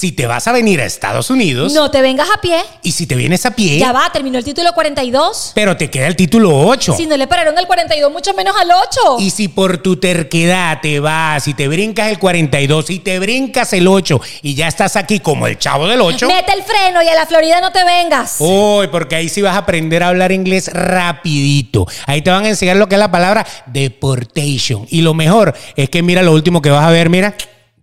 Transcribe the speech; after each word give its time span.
Si 0.00 0.12
te 0.12 0.26
vas 0.26 0.48
a 0.48 0.52
venir 0.52 0.80
a 0.80 0.86
Estados 0.86 1.28
Unidos 1.28 1.74
No 1.74 1.90
te 1.90 2.00
vengas 2.00 2.26
a 2.34 2.40
pie. 2.40 2.58
y 2.82 2.92
si 2.92 3.06
te 3.06 3.16
vienes 3.16 3.44
a 3.44 3.50
pie, 3.54 3.78
Ya 3.78 3.92
va, 3.92 4.10
terminó 4.10 4.38
el 4.38 4.44
título 4.44 4.72
42. 4.72 5.52
pero 5.54 5.76
te 5.76 5.90
queda 5.90 6.06
el 6.06 6.16
título 6.16 6.58
8. 6.58 6.94
Si 6.96 7.04
no 7.06 7.18
le 7.18 7.26
pararon 7.26 7.58
el 7.58 7.66
42, 7.66 8.10
mucho 8.10 8.32
menos 8.32 8.56
al 8.58 8.70
8. 8.70 9.16
Y 9.18 9.28
si 9.28 9.48
por 9.48 9.76
tu 9.82 9.96
terquedad 9.98 10.80
te 10.80 11.00
vas 11.00 11.46
y 11.48 11.52
te 11.52 11.68
brincas 11.68 12.08
el 12.08 12.18
42 12.18 12.88
y 12.88 13.00
te 13.00 13.18
brincas 13.18 13.74
el 13.74 13.86
8 13.86 14.18
y 14.40 14.54
ya 14.54 14.68
estás 14.68 14.96
aquí 14.96 15.20
como 15.20 15.46
el 15.46 15.58
chavo 15.58 15.86
del 15.86 16.00
8. 16.00 16.28
Mete 16.28 16.54
el 16.54 16.62
freno 16.62 17.02
y 17.02 17.08
a 17.08 17.14
la 17.14 17.26
Florida 17.26 17.60
no 17.60 17.70
te 17.70 17.84
vengas. 17.84 18.36
Uy, 18.38 18.88
porque 18.88 19.16
ahí 19.16 19.28
sí 19.28 19.42
vas 19.42 19.54
a 19.54 19.58
aprender 19.58 20.02
a 20.02 20.08
hablar 20.08 20.32
inglés 20.32 20.70
rapidito. 20.72 21.86
Ahí 22.06 22.22
te 22.22 22.30
van 22.30 22.46
a 22.46 22.48
enseñar 22.48 22.76
lo 22.78 22.88
que 22.88 22.94
es 22.94 22.98
la 22.98 23.10
palabra 23.10 23.46
deportation. 23.66 24.86
Y 24.88 25.02
lo 25.02 25.12
mejor 25.12 25.54
es 25.76 25.90
que 25.90 26.02
mira 26.02 26.22
lo 26.22 26.32
último 26.32 26.62
que 26.62 26.70
vas 26.70 26.86
a 26.86 26.90
ver, 26.90 27.10
mira. 27.10 27.34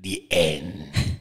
The 0.02 0.24
end. 0.32 1.17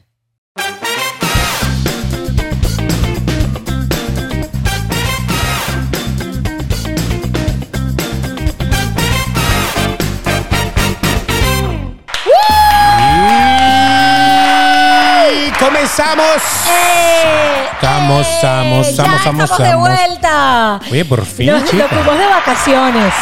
Comenzamos. 15.59 16.25
Eh, 16.69 17.69
Estamos, 17.73 18.25
eh, 18.27 18.31
estamos, 18.35 18.85
ya 18.85 18.89
estamos, 18.91 19.15
estamos, 19.51 19.57
de 19.57 19.75
vuelta. 19.75 20.79
Oye, 20.91 21.05
por 21.05 21.25
fin, 21.25 21.47
Nos, 21.47 21.61
nos 21.73 21.87
fuimos 21.89 22.17
de 22.17 22.27
vacaciones. 22.27 23.13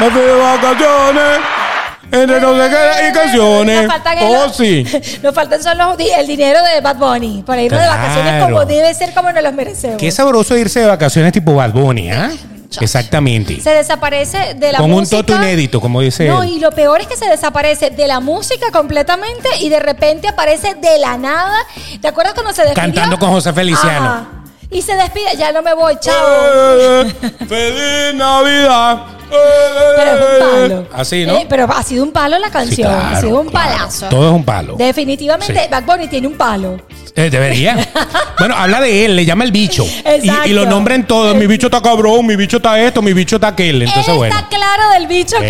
Me 0.00 0.10
fui 0.10 0.20
de 0.20 0.34
vacaciones. 0.34 1.57
Entre 2.10 2.40
no 2.40 2.56
sé 2.56 2.70
qué 2.70 3.08
y 3.08 3.12
canciones. 3.12 3.82
Nos 3.84 3.92
faltan 3.92 4.18
Oh, 4.22 4.44
el- 4.46 4.52
sí. 4.52 5.18
Nos 5.22 5.34
faltan 5.34 5.62
solo 5.62 5.96
di- 5.96 6.08
el 6.10 6.26
dinero 6.26 6.60
de 6.64 6.80
Bad 6.80 6.96
Bunny 6.96 7.42
para 7.46 7.62
irnos 7.62 7.80
de 7.80 7.86
vacaciones 7.86 8.32
Claro. 8.34 8.54
como 8.54 8.64
debe 8.64 8.94
ser, 8.94 9.12
como 9.14 9.30
nos 9.32 9.42
los 9.42 9.52
merecemos. 9.52 9.96
Qué 9.98 10.10
sabroso 10.10 10.56
irse 10.56 10.80
de 10.80 10.86
vacaciones 10.86 11.32
tipo 11.32 11.54
Bad 11.54 11.72
Bunny, 11.72 12.10
¿ah? 12.10 12.30
Exactamente. 12.80 13.60
Se 13.60 13.70
desaparece 13.70 14.54
de 14.54 14.72
la 14.72 14.78
Con 14.78 14.90
un 14.92 15.00
música. 15.00 15.16
toto 15.22 15.34
inédito, 15.36 15.80
como 15.80 16.00
dice 16.02 16.28
No, 16.28 16.42
él. 16.42 16.50
y 16.50 16.60
lo 16.60 16.70
peor 16.70 17.00
es 17.00 17.06
que 17.06 17.16
se 17.16 17.26
desaparece 17.26 17.90
de 17.90 18.06
la 18.06 18.20
música 18.20 18.70
completamente 18.70 19.48
y 19.60 19.68
de 19.68 19.80
repente 19.80 20.28
aparece 20.28 20.74
de 20.74 20.98
la 20.98 21.16
nada. 21.16 21.56
¿Te 22.00 22.08
acuerdas 22.08 22.34
cuando 22.34 22.52
se 22.52 22.62
despidió? 22.62 22.82
Cantando 22.94 23.18
con 23.18 23.30
José 23.30 23.52
Feliciano. 23.52 24.06
Ajá. 24.06 24.28
Y 24.70 24.82
se 24.82 24.94
despide, 24.94 25.36
ya 25.38 25.50
no 25.52 25.62
me 25.62 25.72
voy, 25.74 25.94
chao. 25.98 26.14
Eh, 27.02 27.12
¡Feliz 27.48 28.14
Navidad! 28.14 28.98
Pero 29.30 30.10
es 30.12 30.42
un 30.42 30.68
palo. 30.68 30.86
Así, 30.94 31.26
¿no? 31.26 31.36
Eh, 31.36 31.46
pero 31.48 31.64
ha 31.70 31.82
sido 31.82 32.02
un 32.04 32.12
palo 32.12 32.38
la 32.38 32.50
canción, 32.50 32.76
Sí, 32.76 32.82
claro, 32.82 33.16
ha 33.16 33.20
sido 33.20 33.40
un 33.40 33.48
claro. 33.48 33.76
palazo. 33.76 34.08
Todo 34.08 34.28
es 34.28 34.34
un 34.34 34.44
palo. 34.44 34.74
Definitivamente, 34.76 35.54
Sí. 35.54 35.68
Bad 35.70 35.82
Bunny 35.84 36.08
tiene 36.08 36.26
un 36.26 36.34
palo. 36.36 36.78
Eh, 37.14 37.30
debería. 37.30 37.76
bueno, 38.38 38.54
habla 38.56 38.80
de 38.80 39.04
él, 39.06 39.16
le 39.16 39.24
llama 39.24 39.44
el 39.44 39.52
bicho. 39.52 39.84
Y, 40.22 40.30
y 40.50 40.52
lo 40.52 40.66
nombra 40.66 40.94
en 40.94 41.06
todo. 41.06 41.34
Mi 41.34 41.46
bicho 41.46 41.66
está 41.66 41.80
cabrón, 41.82 42.26
mi 42.26 42.36
bicho 42.36 42.58
está 42.58 42.78
esto, 42.80 43.02
mi 43.02 43.12
bicho 43.12 43.36
está 43.36 43.48
aquel. 43.48 43.82
Entonces, 43.82 44.08
Él 44.08 44.16
bueno. 44.16 44.34
está 44.36 44.48
claro 44.48 44.90
del 44.92 45.06
bicho 45.06 45.36
que 45.40 45.48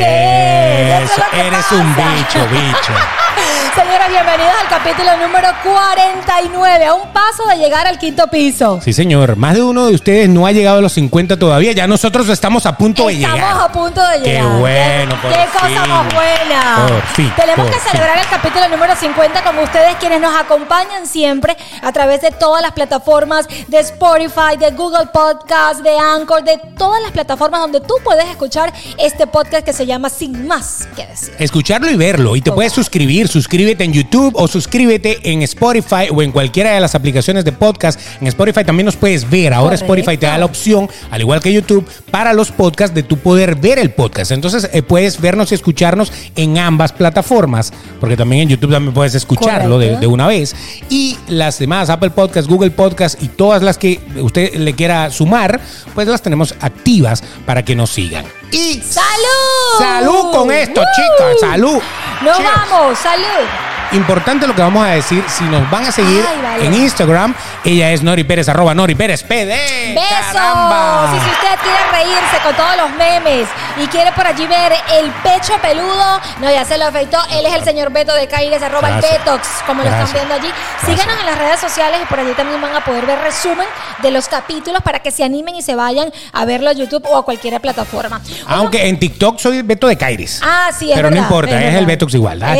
es. 1.02 1.10
Eso 1.10 1.22
eres 1.34 1.72
un 1.72 1.94
bicho, 1.94 2.46
bicho. 2.50 2.92
Señoras, 3.78 4.08
bienvenidos 4.08 4.52
al 4.60 4.68
capítulo 4.68 5.16
número 5.18 5.48
49, 5.62 6.84
a 6.86 6.94
un 6.94 7.12
paso 7.12 7.46
de 7.48 7.56
llegar 7.58 7.86
al 7.86 7.96
quinto 7.98 8.26
piso. 8.26 8.80
Sí, 8.82 8.92
señor. 8.92 9.36
Más 9.36 9.54
de 9.54 9.62
uno 9.62 9.86
de 9.86 9.94
ustedes 9.94 10.28
no 10.28 10.46
ha 10.46 10.52
llegado 10.52 10.78
a 10.78 10.80
los 10.80 10.92
50 10.94 11.36
todavía. 11.38 11.70
Ya 11.72 11.86
nosotros 11.86 12.28
estamos 12.28 12.66
a 12.66 12.76
punto 12.76 13.06
de 13.06 13.14
Estamos 13.14 13.36
llegar. 13.38 13.56
a 13.60 13.68
punto 13.72 14.00
de 14.08 14.22
Qué 14.22 14.30
llegar. 14.30 14.58
bueno, 14.58 15.16
por 15.22 15.30
Qué 15.30 15.38
fin. 15.38 15.60
cosa 15.60 15.86
más 15.86 16.14
buena. 16.14 16.86
Por 16.88 17.02
fin, 17.14 17.32
Tenemos 17.36 17.66
por 17.66 17.74
que 17.74 17.80
celebrar 17.88 18.18
el 18.18 18.26
capítulo 18.26 18.68
número 18.68 18.96
50 18.96 19.44
como 19.44 19.62
ustedes 19.62 19.94
quienes 20.00 20.20
nos 20.20 20.34
acompañan 20.36 21.06
siempre 21.06 21.56
a 21.80 21.92
través 21.92 22.20
de 22.20 22.32
todas 22.32 22.60
las 22.62 22.72
plataformas 22.72 23.46
de 23.68 23.78
Spotify, 23.78 24.56
de 24.58 24.72
Google 24.72 25.06
Podcast, 25.12 25.82
de 25.82 25.96
Anchor, 25.98 26.42
de 26.42 26.58
todas 26.76 27.00
las 27.02 27.12
plataformas 27.12 27.60
donde 27.60 27.80
tú 27.80 27.94
puedes 28.02 28.28
escuchar 28.28 28.72
este 28.98 29.26
podcast 29.28 29.64
que 29.64 29.72
se 29.72 29.86
llama 29.86 30.10
Sin 30.10 30.48
Más 30.48 30.88
que 30.96 31.06
decir. 31.06 31.32
Escucharlo 31.38 31.88
y 31.90 31.96
verlo. 31.96 32.34
Y 32.34 32.42
te 32.42 32.50
puedes 32.50 32.72
suscribir. 32.72 33.28
Suscríbete 33.68 33.84
en 33.84 33.92
YouTube 33.92 34.32
o 34.34 34.48
suscríbete 34.48 35.18
en 35.30 35.42
Spotify 35.42 36.08
o 36.10 36.22
en 36.22 36.32
cualquiera 36.32 36.72
de 36.72 36.80
las 36.80 36.94
aplicaciones 36.94 37.44
de 37.44 37.52
podcast. 37.52 38.00
En 38.18 38.26
Spotify 38.28 38.64
también 38.64 38.86
nos 38.86 38.96
puedes 38.96 39.28
ver. 39.28 39.52
Ahora 39.52 39.76
Correcto. 39.76 39.84
Spotify 39.84 40.16
te 40.16 40.24
da 40.24 40.38
la 40.38 40.46
opción, 40.46 40.88
al 41.10 41.20
igual 41.20 41.40
que 41.40 41.52
YouTube, 41.52 41.86
para 42.10 42.32
los 42.32 42.50
podcasts 42.50 42.94
de 42.94 43.02
tu 43.02 43.18
poder 43.18 43.56
ver 43.56 43.78
el 43.78 43.90
podcast. 43.90 44.30
Entonces 44.30 44.70
eh, 44.72 44.80
puedes 44.80 45.20
vernos 45.20 45.52
y 45.52 45.54
escucharnos 45.54 46.10
en 46.34 46.56
ambas 46.56 46.92
plataformas. 46.92 47.70
Porque 48.00 48.16
también 48.16 48.44
en 48.44 48.48
YouTube 48.48 48.72
también 48.72 48.94
puedes 48.94 49.14
escucharlo 49.14 49.78
de, 49.78 50.06
una 50.06 50.26
vez. 50.26 50.56
Y 50.88 51.18
las 51.28 51.58
demás, 51.58 51.90
Apple 51.90 52.08
Podcast, 52.08 52.48
Google 52.48 52.70
Podcast 52.70 53.22
y 53.22 53.28
todas 53.28 53.62
las 53.62 53.76
que 53.76 54.00
usted 54.16 54.54
le 54.54 54.72
quiera 54.72 55.10
sumar, 55.10 55.60
pues 55.94 56.08
las 56.08 56.22
tenemos 56.22 56.54
activas 56.62 57.22
para 57.44 57.62
que 57.66 57.76
nos 57.76 57.90
sigan. 57.90 58.24
Y 58.50 58.80
¡Salud! 58.80 59.78
Salud 59.78 60.30
con 60.32 60.50
esto, 60.50 60.80
¡Woo! 60.80 60.86
chicas. 60.96 61.40
Salud. 61.40 61.82
Nos 62.22 62.36
Cheers. 62.36 62.50
vamos, 62.70 62.98
salud. 62.98 63.46
Importante 63.92 64.46
lo 64.46 64.54
que 64.54 64.62
vamos 64.62 64.84
a 64.84 64.90
decir. 64.90 65.24
Si 65.28 65.44
nos 65.44 65.68
van 65.70 65.84
a 65.84 65.92
seguir 65.92 66.24
Ay, 66.28 66.40
vale. 66.42 66.66
en 66.66 66.74
Instagram, 66.74 67.34
ella 67.64 67.90
es 67.90 68.02
Nori 68.02 68.24
Pérez, 68.24 68.48
arroba 68.48 68.74
Nori 68.74 68.94
Pérez 68.94 69.22
PD. 69.22 69.94
Besos. 69.94 70.32
¡Caramba! 70.32 71.14
Y 71.16 71.20
si 71.20 71.30
usted 71.30 71.58
quiere 71.62 71.78
reírse 71.92 72.38
con 72.42 72.54
todos 72.54 72.76
los 72.76 72.90
memes 72.96 73.48
y 73.82 73.86
quiere 73.86 74.12
por 74.12 74.26
allí 74.26 74.46
ver 74.46 74.72
el 74.98 75.10
pecho 75.22 75.54
peludo, 75.62 76.20
no, 76.40 76.50
ya 76.50 76.64
se 76.64 76.76
lo 76.76 76.86
afeitó. 76.86 77.18
Él 77.30 77.46
es 77.46 77.54
el 77.54 77.64
señor 77.64 77.92
Beto 77.92 78.14
de 78.14 78.26
Caires, 78.26 78.62
arroba 78.62 78.88
el 78.88 79.00
Gracias. 79.00 79.24
Betox, 79.24 79.48
como 79.66 79.82
lo 79.82 79.88
están 79.88 80.12
viendo 80.12 80.34
allí. 80.34 80.48
Gracias. 80.48 81.00
Síganos 81.00 81.20
en 81.20 81.26
las 81.26 81.38
redes 81.38 81.60
sociales 81.60 82.00
y 82.02 82.06
por 82.06 82.20
allí 82.20 82.32
también 82.32 82.60
van 82.60 82.74
a 82.74 82.84
poder 82.84 83.06
ver 83.06 83.18
resumen 83.20 83.66
de 84.02 84.10
los 84.10 84.28
capítulos 84.28 84.82
para 84.82 85.00
que 85.00 85.10
se 85.10 85.24
animen 85.24 85.56
y 85.56 85.62
se 85.62 85.74
vayan 85.74 86.12
a 86.32 86.44
verlo 86.44 86.70
a 86.70 86.72
YouTube 86.72 87.04
o 87.08 87.16
a 87.16 87.24
cualquier 87.24 87.58
plataforma. 87.60 88.20
Aunque 88.46 88.88
en 88.88 88.98
TikTok 88.98 89.38
soy 89.38 89.62
Beto 89.62 89.86
de 89.86 89.96
Caires. 89.96 90.40
Ah, 90.42 90.70
sí, 90.76 90.90
es 90.90 90.96
Pero 90.96 91.10
no 91.10 91.16
importa, 91.16 91.62
es 91.62 91.74
el 91.74 91.86
Betox 91.86 92.14
igual, 92.14 92.42
ah, 92.42 92.52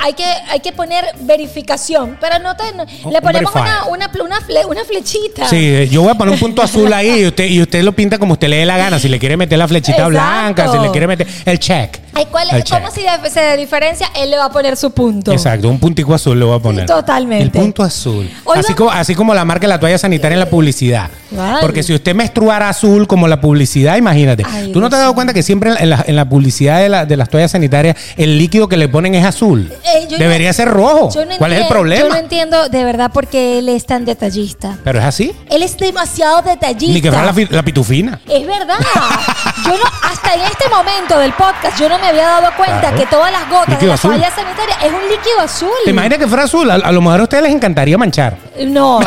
hay, 0.00 0.14
que, 0.14 0.24
hay 0.48 0.60
que 0.64 0.72
poner 0.72 1.04
verificación, 1.20 2.16
pero 2.20 2.38
no 2.40 2.56
te, 2.56 2.64
no- 2.74 2.84
Un- 3.04 3.12
le 3.12 3.20
ponemos 3.22 3.54
una, 3.54 3.84
una, 3.86 4.10
una, 4.24 4.40
fle- 4.40 4.66
una 4.68 4.84
flechita. 4.84 5.46
Sí, 5.48 5.56
eh, 5.58 5.88
yo 5.90 6.02
voy 6.02 6.10
a 6.10 6.14
poner 6.14 6.34
un 6.34 6.40
punto 6.40 6.62
azul 6.62 6.92
ahí 6.92 7.20
y 7.22 7.26
usted, 7.26 7.44
y 7.46 7.60
usted 7.62 7.82
lo 7.82 7.92
pinta 7.92 8.18
como 8.18 8.32
usted 8.32 8.48
le 8.48 8.56
dé 8.56 8.66
la 8.66 8.76
gana. 8.76 8.98
Si 8.98 9.08
le 9.08 9.18
quiere 9.18 9.36
meter 9.36 9.58
la 9.58 9.68
flechita 9.68 9.98
Exacto. 9.98 10.10
blanca, 10.10 10.72
si 10.72 10.78
le 10.78 10.90
quiere 10.90 11.06
meter 11.06 11.26
el 11.44 11.58
check. 11.58 11.98
Ay, 12.16 12.26
¿cuál, 12.30 12.48
El 12.50 12.64
¿Cómo 12.64 12.88
check. 12.88 13.18
si 13.26 13.30
se 13.30 13.56
diferencia? 13.56 14.08
Él 14.16 14.30
le 14.30 14.36
va 14.36 14.44
a 14.46 14.50
poner 14.50 14.76
su 14.76 14.90
punto. 14.92 15.32
Exacto, 15.32 15.68
un 15.68 15.78
puntico 15.80 16.14
azul 16.14 16.38
le 16.38 16.44
voy 16.44 16.56
a 16.56 16.62
poner. 16.62 16.86
Totalmente. 16.86 17.42
El 17.44 17.50
punto 17.50 17.82
azul. 17.82 18.30
Hoy 18.44 18.58
Así 18.58 18.72
va- 18.72 18.76
como, 18.76 18.90
así 18.90 19.14
como 19.14 19.34
la 19.34 19.44
marca 19.44 19.62
de 19.62 19.68
la 19.68 19.80
toalla 19.80 19.98
sanitaria 19.98 20.34
en 20.34 20.40
la 20.40 20.48
publicidad. 20.50 21.10
Vale. 21.32 21.58
Porque 21.60 21.82
si 21.82 21.92
usted 21.92 22.14
menstruara 22.14 22.68
azul 22.68 23.06
como 23.08 23.26
la 23.26 23.40
publicidad, 23.40 23.96
imagínate. 23.96 24.44
Ay, 24.48 24.70
¿Tú 24.72 24.80
no 24.80 24.88
te 24.88 24.94
has 24.96 25.02
dado 25.02 25.14
cuenta 25.14 25.34
que 25.34 25.42
siempre 25.42 25.72
en 25.78 25.90
la, 25.90 26.04
en 26.06 26.14
la 26.16 26.28
publicidad 26.28 26.80
de, 26.80 26.88
la- 26.88 27.04
de 27.04 27.16
las 27.16 27.28
toallas 27.28 27.50
sanitarias 27.50 27.96
el 28.16 28.38
líquido 28.38 28.68
que 28.68 28.76
le 28.76 28.88
ponen 28.88 29.14
es 29.16 29.24
azul? 29.24 29.72
Eh, 29.84 30.06
Debería 30.16 30.52
ser 30.54 30.68
rojo. 30.68 31.10
yo 31.14 31.24
no 31.24 31.36
¿Cuál 31.36 31.52
es 31.52 31.60
el 31.62 31.68
problema? 31.68 32.02
Yo 32.02 32.08
no 32.08 32.16
entiendo 32.16 32.68
de 32.68 32.84
verdad 32.84 33.10
por 33.12 33.26
qué 33.26 33.58
él 33.58 33.68
es 33.68 33.84
tan 33.86 34.04
detallista. 34.04 34.76
Pero 34.84 34.98
es 34.98 35.04
así. 35.04 35.32
Él 35.50 35.62
es 35.62 35.76
demasiado 35.76 36.42
detallista. 36.42 36.94
Ni 36.94 37.02
que 37.02 37.10
fuera 37.10 37.26
la, 37.26 37.34
fi- 37.34 37.46
la 37.50 37.62
pitufina. 37.62 38.20
Es 38.28 38.46
verdad. 38.46 38.76
Yo 39.64 39.70
no, 39.70 39.84
hasta 40.10 40.34
en 40.34 40.40
este 40.42 40.68
momento 40.68 41.18
del 41.18 41.32
podcast, 41.32 41.78
yo 41.78 41.88
no 41.88 41.98
me 41.98 42.08
había 42.08 42.26
dado 42.26 42.48
cuenta 42.56 42.80
Claro. 42.80 42.96
que 42.98 43.06
todas 43.06 43.32
las 43.32 43.48
gotas 43.48 43.80
de 43.80 43.86
la 43.86 43.94
azul. 43.94 44.10
toalla 44.10 44.30
sanitaria 44.34 44.74
es 44.82 44.92
un 44.92 45.08
líquido 45.08 45.40
azul. 45.40 45.68
¿Te 45.84 45.90
imaginas 45.90 46.18
que 46.18 46.26
fuera 46.26 46.42
azul? 46.44 46.70
A, 46.70 46.74
a 46.74 46.92
lo 46.92 47.00
mejor 47.00 47.20
a 47.20 47.22
ustedes 47.22 47.44
les 47.44 47.52
encantaría 47.54 47.96
manchar. 47.96 48.36
No, 48.66 49.00
no. 49.00 49.06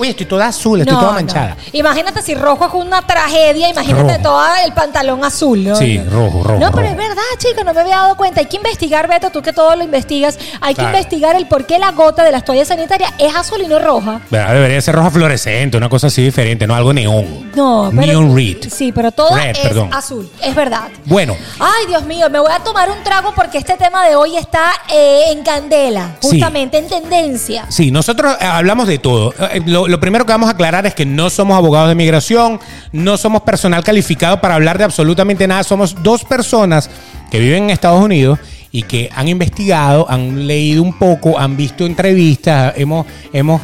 Oye, 0.00 0.10
estoy 0.10 0.26
toda 0.26 0.46
azul, 0.48 0.80
estoy 0.80 0.94
no, 0.94 0.98
toda 1.00 1.12
no. 1.12 1.18
manchada. 1.18 1.56
Imagínate 1.72 2.22
si 2.22 2.34
rojo 2.34 2.66
es 2.66 2.72
una 2.74 3.02
tragedia, 3.02 3.68
imagínate 3.68 4.14
Rojo. 4.14 4.22
todo 4.22 4.42
el 4.64 4.72
pantalón 4.72 5.24
azul. 5.24 5.62
¿no? 5.62 5.76
Sí, 5.76 5.98
rojo, 6.10 6.42
rojo, 6.42 6.58
No, 6.58 6.70
pero 6.72 6.88
rojo. 6.88 6.90
es 6.92 6.96
verdad, 6.96 7.22
chicos, 7.38 7.64
no 7.64 7.74
me 7.74 7.80
había 7.82 7.96
dado 7.96 8.16
cuenta. 8.16 8.40
Hay 8.40 8.46
que 8.46 8.56
investigar, 8.56 9.06
Beto, 9.08 9.30
tú 9.30 9.42
que 9.42 9.52
todo 9.52 9.76
lo 9.76 9.84
investigas. 9.84 10.38
Hay 10.62 10.74
que 10.74 10.82
investigar 10.82 11.36
el 11.36 11.46
por 11.46 11.66
qué 11.66 11.78
la 11.78 11.92
gota 11.92 12.24
de 12.24 12.32
las 12.32 12.44
toallas 12.44 12.68
sanitarias 12.68 13.12
es 13.18 13.34
azul 13.36 13.60
y 13.62 13.66
no 13.66 13.78
roja. 13.78 14.20
¿Verdad? 14.30 14.54
Debería 14.54 14.80
ser 14.80 14.94
roja 14.94 15.10
fluorescente, 15.10 15.76
una 15.76 15.88
cosa 15.90 16.06
así 16.06 16.22
diferente, 16.22 16.66
no 16.66 16.74
algo 16.74 16.92
neón. 16.94 17.50
No, 17.54 17.90
pero. 17.94 18.06
Neon 18.06 18.34
red. 18.34 18.70
Sí, 18.70 18.92
pero 18.92 19.12
todo 19.12 19.36
Red, 19.36 19.50
es 19.50 19.58
perdón. 19.58 19.92
azul, 19.92 20.30
es 20.42 20.54
verdad. 20.54 20.88
Bueno, 21.04 21.36
Ay, 21.58 21.86
Dios 21.88 22.04
mío, 22.04 22.30
me 22.30 22.38
voy 22.40 22.50
a 22.52 22.60
tomar 22.60 22.88
un 22.90 23.02
trago 23.04 23.32
porque 23.34 23.58
este 23.58 23.76
tema 23.76 24.06
de 24.08 24.16
hoy 24.16 24.36
está 24.36 24.72
eh, 24.92 25.24
en 25.32 25.42
candela, 25.42 26.16
Sí. 26.20 26.28
justamente 26.30 26.78
en 26.78 26.88
tendencia. 26.88 27.66
Sí, 27.68 27.90
nosotros 27.90 28.34
eh, 28.40 28.44
hablamos 28.46 28.86
de 28.88 28.98
todo. 28.98 29.34
Eh, 29.52 29.60
Lo, 29.66 29.86
lo 29.90 30.00
primero 30.00 30.24
que 30.24 30.32
vamos 30.32 30.48
a 30.48 30.52
aclarar 30.52 30.86
es 30.86 30.94
que 30.94 31.04
no 31.04 31.28
somos 31.30 31.56
abogados 31.56 31.88
de 31.88 31.94
migración, 31.94 32.58
no 32.92 33.16
somos 33.16 33.42
personal 33.42 33.84
calificado 33.84 34.40
para 34.40 34.54
hablar 34.54 34.78
de 34.78 34.84
absolutamente 34.84 35.46
nada. 35.46 35.62
Somos 35.64 36.02
dos 36.02 36.24
personas 36.24 36.88
que 37.30 37.38
viven 37.38 37.64
en 37.64 37.70
Estados 37.70 38.02
Unidos 38.02 38.38
y 38.72 38.82
que 38.84 39.10
han 39.14 39.28
investigado, 39.28 40.06
han 40.08 40.46
leído 40.46 40.82
un 40.82 40.92
poco, 40.98 41.38
han 41.38 41.56
visto 41.56 41.84
entrevistas, 41.84 42.72
hemos, 42.76 43.04
hemos 43.32 43.60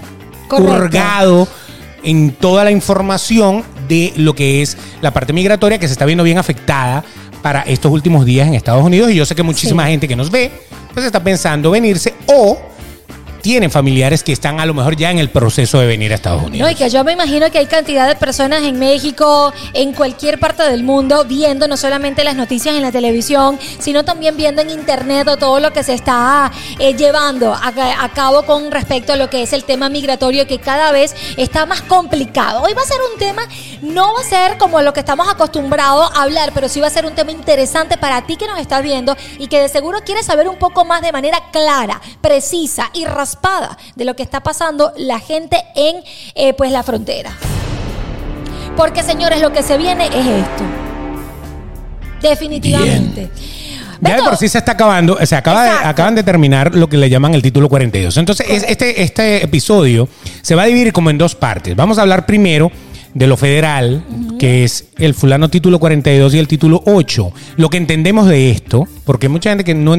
hurgado 0.51 1.49
en 2.03 2.33
toda 2.33 2.65
la 2.65 2.71
información 2.71 3.65
de 3.89 4.13
lo 4.17 4.35
que 4.35 4.63
es 4.63 4.77
la 5.01 5.13
parte 5.13 5.33
migratoria 5.33 5.79
que 5.79 5.87
se 5.87 5.93
está 5.93 6.05
viendo 6.05 6.25
bien 6.25 6.39
afectada 6.39 7.05
para 7.43 7.63
estos 7.63 7.93
últimos 7.93 8.25
días 8.25 8.47
en 8.49 8.55
Estados 8.55 8.85
Unidos. 8.85 9.11
Y 9.11 9.15
yo 9.15 9.27
sé 9.27 9.35
que 9.35 9.43
muchísima 9.43 9.85
Sí. 9.85 9.91
gente 9.91 10.09
que 10.09 10.17
nos 10.17 10.31
ve, 10.31 10.51
pues 10.95 11.07
está 11.07 11.23
pensando 11.23 11.71
venirse 11.71 12.15
o 12.27 12.59
tienen 13.47 13.71
familiares 13.71 14.25
que 14.25 14.33
están 14.33 14.59
a 14.59 14.67
lo 14.67 14.75
mejor 14.75 14.97
ya 14.97 15.13
en 15.13 15.21
el 15.21 15.31
proceso 15.31 15.79
de 15.79 15.87
venir 15.87 16.11
a 16.11 16.17
Estados 16.17 16.43
Unidos. 16.43 16.67
No, 16.67 16.69
y 16.69 16.75
que 16.75 16.91
yo 16.91 17.05
me 17.05 17.13
imagino 17.13 17.49
que 17.49 17.59
hay 17.59 17.67
cantidad 17.67 18.09
de 18.09 18.17
personas 18.17 18.65
en 18.65 18.77
México, 18.77 19.53
en 19.73 19.93
cualquier 19.93 20.41
parte 20.41 20.65
del 20.65 20.83
mundo, 20.83 21.25
viendo 21.25 21.69
no 21.69 21.77
solamente 21.77 22.25
las 22.25 22.35
noticias 22.35 22.75
en 22.75 22.83
la 22.83 22.91
televisión, 22.91 23.57
sino 23.79 24.05
también 24.05 24.37
viendo 24.37 24.63
en 24.63 24.71
internet 24.71 25.29
o 25.29 25.37
todo 25.37 25.61
lo 25.61 25.73
que 25.73 25.85
se 25.85 25.95
está 25.95 26.51
eh, 26.81 26.95
llevando 26.95 27.55
a, 27.55 27.73
a 28.01 28.09
cabo 28.09 28.43
con 28.43 28.73
respecto 28.73 29.13
a 29.13 29.17
lo 29.17 29.31
que 29.31 29.45
es 29.45 29.53
el 29.53 29.63
tema 29.63 29.89
migratorio, 29.91 30.49
que 30.49 30.59
cada 30.59 30.91
vez 30.91 31.15
está 31.37 31.67
más 31.67 31.83
complicado. 31.83 32.63
Hoy 32.63 32.75
va 32.75 32.83
a 32.83 32.87
ser 32.87 32.99
un 33.13 33.17
tema, 33.17 33.43
no 33.81 34.13
va 34.13 34.23
a 34.23 34.25
ser 34.25 34.59
como 34.59 34.83
lo 34.83 34.93
que 34.93 34.99
estamos 34.99 35.29
acostumbrados 35.29 36.11
a 36.17 36.23
hablar, 36.25 36.51
pero 36.53 36.69
sí 36.69 36.81
va 36.81 36.89
a 36.89 36.91
ser 36.91 37.07
un 37.07 37.15
tema 37.15 37.31
interesante 37.31 37.97
para 37.97 38.27
ti 38.27 38.37
que 38.37 38.49
nos 38.49 38.59
estás 38.59 38.83
viendo 38.83 39.17
y 39.39 39.47
que 39.47 39.61
de 39.61 39.69
seguro 39.69 40.01
quieres 40.05 40.27
saber 40.27 40.49
un 40.49 40.57
poco 40.57 40.85
más 40.85 41.01
de 41.01 41.13
manera 41.13 41.41
clara, 41.53 42.01
precisa 42.21 42.91
y 42.93 43.05
de 43.95 44.05
lo 44.05 44.15
que 44.17 44.23
está 44.23 44.41
pasando 44.43 44.93
la 44.97 45.19
gente 45.21 45.57
en 45.75 45.97
eh, 46.35 46.53
pues 46.55 46.71
la 46.73 46.83
frontera. 46.83 47.33
Porque 48.77 49.03
señores, 49.03 49.41
lo 49.41 49.53
que 49.53 49.63
se 49.63 49.79
viene 49.79 50.07
es 50.07 50.27
esto. 50.27 50.65
Definitivamente. 52.21 53.31
Ya 54.01 54.17
de 54.17 54.23
por 54.23 54.37
sí 54.37 54.49
se 54.49 54.59
está 54.59 54.73
acabando, 54.73 55.19
se 55.25 55.35
acaba 55.37 55.65
de- 55.65 55.71
acaban 55.71 56.15
de 56.15 56.23
terminar 56.23 56.75
lo 56.75 56.87
que 56.89 56.99
le 56.99 57.09
llaman 57.09 57.35
el 57.35 57.41
título 57.43 57.69
42. 57.69 58.17
Entonces, 58.19 58.47
es- 58.49 58.65
este, 58.69 59.03
este 59.03 59.43
episodio 59.45 60.09
se 60.43 60.55
va 60.55 60.63
a 60.65 60.67
dividir 60.67 60.93
como 60.93 61.09
en 61.11 61.17
dos 61.19 61.35
partes. 61.35 61.75
Vamos 61.75 61.99
a 61.99 62.03
hablar 62.03 62.27
primero 62.27 62.71
de 63.15 63.27
lo 63.27 63.39
federal, 63.39 64.05
que 64.39 64.65
es 64.65 64.89
el 64.99 65.15
fulano 65.15 65.49
título 65.49 65.79
42 65.79 66.35
y 66.35 66.39
el 66.39 66.47
título 66.47 66.83
8. 66.85 67.33
Lo 67.57 67.71
que 67.71 67.79
entendemos 67.79 68.29
de 68.29 68.51
esto, 68.51 68.87
porque 69.05 69.31
mucha 69.31 69.49
gente 69.49 69.65
que 69.65 69.75
no, 69.75 69.97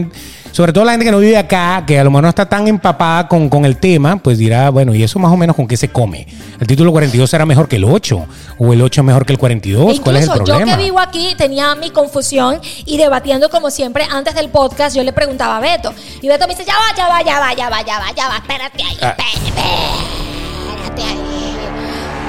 sobre 0.51 0.73
todo 0.73 0.83
la 0.85 0.91
gente 0.91 1.05
que 1.05 1.11
no 1.11 1.19
vive 1.19 1.37
acá, 1.37 1.83
que 1.85 1.99
a 1.99 2.03
lo 2.03 2.09
mejor 2.09 2.23
no 2.23 2.29
está 2.29 2.47
tan 2.47 2.67
empapada 2.67 3.27
con, 3.27 3.49
con 3.49 3.65
el 3.65 3.77
tema, 3.77 4.17
pues 4.17 4.37
dirá, 4.37 4.69
bueno, 4.69 4.93
¿y 4.95 5.03
eso 5.03 5.19
más 5.19 5.31
o 5.31 5.37
menos 5.37 5.55
con 5.55 5.67
qué 5.67 5.77
se 5.77 5.89
come? 5.89 6.27
¿El 6.59 6.67
título 6.67 6.91
42 6.91 7.29
será 7.29 7.45
mejor 7.45 7.67
que 7.67 7.75
el 7.77 7.83
8? 7.85 8.25
¿O 8.57 8.73
el 8.73 8.81
8 8.81 9.01
es 9.01 9.05
mejor 9.05 9.25
que 9.25 9.33
el 9.33 9.39
42? 9.39 9.99
¿Cuál 9.99 10.17
es 10.17 10.23
el 10.23 10.29
Incluso 10.29 10.45
yo 10.45 10.53
problema? 10.57 10.77
que 10.77 10.83
vivo 10.83 10.99
aquí 10.99 11.35
tenía 11.37 11.75
mi 11.75 11.89
confusión 11.91 12.59
y 12.85 12.97
debatiendo 12.97 13.49
como 13.49 13.69
siempre 13.71 14.05
antes 14.09 14.35
del 14.35 14.49
podcast 14.49 14.95
yo 14.95 15.03
le 15.03 15.13
preguntaba 15.13 15.57
a 15.57 15.59
Beto 15.59 15.93
y 16.21 16.27
Beto 16.27 16.47
me 16.47 16.53
dice 16.55 16.65
ya 16.65 16.73
va, 16.73 16.95
ya 16.97 17.07
va, 17.07 17.21
ya 17.23 17.39
va, 17.39 17.53
ya 17.53 17.69
va, 17.69 17.81
ya 17.85 17.99
va, 17.99 18.05
ya 18.15 18.27
va, 18.29 18.35
espérate 18.37 18.83
ahí, 18.83 18.97
Ah. 19.01 19.15
espérate. 19.17 20.36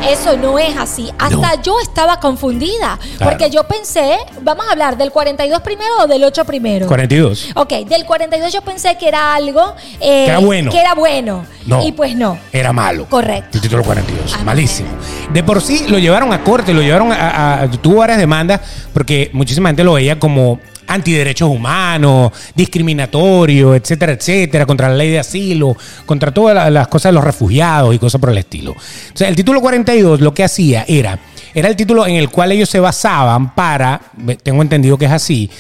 Eso 0.09 0.37
no 0.37 0.59
es 0.59 0.77
así. 0.77 1.11
Hasta 1.19 1.57
No. 1.57 1.63
yo 1.63 1.81
estaba 1.81 2.19
confundida. 2.21 2.99
Claro. 3.19 3.31
Porque 3.31 3.51
yo 3.51 3.65
pensé, 3.65 4.17
vamos 4.43 4.67
a 4.69 4.73
hablar 4.73 4.97
del 4.97 5.11
42 5.13 5.61
primero 5.61 5.91
o 6.03 6.07
del 6.07 6.25
8 6.25 6.45
primero. 6.45 6.87
42. 6.87 7.49
Ok, 7.55 7.71
del 7.87 8.05
42 8.07 8.53
yo 8.53 8.63
pensé 8.63 8.97
que 8.97 9.07
era 9.09 9.35
algo... 9.35 9.75
eh, 10.01 10.25
Que 10.25 10.27
era 10.27 10.39
bueno. 10.39 10.71
Que 10.71 10.79
era 10.81 10.95
bueno. 10.95 11.45
No. 11.67 11.85
Y 11.85 11.93
pues 11.93 12.17
no. 12.17 12.39
Era 12.53 12.73
malo. 12.73 13.07
Correcto. 13.09 13.51
El 13.59 13.61
título 13.61 13.83
42. 13.85 14.35
Ah, 14.39 14.45
malísimo. 14.45 14.89
De 15.33 15.43
por 15.43 15.61
sí 15.61 15.85
lo 15.89 15.99
llevaron 15.99 16.33
a 16.33 16.43
corte, 16.43 16.73
lo 16.73 16.81
llevaron 16.81 17.13
a, 17.13 17.63
a- 17.63 17.71
Tuvo 17.71 17.97
varias 17.97 18.19
demandas 18.19 18.61
porque 18.95 19.31
muchísima 19.35 19.69
gente 19.69 19.85
lo 19.85 19.93
veía 19.95 20.19
como 20.19 20.59
antiderechos 20.89 21.49
humanos, 21.49 22.33
discriminatorio, 22.55 23.75
etcétera, 23.75 24.13
etcétera, 24.13 24.67
contra 24.67 24.89
la 24.89 24.97
ley 24.97 25.11
de 25.11 25.19
asilo, 25.19 25.77
contra 26.07 26.33
todas 26.33 26.55
la- 26.55 26.71
las 26.71 26.89
cosas 26.89 27.11
de 27.11 27.15
los 27.15 27.25
refugiados 27.25 27.95
y 27.95 27.99
cosas 27.99 28.21
por 28.21 28.31
el 28.31 28.39
estilo. 28.39 28.73
O 28.73 28.77
sea, 29.17 29.29
el 29.29 29.37
título 29.37 29.61
42 29.61 30.21
lo 30.21 30.33
que 30.35 30.45
hacía 30.45 30.85
era, 30.89 31.19
era 31.55 31.69
el 31.69 31.77
título 31.77 32.07
en 32.07 32.17
el 32.17 32.29
cual 32.31 32.53
ellos 32.53 32.69
se 32.69 32.81
basaban 32.81 33.55
para, 33.55 34.01
tengo 34.43 34.63
entendido 34.63 34.97
que 34.99 35.05
es 35.07 35.13
así, 35.13 35.51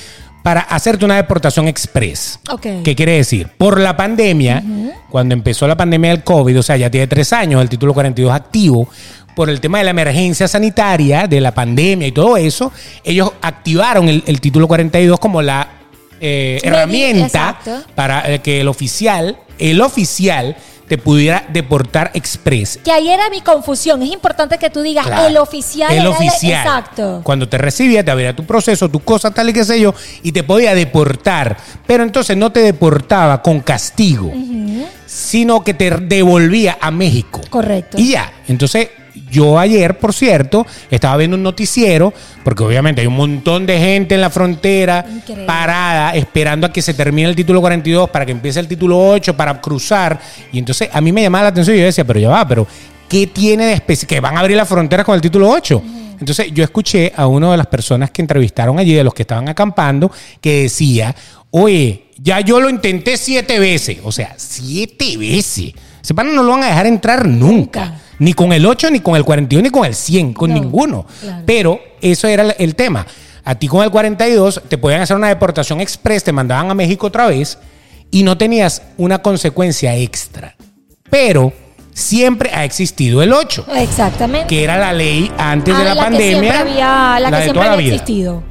para 0.42 0.60
hacerte 0.60 1.04
una 1.04 1.16
deportación 1.16 1.68
express. 1.68 2.40
¿Qué 2.60 2.94
quiere 2.94 3.12
decir? 3.12 3.48
Por 3.58 3.80
la 3.80 3.96
pandemia, 3.96 4.62
cuando 5.10 5.34
empezó 5.34 5.66
la 5.66 5.76
pandemia 5.76 6.10
del 6.10 6.24
COVID, 6.24 6.58
o 6.58 6.62
sea, 6.62 6.76
ya 6.76 6.90
tiene 6.90 7.06
tres 7.06 7.32
años 7.32 7.60
el 7.60 7.68
título 7.68 7.94
42 7.94 8.32
activo, 8.32 8.88
por 9.34 9.50
el 9.50 9.60
tema 9.60 9.78
de 9.78 9.84
la 9.84 9.90
emergencia 9.90 10.48
sanitaria, 10.48 11.28
de 11.28 11.40
la 11.40 11.54
pandemia 11.54 12.08
y 12.08 12.12
todo 12.12 12.36
eso, 12.36 12.72
ellos 13.04 13.32
activaron 13.40 14.08
el, 14.08 14.24
el 14.26 14.40
título 14.40 14.66
42 14.66 15.20
como 15.20 15.42
la 15.42 15.78
eh, 16.20 16.58
herramienta 16.62 17.56
exacto. 17.60 17.84
para 17.94 18.32
eh, 18.32 18.40
que 18.40 18.60
el 18.60 18.68
oficial, 18.68 19.38
el 19.58 19.80
oficial, 19.80 20.56
te 20.88 20.98
pudiera 20.98 21.44
deportar 21.50 22.10
express. 22.14 22.78
Que 22.82 22.90
ahí 22.92 23.08
era 23.08 23.28
mi 23.30 23.40
confusión. 23.40 24.02
Es 24.02 24.10
importante 24.10 24.58
que 24.58 24.70
tú 24.70 24.80
digas 24.82 25.06
Claro. 25.06 25.26
el 25.28 25.36
oficial. 25.36 25.92
El 25.94 26.06
oficial. 26.06 26.66
Exacto. 26.66 27.20
Cuando 27.22 27.48
te 27.48 27.58
recibía, 27.58 28.04
te 28.04 28.10
abría 28.10 28.34
tu 28.34 28.44
proceso, 28.44 28.88
tu 28.88 29.00
cosa, 29.00 29.30
tal 29.30 29.50
y 29.50 29.52
qué 29.52 29.64
sé 29.64 29.80
yo, 29.80 29.94
y 30.22 30.32
te 30.32 30.42
podía 30.42 30.74
deportar. 30.74 31.56
Pero 31.86 32.02
entonces 32.02 32.36
no 32.36 32.50
te 32.50 32.60
deportaba 32.60 33.42
con 33.42 33.60
castigo, 33.60 34.32
sino 35.06 35.62
que 35.62 35.74
te 35.74 35.90
devolvía 35.90 36.78
a 36.80 36.90
México. 36.90 37.40
Correcto. 37.50 37.98
Y 37.98 38.12
ya. 38.12 38.32
Entonces, 38.48 38.88
yo 39.30 39.58
ayer, 39.58 39.98
por 39.98 40.12
cierto, 40.12 40.66
estaba 40.90 41.16
viendo 41.16 41.36
un 41.36 41.42
noticiero, 41.42 42.12
porque 42.44 42.62
obviamente 42.62 43.00
hay 43.00 43.06
un 43.06 43.16
montón 43.16 43.66
de 43.66 43.78
gente 43.78 44.14
en 44.14 44.20
la 44.20 44.30
frontera 44.30 45.04
Increíble. 45.08 45.46
parada, 45.46 46.14
esperando 46.14 46.66
a 46.66 46.72
que 46.72 46.82
se 46.82 46.94
termine 46.94 47.28
el 47.28 47.36
título 47.36 47.60
42 47.60 48.10
para 48.10 48.26
que 48.26 48.32
empiece 48.32 48.60
el 48.60 48.68
título 48.68 48.98
8 49.10 49.36
para 49.36 49.60
cruzar. 49.60 50.18
Y 50.52 50.58
entonces 50.58 50.88
a 50.92 51.00
mí 51.00 51.12
me 51.12 51.22
llamaba 51.22 51.44
la 51.44 51.50
atención 51.50 51.76
y 51.76 51.80
yo 51.80 51.86
decía, 51.86 52.04
pero 52.04 52.20
ya 52.20 52.28
va, 52.28 52.46
pero 52.46 52.66
¿qué 53.08 53.26
tiene 53.26 53.66
de 53.66 53.72
especial? 53.74 54.08
Que 54.08 54.20
van 54.20 54.36
a 54.36 54.40
abrir 54.40 54.56
las 54.56 54.68
fronteras 54.68 55.04
con 55.04 55.14
el 55.14 55.20
título 55.20 55.48
8. 55.50 55.82
Entonces 56.20 56.48
yo 56.52 56.64
escuché 56.64 57.12
a 57.16 57.26
una 57.26 57.50
de 57.50 57.56
las 57.56 57.66
personas 57.66 58.10
que 58.10 58.22
entrevistaron 58.22 58.78
allí, 58.78 58.94
de 58.94 59.04
los 59.04 59.14
que 59.14 59.22
estaban 59.22 59.48
acampando, 59.48 60.10
que 60.40 60.62
decía, 60.62 61.14
oye, 61.50 62.04
ya 62.20 62.40
yo 62.40 62.60
lo 62.60 62.68
intenté 62.68 63.16
siete 63.16 63.58
veces. 63.58 63.98
O 64.02 64.12
sea, 64.12 64.34
siete 64.36 65.16
veces. 65.16 65.72
Ese 66.02 66.14
no 66.14 66.42
lo 66.42 66.52
van 66.52 66.62
a 66.64 66.66
dejar 66.68 66.86
entrar 66.86 67.26
nunca. 67.26 67.84
Nunca. 67.84 68.00
Ni 68.20 68.32
con 68.32 68.52
el 68.52 68.66
8, 68.66 68.90
ni 68.90 69.00
con 69.00 69.14
el 69.16 69.24
41, 69.24 69.62
ni 69.62 69.70
con 69.70 69.84
el 69.84 69.94
100, 69.94 70.32
con 70.32 70.50
No, 70.52 70.60
ninguno. 70.60 71.06
claro. 71.20 71.42
Pero 71.46 71.80
eso 72.00 72.26
era 72.28 72.50
el- 72.50 72.74
tema. 72.74 73.06
A 73.44 73.54
ti 73.54 73.66
con 73.68 73.82
el 73.82 73.90
42 73.90 74.60
te 74.68 74.76
podían 74.76 75.00
hacer 75.00 75.16
una 75.16 75.28
deportación 75.28 75.80
express, 75.80 76.24
te 76.24 76.32
mandaban 76.32 76.70
a 76.70 76.74
México 76.74 77.06
otra 77.06 77.26
vez 77.28 77.58
y 78.10 78.22
no 78.22 78.36
tenías 78.36 78.82
una 78.98 79.18
consecuencia 79.22 79.94
extra. 79.96 80.54
Pero 81.10 81.52
siempre 81.94 82.50
ha 82.52 82.64
existido 82.64 83.22
el 83.22 83.32
8, 83.32 83.64
Exactamente. 83.76 84.46
que 84.48 84.62
era 84.64 84.76
la 84.76 84.92
ley 84.92 85.30
antes 85.38 85.74
Ah, 85.74 85.78
de 85.78 85.84
la, 85.84 85.94
que 85.94 86.00
pandemia. 86.00 86.28
siempre 86.40 86.50
había, 86.58 87.20
la, 87.20 87.30
que 87.30 87.36
de 87.36 87.42
siempre 87.42 87.52
toda 87.54 87.66
la 87.66 87.72
había 87.72 87.84
vida. 87.86 87.94
existido. 87.94 88.42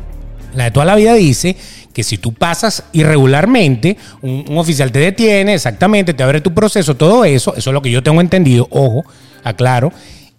La 0.56 0.64
de 0.64 0.72
toda 0.72 0.86
la 0.86 0.96
vida 0.96 1.14
dice 1.14 1.56
que 1.98 2.04
si 2.04 2.20
tú 2.20 2.32
pasas 2.32 2.84
irregularmente, 2.94 3.98
un, 4.22 4.46
un 4.48 4.60
oficial 4.60 4.92
te 4.92 5.00
detiene, 5.00 5.56
exactamente, 5.56 6.14
te 6.14 6.22
abre 6.22 6.42
tu 6.42 6.54
proceso, 6.54 6.96
todo 6.96 7.26
eso, 7.26 7.56
eso 7.56 7.72
es 7.72 7.74
lo 7.74 7.82
que 7.82 7.90
yo 7.90 8.04
tengo 8.04 8.22
entendido, 8.22 8.68
ojo, 8.70 9.04
aclaro, 9.44 9.92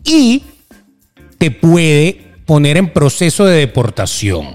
y 0.04 0.44
te 1.36 1.50
puede 1.50 2.36
poner 2.46 2.76
en 2.76 2.92
proceso 2.92 3.44
de 3.44 3.58
deportación. 3.58 4.54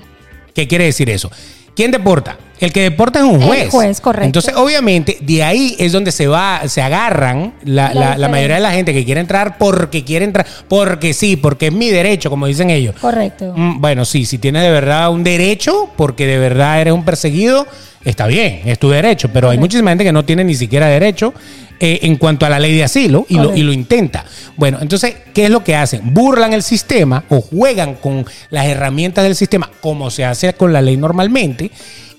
¿Qué 0.56 0.66
quiere 0.70 0.86
decir 0.86 1.10
eso? 1.10 1.30
¿Quién 1.76 1.92
deporta? 1.92 2.38
El 2.64 2.72
que 2.72 2.82
deporta 2.82 3.20
es 3.20 3.26
un 3.26 3.42
El 3.42 3.48
juez. 3.48 3.70
juez, 3.70 4.00
correcto. 4.02 4.26
Entonces, 4.26 4.54
obviamente, 4.56 5.18
de 5.22 5.44
ahí 5.44 5.76
es 5.78 5.92
donde 5.92 6.12
se 6.12 6.28
va, 6.28 6.62
se 6.68 6.82
agarran 6.82 7.54
la, 7.66 7.94
La 7.94 8.30
mayoría 8.30 8.56
de 8.56 8.62
la 8.62 8.72
gente 8.72 8.94
que 8.94 9.04
quiere 9.04 9.20
entrar 9.20 9.58
porque 9.58 10.04
quiere 10.04 10.24
entrar, 10.26 10.46
porque 10.70 11.14
sí, 11.14 11.36
porque 11.36 11.68
es 11.68 11.74
mi 11.74 11.90
derecho, 11.90 12.30
como 12.30 12.48
dicen 12.48 12.70
ellos. 12.70 12.96
Correcto. 13.02 13.54
Mm, 13.56 13.82
Bueno, 13.82 14.06
sí, 14.06 14.26
si 14.26 14.38
tienes 14.38 14.64
de 14.64 14.72
verdad 14.72 15.12
un 15.12 15.24
derecho, 15.24 15.90
porque 15.98 16.26
de 16.26 16.38
verdad 16.40 16.80
eres 16.80 16.94
un 16.94 17.04
perseguido, 17.04 17.68
está 18.06 18.28
bien, 18.28 18.62
es 18.66 18.80
tu 18.80 18.90
derecho. 18.90 19.30
Pero 19.34 19.50
hay 19.50 19.58
muchísima 19.58 19.92
gente 19.92 20.06
que 20.06 20.14
no 20.14 20.24
tiene 20.24 20.44
ni 20.46 20.56
siquiera 20.56 20.88
derecho 20.88 21.34
eh, 21.82 22.00
en 22.04 22.16
cuanto 22.16 22.46
a 22.46 22.50
la 22.50 22.60
ley 22.60 22.74
de 22.76 22.86
asilo 22.86 23.26
y 23.28 23.36
lo, 23.36 23.54
y 23.54 23.64
lo 23.64 23.74
intenta. 23.74 24.24
Bueno, 24.56 24.78
entonces, 24.82 25.16
¿qué 25.34 25.46
es 25.46 25.50
lo 25.50 25.66
que 25.66 25.76
hacen? 25.76 26.14
Burlan 26.14 26.54
el 26.54 26.64
sistema 26.64 27.26
o 27.28 27.42
juegan 27.42 27.96
con 27.96 28.26
las 28.52 28.68
herramientas 28.68 29.26
del 29.26 29.36
sistema, 29.36 29.70
como 29.82 30.10
se 30.12 30.24
hace 30.24 30.54
con 30.54 30.72
la 30.72 30.82
ley 30.82 30.96
normalmente, 30.96 31.70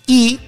y 0.07 0.39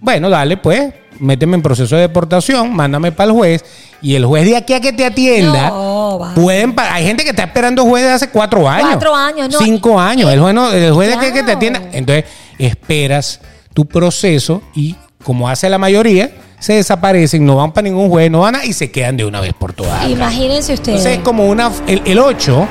bueno, 0.00 0.30
dale, 0.30 0.56
pues, 0.56 0.92
méteme 1.18 1.56
en 1.56 1.62
proceso 1.62 1.94
de 1.96 2.02
deportación, 2.02 2.74
mándame 2.74 3.12
para 3.12 3.30
el 3.30 3.36
juez, 3.36 3.64
y 4.00 4.14
el 4.14 4.24
juez 4.24 4.46
de 4.46 4.56
aquí 4.56 4.72
a 4.72 4.80
que 4.80 4.92
te 4.92 5.04
atienda, 5.04 5.68
No, 5.68 6.32
pueden 6.34 6.74
hay 6.78 7.04
gente 7.04 7.22
que 7.22 7.30
está 7.30 7.44
esperando 7.44 7.84
juez 7.84 8.04
de 8.04 8.10
hace 8.10 8.30
cuatro 8.30 8.66
años. 8.68 8.88
Cuatro 8.92 9.14
años, 9.14 9.50
no. 9.52 9.58
Cinco 9.58 10.00
años. 10.00 10.32
El 10.32 10.40
juez, 10.40 10.54
no- 10.54 10.72
el 10.72 10.92
juez 10.92 11.08
de 11.08 11.14
aquí 11.14 11.26
a 11.26 11.32
que 11.34 11.42
te 11.42 11.52
atienda. 11.52 11.82
Entonces, 11.92 12.24
esperas 12.58 13.40
tu 13.74 13.84
proceso 13.86 14.62
y, 14.74 14.96
como 15.22 15.48
hace 15.48 15.68
la 15.68 15.76
mayoría, 15.78 16.30
se 16.58 16.74
desaparecen, 16.74 17.44
no 17.44 17.56
van 17.56 17.72
para 17.72 17.84
ningún 17.88 18.08
juez, 18.08 18.30
no 18.30 18.40
van 18.40 18.56
a, 18.56 18.64
y 18.64 18.72
se 18.72 18.90
quedan 18.90 19.16
de 19.18 19.24
una 19.26 19.40
vez 19.40 19.52
por 19.52 19.72
todas. 19.74 20.08
Imagínense 20.08 20.72
ustedes. 20.74 20.98
Entonces, 20.98 21.18
es 21.18 21.24
como 21.24 21.46
una. 21.46 21.70
El, 21.86 22.02
el 22.06 22.18
8 22.18 22.66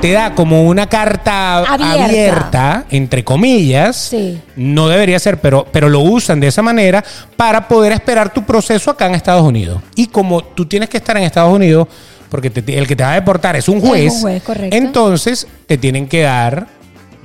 te 0.00 0.12
da 0.12 0.34
como 0.34 0.64
una 0.66 0.86
carta 0.88 1.58
Abierta. 1.58 2.04
abierta, 2.04 2.84
entre 2.90 3.24
comillas. 3.24 3.96
Sí. 3.96 4.40
No 4.56 4.88
debería 4.88 5.18
ser, 5.18 5.40
pero, 5.40 5.66
pero 5.70 5.88
lo 5.88 6.00
usan 6.00 6.40
de 6.40 6.48
esa 6.48 6.62
manera 6.62 7.04
para 7.36 7.68
poder 7.68 7.92
esperar 7.92 8.32
tu 8.32 8.42
proceso 8.44 8.90
acá 8.90 9.06
en 9.06 9.14
Estados 9.14 9.42
Unidos. 9.46 9.82
Y 9.94 10.06
como 10.06 10.42
tú 10.42 10.66
tienes 10.66 10.88
que 10.88 10.96
estar 10.96 11.16
en 11.16 11.24
Estados 11.24 11.52
Unidos, 11.54 11.88
porque 12.30 12.48
te- 12.50 12.78
el 12.78 12.86
que 12.86 12.94
te 12.96 13.02
va 13.02 13.12
a 13.12 13.14
deportar 13.14 13.56
es 13.56 13.68
un 13.68 13.76
un 13.76 13.80
juez, 13.88 14.20
juez, 14.20 14.42
correcto. 14.42 14.76
entonces 14.76 15.46
te 15.66 15.76
tienen 15.78 16.06
que 16.08 16.22
dar 16.22 16.66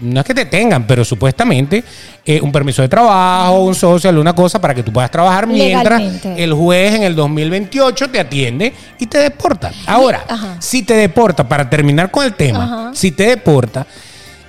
no 0.01 0.19
es 0.19 0.25
que 0.25 0.33
te 0.33 0.45
tengan, 0.45 0.85
pero 0.85 1.05
supuestamente 1.05 1.83
eh, 2.25 2.41
un 2.41 2.51
permiso 2.51 2.81
de 2.81 2.89
trabajo, 2.89 3.63
un 3.63 3.73
social, 3.75 4.17
una 4.17 4.33
cosa 4.33 4.59
para 4.59 4.73
que 4.73 4.83
tú 4.83 4.91
puedas 4.91 5.09
trabajar 5.09 5.47
mientras 5.47 5.99
Legalmente. 6.01 6.43
el 6.43 6.53
juez 6.53 6.93
en 6.95 7.03
el 7.03 7.15
2028 7.15 8.09
te 8.09 8.19
atiende 8.19 8.73
y 8.99 9.07
te 9.07 9.17
deporta. 9.19 9.71
Ahora, 9.85 10.25
Ajá. 10.27 10.57
si 10.59 10.83
te 10.83 10.95
deporta, 10.95 11.47
para 11.47 11.69
terminar 11.69 12.11
con 12.11 12.25
el 12.25 12.33
tema, 12.33 12.63
Ajá. 12.65 12.91
si 12.93 13.11
te 13.11 13.27
deporta, 13.27 13.87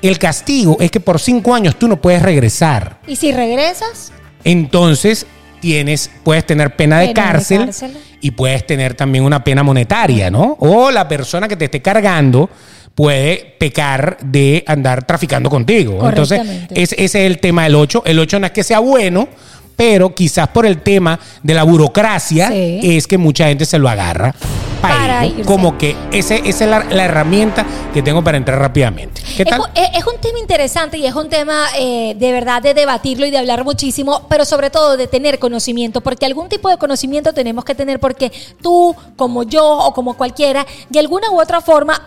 el 0.02 0.18
castigo 0.18 0.76
es 0.80 0.90
que 0.90 1.00
por 1.00 1.18
cinco 1.20 1.54
años 1.54 1.76
tú 1.76 1.88
no 1.88 1.96
puedes 2.00 2.22
regresar. 2.22 2.98
¿Y 3.06 3.16
si 3.16 3.32
regresas? 3.32 4.12
Entonces 4.44 5.26
tienes, 5.60 6.10
puedes 6.22 6.46
tener 6.46 6.76
pena 6.76 6.98
de 7.00 7.08
Pena 7.08 7.22
de 7.22 7.28
cárcel, 7.32 7.64
cárcel. 7.66 7.96
y 8.20 8.30
puedes 8.30 8.66
tener 8.66 8.94
también 8.94 9.24
una 9.24 9.42
pena 9.42 9.62
monetaria, 9.62 10.30
¿no? 10.30 10.56
O 10.60 10.90
la 10.90 11.08
persona 11.08 11.48
que 11.48 11.56
te 11.56 11.64
esté 11.66 11.82
cargando 11.82 12.48
puede 12.96 13.54
pecar 13.58 14.16
de 14.22 14.64
andar 14.66 15.04
traficando 15.06 15.48
contigo. 15.50 16.08
Entonces, 16.08 16.38
Correctamente. 16.38 16.82
es- 16.82 16.92
ese 16.94 17.04
es 17.04 17.14
el 17.30 17.38
tema 17.38 17.62
del 17.64 17.76
8. 17.76 18.02
El 18.06 18.18
8 18.18 18.40
no 18.40 18.46
es 18.46 18.52
que 18.52 18.64
sea 18.64 18.78
bueno, 18.80 19.28
pero 19.76 20.14
quizás 20.14 20.48
por 20.48 20.64
el 20.64 20.78
tema 20.78 21.20
de 21.42 21.52
la 21.54 21.62
burocracia 21.62 22.48
Sí. 22.48 22.80
es 22.82 23.06
que 23.06 23.18
mucha 23.18 23.46
gente 23.48 23.66
se 23.66 23.78
lo 23.78 23.88
agarra 23.90 24.34
para, 24.80 25.20
Para. 25.20 25.44
Como 25.44 25.76
que 25.78 25.96
ese, 26.12 26.36
esa 26.44 26.64
es 26.64 26.70
la, 26.70 26.84
la 26.84 27.04
herramienta 27.04 27.64
que 27.92 28.02
tengo 28.02 28.22
para 28.22 28.36
entrar 28.36 28.58
rápidamente. 28.58 29.22
¿Qué 29.36 29.42
Es, 29.42 29.48
tal? 29.48 29.60
un- 29.60 29.66
es- 29.74 29.90
es 29.94 30.06
un 30.06 30.20
tema 30.20 30.38
interesante 30.38 30.98
y 30.98 31.06
es 31.06 31.14
un 31.14 31.28
tema 31.28 31.66
eh, 31.78 32.14
de 32.16 32.32
verdad 32.32 32.62
de 32.62 32.74
debatirlo 32.74 33.26
y 33.26 33.30
de 33.30 33.38
hablar 33.38 33.64
muchísimo, 33.64 34.22
pero 34.28 34.44
sobre 34.44 34.70
todo 34.70 34.96
de 34.96 35.06
tener 35.06 35.38
conocimiento, 35.38 36.00
porque 36.00 36.26
algún 36.26 36.48
tipo 36.48 36.68
de 36.68 36.76
conocimiento 36.78 37.32
tenemos 37.32 37.64
que 37.64 37.74
tener, 37.74 38.00
porque 38.00 38.30
tú, 38.62 38.94
como 39.16 39.42
yo 39.42 39.66
o 39.66 39.92
como 39.94 40.14
cualquiera, 40.16 40.66
de 40.88 40.98
alguna 40.98 41.30
u 41.30 41.40
otra 41.40 41.60
forma 41.60 42.00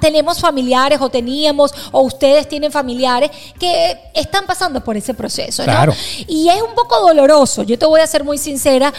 tenemos 0.00 0.40
familiares 0.40 0.98
o 1.00 1.08
teníamos 1.10 1.72
o 1.92 2.00
ustedes 2.02 2.48
tienen 2.48 2.72
familiares 2.72 3.30
que 3.58 3.98
están 4.14 4.46
pasando 4.46 4.82
por 4.82 4.96
ese 4.96 5.14
proceso, 5.14 5.64
¿no? 5.64 5.72
Claro. 5.72 5.94
Y 6.26 6.48
es 6.48 6.60
un 6.62 6.74
poco 6.74 7.00
doloroso, 7.06 7.62
yo 7.62 7.78
te 7.78 7.86
voy 7.86 8.00
a 8.00 8.06
ser 8.06 8.24
muy 8.24 8.38
sincera, 8.38 8.92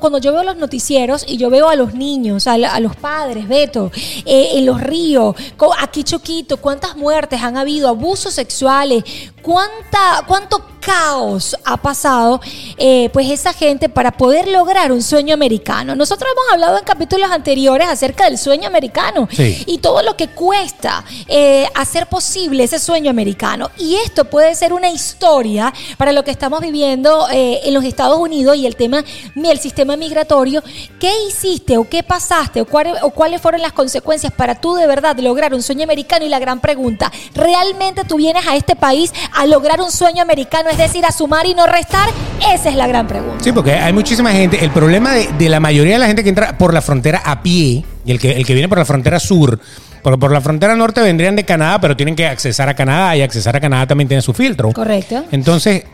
cuando 0.00 0.18
yo 0.18 0.32
veo 0.32 0.42
los 0.42 0.56
noticieros 0.56 1.24
y 1.26 1.36
yo 1.36 1.50
veo 1.50 1.68
a 1.68 1.76
los 1.76 1.94
niños, 1.94 2.09
a, 2.46 2.58
la- 2.58 2.74
a 2.74 2.80
los 2.80 2.96
padres, 2.96 3.46
Beto, 3.48 3.90
eh, 4.24 4.50
en 4.54 4.66
los 4.66 4.80
ríos, 4.80 5.34
aquí 5.80 6.02
Choquito, 6.02 6.56
cuántas 6.56 6.96
muertes 6.96 7.40
han 7.42 7.56
habido, 7.56 7.88
abusos 7.88 8.34
sexuales, 8.34 9.04
cuánta, 9.42 10.24
cuánto 10.26 10.64
caos 10.80 11.56
ha 11.64 11.76
pasado, 11.76 12.40
eh, 12.76 13.10
pues 13.12 13.30
esa 13.30 13.52
gente 13.52 13.88
para 13.88 14.10
poder 14.12 14.48
lograr 14.48 14.92
un 14.92 15.02
sueño 15.02 15.34
americano. 15.34 15.94
Nosotros 15.94 16.30
hemos 16.32 16.52
hablado 16.52 16.78
en 16.78 16.84
capítulos 16.84 17.30
anteriores 17.30 17.88
acerca 17.88 18.24
del 18.24 18.38
sueño 18.38 18.66
americano 18.66 19.28
Sí. 19.30 19.62
y 19.66 19.78
todo 19.78 20.02
lo 20.02 20.16
que 20.16 20.28
cuesta 20.28 21.04
eh, 21.28 21.66
hacer 21.74 22.06
posible 22.06 22.64
ese 22.64 22.78
sueño 22.78 23.10
americano. 23.10 23.70
Y 23.78 23.96
esto 23.96 24.24
puede 24.24 24.54
ser 24.54 24.72
una 24.72 24.90
historia 24.90 25.72
para 25.98 26.12
lo 26.12 26.24
que 26.24 26.30
estamos 26.30 26.60
viviendo 26.60 27.28
eh, 27.30 27.60
en 27.64 27.74
los 27.74 27.84
Estados 27.84 28.18
Unidos 28.18 28.56
y 28.56 28.66
el 28.66 28.76
tema 28.76 29.04
del 29.34 29.60
sistema 29.60 29.96
migratorio. 29.96 30.62
¿Qué 30.98 31.12
hiciste 31.28 31.76
o 31.76 31.88
qué 31.88 32.02
pasaste 32.02 32.62
o 32.62 32.66
o 33.02 33.10
cuáles 33.10 33.42
fueron 33.42 33.60
las 33.60 33.72
consecuencias 33.72 34.32
para 34.32 34.54
tú 34.54 34.74
de 34.74 34.86
verdad 34.86 35.18
lograr 35.18 35.52
un 35.52 35.62
sueño 35.62 35.84
americano? 35.84 36.24
Y 36.24 36.28
la 36.30 36.38
gran 36.38 36.60
pregunta, 36.60 37.12
¿realmente 37.34 38.04
tú 38.04 38.16
vienes 38.16 38.46
a 38.46 38.56
este 38.56 38.76
país 38.76 39.12
a 39.34 39.44
lograr 39.46 39.80
un 39.80 39.90
sueño 39.90 40.22
americano, 40.22 40.69
es 40.70 40.78
decir, 40.78 41.04
a 41.04 41.12
sumar 41.12 41.46
y 41.46 41.54
no 41.54 41.66
restar? 41.66 42.08
Esa 42.54 42.68
es 42.70 42.76
la 42.76 42.86
gran 42.86 43.06
pregunta. 43.06 43.42
Sí, 43.42 43.52
porque 43.52 43.72
hay 43.72 43.92
muchísima 43.92 44.32
gente. 44.32 44.64
El 44.64 44.70
problema 44.70 45.12
de, 45.12 45.28
de 45.38 45.48
la 45.48 45.60
mayoría 45.60 45.94
de 45.94 45.98
la 45.98 46.06
gente 46.06 46.22
que 46.22 46.28
entra 46.28 46.56
por 46.56 46.72
la 46.72 46.80
frontera 46.80 47.22
a 47.24 47.42
pie 47.42 47.84
y 48.04 48.10
el 48.10 48.18
que, 48.18 48.32
el 48.32 48.46
que 48.46 48.54
viene 48.54 48.68
por 48.68 48.78
la 48.78 48.84
frontera 48.84 49.20
sur, 49.20 49.58
porque 50.02 50.18
por 50.18 50.32
la 50.32 50.40
frontera 50.40 50.74
norte 50.74 51.00
vendrían 51.00 51.36
de 51.36 51.44
Canadá, 51.44 51.80
pero 51.80 51.96
tienen 51.96 52.16
que 52.16 52.26
accesar 52.26 52.68
a 52.68 52.74
Canadá 52.74 53.16
y 53.16 53.22
accesar 53.22 53.56
a 53.56 53.60
Canadá 53.60 53.86
también 53.86 54.08
tiene 54.08 54.22
su 54.22 54.32
filtro. 54.32 54.72
Correcto. 54.72 55.24
Entonces, 55.30 55.84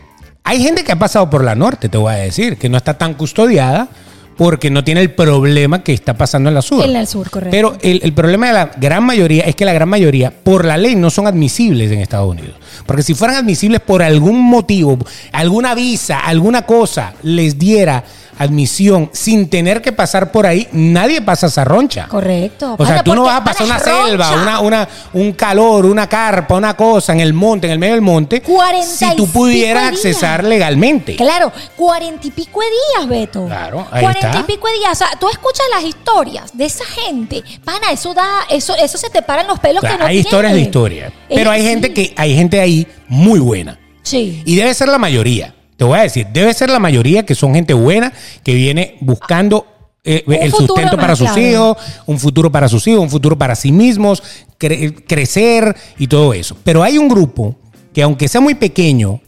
hay 0.43 0.61
gente 0.61 0.83
que 0.83 0.91
ha 0.93 0.99
pasado 0.99 1.29
por 1.29 1.43
la 1.43 1.55
norte, 1.55 1.89
te 1.89 1.97
voy 1.97 2.13
a 2.13 2.17
decir, 2.17 2.57
que 2.57 2.69
no 2.69 2.77
está 2.77 2.97
tan 2.97 3.15
custodiada 3.15 3.89
porque 4.37 4.69
no 4.69 4.83
tiene 4.83 5.01
el 5.01 5.11
problema 5.11 5.83
que 5.83 5.93
está 5.93 6.13
pasando 6.13 6.49
en 6.49 6.55
la 6.55 6.61
sur. 6.61 6.85
En 6.85 6.93
la 6.93 7.05
sur, 7.05 7.29
correcto. 7.29 7.51
Pero 7.51 7.75
el, 7.81 7.99
el 8.03 8.13
problema 8.13 8.47
de 8.47 8.53
la 8.53 8.71
gran 8.77 9.03
mayoría 9.03 9.43
es 9.43 9.55
que 9.55 9.65
la 9.65 9.73
gran 9.73 9.89
mayoría, 9.89 10.31
por 10.31 10.63
la 10.63 10.77
ley, 10.77 10.95
no 10.95 11.09
son 11.09 11.25
admisibles 11.27 11.91
en 11.91 11.99
Estados 11.99 12.29
Unidos. 12.29 12.55
Porque 12.85 13.03
si 13.03 13.13
fueran 13.13 13.37
admisibles 13.37 13.81
por 13.81 14.03
algún 14.03 14.39
motivo, 14.41 14.97
alguna 15.31 15.75
visa, 15.75 16.19
alguna 16.19 16.63
cosa 16.63 17.13
les 17.23 17.57
diera 17.57 18.03
admisión 18.37 19.09
sin 19.13 19.49
tener 19.49 19.81
que 19.81 19.91
pasar 19.91 20.31
por 20.31 20.45
ahí, 20.45 20.67
nadie 20.71 21.21
pasa 21.21 21.47
esa 21.47 21.63
roncha. 21.63 22.07
Correcto. 22.07 22.75
O 22.77 22.85
sea, 22.85 23.03
tú 23.03 23.15
no 23.15 23.23
vas 23.23 23.41
a 23.41 23.43
pasar 23.43 23.65
una 23.65 23.79
selva, 23.79 24.31
una, 24.33 24.59
una, 24.59 24.87
un 25.13 25.31
calor, 25.33 25.85
una 25.85 26.07
carpa, 26.07 26.55
una 26.55 26.75
cosa 26.75 27.13
en 27.13 27.21
el 27.21 27.33
monte, 27.33 27.67
en 27.67 27.73
el 27.73 27.79
medio 27.79 27.93
del 27.93 28.01
monte, 28.01 28.41
Cuarenta 28.41 28.87
si 28.87 29.15
tú 29.15 29.27
pudieras 29.27 29.91
accesar 29.91 30.43
legalmente. 30.43 31.15
Claro, 31.15 31.51
cuarenta 31.75 32.27
y 32.27 32.31
pico 32.31 32.59
de 32.61 32.67
días, 32.67 33.09
Beto. 33.09 33.45
Claro, 33.45 33.87
ahí 33.91 34.03
Cuarenta 34.03 34.39
y 34.39 34.43
pico 34.43 34.67
de 34.67 34.73
días. 34.73 34.91
O 34.91 34.95
sea, 34.95 35.09
tú 35.19 35.27
escuchas 35.29 35.65
las 35.73 35.83
historias 35.83 36.55
de 36.55 36.65
esa 36.65 36.85
gente. 36.85 37.43
Pana, 37.63 37.91
eso 37.91 38.13
da, 38.13 38.45
eso, 38.49 38.75
eso 38.75 38.97
se 38.97 39.09
te 39.09 39.21
paran 39.21 39.47
los 39.47 39.59
pelos 39.59 39.83
O 39.83 39.87
sea, 39.87 39.97
que 39.97 40.03
no 40.03 40.05
hay 40.05 40.19
historias 40.19 40.53
de 40.53 40.61
historia. 40.61 41.11
Pero 41.29 41.51
hay 41.51 41.61
sí. 41.61 41.67
gente 41.67 41.93
que, 41.93 42.13
hay 42.15 42.35
gente 42.35 42.61
ahí 42.61 42.66
muy 43.07 43.39
buena. 43.39 43.79
Sí. 44.03 44.41
Y 44.45 44.55
debe 44.55 44.73
ser 44.73 44.87
la 44.89 44.97
mayoría. 44.97 45.53
Te 45.75 45.83
voy 45.83 45.99
a 45.99 46.03
decir, 46.03 46.27
debe 46.33 46.53
ser 46.53 46.69
la 46.69 46.79
mayoría 46.79 47.25
que 47.25 47.35
son 47.35 47.53
gente 47.53 47.73
buena, 47.73 48.11
que 48.43 48.53
viene 48.55 48.97
buscando 49.01 49.67
eh, 50.03 50.23
el 50.27 50.51
sustento 50.51 50.95
para 50.97 51.15
sus 51.15 51.29
claro. 51.31 51.41
hijos, 51.41 51.77
un 52.05 52.17
futuro 52.19 52.51
para 52.51 52.67
sus 52.69 52.87
hijos, 52.87 53.01
un 53.01 53.09
futuro 53.09 53.37
para 53.37 53.55
sí 53.55 53.71
mismos, 53.71 54.23
cre- 54.59 55.03
crecer 55.07 55.75
y 55.99 56.07
todo 56.07 56.33
eso. 56.33 56.55
Pero 56.63 56.81
hay 56.83 56.97
un 56.97 57.07
grupo 57.09 57.55
que 57.93 58.01
aunque 58.01 58.27
sea 58.27 58.41
muy 58.41 58.55
pequeño, 58.55 59.19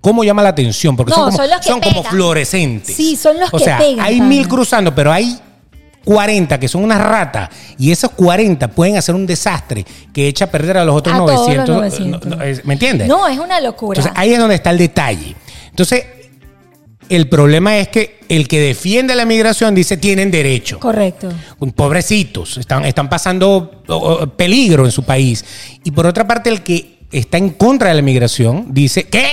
¿cómo 0.00 0.24
llama 0.24 0.42
la 0.42 0.50
atención? 0.50 0.96
Porque 0.96 1.10
No, 1.10 1.16
son, 1.16 1.24
como, 1.26 1.36
son 1.38 1.50
los 1.50 1.60
que 1.60 1.68
son 1.68 1.80
como 1.80 2.02
fluorescentes. 2.04 2.94
Sí, 2.96 3.16
son 3.16 3.38
los 3.40 3.48
o 3.52 3.58
que 3.58 3.64
sea, 3.64 3.78
pegan, 3.78 4.04
Hay 4.04 4.20
mil 4.20 4.46
cruzando, 4.48 4.94
pero 4.94 5.12
hay 5.12 5.38
40 6.04 6.60
que 6.60 6.68
son 6.68 6.84
unas 6.84 7.00
ratas 7.00 7.48
y 7.78 7.90
esos 7.90 8.10
40 8.10 8.68
pueden 8.68 8.96
hacer 8.96 9.14
un 9.14 9.26
desastre 9.26 9.84
que 10.12 10.28
echa 10.28 10.44
a 10.46 10.50
perder 10.50 10.76
a 10.78 10.84
los 10.84 10.94
otros 10.94 11.14
A 11.14 11.18
todos 11.18 11.30
los 11.32 11.68
900. 11.68 11.76
900. 11.76 12.26
no, 12.26 12.36
no, 12.36 12.42
es- 12.42 12.64
¿Me 12.64 12.74
entiendes? 12.74 13.08
No, 13.08 13.26
es 13.26 13.38
una 13.38 13.60
locura. 13.60 13.98
Entonces 13.98 14.12
ahí 14.20 14.32
es 14.32 14.38
donde 14.38 14.54
está 14.54 14.70
el 14.70 14.78
detalle. 14.78 15.34
Entonces, 15.70 16.04
el 17.08 17.28
problema 17.28 17.76
es 17.78 17.88
que 17.88 18.20
el 18.28 18.48
que 18.48 18.60
defiende 18.60 19.14
la 19.14 19.24
migración 19.26 19.74
dice 19.74 19.96
tienen 19.96 20.30
derecho. 20.30 20.78
Correcto. 20.80 21.30
Pobrecitos, 21.74 22.56
están, 22.56 22.84
están 22.84 23.08
pasando 23.08 23.82
peligro 24.36 24.84
en 24.86 24.90
su 24.92 25.02
país. 25.02 25.44
Y 25.84 25.90
por 25.90 26.06
otra 26.06 26.26
parte, 26.26 26.48
el 26.50 26.62
que 26.62 27.00
está 27.12 27.36
en 27.38 27.50
contra 27.50 27.88
de 27.88 27.94
la 27.94 28.02
migración 28.02 28.66
dice, 28.70 29.04
¿qué? 29.04 29.26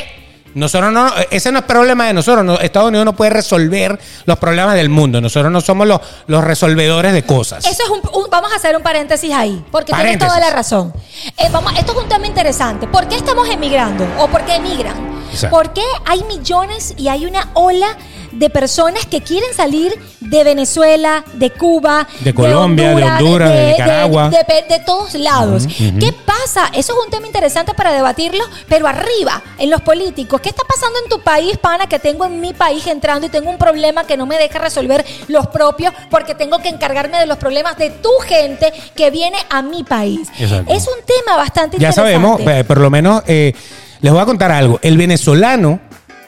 Nosotros 0.53 0.91
no, 0.91 1.09
ese 1.29 1.51
no 1.51 1.59
es 1.59 1.65
problema 1.65 2.07
de 2.07 2.13
nosotros. 2.13 2.43
no- 2.45 2.59
Estados 2.59 2.89
Unidos 2.89 3.05
no 3.05 3.15
puede 3.15 3.31
resolver 3.31 3.99
los 4.25 4.37
problemas 4.37 4.75
del 4.75 4.89
mundo. 4.89 5.21
Nosotros 5.21 5.51
no 5.51 5.61
somos 5.61 5.87
los, 5.87 5.99
los 6.27 6.43
resolvedores 6.43 7.13
de 7.13 7.23
cosas. 7.23 7.65
Eso 7.65 7.83
es 7.83 7.89
un, 7.89 8.01
un- 8.13 8.29
vamos 8.29 8.51
a 8.51 8.55
hacer 8.55 8.75
un 8.75 8.83
paréntesis 8.83 9.33
ahí, 9.33 9.63
porque 9.71 9.93
tienes 9.93 10.17
Paréntesis. 10.17 10.33
toda 10.35 10.39
la 10.49 10.53
razón. 10.55 10.93
Eh, 11.37 11.47
vamos, 11.51 11.73
esto 11.77 11.93
es 11.93 11.97
un 12.03 12.09
tema 12.09 12.27
interesante. 12.27 12.87
¿Por 12.87 13.07
qué 13.07 13.15
estamos 13.15 13.47
emigrando? 13.49 14.05
¿O 14.19 14.27
por 14.27 14.43
qué 14.45 14.55
emigran? 14.55 15.11
¿Por 15.49 15.71
qué 15.71 15.83
hay 16.05 16.23
millones 16.25 16.93
y 16.97 17.07
hay 17.07 17.25
una 17.25 17.49
ola 17.53 17.87
de 18.31 18.49
personas 18.49 19.05
que 19.05 19.21
quieren 19.21 19.53
salir 19.53 19.93
de 20.19 20.43
Venezuela, 20.43 21.23
de 21.33 21.49
Cuba, 21.49 22.07
De 22.21 22.33
Colombia, 22.33 22.95
de 22.95 23.03
Honduras, 23.03 23.51
de 23.53 23.71
Nicaragua. 23.71 24.29
de, 24.29 24.37
de- 24.37 24.77
de 24.77 24.79
todos 24.85 25.13
lados? 25.15 25.67
¿Qué 25.67 26.13
pasa? 26.25 26.67
Eso 26.73 26.93
es 26.93 27.05
un 27.05 27.11
tema 27.11 27.27
interesante 27.27 27.73
para 27.73 27.91
debatirlo, 27.91 28.43
pero 28.69 28.87
arriba, 28.87 29.41
en 29.57 29.69
los 29.69 29.81
políticos. 29.81 30.39
¿Qué 30.41 30.49
está 30.49 30.63
pasando 30.67 30.99
en 31.03 31.09
tu 31.09 31.21
país, 31.21 31.57
pana, 31.57 31.87
que 31.87 31.99
tengo 31.99 32.25
en 32.25 32.39
mi 32.39 32.53
país 32.53 32.85
entrando 32.87 33.27
y 33.27 33.29
tengo 33.29 33.49
un 33.49 33.57
problema 33.57 34.05
que 34.05 34.15
no 34.17 34.25
me 34.25 34.37
deja 34.37 34.59
resolver 34.59 35.05
los 35.27 35.47
propios 35.47 35.93
porque 36.09 36.35
tengo 36.35 36.59
que 36.59 36.69
encargarme 36.69 37.19
de 37.19 37.25
los 37.25 37.37
problemas 37.37 37.77
de 37.77 37.89
tu 37.89 38.09
gente 38.25 38.71
que 38.95 39.09
viene 39.11 39.37
a 39.49 39.61
mi 39.61 39.83
país? 39.83 40.29
Exacto. 40.39 40.71
Es 40.73 40.87
un 40.87 41.03
tema 41.05 41.37
bastante 41.37 41.77
ya 41.77 41.89
interesante. 41.89 42.11
sabemos, 42.13 42.39
eh, 42.41 42.63
por 42.63 42.79
lo 42.79 42.89
menos 42.89 43.23
eh, 43.27 43.53
les 44.01 44.11
voy 44.13 44.21
a 44.21 44.25
contar 44.25 44.51
algo. 44.51 44.79
El 44.81 44.97
venezolano, 44.97 45.79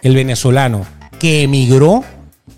el 0.02 0.16
venezolano 0.16 0.86
que 1.24 1.44
emigró 1.44 2.04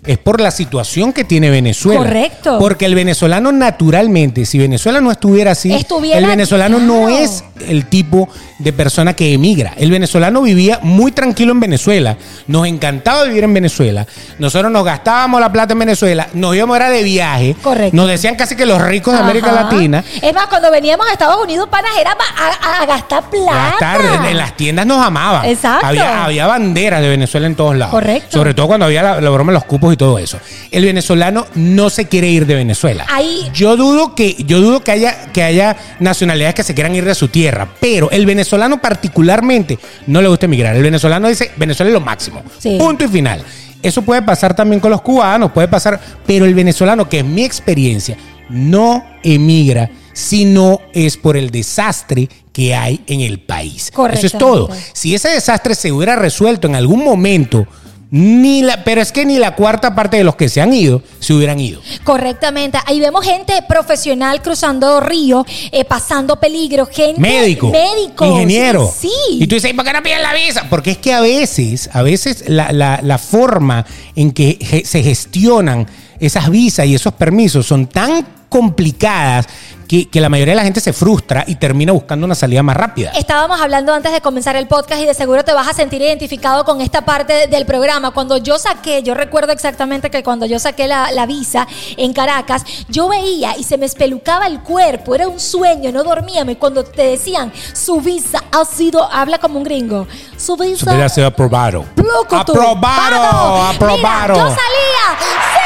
es 0.06 0.18
por 0.18 0.40
la 0.40 0.50
situación 0.50 1.12
que 1.12 1.24
tiene 1.24 1.50
Venezuela. 1.50 2.00
Correcto. 2.00 2.58
Porque 2.58 2.84
el 2.86 2.94
venezolano 2.94 3.52
naturalmente, 3.52 4.44
si 4.46 4.58
Venezuela 4.58 5.00
no 5.00 5.10
estuviera 5.10 5.52
así, 5.52 5.72
Estuviera- 5.72 6.18
el 6.18 6.26
venezolano 6.26 6.78
no 6.78 7.08
es 7.08 7.44
el 7.68 7.86
tipo 7.86 8.28
de 8.58 8.72
persona 8.72 9.14
que 9.14 9.32
emigra. 9.34 9.74
El 9.76 9.90
venezolano 9.90 10.42
vivía 10.42 10.78
muy 10.82 11.12
tranquilo 11.12 11.52
en 11.52 11.60
Venezuela. 11.60 12.16
Nos 12.46 12.66
encantaba 12.66 13.24
vivir 13.24 13.44
en 13.44 13.52
Venezuela. 13.54 14.06
Nosotros 14.38 14.70
nos 14.72 14.84
gastábamos 14.84 15.40
la 15.40 15.50
plata 15.52 15.72
en 15.72 15.78
Venezuela. 15.80 16.28
Nos 16.34 16.54
íbamos 16.56 16.76
era 16.76 16.88
de 16.90 17.02
viaje. 17.02 17.56
Correcto. 17.62 17.96
Nos 17.96 18.08
decían 18.08 18.34
casi 18.36 18.56
que 18.56 18.66
los 18.66 18.80
ricos 18.80 19.12
de 19.14 19.20
América. 19.20 19.52
Latina. 19.52 20.04
Es 20.22 20.34
más, 20.34 20.46
cuando 20.48 20.70
veníamos 20.70 21.06
a 21.08 21.12
Estados 21.12 21.42
Unidos, 21.42 21.68
panas, 21.70 21.90
era 22.00 22.12
a, 22.12 22.78
a- 22.78 22.82
a 22.82 22.86
gastar 22.86 23.28
plata. 23.30 23.76
Gastar, 23.78 24.00
en, 24.00 24.24
en 24.26 24.36
las 24.38 24.56
tiendas 24.56 24.86
nos 24.86 25.04
amaban. 25.04 25.44
Exacto. 25.46 25.86
Había, 25.86 26.24
había 26.24 26.46
banderas 26.46 27.00
de 27.00 27.08
Venezuela 27.08 27.46
en 27.46 27.54
todos 27.56 27.76
lados. 27.76 27.92
Correcto. 27.94 28.36
Sobre 28.38 28.54
todo 28.54 28.66
cuando 28.66 28.86
había 28.86 29.02
la, 29.02 29.20
la 29.20 29.30
broma 29.30 29.52
de 29.52 29.54
los 29.58 29.64
cupos 29.64 29.92
y 29.92 29.95
todo 29.96 30.18
eso. 30.18 30.38
El 30.70 30.84
venezolano 30.84 31.46
no 31.54 31.90
se 31.90 32.06
quiere 32.06 32.28
ir 32.28 32.44
de 32.46 32.54
Venezuela. 32.56 33.06
Ahí- 33.08 33.50
Yo 33.54 33.76
dudo 33.76 34.14
que, 34.14 34.34
yo 34.46 34.60
dudo 34.60 34.80
que 34.82 34.90
haya, 34.90 35.32
que 35.32 35.42
haya 35.42 35.76
nacionalidades 36.00 36.54
que 36.56 36.62
se 36.64 36.74
quieran 36.74 36.94
ir 36.96 37.04
de 37.04 37.14
su 37.14 37.28
tierra. 37.28 37.36
tierra. 37.36 37.68
Pero 37.80 38.10
el 38.12 38.24
venezolano 38.24 38.80
particularmente 38.80 39.78
no 40.06 40.22
le 40.22 40.28
gusta 40.28 40.46
emigrar. 40.46 40.74
El 40.74 40.82
venezolano 40.82 41.28
dice, 41.28 41.50
Venezuela 41.56 41.90
es 41.90 41.92
lo 41.94 42.00
máximo. 42.00 42.42
Sí. 42.58 42.76
Punto 42.78 43.04
y 43.04 43.08
final. 43.08 43.42
Eso 43.82 44.00
puede 44.02 44.22
pasar 44.22 44.56
también 44.56 44.80
con 44.80 44.90
los 44.90 45.02
cubanos, 45.02 45.52
puede 45.52 45.68
pasar, 45.68 46.00
pero 46.26 46.44
el 46.46 46.54
venezolano, 46.54 47.08
que 47.08 47.18
es 47.18 47.24
mi 47.24 47.44
experiencia, 47.44 48.16
no 48.48 49.04
emigra 49.22 49.90
si 50.14 50.44
no 50.46 50.80
es 50.94 51.16
por 51.18 51.36
el 51.36 51.50
desastre 51.50 52.28
que 52.52 52.74
hay 52.74 53.02
en 53.06 53.20
el 53.20 53.38
país. 53.40 53.92
Eso 54.12 54.26
es 54.26 54.32
todo. 54.32 54.68
Correctamente. 54.68 54.90
Si 54.94 55.14
ese 55.14 55.28
desastre 55.28 55.74
se 55.74 55.92
hubiera 55.92 56.16
resuelto 56.16 56.66
en 56.68 56.74
algún 56.74 57.04
momento, 57.04 57.66
ni 58.10 58.62
la, 58.62 58.84
pero 58.84 59.00
es 59.00 59.10
que 59.10 59.24
ni 59.26 59.38
la 59.38 59.56
cuarta 59.56 59.94
parte 59.94 60.16
de 60.16 60.22
los 60.24 60.36
que 60.36 60.48
se 60.48 60.60
han 60.60 60.72
ido 60.72 61.02
se 61.18 61.34
hubieran 61.34 61.58
ido. 61.58 61.80
Correctamente. 62.04 62.78
Ahí 62.86 63.00
vemos 63.00 63.24
gente 63.24 63.52
profesional 63.68 64.40
cruzando 64.42 65.00
ríos, 65.00 65.44
eh, 65.72 65.84
pasando 65.84 66.36
peligro, 66.38 66.86
gente. 66.86 67.20
Médico, 67.20 67.70
Médicos. 67.70 68.28
ingeniero. 68.28 68.92
Sí. 68.96 69.10
Y 69.32 69.46
tú 69.48 69.56
dices, 69.56 69.70
¿y 69.70 69.74
por 69.74 69.84
qué 69.84 69.92
no 69.92 70.02
piden 70.02 70.22
la 70.22 70.32
visa? 70.34 70.66
Porque 70.70 70.92
es 70.92 70.98
que 70.98 71.12
a 71.12 71.20
veces, 71.20 71.90
a 71.92 72.02
veces 72.02 72.44
la, 72.48 72.70
la- 72.72 73.00
la 73.02 73.18
forma 73.18 73.84
en 74.14 74.30
que 74.30 74.56
ge- 74.60 74.84
se 74.84 75.02
gestionan 75.02 75.86
esas 76.20 76.48
visas 76.48 76.86
y 76.86 76.94
esos 76.94 77.12
permisos 77.14 77.66
son 77.66 77.86
tan 77.88 78.24
complicadas 78.48 79.46
que, 79.88 80.08
que 80.08 80.20
la 80.20 80.28
mayoría 80.28 80.52
de 80.52 80.56
la 80.56 80.64
gente 80.64 80.80
se 80.80 80.92
frustra 80.92 81.44
y 81.46 81.56
termina 81.56 81.92
buscando 81.92 82.26
una 82.26 82.34
salida 82.34 82.62
más 82.62 82.76
rápida. 82.76 83.10
Estábamos 83.12 83.60
hablando 83.60 83.92
antes 83.92 84.12
de 84.12 84.20
comenzar 84.20 84.56
el 84.56 84.66
podcast 84.66 85.00
y 85.00 85.06
de 85.06 85.14
seguro 85.14 85.44
te 85.44 85.52
vas 85.52 85.68
a 85.68 85.72
sentir 85.72 86.02
identificado 86.02 86.64
con 86.64 86.80
esta 86.80 87.02
parte 87.02 87.46
del 87.46 87.66
programa. 87.66 88.10
Cuando 88.10 88.36
yo 88.36 88.58
saqué, 88.58 89.02
yo 89.02 89.14
recuerdo 89.14 89.52
exactamente 89.52 90.10
que 90.10 90.22
cuando 90.22 90.46
yo 90.46 90.58
saqué 90.58 90.86
la, 90.88 91.10
la 91.12 91.26
visa 91.26 91.66
en 91.96 92.12
Caracas, 92.12 92.64
yo 92.88 93.08
veía 93.08 93.56
y 93.56 93.64
se 93.64 93.78
me 93.78 93.86
espelucaba 93.86 94.46
el 94.46 94.60
cuerpo, 94.62 95.14
era 95.14 95.28
un 95.28 95.40
sueño, 95.40 95.92
no 95.92 96.02
dormíamos. 96.04 96.52
Y 96.54 96.56
cuando 96.56 96.84
te 96.84 97.02
decían, 97.02 97.52
su 97.72 98.00
visa 98.00 98.42
ha 98.52 98.64
sido, 98.64 99.10
habla 99.12 99.38
como 99.38 99.58
un 99.58 99.64
gringo, 99.64 100.06
su 100.36 100.56
visa... 100.56 100.90
Hubiera 100.90 101.08
sido 101.08 101.26
aprobado. 101.26 101.84
Loco 101.96 102.44
tú. 102.44 102.52
Aprobado, 102.52 103.62
aprobado. 103.62 104.34
Mira, 104.34 104.48
yo 104.48 104.48
salía. 104.48 105.06
¡Sí! 105.18 105.60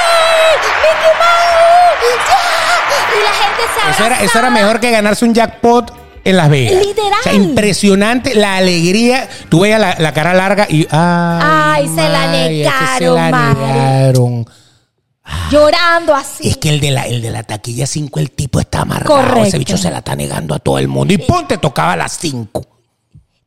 ¡Mickey 0.82 1.14
Mouse! 1.18 2.28
¡Ya! 2.28 2.69
Y 3.18 3.22
la 3.22 3.32
gente 3.32 3.62
se 3.74 3.90
Eso 3.90 4.04
era, 4.04 4.14
eso 4.16 4.38
era 4.38 4.48
abrazaba. 4.48 4.50
mejor 4.50 4.80
que 4.80 4.90
ganarse 4.90 5.24
un 5.24 5.34
jackpot 5.34 5.92
en 6.24 6.36
Las 6.36 6.50
Vegas. 6.50 6.86
Literal. 6.86 7.20
O 7.20 7.22
sea, 7.22 7.32
impresionante 7.34 8.34
la 8.34 8.56
alegría. 8.56 9.28
Tú 9.48 9.60
veías 9.60 9.80
la, 9.80 9.96
la 9.98 10.12
cara 10.12 10.34
larga 10.34 10.66
y. 10.68 10.86
Ay, 10.90 11.40
Ay, 11.82 11.88
se 11.88 12.08
la 12.08 12.32
que 12.32 12.38
se 12.38 13.04
negaron, 13.04 13.16
la 13.16 13.30
negaron. 13.54 14.46
Llorando 15.50 16.14
así. 16.14 16.48
Es 16.48 16.56
que 16.56 16.70
el 16.70 16.80
de 16.80 16.90
la, 16.90 17.02
el 17.06 17.22
de 17.22 17.30
la 17.30 17.42
taquilla 17.42 17.86
5, 17.86 18.20
el 18.20 18.30
tipo 18.32 18.60
está 18.60 18.80
amargado. 18.82 19.20
Correcto. 19.20 19.44
Ese 19.44 19.58
bicho 19.58 19.76
se 19.76 19.90
la 19.90 19.98
está 19.98 20.16
negando 20.16 20.54
a 20.54 20.58
todo 20.58 20.78
el 20.78 20.88
mundo. 20.88 21.14
Y 21.14 21.18
ponte, 21.18 21.58
tocaba 21.58 21.92
a 21.92 21.96
las 21.96 22.12
5. 22.18 22.66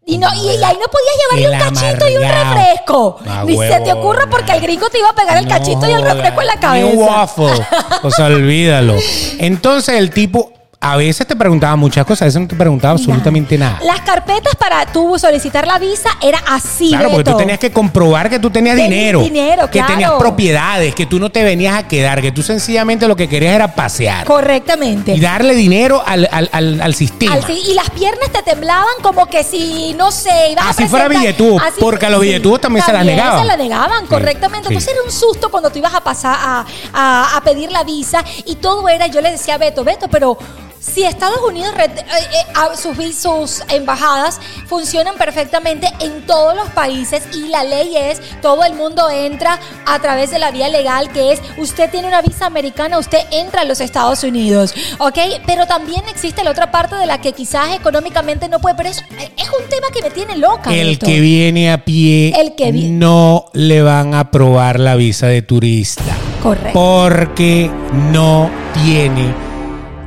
Y, 0.06 0.18
no, 0.18 0.28
y, 0.36 0.40
y 0.40 0.64
ahí 0.64 0.78
no 0.78 0.88
podías 0.88 1.16
llevarle 1.32 1.46
El 1.46 1.54
un 1.54 1.76
cachito 1.76 2.10
y 2.10 2.16
un 2.18 2.24
refresco. 2.24 3.20
Ah, 3.26 3.44
Ni 3.46 3.58
se 3.58 3.80
te 3.80 3.94
ocurra 3.94 4.28
porque 4.30 4.52
el 4.52 4.62
gringo 4.62 4.90
te 4.90 5.00
iba 5.00 5.10
a 5.10 5.16
pegar 5.16 5.38
el 5.38 5.48
cachito 5.48 5.88
y 5.90 5.94
el 5.94 6.02
refresco 6.02 6.42
en 6.42 6.48
la 6.48 6.60
cabeza. 6.60 6.86
Ni 6.88 6.94
un 6.94 7.08
waffle. 7.08 7.66
O 8.04 8.12
sea, 8.12 8.26
olvídalo. 8.26 8.96
Entonces 9.40 9.96
el 9.96 10.10
tipo 10.12 10.52
a 10.84 10.98
veces 10.98 11.26
te 11.26 11.36
preguntaba 11.36 11.76
muchas 11.76 12.06
cosas, 12.06 12.24
a 12.24 12.26
veces 12.26 12.42
no 12.42 12.48
te 12.48 12.56
preguntaba 12.56 12.92
absolutamente 12.92 13.58
nada. 13.58 13.80
Las 13.84 14.02
carpetas 14.02 14.54
para 14.56 14.86
tú 14.86 15.18
solicitar 15.18 15.66
la 15.66 15.80
visa 15.80 16.10
era 16.22 16.40
así. 16.50 16.90
Claro, 16.90 17.10
porque 17.12 17.32
tú 17.32 17.38
tenías 17.38 17.58
que 17.60 17.72
comprobar 17.72 18.30
que 18.30 18.38
tú 18.40 18.50
tenías 18.50 18.76
Tenías 18.76 18.90
dinero, 18.90 19.22
dinero, 19.22 19.66
que 19.68 19.80
claro. 19.80 19.88
tenías 19.94 20.12
propiedades, 20.20 20.94
que 20.96 21.06
tú 21.06 21.20
no 21.20 21.30
te 21.30 21.44
venías 21.44 21.76
a 21.76 21.88
quedar, 21.88 22.22
que 22.22 22.32
tú 22.32 22.44
sencillamente 22.44 23.08
lo 23.08 23.16
que 23.16 23.30
querías 23.30 23.56
era 23.56 23.74
pasear 23.76 24.26
Correctamente. 24.26 25.14
y 25.14 25.20
darle 25.20 25.56
dinero 25.56 26.02
al, 26.06 26.28
al, 26.32 26.50
al, 26.52 26.82
al 26.82 26.96
sistema. 26.96 27.38
Y 27.50 27.74
las 27.76 27.90
piernas 27.92 28.30
te 28.32 28.42
temblaban 28.44 28.86
como 29.02 29.26
que 29.28 29.44
si, 29.44 29.94
no 29.98 30.12
sé, 30.12 30.50
ibas 30.52 30.66
a 30.66 30.70
Así 30.70 30.88
fuera 30.88 31.08
billetudo, 31.08 31.58
porque 31.80 32.06
a 32.08 32.10
los 32.10 32.20
billetudos 32.22 32.62
también 32.62 32.86
se 32.86 32.92
las 32.92 33.06
negaban. 33.06 33.40
se 33.42 33.46
las 33.46 33.58
negaban, 33.58 34.06
correctamente. 34.08 34.68
sí. 34.68 34.74
Entonces 34.74 34.94
era 34.94 35.04
un 35.06 35.12
susto 35.12 35.50
cuando 35.50 35.70
tú 35.70 35.80
ibas 35.80 35.94
a 35.94 36.02
pasar 36.02 36.36
a, 36.40 36.66
a- 36.94 37.38
a 37.38 37.42
pedir 37.42 37.72
la 37.72 37.84
visa 37.84 38.24
y 38.46 38.56
todo 38.56 38.90
era, 38.90 39.08
yo 39.08 39.22
le 39.22 39.32
decía 39.32 39.56
a 39.56 39.58
Beto, 39.58 39.84
Beto, 39.84 40.08
pero 40.10 40.38
si 40.84 41.04
Estados 41.06 41.40
Unidos, 41.48 41.74
eh, 41.80 41.90
eh, 41.96 42.76
sus, 42.76 43.16
sus 43.16 43.64
embajadas 43.70 44.40
funcionan 44.68 45.16
perfectamente 45.16 45.88
en 46.02 46.26
todos 46.26 46.56
los 46.56 46.68
países 46.72 47.24
y 47.34 47.48
la 47.48 47.64
ley 47.64 47.96
es, 47.96 48.20
todo 48.42 48.64
el 48.66 48.74
mundo 48.74 49.10
entra 49.10 49.60
a 49.86 50.00
través 50.00 50.32
de 50.32 50.40
la 50.40 50.52
vía 50.52 50.68
legal, 50.68 51.10
que 51.12 51.32
es, 51.32 51.42
usted 51.58 51.90
tiene 51.90 52.08
una 52.10 52.22
visa 52.22 52.46
americana, 52.48 53.00
usted 53.00 53.20
entra 53.32 53.62
a 53.62 53.66
los 53.66 53.80
Estados 53.80 54.24
Unidos, 54.24 54.74
¿ok? 55.00 55.18
Pero 55.46 55.66
también 55.66 56.02
existe 56.10 56.44
la 56.44 56.52
otra 56.52 56.70
parte 56.70 56.96
de 56.96 57.06
la 57.06 57.22
que 57.22 57.32
quizás 57.32 57.74
económicamente 57.74 58.50
no 58.50 58.60
puede, 58.60 58.76
pero 58.76 58.90
es, 58.90 58.98
es 59.38 59.50
un 59.58 59.70
tema 59.70 59.88
que 59.94 60.02
me 60.02 60.12
tiene 60.12 60.36
loca. 60.38 60.74
El 60.74 61.00
que 61.00 61.20
viene 61.22 61.72
a 61.72 61.86
pie 61.86 62.34
El 62.40 62.56
que 62.56 62.72
vi- 62.74 62.90
no 62.90 63.46
le 63.54 63.82
van 63.82 64.14
a 64.14 64.20
aprobar 64.22 64.80
la 64.80 64.96
visa 64.96 65.28
de 65.28 65.42
turista. 65.42 66.04
Correcto. 66.42 66.72
Porque 66.74 67.72
no 68.12 68.50
tiene 68.84 69.34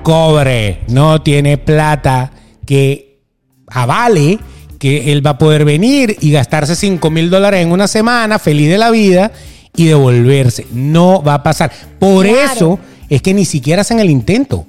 cobre, 0.07 0.83
no 0.87 1.21
tiene 1.21 1.59
plata 1.59 2.31
que 2.65 3.19
avale 3.67 4.39
que 4.79 5.11
él 5.11 5.27
va 5.27 5.31
a 5.31 5.39
poder 5.39 5.65
venir 5.65 6.17
y 6.21 6.31
gastarse 6.31 6.77
5 6.77 7.11
mil 7.11 7.29
dólares 7.29 7.61
en 7.61 7.73
una 7.73 7.89
semana, 7.89 8.39
feliz 8.39 8.71
de 8.71 8.79
la 8.79 8.91
vida, 8.93 9.33
y 9.75 9.87
devolverse. 9.87 10.65
No 10.71 11.25
va 11.25 11.35
a 11.35 11.43
pasar. 11.43 11.73
Por 11.99 12.25
Claro. 12.25 12.53
eso 12.53 12.79
es 13.11 13.21
que 13.21 13.35
ni 13.35 13.45
siquiera 13.45 13.83
hacen 13.83 13.99
el 13.99 14.09
intento. 14.09 14.65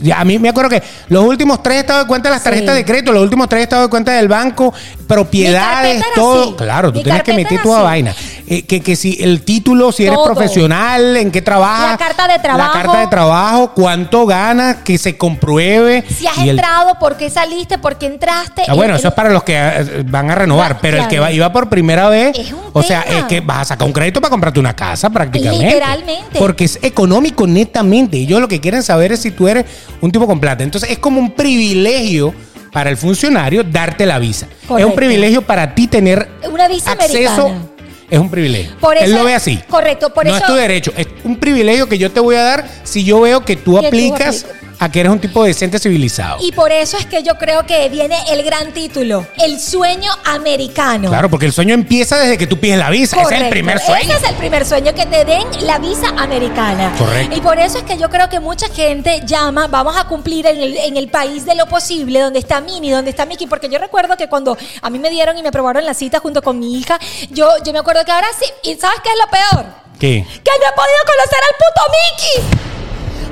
Ya, 0.00 0.20
a 0.20 0.24
mí 0.24 0.38
me 0.38 0.50
acuerdo 0.50 0.70
que 0.70 0.82
los 1.08 1.24
últimos 1.24 1.64
tres 1.64 1.78
estados 1.80 2.04
de 2.04 2.08
cuenta 2.08 2.28
de 2.28 2.34
las 2.36 2.42
Sí. 2.42 2.50
tarjetas 2.50 2.76
de 2.76 2.84
crédito, 2.84 3.12
los 3.12 3.22
últimos 3.24 3.48
tres 3.48 3.62
estados 3.62 3.86
de 3.86 3.90
cuenta 3.90 4.12
del 4.12 4.28
banco, 4.28 4.72
propiedades, 5.08 6.00
todo. 6.14 6.42
así. 6.44 6.52
Claro, 6.58 6.92
tú 6.92 6.98
Mi 6.98 7.04
tienes 7.04 7.22
que 7.24 7.32
meter 7.32 7.60
toda 7.60 7.82
vaina. 7.82 8.14
Eh, 8.48 8.62
que, 8.62 8.80
que 8.80 8.94
si 8.94 9.18
el 9.20 9.42
título, 9.42 9.90
si 9.90 10.04
eres 10.04 10.14
Todo. 10.14 10.26
profesional, 10.26 11.16
en 11.16 11.32
qué 11.32 11.42
trabajas. 11.42 11.90
La 11.92 11.96
carta 11.98 12.28
de 12.28 12.38
trabajo. 12.38 12.74
La 12.76 12.82
carta 12.82 13.00
de 13.00 13.06
trabajo, 13.08 13.72
cuánto 13.74 14.24
ganas, 14.24 14.76
que 14.84 14.98
se 14.98 15.16
compruebe. 15.16 16.04
Si 16.08 16.26
has 16.28 16.38
el- 16.38 16.50
entrado, 16.50 16.96
por 17.00 17.16
qué 17.16 17.28
saliste, 17.28 17.78
por 17.78 17.98
qué 17.98 18.06
entraste. 18.06 18.62
Ah, 18.68 18.74
bueno, 18.74 18.94
eso 18.94 19.08
es 19.08 19.14
para 19.14 19.30
los 19.30 19.42
que 19.42 19.56
eh, 19.56 20.04
van 20.06 20.30
a 20.30 20.36
renovar, 20.36 20.66
Claro, 20.68 20.78
pero 20.80 21.02
el 21.02 21.08
que 21.08 21.18
va, 21.18 21.32
iba 21.32 21.52
por 21.52 21.68
primera 21.68 22.08
vez, 22.08 22.38
Es 22.38 22.52
un 22.52 22.60
o 22.72 22.82
sea, 22.84 23.00
es 23.02 23.24
que 23.24 23.40
vas 23.40 23.62
a 23.62 23.64
sacar 23.64 23.86
un 23.86 23.92
crédito 23.92 24.20
para 24.20 24.30
comprarte 24.30 24.60
una 24.60 24.76
casa 24.76 25.10
prácticamente. 25.10 25.66
Literalmente. 25.66 26.38
Porque 26.38 26.64
es 26.66 26.78
económico 26.82 27.46
netamente. 27.48 28.16
Ellos 28.18 28.40
lo 28.40 28.46
que 28.46 28.60
quieren 28.60 28.82
saber 28.84 29.10
es 29.12 29.20
si 29.22 29.32
tú 29.32 29.48
eres 29.48 29.64
un 30.00 30.12
tipo 30.12 30.26
con 30.26 30.38
plata. 30.38 30.62
Entonces 30.62 30.88
es 30.90 30.98
como 30.98 31.18
un 31.20 31.32
privilegio 31.32 32.32
para 32.72 32.90
el 32.90 32.96
funcionario 32.96 33.64
darte 33.64 34.06
la 34.06 34.18
visa. 34.20 34.46
Es 34.78 34.84
un 34.84 34.94
privilegio 34.94 35.42
para 35.42 35.74
ti 35.74 35.86
tener 35.88 36.28
Una 36.50 36.68
visa 36.68 36.92
acceso. 36.92 37.46
americana. 37.46 37.70
Es 38.10 38.18
un 38.18 38.30
privilegio. 38.30 38.76
Por 38.80 38.96
Él 38.96 39.10
lo 39.12 39.24
ve 39.24 39.34
así. 39.34 39.58
correcto, 39.68 40.12
por 40.14 40.24
no 40.24 40.30
eso- 40.36 40.44
es 40.44 40.46
tu 40.46 40.54
derecho. 40.54 40.92
Es 40.96 41.06
un 41.24 41.36
privilegio 41.36 41.88
que 41.88 41.98
yo 41.98 42.10
te 42.12 42.20
voy 42.20 42.36
a 42.36 42.42
dar 42.42 42.68
si 42.84 43.04
yo 43.04 43.20
veo 43.20 43.44
que 43.44 43.56
tú 43.56 43.74
Que 43.76 43.80
tú 43.80 43.86
aplicas 43.86 44.44
aplicas. 44.44 44.65
A 44.78 44.90
que 44.90 45.00
eres 45.00 45.12
un 45.12 45.18
tipo 45.18 45.44
decente 45.44 45.78
civilizado. 45.78 46.38
Y 46.40 46.52
por 46.52 46.70
eso 46.72 46.96
es 46.98 47.06
que 47.06 47.22
yo 47.22 47.36
creo 47.36 47.64
que 47.66 47.88
viene 47.88 48.16
el 48.30 48.42
gran 48.42 48.72
título, 48.72 49.26
el 49.38 49.58
sueño 49.60 50.10
americano. 50.24 51.08
Claro, 51.08 51.30
porque 51.30 51.46
el 51.46 51.52
sueño 51.52 51.74
empieza 51.74 52.18
desde 52.18 52.36
que 52.38 52.46
tú 52.46 52.58
pides 52.58 52.78
la 52.78 52.90
visa. 52.90 53.16
Ese 53.16 53.22
es 53.22 53.26
el 53.26 53.36
Correcto. 53.36 53.50
primer 53.50 53.78
sueño. 53.80 54.14
Ese 54.14 54.24
es 54.24 54.30
el 54.30 54.36
primer 54.36 54.66
sueño, 54.66 54.94
que 54.94 55.06
te 55.06 55.24
den 55.24 55.44
la 55.62 55.78
visa 55.78 56.08
americana. 56.18 56.92
Correcto. 56.98 57.36
Y 57.36 57.40
por 57.40 57.58
eso 57.58 57.78
es 57.78 57.84
que 57.84 57.96
yo 57.98 58.10
creo 58.10 58.28
que 58.28 58.40
mucha 58.40 58.68
gente 58.68 59.22
llama, 59.24 59.66
vamos 59.66 59.96
a 59.96 60.04
cumplir 60.04 60.46
en 60.46 60.58
el, 60.60 60.76
en 60.76 60.96
el 60.96 61.08
país 61.08 61.44
de 61.44 61.54
lo 61.54 61.66
posible, 61.66 62.20
donde 62.20 62.38
está 62.38 62.60
Mini, 62.60 62.90
donde 62.90 63.10
está 63.10 63.26
Mickey, 63.26 63.46
porque 63.46 63.68
yo 63.68 63.78
recuerdo 63.78 64.16
que 64.16 64.28
cuando 64.28 64.56
a 64.82 64.90
mí 64.90 64.98
me 64.98 65.10
dieron 65.10 65.36
y 65.38 65.42
me 65.42 65.48
aprobaron 65.48 65.84
la 65.84 65.94
cita 65.94 66.20
junto 66.20 66.42
con 66.42 66.58
mi 66.58 66.78
hija, 66.78 66.98
yo, 67.30 67.48
yo 67.64 67.72
me 67.72 67.78
acuerdo 67.78 68.04
que 68.04 68.12
ahora 68.12 68.28
sí, 68.38 68.46
¿y 68.70 68.74
sabes 68.76 69.00
qué 69.02 69.10
es 69.10 69.16
lo 69.18 69.30
peor? 69.30 69.66
¿Qué? 69.98 70.26
que 70.44 70.50
no 70.60 70.66
he 70.68 70.74
podido 70.74 70.98
conocer 71.06 71.38
al 71.48 71.56
puto 71.56 72.46
Mickey. 72.50 72.75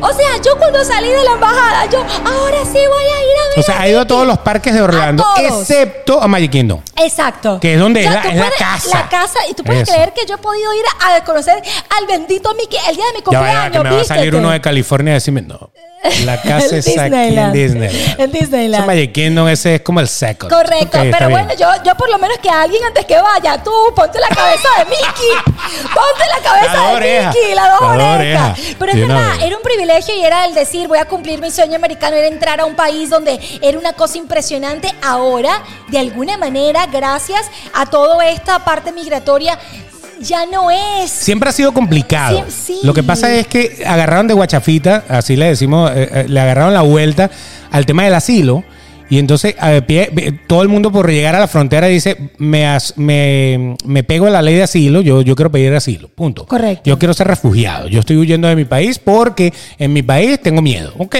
O 0.00 0.12
sea, 0.12 0.36
yo 0.44 0.56
cuando 0.58 0.84
salí 0.84 1.08
de 1.10 1.24
la 1.24 1.32
embajada, 1.32 1.86
yo 1.86 1.98
ahora 2.24 2.58
sí 2.64 2.72
voy 2.72 3.04
a 3.04 3.22
ir 3.24 3.38
a 3.44 3.48
ver. 3.50 3.58
O 3.58 3.62
sea, 3.62 3.80
ha 3.80 3.88
ido 3.88 4.00
a 4.00 4.06
todos 4.06 4.26
los 4.26 4.38
parques 4.38 4.74
de 4.74 4.82
Orlando, 4.82 5.24
A 5.24 5.40
excepto 5.42 6.20
a 6.20 6.28
Magic 6.28 6.50
Kingdom. 6.50 6.80
Exacto. 6.96 7.58
Que 7.60 7.74
es 7.74 7.80
donde 7.80 8.02
Ya 8.02 8.20
es 8.22 8.36
la- 8.36 8.50
casa. 8.58 8.98
La 8.98 9.08
casa. 9.08 9.38
Y 9.48 9.54
tú 9.54 9.64
puedes 9.64 9.82
Eso. 9.84 9.92
creer 9.92 10.12
que 10.12 10.26
yo 10.26 10.34
he 10.34 10.38
podido 10.38 10.72
ir 10.74 10.84
a, 11.00 11.24
conocer 11.24 11.62
al 11.98 12.06
bendito 12.06 12.52
Mickey 12.54 12.78
el 12.88 12.96
día 12.96 13.04
de 13.06 13.12
mi 13.12 13.18
Ya 13.18 13.24
cumpleaños. 13.24 13.54
vaya, 13.56 13.70
que 13.70 13.78
me 13.80 13.94
va 13.94 14.00
a 14.00 14.04
salir 14.04 14.34
uno 14.34 14.50
de 14.50 14.60
California 14.60 15.12
y 15.12 15.14
decirme, 15.14 15.42
no, 15.42 15.70
la 16.24 16.40
casa 16.42 16.76
es 16.76 16.88
aquí 16.88 17.14
en 17.14 17.52
Disneyland. 17.52 18.20
En 18.20 18.32
Disneyland. 18.32 18.84
Ese 18.84 18.86
Magic 18.86 19.12
Kingdom, 19.12 19.48
ese 19.48 19.74
es 19.76 19.80
como 19.80 20.00
el 20.00 20.08
second. 20.08 20.52
Correcto, 20.52 20.98
pero 21.10 21.30
bueno, 21.30 21.54
yo, 21.58 21.68
yo 21.84 21.94
por 21.94 22.10
lo 22.10 22.18
menos 22.18 22.38
que 22.38 22.48
alguien 22.50 22.82
antes 22.84 23.04
que 23.04 23.20
vaya, 23.20 23.62
tú 23.62 23.72
ponte 23.94 24.18
la 24.20 24.28
cabeza 24.28 24.68
de 24.78 24.84
Mickey, 24.86 25.30
ponte 25.82 26.24
la 26.28 26.42
cabeza 26.42 26.74
La 26.74 27.00
de. 27.00 27.26
Mickey, 27.26 27.50
dos 27.50 27.56
La 27.56 27.70
dos 27.70 28.14
orejas. 28.14 28.58
Pero 28.78 28.92
es 28.92 29.00
verdad, 29.00 29.32
era 29.42 29.56
un 29.56 29.62
privilegio 29.62 30.14
y 30.14 30.24
era 30.24 30.44
el 30.44 30.54
decir, 30.54 30.88
voy 30.88 30.98
a 30.98 31.06
cumplir 31.06 31.40
mi 31.40 31.50
sueño 31.50 31.76
americano, 31.76 32.16
era 32.16 32.26
entrar 32.26 32.60
a 32.60 32.64
un 32.64 32.74
país 32.74 33.10
donde 33.10 33.40
era 33.62 33.78
una 33.78 33.92
cosa 33.92 34.18
impresionante. 34.18 34.92
Ahora, 35.02 35.62
de 35.88 35.98
alguna 35.98 36.36
manera, 36.36 36.86
gracias 36.86 37.46
a 37.72 37.86
toda 37.86 38.28
esta 38.28 38.64
parte 38.64 38.92
migratoria, 38.92 39.58
ya 40.22 40.46
no 40.46 40.70
es. 40.70 41.10
Siempre 41.10 41.48
ha 41.48 41.52
sido 41.52 41.72
complicado. 41.72 42.44
Sí, 42.48 42.74
sí. 42.74 42.86
Lo 42.86 42.94
que 42.94 43.02
pasa 43.02 43.32
es 43.34 43.46
que 43.46 43.82
agarraron 43.86 44.26
de 44.26 44.34
guachafita, 44.34 45.04
así 45.08 45.36
le 45.36 45.46
decimos, 45.46 45.90
eh, 45.94 46.08
eh, 46.12 46.24
le 46.28 46.40
agarraron 46.40 46.74
la 46.74 46.82
vuelta 46.82 47.30
al 47.70 47.86
tema 47.86 48.04
del 48.04 48.14
asilo. 48.14 48.64
Y 49.10 49.18
entonces 49.18 49.54
a 49.60 49.70
pie- 49.86 50.40
todo 50.46 50.62
el 50.62 50.68
mundo 50.68 50.90
por 50.90 51.10
llegar 51.10 51.34
a 51.34 51.38
la 51.38 51.46
frontera 51.46 51.86
dice, 51.88 52.16
me, 52.38 52.66
as- 52.66 52.94
me, 52.96 53.76
me 53.84 54.02
pego 54.02 54.26
a 54.26 54.30
la 54.30 54.40
ley 54.40 54.54
de 54.54 54.62
asilo, 54.62 55.02
yo, 55.02 55.20
yo 55.20 55.36
quiero 55.36 55.52
pedir 55.52 55.74
asilo, 55.74 56.08
punto. 56.08 56.46
Correcto. 56.46 56.82
Yo 56.86 56.98
quiero 56.98 57.12
ser 57.12 57.26
refugiado, 57.28 57.86
yo 57.86 58.00
estoy 58.00 58.16
huyendo 58.16 58.48
de 58.48 58.56
mi 58.56 58.64
país 58.64 58.98
porque 58.98 59.52
en 59.78 59.92
mi 59.92 60.02
país 60.02 60.40
tengo 60.40 60.62
miedo. 60.62 60.94
Ok, 60.96 61.16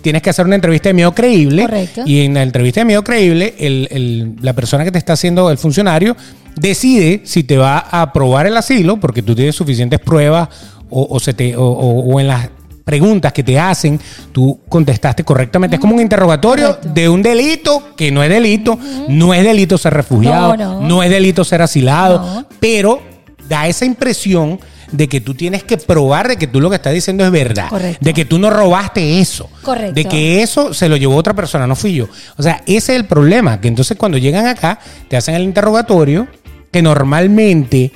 tienes 0.00 0.22
que 0.22 0.30
hacer 0.30 0.46
una 0.46 0.54
entrevista 0.54 0.88
de 0.88 0.94
miedo 0.94 1.14
creíble. 1.14 1.62
Correcto. 1.64 2.02
Y 2.06 2.22
en 2.22 2.34
la 2.34 2.42
entrevista 2.42 2.80
de 2.80 2.86
miedo 2.86 3.04
creíble, 3.04 3.54
el- 3.58 3.88
el- 3.90 4.32
la 4.40 4.54
persona 4.54 4.82
que 4.84 4.90
te 4.90 4.98
está 4.98 5.12
haciendo 5.12 5.50
el 5.50 5.58
funcionario 5.58 6.16
decide 6.56 7.22
si 7.24 7.44
te 7.44 7.56
va 7.56 7.78
a 7.78 8.02
aprobar 8.02 8.46
el 8.46 8.56
asilo 8.56 8.98
porque 8.98 9.22
tú 9.22 9.34
tienes 9.34 9.54
suficientes 9.54 10.00
pruebas 10.00 10.48
o, 10.90 11.06
o 11.10 11.20
se 11.20 11.34
te, 11.34 11.54
o, 11.56 12.20
en 12.20 12.28
las 12.28 12.48
preguntas 12.84 13.32
que 13.32 13.42
te 13.42 13.58
hacen, 13.58 13.98
tú 14.32 14.60
contestaste 14.68 15.24
correctamente. 15.24 15.76
Es 15.76 15.80
como 15.80 15.94
un 15.96 16.00
interrogatorio 16.00 16.68
Correcto. 16.76 16.88
de 16.94 17.08
un 17.08 17.20
delito 17.22 17.96
que 17.96 18.12
no 18.12 18.22
es 18.22 18.30
delito, 18.30 18.78
no 19.08 19.34
es 19.34 19.42
delito 19.42 19.76
ser 19.76 19.92
refugiado, 19.94 20.56
No, 20.56 20.80
no, 20.80 20.86
no. 20.86 21.02
es 21.02 21.10
delito 21.10 21.44
ser 21.44 21.62
asilado, 21.62 22.18
No. 22.20 22.46
pero 22.60 23.00
da 23.48 23.66
esa 23.66 23.84
impresión 23.84 24.60
de 24.92 25.08
que 25.08 25.20
tú 25.20 25.34
tienes 25.34 25.64
que 25.64 25.78
probar 25.78 26.28
de 26.28 26.36
que 26.36 26.46
tú 26.46 26.60
lo 26.60 26.70
que 26.70 26.76
estás 26.76 26.92
diciendo 26.94 27.24
es 27.24 27.32
verdad, 27.32 27.68
Correcto. 27.68 27.98
de 28.04 28.14
que 28.14 28.24
tú 28.24 28.38
no 28.38 28.50
robaste 28.50 29.18
eso, 29.18 29.50
Correcto. 29.62 29.94
de 29.94 30.04
que 30.04 30.42
eso 30.42 30.72
se 30.72 30.88
lo 30.88 30.96
llevó 30.96 31.16
otra 31.16 31.34
persona, 31.34 31.66
no 31.66 31.74
fui 31.74 31.92
yo. 31.94 32.06
O 32.36 32.42
sea, 32.44 32.62
ese 32.66 32.92
es 32.92 33.00
el 33.00 33.04
problema, 33.06 33.60
que 33.60 33.66
entonces 33.66 33.96
cuando 33.96 34.16
llegan 34.16 34.46
acá 34.46 34.78
te 35.08 35.16
hacen 35.16 35.34
el 35.34 35.42
interrogatorio, 35.42 36.28
que 36.70 36.82
normalmente 36.82 37.92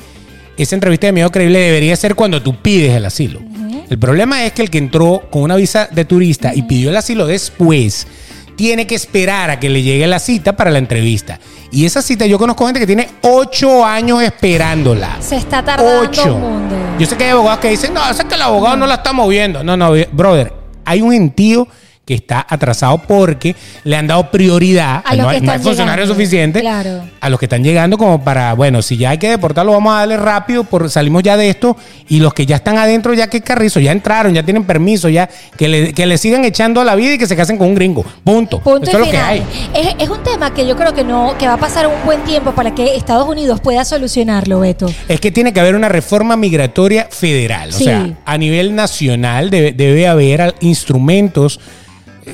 esa 0.56 0.74
entrevista 0.74 1.06
de 1.06 1.12
miedo 1.12 1.30
creíble 1.30 1.58
debería 1.58 1.96
ser 1.96 2.14
cuando 2.14 2.42
tú 2.42 2.56
pides 2.60 2.94
el 2.94 3.04
asilo. 3.06 3.40
El 3.88 3.98
problema 3.98 4.44
es 4.44 4.52
que 4.52 4.62
el 4.62 4.70
que 4.70 4.78
entró 4.78 5.22
con 5.30 5.42
una 5.42 5.56
visa 5.56 5.88
de 5.90 6.04
turista 6.04 6.54
y 6.54 6.62
pidió 6.62 6.90
el 6.90 6.96
asilo 6.96 7.26
después, 7.26 8.06
tiene 8.54 8.86
que 8.86 8.94
esperar 8.94 9.50
a 9.50 9.58
que 9.58 9.70
le 9.70 9.82
llegue 9.82 10.06
la 10.06 10.18
cita 10.18 10.54
para 10.54 10.70
la 10.70 10.78
entrevista. 10.78 11.40
Y 11.72 11.86
esa 11.86 12.02
cita 12.02 12.26
yo 12.26 12.38
conozco 12.38 12.66
gente 12.66 12.78
que 12.78 12.86
tiene 12.86 13.08
ocho 13.22 13.84
años 13.84 14.22
esperándola. 14.22 15.16
Se 15.20 15.36
está 15.36 15.64
tardando 15.64 16.02
Ocho. 16.02 16.34
un 16.34 16.40
mundo. 16.42 16.76
Yo 16.98 17.06
sé 17.06 17.16
que 17.16 17.24
hay 17.24 17.30
abogados 17.30 17.60
que 17.60 17.70
dicen, 17.70 17.94
no, 17.94 18.08
es 18.10 18.22
que 18.22 18.34
el 18.34 18.42
abogado 18.42 18.76
no 18.76 18.86
la 18.86 18.96
está 18.96 19.14
moviendo. 19.14 19.64
No, 19.64 19.78
no, 19.78 19.92
brother, 20.12 20.52
hay 20.84 21.00
un 21.00 21.12
gentío 21.12 21.66
que 22.04 22.14
está 22.14 22.44
atrasado 22.48 22.98
porque 22.98 23.54
le 23.84 23.96
han 23.96 24.06
dado 24.08 24.30
prioridad, 24.30 25.02
A 25.04 25.14
los 25.14 25.26
no, 25.26 25.32
que 25.32 25.40
no 25.40 25.52
hay 25.52 25.58
funcionarios 25.60 26.08
suficientes, 26.08 26.60
Claro. 26.60 27.04
a 27.20 27.28
los 27.28 27.38
que 27.38 27.46
están 27.46 27.62
llegando 27.62 27.96
como 27.98 28.24
para, 28.24 28.54
bueno, 28.54 28.82
si 28.82 28.96
ya 28.96 29.10
hay 29.10 29.18
que 29.18 29.30
deportarlo, 29.30 29.72
vamos 29.72 29.94
a 29.94 29.98
darle 30.00 30.16
rápido, 30.16 30.64
por, 30.64 30.90
salimos 30.90 31.22
ya 31.22 31.36
de 31.36 31.50
esto, 31.50 31.76
y 32.08 32.18
los 32.18 32.34
que 32.34 32.46
ya 32.46 32.56
están 32.56 32.78
adentro, 32.78 33.14
ya 33.14 33.28
que 33.28 33.40
carrizo, 33.42 33.78
ya 33.78 33.92
entraron, 33.92 34.34
ya 34.34 34.42
tienen 34.42 34.64
permiso, 34.64 35.08
ya 35.08 35.28
que 35.56 35.68
le, 35.68 35.94
que 35.94 36.04
le 36.06 36.18
sigan 36.18 36.44
echando 36.44 36.80
a 36.80 36.84
la 36.84 36.96
vida 36.96 37.14
y 37.14 37.18
que 37.18 37.26
se 37.26 37.36
casen 37.36 37.56
con 37.56 37.68
un 37.68 37.74
gringo. 37.76 38.04
Punto. 38.24 38.58
Punto 38.60 38.88
Eso 38.88 38.98
es 38.98 39.06
lo 39.06 39.10
que 39.10 39.18
hay. 39.18 39.44
Es, 39.74 39.94
es 39.98 40.08
un 40.08 40.22
tema 40.24 40.52
que 40.52 40.66
yo 40.66 40.76
creo 40.76 40.92
que 40.92 41.04
no, 41.04 41.36
que 41.38 41.46
va 41.46 41.54
a 41.54 41.58
pasar 41.58 41.86
un 41.86 42.04
buen 42.04 42.24
tiempo 42.24 42.52
para 42.52 42.74
que 42.74 42.96
Estados 42.96 43.28
Unidos 43.28 43.60
pueda 43.60 43.84
solucionarlo, 43.84 44.60
Beto. 44.60 44.92
Es 45.06 45.20
que 45.20 45.30
tiene 45.30 45.52
que 45.52 45.60
haber 45.60 45.76
una 45.76 45.88
reforma 45.88 46.36
migratoria 46.36 47.06
federal. 47.10 47.72
Sí. 47.72 47.84
O 47.84 47.86
sea, 47.86 48.10
a 48.24 48.38
nivel 48.38 48.74
nacional 48.74 49.50
debe, 49.50 49.72
debe 49.72 50.08
haber 50.08 50.56
instrumentos. 50.60 51.60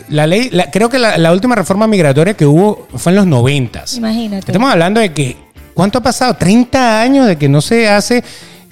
La 0.09 0.27
ley, 0.27 0.49
la- 0.53 0.71
creo 0.71 0.89
que 0.89 0.99
la, 0.99 1.19
la 1.19 1.33
última 1.33 1.55
reforma 1.55 1.87
migratoria 1.87 2.35
que 2.35 2.47
hubo 2.47 2.87
fue 2.97 3.13
en 3.13 3.17
los 3.17 3.27
noventas. 3.27 3.95
Imagínate. 3.97 4.47
Estamos 4.53 4.71
hablando 4.71 5.01
de 5.01 5.13
que, 5.13 5.37
¿cuánto 5.75 5.99
ha 5.99 6.03
pasado? 6.03 6.35
30 6.35 7.01
años 7.01 7.27
de 7.27 7.37
que 7.37 7.49
no 7.49 7.61
se 7.61 7.89
hace 7.89 8.23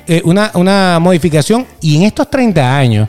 eh, 0.07 0.23
una, 0.25 0.51
una 0.55 0.99
modificación 1.01 1.67
y 1.81 1.97
en 1.97 2.03
estos 2.03 2.29
30 2.31 2.77
años 2.77 3.09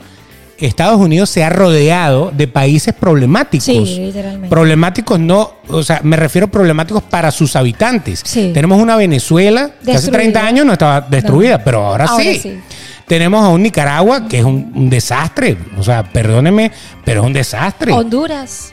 Estados 0.58 0.98
Unidos 0.98 1.28
se 1.28 1.44
ha 1.44 1.50
rodeado 1.50 2.32
de 2.34 2.48
países 2.48 2.94
problemáticos. 2.94 3.64
Sí, 3.66 3.98
literalmente. 4.06 4.48
Problemáticos 4.48 5.20
no, 5.20 5.50
o 5.68 5.82
sea, 5.82 6.00
me 6.02 6.16
refiero 6.16 6.46
a 6.46 6.50
problemáticos 6.50 7.02
para 7.02 7.30
sus 7.30 7.54
habitantes. 7.56 8.22
Sí. 8.24 8.52
Tenemos 8.54 8.80
una 8.80 8.96
Venezuela 8.96 9.72
que 9.84 9.90
hace 9.92 10.10
Destruida. 10.10 10.18
30 10.18 10.46
años 10.46 10.64
no 10.66 10.72
estaba 10.72 11.02
destruida, 11.02 11.58
No. 11.58 11.64
pero 11.64 11.84
ahora, 11.86 12.06
Ahora 12.06 12.24
sí. 12.24 12.38
sí. 12.38 12.58
Tenemos 13.06 13.44
a 13.44 13.48
un 13.48 13.62
Nicaragua 13.62 14.26
que 14.28 14.38
es 14.38 14.44
un, 14.44 14.72
un 14.74 14.90
desastre. 14.90 15.56
O 15.78 15.82
sea, 15.82 16.02
perdónenme, 16.02 16.72
pero 17.04 17.20
es 17.20 17.26
un 17.26 17.32
desastre. 17.32 17.92
Honduras. 17.92 18.72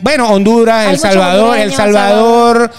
Bueno, 0.00 0.28
Honduras, 0.28 0.90
El 0.90 0.98
Salvador, 0.98 1.56
El 1.56 1.72
Salvador. 1.72 2.70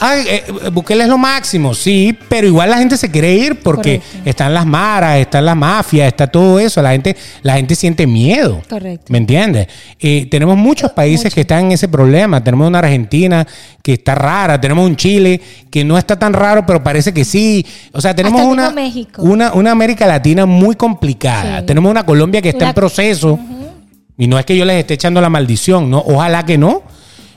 Ay, 0.00 0.24
eh, 0.28 0.44
Bukele 0.72 1.04
es 1.04 1.08
lo 1.08 1.18
máximo, 1.18 1.74
sí, 1.74 2.16
pero 2.28 2.46
igual 2.46 2.70
la 2.70 2.78
gente 2.78 2.96
se 2.96 3.10
quiere 3.10 3.34
ir 3.34 3.60
porque 3.60 4.00
Correcto. 4.00 4.30
están 4.30 4.54
las 4.54 4.66
maras, 4.66 5.18
están 5.18 5.44
las 5.44 5.56
mafias, 5.56 6.08
está 6.08 6.26
todo 6.26 6.58
eso. 6.58 6.80
La 6.82 6.92
gente, 6.92 7.16
la 7.42 7.56
gente 7.56 7.74
siente 7.74 8.06
miedo. 8.06 8.62
Correcto. 8.68 9.06
¿Me 9.12 9.18
entiendes? 9.18 9.68
Eh, 10.00 10.26
tenemos 10.30 10.56
muchos 10.56 10.92
países 10.92 11.34
que 11.34 11.42
están 11.42 11.66
en 11.66 11.72
ese 11.72 11.88
problema. 11.88 12.42
Tenemos 12.42 12.68
una 12.68 12.78
Argentina 12.78 13.46
que 13.82 13.94
está 13.94 14.14
rara, 14.14 14.60
tenemos 14.60 14.86
un 14.86 14.96
Chile 14.96 15.40
que 15.70 15.84
no 15.84 15.98
está 15.98 16.18
tan 16.18 16.32
raro, 16.32 16.64
pero 16.66 16.82
parece 16.82 17.12
que 17.12 17.24
sí. 17.24 17.64
O 17.92 18.00
sea, 18.00 18.14
tenemos 18.14 18.42
una, 18.42 18.74
una, 19.18 19.52
una 19.52 19.70
América 19.70 20.06
Latina 20.06 20.46
muy 20.46 20.76
complicada. 20.76 21.60
Sí. 21.60 21.66
Tenemos 21.66 21.90
una 21.90 22.06
Colombia 22.06 22.40
que 22.40 22.50
está 22.50 22.68
en 22.68 22.74
proceso. 22.74 23.38
Y 24.16 24.28
no 24.28 24.38
es 24.38 24.46
que 24.46 24.56
yo 24.56 24.64
les 24.64 24.76
esté 24.76 24.94
echando 24.94 25.20
la 25.20 25.28
maldición, 25.28 25.90
¿no? 25.90 25.98
Ojalá 25.98 26.44
que 26.44 26.56
no. 26.56 26.82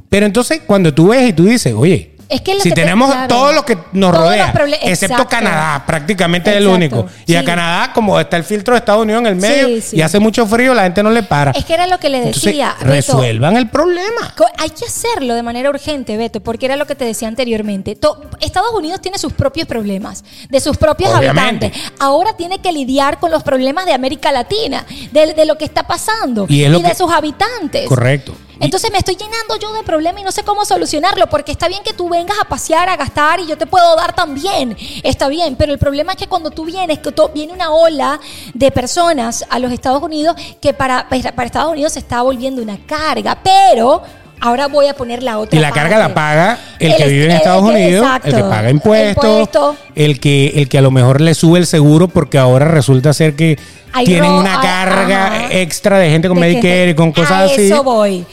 Pero 0.10 0.26
entonces, 0.26 0.62
cuando 0.66 0.94
tú 0.94 1.08
ves 1.10 1.30
y 1.30 1.34
tú 1.34 1.46
dices, 1.46 1.74
oye, 1.76 2.16
Es 2.30 2.42
que 2.42 2.56
lo 2.56 2.60
si 2.62 2.70
que 2.70 2.76
tenemos 2.76 3.10
claro. 3.10 3.28
todo 3.28 3.54
lo 3.54 3.64
que 3.64 3.78
nos 3.94 4.14
rodea, 4.16 4.48
excepto 4.82 5.14
Exacto. 5.16 5.28
Canadá, 5.30 5.84
prácticamente 5.86 6.50
es 6.52 6.58
el 6.58 6.68
único. 6.68 7.06
Y 7.26 7.36
a. 7.36 7.44
Canadá, 7.46 7.94
como 7.94 8.20
está 8.20 8.36
el 8.36 8.44
filtro 8.44 8.74
de 8.74 8.80
Estados 8.80 9.04
Unidos 9.04 9.22
en 9.22 9.28
el 9.28 9.36
medio 9.38 9.68
Sí, 9.68 9.82
sí. 9.82 9.96
y 9.98 10.02
hace 10.02 10.20
mucho 10.20 10.46
frío, 10.46 10.74
la 10.74 10.84
gente 10.84 11.02
no 11.04 11.10
le 11.10 11.24
para. 11.24 11.52
Es 11.52 11.64
que 11.64 11.74
era 11.74 11.88
lo 11.88 11.98
que 12.00 12.10
le 12.10 12.18
Entonces, 12.18 12.44
decía. 12.44 12.76
Beto. 12.80 12.92
resuelvan 12.92 13.56
el 13.56 13.70
problema. 13.70 14.34
Hay 14.58 14.70
que 14.72 14.86
hacerlo 14.86 15.36
de 15.36 15.44
manera 15.44 15.70
urgente, 15.70 16.18
Beto, 16.18 16.42
porque 16.42 16.66
era 16.66 16.76
lo 16.76 16.86
que 16.86 16.96
te 16.96 17.06
decía 17.06 17.30
anteriormente. 17.30 17.96
To- 17.96 18.20
Estados 18.42 18.74
Unidos 18.74 19.00
tiene 19.02 19.18
sus 19.18 19.32
propios 19.32 19.66
problemas, 19.68 20.26
de 20.50 20.60
sus 20.60 20.76
propios 20.78 21.10
Obviamente. 21.12 21.68
habitantes. 21.68 21.92
Ahora 22.00 22.36
tiene 22.36 22.60
que 22.60 22.72
lidiar 22.74 23.20
con 23.20 23.32
los 23.32 23.44
problemas 23.44 23.86
de 23.86 23.94
América 23.94 24.32
Latina, 24.34 24.86
de, 25.14 25.34
de 25.34 25.46
lo 25.46 25.58
que 25.58 25.64
está 25.66 25.88
pasando 25.88 26.46
Y 26.50 26.60
de 26.60 26.82
que- 26.82 26.96
sus 26.96 27.10
habitantes. 27.12 27.88
Correcto. 27.88 28.34
Entonces 28.60 28.92
me 28.92 28.98
estoy 28.98 29.16
llenando 29.16 29.58
yo 29.60 29.72
de 29.74 29.84
problemas 29.84 30.22
y 30.22 30.26
no 30.26 30.32
sé 30.32 30.44
cómo 30.44 30.66
solucionarlo, 30.66 31.28
porque 31.28 31.52
está 31.52 31.68
bien 31.68 31.84
que 31.84 31.94
tú 31.94 32.10
vengas 32.10 32.38
a 32.42 32.46
pasear, 32.46 32.90
a 32.90 32.96
gastar 32.96 33.40
y 33.40 33.48
yo 33.48 33.58
te 33.58 33.66
puedo 33.66 33.96
dar 33.96 34.14
también, 34.14 34.76
está 35.04 35.28
bien, 35.28 35.56
pero 35.56 35.74
el 35.74 35.80
problema 35.80 36.14
es 36.14 36.18
que 36.18 36.28
cuando 36.28 36.52
tú 36.52 36.66
vienes, 36.66 37.00
que 37.00 37.14
viene 37.34 37.54
una 37.54 37.72
ola 37.72 38.20
de 38.54 38.72
personas 38.72 39.46
a 39.50 39.60
los 39.60 39.72
Estados 39.72 40.02
Unidos 40.02 40.36
que 40.62 40.74
para, 40.74 41.08
para 41.10 41.46
Estados 41.46 41.72
Unidos 41.72 41.94
se 41.94 42.00
está 42.00 42.22
volviendo 42.22 42.62
una 42.62 42.78
carga, 42.86 43.38
pero 43.44 44.02
ahora 44.40 44.68
voy 44.68 44.88
a 44.88 44.94
poner 44.94 45.24
la 45.24 45.40
otra 45.40 45.58
Y 45.58 45.62
la 45.62 45.72
carga 45.72 45.98
la 45.98 46.14
paga 46.14 46.60
el, 46.80 46.92
El 46.92 46.98
que 46.98 47.08
vive 47.08 47.26
en 47.26 47.32
el 47.32 47.38
Estados 47.38 47.64
Unidos, 47.64 48.06
exacto. 48.06 48.28
el 48.28 48.36
que 48.36 48.44
paga 48.44 48.70
impuestos, 48.70 49.26
Impuesto. 49.26 49.76
el 49.96 50.20
que 50.20 50.48
el 50.56 50.70
que 50.70 50.78
a 50.78 50.82
lo 50.82 50.92
mejor 50.92 51.22
le 51.22 51.34
sube 51.34 51.60
el 51.60 51.66
seguro 51.66 52.08
porque 52.08 52.38
ahora 52.38 52.66
resulta 52.66 53.14
ser 53.14 53.36
que 53.36 53.58
tienen 54.06 54.32
una 54.32 54.62
carga 54.62 55.26
ajá. 55.28 55.54
extra 55.54 55.98
de 55.98 56.10
gente 56.10 56.28
con 56.28 56.40
de 56.40 56.42
Medicare 56.42 56.92
y 56.92 56.96
con 56.96 57.12
cosas 57.12 57.32
a 57.32 57.44
así. 57.46 57.72
eso 57.72 57.84
voy. 57.84 58.26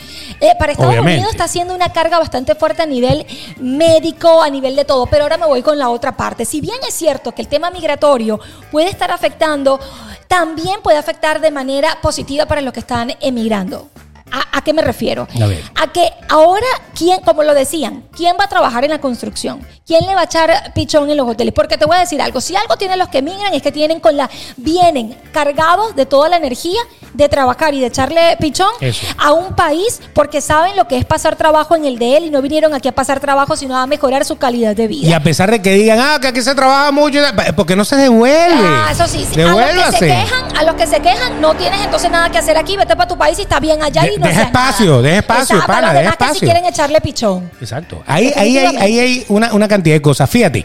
Eh, 0.44 0.54
para 0.58 0.72
Estados 0.72 0.90
Obviamente. 0.90 1.20
Unidos 1.20 1.32
está 1.32 1.44
haciendo 1.44 1.74
una 1.74 1.90
carga 1.90 2.18
bastante 2.18 2.54
fuerte 2.54 2.82
a 2.82 2.86
nivel 2.86 3.24
médico, 3.58 4.42
a 4.42 4.50
nivel 4.50 4.76
de 4.76 4.84
todo, 4.84 5.06
pero 5.06 5.22
ahora 5.22 5.38
me 5.38 5.46
voy 5.46 5.62
con 5.62 5.78
la 5.78 5.88
otra 5.88 6.18
parte. 6.18 6.44
Si 6.44 6.60
bien 6.60 6.76
es 6.86 6.92
cierto 6.92 7.32
que 7.32 7.40
el 7.40 7.48
tema 7.48 7.70
migratorio 7.70 8.38
puede 8.70 8.90
estar 8.90 9.10
afectando, 9.10 9.80
también 10.28 10.82
puede 10.82 10.98
afectar 10.98 11.40
de 11.40 11.50
manera 11.50 11.98
positiva 12.02 12.44
para 12.44 12.60
los 12.60 12.74
que 12.74 12.80
están 12.80 13.14
emigrando. 13.22 13.88
¿A, 14.34 14.58
a 14.58 14.64
qué 14.64 14.72
me 14.72 14.82
refiero? 14.82 15.28
A 15.40 15.46
ver. 15.46 15.62
A 15.80 15.92
que 15.92 16.10
ahora, 16.28 16.66
¿quién, 16.96 17.20
como 17.20 17.42
lo 17.44 17.54
decían, 17.54 18.04
quién 18.16 18.36
va 18.38 18.44
a 18.44 18.48
trabajar 18.48 18.84
en 18.84 18.90
la 18.90 19.00
construcción? 19.00 19.64
¿Quién 19.86 20.06
le 20.06 20.14
va 20.14 20.22
a 20.22 20.24
echar 20.24 20.72
pichón 20.74 21.08
en 21.10 21.16
los 21.16 21.28
hoteles? 21.28 21.54
Porque 21.54 21.76
te 21.78 21.84
voy 21.84 21.96
a 21.96 22.00
decir 22.00 22.20
algo, 22.20 22.40
si 22.40 22.56
algo 22.56 22.76
tienen 22.76 22.98
los 22.98 23.08
que 23.08 23.18
emigran 23.18 23.52
es 23.54 23.62
que 23.62 23.70
tienen 23.70 24.00
con 24.00 24.16
la, 24.16 24.28
vienen 24.56 25.14
cargados 25.32 25.94
de 25.94 26.06
toda 26.06 26.28
la 26.28 26.36
energía 26.36 26.80
de 27.12 27.28
trabajar 27.28 27.74
y 27.74 27.80
de 27.80 27.86
echarle 27.86 28.36
pichón 28.40 28.70
Eso. 28.80 29.06
a 29.18 29.32
un 29.32 29.54
país 29.54 30.00
porque 30.14 30.40
saben 30.40 30.74
lo 30.74 30.88
que 30.88 30.96
es 30.96 31.04
pasar 31.04 31.36
trabajo 31.36 31.76
en 31.76 31.84
el 31.84 31.98
de 31.98 32.16
él 32.16 32.24
y 32.24 32.30
no 32.30 32.42
vinieron 32.42 32.74
aquí 32.74 32.88
a 32.88 32.92
pasar 32.92 33.20
trabajo, 33.20 33.56
sino 33.56 33.76
a 33.76 33.86
mejorar 33.86 34.24
su 34.24 34.36
calidad 34.36 34.74
de 34.74 34.88
vida. 34.88 35.08
Y 35.08 35.12
a 35.12 35.20
pesar 35.22 35.50
de 35.50 35.62
que 35.62 35.74
digan, 35.74 35.98
ah, 36.00 36.18
que 36.20 36.26
aquí 36.28 36.42
se 36.42 36.54
trabaja 36.54 36.90
mucho, 36.90 37.20
porque 37.54 37.76
no 37.76 37.84
se 37.84 37.96
devuelve. 37.96 38.56
Ah, 38.66 38.88
eso 38.90 39.06
sí, 39.06 39.24
sí. 39.32 39.40
A 39.40 39.72
los 39.72 39.86
que 39.90 39.98
se 39.98 40.06
quejan, 40.06 40.56
a 40.56 40.62
los 40.64 40.74
que 40.74 40.86
se 40.86 41.00
quejan, 41.00 41.40
no 41.40 41.54
tienes 41.54 41.80
entonces 41.84 42.10
nada 42.10 42.30
que 42.30 42.38
hacer 42.38 42.56
aquí, 42.56 42.76
vete 42.76 42.96
para 42.96 43.06
tu 43.08 43.16
país 43.18 43.38
y 43.38 43.42
está 43.42 43.60
bien 43.60 43.82
allá 43.82 44.02
De- 44.02 44.14
y 44.14 44.16
no 44.16 44.23
deja 44.28 44.40
seas 44.40 44.52
nada. 44.52 44.68
espacio, 44.68 45.02
deja 45.02 45.16
espacio, 45.18 45.56
Exacto, 45.56 45.66
pana, 45.66 45.80
los 45.80 45.90
deja 45.92 46.00
demás 46.02 46.16
que 46.16 46.24
espacio. 46.24 46.46
quieren 46.48 46.64
echarle 46.66 47.00
pichón. 47.00 47.50
Exacto. 47.60 48.02
Ahí, 48.06 48.32
ahí, 48.36 48.58
hay, 48.58 48.76
ahí 48.76 48.98
hay 48.98 49.24
una, 49.28 49.52
una 49.54 49.68
cantidad 49.68 49.94
de 49.96 50.02
cosas. 50.02 50.28
Fíjate, 50.30 50.64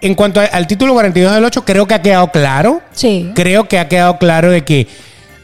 en 0.00 0.14
cuanto 0.14 0.40
a- 0.40 0.44
al 0.44 0.66
título 0.66 0.92
42 0.94 1.34
del 1.34 1.44
8, 1.44 1.64
creo 1.64 1.86
que 1.86 1.94
ha 1.94 2.02
quedado 2.02 2.30
claro. 2.30 2.80
Sí. 2.92 3.30
Creo 3.34 3.68
que 3.68 3.78
ha 3.78 3.88
quedado 3.88 4.18
claro 4.18 4.50
de 4.50 4.64
que 4.64 4.86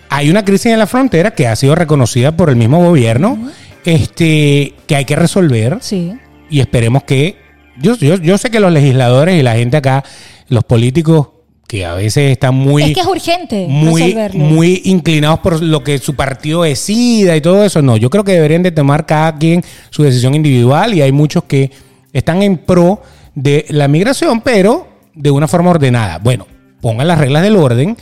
hay 0.08 0.30
una 0.30 0.44
crisis 0.44 0.66
en 0.72 0.78
la 0.78 0.86
frontera 0.86 1.32
que 1.32 1.46
ha 1.48 1.56
sido 1.56 1.74
reconocida 1.74 2.32
por 2.36 2.48
el 2.48 2.56
mismo 2.56 2.78
gobierno, 2.84 3.50
este, 3.84 4.74
que 4.86 4.96
hay 4.96 5.04
que 5.04 5.16
resolver 5.16 5.78
Sí. 5.80 6.12
y 6.50 6.60
esperemos 6.60 7.02
que. 7.04 7.44
Yo, 7.78 7.94
yo, 7.96 8.14
yo 8.16 8.38
sé 8.38 8.50
que 8.50 8.58
los 8.58 8.72
legisladores 8.72 9.38
y 9.38 9.42
la 9.42 9.54
gente 9.54 9.76
acá, 9.76 10.02
los 10.48 10.64
políticos, 10.64 11.28
que 11.66 11.84
a 11.84 11.94
veces 11.94 12.32
están 12.32 12.54
muy 12.54 12.82
es 12.82 12.92
que 12.92 13.00
es 13.00 13.06
urgente 13.06 13.66
muy, 13.68 14.02
resolverlo. 14.02 14.44
muy 14.44 14.82
inclinados 14.84 15.40
por 15.40 15.60
lo 15.62 15.82
que 15.82 15.98
su 15.98 16.14
partido 16.14 16.62
decida 16.62 17.36
y 17.36 17.40
todo 17.40 17.64
eso. 17.64 17.82
No, 17.82 17.96
yo 17.96 18.08
creo 18.10 18.24
que 18.24 18.32
deberían 18.32 18.62
de 18.62 18.70
tomar 18.70 19.04
cada 19.06 19.36
quien 19.36 19.64
su 19.90 20.02
decisión 20.02 20.34
individual 20.34 20.94
y 20.94 21.02
hay 21.02 21.12
muchos 21.12 21.44
que 21.44 21.70
están 22.12 22.42
en 22.42 22.58
pro 22.58 23.02
de 23.34 23.66
la 23.68 23.88
migración, 23.88 24.40
pero 24.40 24.86
de 25.14 25.30
una 25.30 25.48
forma 25.48 25.70
ordenada. 25.70 26.18
Bueno, 26.18 26.46
pongan 26.80 27.08
las 27.08 27.18
reglas 27.18 27.42
del 27.42 27.56
orden 27.56 27.96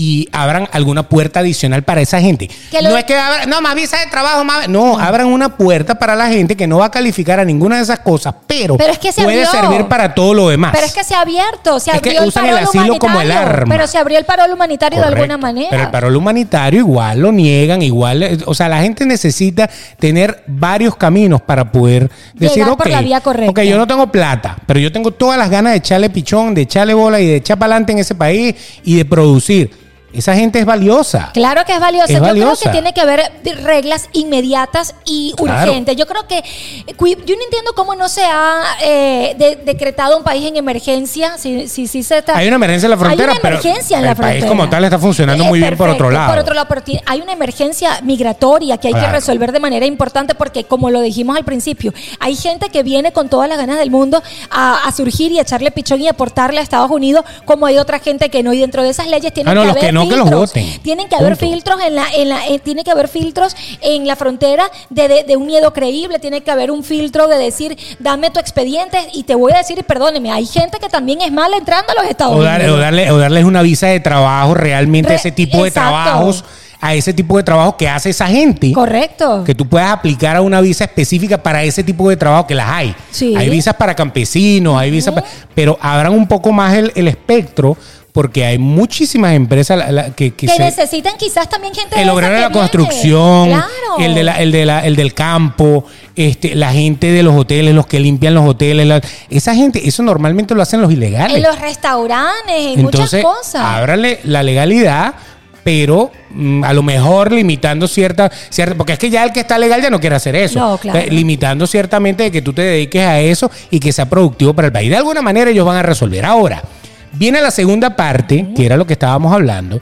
y 0.00 0.28
abran 0.30 0.68
alguna 0.70 1.02
puerta 1.02 1.40
adicional 1.40 1.82
para 1.82 2.00
esa 2.00 2.20
gente. 2.20 2.48
Que 2.70 2.80
No 2.82 2.96
es 2.96 3.02
que 3.02 3.16
abran, 3.16 3.50
no, 3.50 3.60
más 3.60 3.74
visa 3.74 3.98
de 3.98 4.06
trabajo, 4.06 4.44
más, 4.44 4.68
no, 4.68 4.96
abran 4.96 5.26
una 5.26 5.56
puerta 5.56 5.96
para 5.98 6.14
la 6.14 6.28
gente 6.28 6.56
que 6.56 6.68
no 6.68 6.78
va 6.78 6.86
a 6.86 6.90
calificar 6.92 7.40
a 7.40 7.44
ninguna 7.44 7.78
de 7.78 7.82
esas 7.82 7.98
cosas, 7.98 8.32
pero, 8.46 8.76
Pero 8.76 8.92
es 8.92 8.98
que 9.00 9.10
se 9.10 9.24
puede 9.24 9.44
abrió. 9.44 9.60
servir 9.60 9.88
para 9.88 10.14
todo 10.14 10.34
lo 10.34 10.50
demás. 10.50 10.70
Pero 10.72 10.86
es 10.86 10.94
que 10.94 11.02
se 11.02 11.16
ha 11.16 11.22
abierto, 11.22 11.80
se 11.80 11.90
Es 11.90 12.00
que 12.00 12.10
abrió 12.10 12.22
el 12.22 12.28
usan 12.28 12.46
el 12.46 12.58
asilo 12.58 12.96
como 13.00 13.20
el 13.20 13.32
arma. 13.32 13.74
Pero 13.74 13.88
se 13.88 13.98
abrió 13.98 14.18
el 14.20 14.24
parol 14.24 14.52
humanitario 14.52 15.00
de 15.00 15.04
alguna 15.04 15.36
manera. 15.36 15.68
Pero 15.70 15.82
el 15.82 15.90
parol 15.90 16.14
humanitario 16.14 16.78
igual 16.78 17.18
lo 17.18 17.32
niegan, 17.32 17.82
igual, 17.82 18.22
eh, 18.22 18.38
o 18.46 18.54
sea, 18.54 18.68
la 18.68 18.80
gente 18.80 19.04
necesita 19.04 19.68
tener 19.98 20.44
varios 20.46 20.94
caminos 20.94 21.42
para 21.42 21.72
poder 21.72 22.08
decir, 22.34 22.58
Llegar 22.58 22.70
ok, 22.70 22.78
por 22.78 22.90
la 22.90 23.02
vía 23.02 23.20
correcta. 23.20 23.50
ok, 23.50 23.66
yo 23.66 23.76
no 23.76 23.86
tengo 23.88 24.06
plata, 24.12 24.56
pero 24.64 24.78
yo 24.78 24.92
tengo 24.92 25.10
todas 25.10 25.36
las 25.36 25.50
ganas 25.50 25.72
de 25.72 25.78
echarle 25.78 26.08
pichón, 26.08 26.54
de 26.54 26.62
echarle 26.62 26.94
bola 26.94 27.18
y 27.20 27.26
de 27.26 27.34
echar 27.34 27.58
para 27.58 27.72
adelante 27.72 27.90
en 27.90 27.98
ese 27.98 28.14
país 28.14 28.54
y 28.84 28.94
de 28.94 29.04
producir. 29.04 29.87
Esa 30.10 30.34
gente 30.34 30.58
es 30.58 30.64
valiosa. 30.64 31.30
Claro 31.34 31.64
que 31.66 31.74
es 31.74 31.80
valiosa. 31.80 32.06
Es 32.12 32.18
Yo 32.18 32.20
valiosa. 32.24 32.60
creo 32.62 32.72
que 32.72 32.78
tiene 32.78 32.94
que 32.94 33.00
haber 33.02 33.30
reglas 33.62 34.08
inmediatas 34.14 34.94
y 35.04 35.34
Claro. 35.36 35.70
urgentes. 35.70 35.96
Yo 35.96 36.06
creo 36.06 36.26
que 36.26 36.42
yo 36.86 37.36
no 37.36 37.42
entiendo 37.44 37.72
cómo 37.76 37.94
no 37.94 38.08
se 38.08 38.24
ha 38.24 38.62
eh, 38.82 39.34
de- 39.38 39.56
decretado 39.64 40.16
un 40.16 40.24
país 40.24 40.46
en 40.46 40.56
emergencia. 40.56 41.36
Si, 41.36 41.68
si, 41.68 41.86
si 41.86 42.02
se 42.02 42.18
está, 42.18 42.36
Hay 42.38 42.46
una 42.46 42.56
emergencia 42.56 42.86
en 42.86 42.90
la 42.92 42.96
frontera, 42.96 43.32
Hay 43.32 43.38
una 43.38 43.40
pero 43.42 43.54
emergencia 43.60 43.98
en 43.98 44.04
el 44.04 44.08
la 44.08 44.14
país 44.14 44.28
frontera. 44.38 44.48
como 44.48 44.70
tal 44.70 44.84
está 44.84 44.98
funcionando 44.98 45.44
muy 45.44 45.58
bien 45.58 45.76
por 45.76 45.90
otro 45.90 46.10
lado. 46.10 46.30
Por 46.30 46.38
otro 46.38 46.54
lado, 46.54 46.66
pero 46.68 46.82
hay 47.04 47.20
una 47.20 47.32
emergencia 47.32 48.00
migratoria 48.02 48.78
que 48.78 48.88
hay 48.88 48.94
que 48.94 49.00
Claro. 49.00 49.12
resolver 49.14 49.52
de 49.52 49.60
manera 49.60 49.84
importante 49.84 50.34
porque, 50.34 50.64
como 50.64 50.90
lo 50.90 51.00
dijimos 51.02 51.36
al 51.36 51.44
principio, 51.44 51.92
hay 52.18 52.34
gente 52.34 52.70
que 52.70 52.82
viene 52.82 53.12
con 53.12 53.28
todas 53.28 53.48
las 53.48 53.58
ganas 53.58 53.78
del 53.78 53.90
mundo 53.90 54.22
a, 54.50 54.86
a 54.88 54.92
surgir 54.92 55.32
y 55.32 55.38
a 55.38 55.42
echarle 55.42 55.70
pichón 55.70 56.00
y 56.00 56.08
aportarle 56.08 56.60
a 56.60 56.62
Estados 56.62 56.90
Unidos, 56.90 57.24
como 57.44 57.66
hay 57.66 57.76
otra 57.78 57.98
gente 57.98 58.30
que 58.30 58.42
no. 58.42 58.52
Y 58.54 58.60
dentro 58.60 58.82
de 58.82 58.88
esas 58.88 59.06
leyes 59.06 59.34
tienen 59.34 59.50
Ah, 59.50 59.54
no, 59.54 59.62
que 59.64 59.70
haber 59.70 59.80
que 60.02 60.16
no, 60.16 60.24
que 60.24 60.30
los 60.30 60.40
voten. 60.40 60.78
Tienen 60.82 61.08
que 61.08 61.16
haber 61.16 61.36
Punto. 61.36 61.52
filtros 61.52 61.80
en 61.82 61.94
la, 61.94 62.04
en 62.14 62.28
la, 62.28 62.46
eh, 62.48 62.58
tiene 62.58 62.84
que 62.84 62.90
haber 62.90 63.08
filtros 63.08 63.56
en 63.80 64.06
la 64.06 64.16
frontera 64.16 64.70
de, 64.90 65.08
de- 65.08 65.24
de 65.24 65.36
un 65.36 65.46
miedo 65.46 65.72
creíble, 65.72 66.18
tiene 66.18 66.42
que 66.42 66.50
haber 66.50 66.70
un 66.70 66.84
filtro 66.84 67.26
de 67.28 67.38
decir, 67.38 67.76
dame 67.98 68.30
tu 68.30 68.38
expediente 68.40 68.98
y 69.14 69.22
te 69.24 69.34
voy 69.34 69.52
a 69.52 69.58
decir, 69.58 69.78
y 69.78 69.82
perdóneme, 69.82 70.30
hay 70.30 70.46
gente 70.46 70.78
que 70.78 70.88
también 70.88 71.20
es 71.22 71.32
mala 71.32 71.56
entrando 71.56 71.92
a 71.92 72.02
los 72.02 72.10
Estados 72.10 72.36
O, 72.36 72.42
dar- 72.42 72.60
Unidos. 72.60 72.76
o 72.76 72.80
darle, 72.80 73.10
o 73.10 73.18
darles 73.18 73.44
una 73.44 73.62
visa 73.62 73.88
de 73.88 74.00
trabajo 74.00 74.54
realmente 74.54 75.08
Re- 75.10 75.14
ese 75.16 75.30
tipo 75.32 75.64
de 75.64 75.70
trabajos, 75.70 76.44
a 76.80 76.94
ese 76.94 77.12
tipo 77.12 77.36
de 77.36 77.42
trabajo 77.42 77.76
que 77.76 77.88
hace 77.88 78.10
esa 78.10 78.28
gente. 78.28 78.70
Correcto. 78.72 79.42
que 79.44 79.52
tú 79.54 79.66
puedas 79.68 79.90
aplicar 79.90 80.36
a 80.36 80.42
una 80.42 80.60
visa 80.60 80.84
específica 80.84 81.36
para 81.42 81.64
ese 81.64 81.82
tipo 81.82 82.08
de 82.08 82.16
trabajo, 82.16 82.46
que 82.46 82.54
las 82.54 82.68
hay. 82.68 82.94
Sí. 83.10 83.34
Hay 83.36 83.48
visas 83.50 83.74
para 83.74 83.96
campesinos, 83.96 84.78
hay 84.78 84.90
visas 84.92 85.12
para- 85.12 85.26
Pero 85.56 85.76
abran 85.80 86.12
un 86.12 86.28
poco 86.28 86.52
más 86.52 86.74
el, 86.74 86.92
el 86.94 87.08
espectro, 87.08 87.76
porque 88.18 88.44
hay 88.44 88.58
muchísimas 88.58 89.32
empresas 89.34 89.78
la- 89.78 89.92
la- 89.92 90.04
que, 90.10 90.32
que 90.32 90.48
que 90.48 90.52
se- 90.52 90.58
necesitan 90.58 91.12
quizás 91.16 91.48
también 91.48 91.72
gente 91.72 92.02
el 92.02 92.08
obrero 92.10 92.34
de 92.34 92.40
la 92.40 92.50
construcción, 92.50 93.46
Claro. 93.50 93.68
el, 94.00 94.12
de 94.16 94.24
la- 94.24 94.40
el, 94.40 94.50
de 94.50 94.66
la- 94.66 94.84
el 94.84 94.96
del 94.96 95.14
campo, 95.14 95.84
este, 96.16 96.56
la 96.56 96.72
gente 96.72 97.12
de 97.12 97.22
los 97.22 97.36
hoteles, 97.36 97.76
los 97.76 97.86
que 97.86 98.00
limpian 98.00 98.34
los 98.34 98.44
hoteles, 98.44 98.88
la- 98.88 99.00
esa 99.30 99.54
gente, 99.54 99.86
eso 99.86 100.02
normalmente 100.02 100.52
lo 100.56 100.62
hacen 100.62 100.80
los 100.80 100.90
ilegales. 100.92 101.36
en 101.36 101.44
los 101.44 101.60
restaurantes, 101.60 102.56
en 102.74 102.80
Entonces, 102.80 103.22
muchas 103.22 103.36
cosas. 103.38 103.62
ábrale 103.62 104.18
la 104.24 104.42
legalidad, 104.42 105.14
pero 105.62 106.10
mm, 106.30 106.64
a 106.64 106.72
lo 106.72 106.82
mejor 106.82 107.30
limitando 107.30 107.86
cierta, 107.86 108.32
cierta, 108.50 108.74
porque 108.76 108.94
es 108.94 108.98
que 108.98 109.10
ya 109.10 109.22
el 109.22 109.30
que 109.32 109.38
está 109.40 109.58
legal 109.58 109.80
ya 109.80 109.90
no 109.90 110.00
quiere 110.00 110.16
hacer 110.16 110.34
eso. 110.34 110.58
No, 110.58 110.76
claro. 110.78 110.98
Eh, 110.98 111.06
limitando 111.12 111.68
ciertamente 111.68 112.24
de 112.24 112.30
que 112.32 112.42
tú 112.42 112.52
te 112.52 112.62
dediques 112.62 113.06
a 113.06 113.20
eso 113.20 113.48
y 113.70 113.78
que 113.78 113.92
sea 113.92 114.06
productivo 114.08 114.54
para 114.54 114.66
el 114.66 114.72
país. 114.72 114.90
De 114.90 114.96
alguna 114.96 115.22
manera 115.22 115.50
ellos 115.52 115.64
van 115.64 115.76
a 115.76 115.82
resolver. 115.84 116.24
Ahora, 116.24 116.64
viene 117.12 117.40
la 117.40 117.50
segunda 117.50 117.94
parte, 117.96 118.48
que 118.54 118.66
era 118.66 118.76
lo 118.76 118.86
que 118.86 118.92
estábamos 118.94 119.32
hablando. 119.32 119.80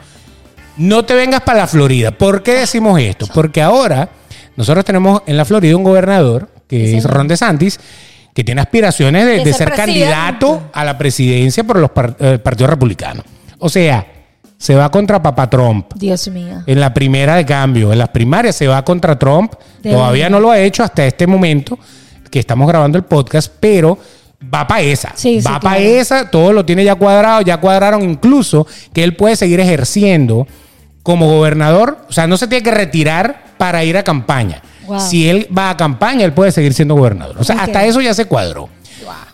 No 0.77 1.05
te 1.05 1.15
vengas 1.15 1.41
para 1.43 1.61
la 1.61 1.67
Florida. 1.67 2.11
¿Por 2.11 2.43
qué 2.43 2.53
decimos 2.55 3.01
esto? 3.01 3.27
Porque 3.33 3.63
ahora 3.63 4.09
nosotros 4.57 4.85
tenemos 4.85 5.23
en 5.27 5.37
la 5.37 5.45
Florida 5.45 5.77
un 5.77 5.85
gobernador, 5.85 6.49
que 6.69 6.87
Sí, 6.89 6.97
es. 6.97 7.05
Ron 7.05 7.29
DeSantis, 7.29 7.81
que 8.35 8.45
tiene 8.45 8.61
aspiraciones 8.61 9.25
de, 9.25 9.33
De 9.39 9.45
de 9.45 9.53
ser 9.55 9.69
ser 9.69 9.73
candidato 9.77 10.65
a 10.73 10.85
la 10.85 10.99
presidencia 10.99 11.65
por 11.65 11.79
los 11.79 11.91
par- 11.91 12.17
eh, 12.21 12.39
partidos 12.39 12.69
republicanos. 12.71 13.25
O 13.59 13.69
sea, 13.71 14.07
se 14.59 14.75
va 14.75 14.91
contra 14.91 15.23
Papá 15.23 15.49
Trump. 15.49 15.87
Dios 15.95 16.29
mío. 16.29 16.63
En 16.67 16.81
la 16.81 16.93
primera 16.93 17.37
de 17.37 17.47
cambio, 17.47 17.93
en 17.93 17.99
las 17.99 18.11
primarias 18.11 18.55
se 18.57 18.67
va 18.67 18.85
contra 18.85 19.19
Trump. 19.19 19.55
De 19.83 19.91
Todavía 19.93 20.29
no 20.29 20.41
lo 20.41 20.51
ha 20.51 20.59
hecho 20.59 20.83
hasta 20.83 21.07
este 21.07 21.27
momento 21.27 21.79
que 22.31 22.39
estamos 22.39 22.69
grabando 22.69 22.99
el 22.99 23.05
podcast, 23.05 23.51
pero 23.61 23.99
va 24.55 24.67
para 24.67 24.83
esa. 24.83 25.13
Sí, 25.15 25.41
sí, 25.41 25.47
va 25.47 25.61
para 25.61 25.77
claro. 25.77 25.91
esa, 25.91 26.31
todo 26.31 26.53
lo 26.53 26.65
tiene 26.65 26.85
ya 26.85 26.95
cuadrado, 26.95 27.43
ya 27.43 27.59
cuadraron 27.59 28.03
incluso 28.03 28.67
que 28.93 29.05
él 29.05 29.17
puede 29.17 29.37
seguir 29.37 29.61
ejerciendo 29.61 30.47
como 31.03 31.29
gobernador, 31.29 31.99
o 32.09 32.13
sea, 32.13 32.27
no 32.27 32.37
se 32.37 32.49
tiene 32.49 32.65
que 32.65 32.73
retirar 32.73 33.45
para 33.59 33.85
ir 33.85 33.97
a 33.97 34.03
campaña. 34.03 34.61
Wow. 34.87 35.01
Si 35.01 35.29
él 35.29 35.49
va 35.57 35.71
a 35.71 35.77
campaña, 35.77 36.25
él 36.25 36.33
puede 36.33 36.53
seguir 36.53 36.75
siendo 36.75 36.95
gobernador. 36.95 37.37
O 37.39 37.45
sea, 37.45 37.63
hasta 37.63 37.85
eso 37.85 38.01
ya 38.01 38.13
se 38.13 38.25
cuadró. 38.25 38.69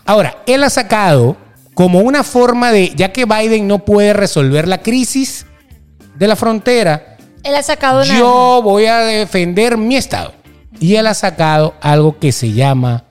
Ahora, 0.05 0.37
él 0.45 0.63
ha 0.63 0.69
sacado 0.69 1.37
como 1.73 1.99
una 1.99 2.23
forma 2.23 2.71
de, 2.71 2.93
ya 2.95 3.11
que 3.11 3.25
Biden 3.25 3.67
no 3.67 3.79
puede 3.79 4.13
resolver 4.13 4.67
la 4.67 4.79
crisis 4.79 5.45
de 6.15 6.27
la 6.27 6.35
frontera, 6.35 7.17
Él 7.43 7.55
ha 7.55 7.63
sacado 7.63 8.03
una. 8.03 8.17
yo 8.17 8.61
voy 8.63 8.85
a 8.85 8.99
defender 8.99 9.77
mi 9.77 9.95
estado. 9.95 10.33
Y 10.79 10.95
él 10.95 11.07
ha 11.07 11.13
sacado 11.13 11.75
algo 11.81 12.19
que 12.19 12.31
se 12.31 12.51
llama 12.51 13.05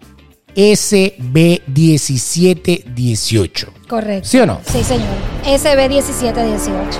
SB 0.57 1.63
1718. 1.67 3.73
Correcto. 3.89 4.29
¿Sí 4.29 4.39
o 4.39 4.47
no? 4.47 4.61
Sí, 4.71 4.85
señor. 4.85 5.09
SB 5.45 5.89
1718. 5.89 6.99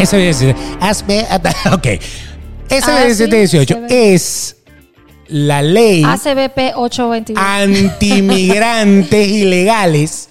SB 0.00 0.16
17. 0.18 0.60
SB, 0.94 1.26
ok. 1.72 1.86
SB 2.68 2.82
Ah, 2.82 3.00
sí, 3.00 3.08
1718 3.08 3.74
SB. 3.74 3.86
es 4.14 4.56
la 5.28 5.62
ley 5.62 6.02
ACBP 6.04 6.72
821. 6.76 7.40
antimigrantes 7.40 9.28
ilegales. 9.28 10.28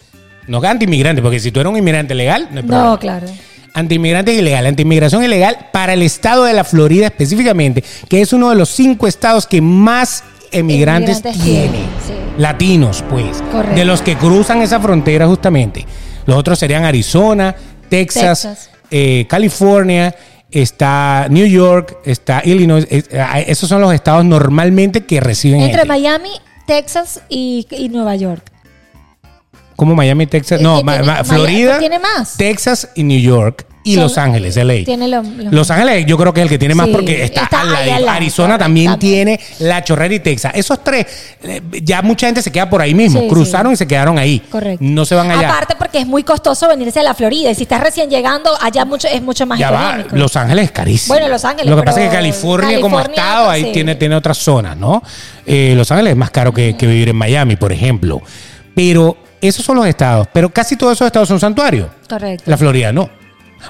No 0.48 0.60
que 0.60 0.68
antimigrantes, 0.68 1.22
porque 1.24 1.40
si 1.40 1.52
tú 1.52 1.60
eres 1.60 1.72
un 1.72 1.78
inmigrante 1.78 2.16
legal, 2.16 2.48
no 2.52 2.58
hay 2.58 2.64
problema. 2.64 2.84
no, 2.90 3.00
claro. 3.00 3.28
Antimigrantes 3.74 4.38
ilegal, 4.38 4.66
antimigración 4.66 5.24
ilegal 5.24 5.70
para 5.72 5.94
el 5.94 6.02
estado 6.02 6.44
de 6.44 6.52
la 6.54 6.64
Florida 6.66 7.06
específicamente, 7.08 7.84
que 8.10 8.20
es 8.22 8.34
uno 8.34 8.50
de 8.50 8.56
los 8.58 8.68
cinco 8.70 9.08
estados 9.08 9.48
que 9.48 9.62
más 9.62 10.24
emigrantes, 10.52 11.20
Emigrantes 11.22 11.44
tiene. 11.46 11.62
tiene, 11.70 11.78
sí. 12.06 12.14
Latinos, 12.42 13.04
pues. 13.10 13.42
Correcto. 13.52 13.76
De 13.76 13.86
los 13.86 14.02
que 14.02 14.16
cruzan 14.18 14.62
esa 14.62 14.80
frontera 14.80 15.28
justamente. 15.28 15.86
Los 16.26 16.38
otros 16.38 16.58
serían 16.60 16.84
Arizona, 16.86 17.56
Texas, 17.90 18.42
Texas. 18.42 18.70
eh, 18.90 19.26
California, 19.30 20.16
está 20.50 21.28
New 21.30 21.46
York, 21.46 21.98
está 22.06 22.42
Illinois. 22.44 22.86
Eh, 22.90 23.04
esos 23.48 23.70
son 23.70 23.82
los 23.82 23.94
estados 23.94 24.26
normalmente 24.26 25.06
que 25.06 25.20
reciben 25.20 25.62
Entre 25.62 25.78
gente. 25.80 25.88
Miami, 25.88 26.30
Texas 26.68 27.22
y, 27.30 27.68
y 27.72 27.90
Nueva 27.90 28.16
York. 28.16 28.44
Como 29.76 29.96
Miami, 29.96 30.28
Texas. 30.28 30.60
Eh, 30.60 30.64
No, 30.64 30.82
tiene- 30.84 31.24
Florida. 31.24 31.80
tiene 31.80 32.00
más. 32.00 32.38
Texas 32.38 32.90
y 32.96 33.04
New 33.04 33.20
York. 33.20 33.66
Y 33.84 33.96
Los 33.96 34.18
Ángeles, 34.20 34.56
LA. 34.58 34.84
Tiene 34.86 35.08
lo- 35.08 35.24
lo- 35.24 35.52
Los 35.52 35.72
Ángeles 35.72 36.06
yo 36.06 36.16
creo 36.16 36.32
que 36.34 36.42
es 36.42 36.44
el 36.44 36.50
que 36.50 36.60
tiene 36.60 36.76
más 36.76 36.86
Sí, 36.86 36.92
porque 36.94 37.24
está, 37.24 37.44
está 37.44 37.62
al 37.62 37.76
ahí 37.76 37.86
lado. 37.88 37.96
al 37.98 38.06
lado, 38.06 38.18
Arizona 38.18 38.48
correcto, 38.50 38.64
también 38.66 38.92
también. 38.92 39.26
tiene 39.26 39.40
la 39.60 39.84
chorrera 39.84 40.14
y 40.14 40.20
Texas. 40.20 40.52
Esos 40.56 40.84
tres, 40.84 41.08
eh, 41.44 41.62
ya 41.84 42.04
mucha 42.04 42.28
gente 42.28 42.44
se 42.44 42.52
queda 42.52 42.70
por 42.70 42.80
ahí 42.82 42.94
mismo. 42.94 43.22
Sí, 43.22 43.28
Cruzaron 43.28 43.72
sí. 43.72 43.74
y 43.74 43.78
se 43.78 43.88
quedaron 43.88 44.20
ahí. 44.20 44.40
Correcto. 44.52 44.78
No 44.82 45.04
se 45.04 45.16
van 45.16 45.32
allá. 45.32 45.50
Aparte 45.50 45.76
porque 45.80 45.98
es 46.00 46.06
muy 46.06 46.22
costoso 46.24 46.68
venirse 46.68 47.00
a 47.00 47.04
la 47.04 47.16
Florida. 47.16 47.50
Y 47.50 47.56
si 47.56 47.64
estás 47.64 47.82
recién 47.82 48.10
llegando, 48.10 48.52
allá 48.62 48.86
mucho, 48.86 49.08
es 49.08 49.22
mucho 49.22 49.48
más 49.48 49.58
ya 49.58 49.72
va, 49.72 49.90
económico. 49.94 50.16
Los 50.16 50.36
Ángeles 50.36 50.66
es 50.66 50.72
carísimo. 50.72 51.16
Bueno, 51.16 51.28
Los 51.30 51.44
Ángeles, 51.44 51.70
Lo 51.72 51.78
que 51.78 51.84
pasa 51.84 52.04
es 52.04 52.10
que 52.10 52.16
California, 52.16 52.80
como 52.82 52.98
California, 52.98 53.24
estado, 53.24 53.50
ahí 53.50 53.64
sí. 53.64 53.72
tiene, 53.74 53.96
tiene 53.96 54.16
otras 54.16 54.38
zonas, 54.38 54.78
¿no? 54.78 55.02
Eh, 55.46 55.74
los 55.76 55.92
Ángeles 55.92 56.12
es 56.12 56.18
más 56.18 56.30
caro 56.30 56.54
que, 56.54 56.78
que 56.78 56.86
vivir 56.86 57.10
en 57.10 57.16
Miami, 57.16 57.56
por 57.56 57.72
ejemplo. 57.72 58.22
Pero 58.76 59.18
esos 59.42 59.66
son 59.66 59.78
los 59.78 59.88
estados. 59.88 60.28
Pero 60.32 60.50
casi 60.52 60.76
todos 60.76 60.94
esos 60.94 61.08
estados 61.08 61.28
son 61.28 61.40
santuarios. 61.40 61.88
Correcto. 62.08 62.44
La 62.46 62.58
Florida 62.58 62.94
no. 62.94 63.10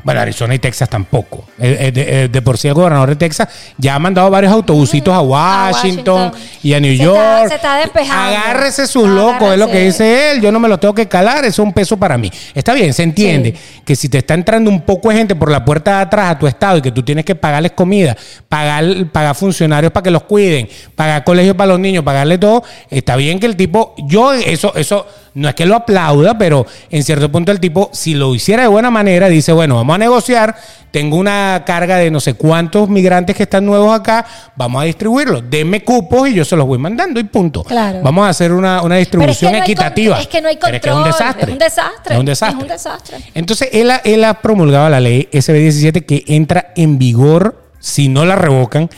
Bueno, 0.04 0.22
Arizona 0.22 0.56
y 0.56 0.60
Texas 0.60 0.90
tampoco. 0.90 1.46
Eh, 1.60 1.78
eh, 1.80 1.92
de, 1.92 2.24
eh, 2.24 2.28
de 2.30 2.42
por 2.42 2.58
sí 2.58 2.68
el 2.68 2.74
gobernador 2.74 3.10
de 3.10 3.16
Texas 3.16 3.48
ya 3.78 3.96
ha 3.96 4.00
mandado 4.00 4.30
varios 4.30 4.52
autobusitos 4.54 5.14
a 5.14 5.22
Washington, 5.22 6.32
Washington. 6.32 6.42
y 6.64 6.74
a 6.74 6.80
New 6.80 6.96
Se 6.98 7.04
York. 7.04 7.18
está- 7.18 7.48
se 7.50 7.56
está 7.56 7.76
despejando. 7.78 8.38
Agárrese 8.38 8.88
sus 8.88 9.08
locos, 9.08 9.52
es 9.54 9.60
lo 9.60 9.68
que 9.70 9.80
dice 9.86 10.32
él. 10.32 10.42
Yo 10.42 10.52
no 10.52 10.60
me 10.60 10.68
lo 10.68 10.78
tengo 10.80 10.94
que 10.94 11.08
calar, 11.08 11.40
eso 11.46 11.62
es 11.62 11.68
un 11.68 11.74
peso 11.74 11.98
para 11.98 12.18
mí. 12.18 12.32
Está 12.54 12.74
bien, 12.74 12.94
se 12.94 13.04
entiende 13.04 13.54
que 13.86 13.96
si 13.96 14.10
te 14.10 14.20
está 14.20 14.34
entrando 14.34 14.70
un 14.70 14.82
poco 14.82 15.10
de 15.10 15.16
gente 15.16 15.36
por 15.36 15.52
la 15.52 15.64
puerta 15.66 15.98
de 15.98 16.02
atrás 16.04 16.32
a 16.32 16.40
tu 16.40 16.48
estado 16.48 16.78
y 16.78 16.82
que 16.82 16.92
tú 16.92 17.04
tienes 17.04 17.26
que 17.26 17.36
pagarles 17.36 17.72
comida, 17.74 18.16
pagar, 18.50 18.84
pagar 19.12 19.36
funcionarios 19.36 19.92
para 19.92 20.04
que 20.04 20.12
los 20.12 20.24
cuiden, 20.24 20.68
pagar 20.96 21.24
colegios 21.24 21.56
para 21.56 21.68
los 21.72 21.80
niños, 21.80 22.04
pagarle 22.04 22.38
todo, 22.38 22.64
está 22.90 23.16
bien 23.16 23.40
que 23.40 23.46
el 23.46 23.56
tipo, 23.56 23.94
yo 24.08 24.34
eso, 24.34 24.74
eso 24.76 25.06
no 25.34 25.48
es 25.50 25.56
que 25.56 25.66
lo 25.66 25.76
aplauda, 25.76 26.38
pero 26.38 26.66
en 26.90 27.04
cierto 27.04 27.32
punto 27.32 27.52
el 27.52 27.60
tipo, 27.60 27.90
si 27.94 28.14
lo 28.14 28.36
hiciera 28.36 28.64
de 28.64 28.68
buena 28.68 28.92
manera, 28.92 29.30
dice, 29.30 29.52
bueno, 29.54 29.76
vamos 29.76 29.96
a 29.96 29.98
negociar, 29.98 30.56
tengo 30.92 31.16
una 31.16 31.64
carga 31.66 31.96
de 31.98 32.12
no 32.12 32.20
sé 32.20 32.34
cuántos 32.34 32.90
migrantes 32.90 33.36
que 33.38 33.44
están 33.44 33.66
nuevos 33.66 33.98
acá, 33.98 34.26
vamos 34.58 34.82
a 34.82 34.86
distribuirlos, 34.86 35.44
denme 35.50 35.84
cupos 35.86 36.28
y 36.28 36.34
yo 36.34 36.44
se 36.44 36.56
los 36.58 36.68
voy 36.68 36.78
mandando 36.80 37.20
y 37.20 37.24
punto. 37.24 37.64
Claro. 37.64 38.02
Vamos 38.04 38.26
a 38.26 38.30
hacer 38.30 38.52
una, 38.52 38.82
una 38.82 38.98
distribución 38.98 39.54
no 39.54 39.60
equitativa. 39.60 40.20
es 40.20 40.28
que 40.28 40.42
no 40.42 40.50
hay 40.50 40.58
Pero 40.62 40.76
es 40.76 40.82
que 40.82 40.90
es 40.90 40.96
un 40.96 41.02
control, 41.04 41.20
desastre. 41.20 41.44
es 41.46 41.52
un 41.54 41.58
desastre, 41.60 42.14
Es 42.16 42.20
un 42.20 42.26
desastre. 42.26 42.58
es 42.58 42.64
un 42.64 42.68
desastre. 42.68 43.18
Entonces, 43.34 43.70
él, 43.72 43.90
ha- 43.92 44.02
él 44.04 44.24
ha 44.26 44.34
promulgado 44.42 44.90
la 44.90 45.00
ley 45.00 45.30
SB17 45.32 46.06
que 46.06 46.24
entra 46.28 46.74
en 46.76 46.98
vigor, 47.00 47.64
si 47.80 48.10
no 48.10 48.26
la 48.26 48.36
revocan, 48.36 48.90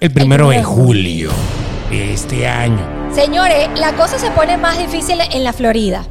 el 0.00 0.10
primero 0.10 0.48
de 0.50 0.62
julio 0.64 1.30
de 1.90 2.14
este 2.14 2.48
año. 2.48 2.97
Señores, 3.14 3.68
la 3.76 3.92
cosa 3.94 4.18
se 4.18 4.30
pone 4.30 4.56
más 4.56 4.78
difícil 4.78 5.18
en 5.32 5.42
la 5.44 5.52
Florida. 5.52 6.04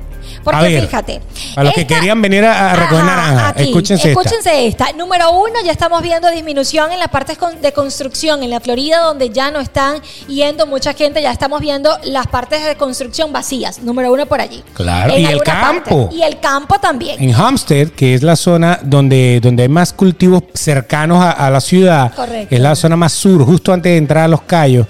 Porque 0.43 0.57
A 0.60 0.62
ver, 0.62 0.81
fíjate. 0.81 1.21
a 1.55 1.63
los 1.63 1.73
que 1.73 1.86
querían 1.88 2.21
venir 2.21 2.43
a- 2.45 2.71
a 2.71 2.75
recoger 2.75 3.03
naranja, 3.03 3.53
escúchense. 3.57 4.10
Escúchense 4.12 4.67
esta. 4.67 4.91
Número 4.93 5.31
uno, 5.31 5.53
ya 5.63 5.71
estamos 5.71 6.01
viendo 6.01 6.29
disminución 6.29 6.91
en 6.91 6.99
las 6.99 7.07
partes 7.10 7.38
de 7.62 7.71
construcción. 7.73 8.43
En 8.43 8.49
la 8.49 8.60
Florida, 8.60 8.99
donde 8.99 9.29
ya 9.29 9.51
no 9.51 9.60
están 9.60 10.01
yendo 10.27 10.65
mucha 10.65 10.93
gente, 10.93 11.21
ya 11.21 11.31
estamos 11.31 11.60
viendo 11.62 11.97
las 12.03 12.27
partes 12.27 12.63
de 12.65 12.75
construcción 12.75 13.31
vacías. 13.33 13.79
Número 13.81 14.12
uno 14.12 14.25
por 14.25 14.39
allí. 14.41 14.63
Claro, 14.73 15.13
En 15.13 15.21
y 15.21 15.25
el 15.25 15.41
campo. 15.43 16.07
parte. 16.07 16.15
Y 16.15 16.21
el 16.23 16.39
campo 16.39 16.77
también. 16.79 17.21
En 17.21 17.33
Homestead, 17.36 17.89
que 17.89 18.13
es 18.13 18.21
la 18.23 18.36
zona 18.36 18.79
donde, 18.83 19.39
donde 19.41 19.63
hay 19.63 19.69
más 19.69 19.91
cultivos 19.93 20.43
cercanos 20.53 21.23
a, 21.23 21.31
a 21.31 21.49
la 21.49 21.62
ciudad, 21.62 22.13
Correcto. 22.13 22.53
es 22.53 22.62
la 22.62 22.75
zona 22.75 22.95
más 22.95 23.12
sur, 23.13 23.43
justo 23.45 23.73
antes 23.73 23.91
de 23.91 23.97
entrar 23.97 24.25
a 24.25 24.27
Los 24.27 24.41
Cayos, 24.41 24.88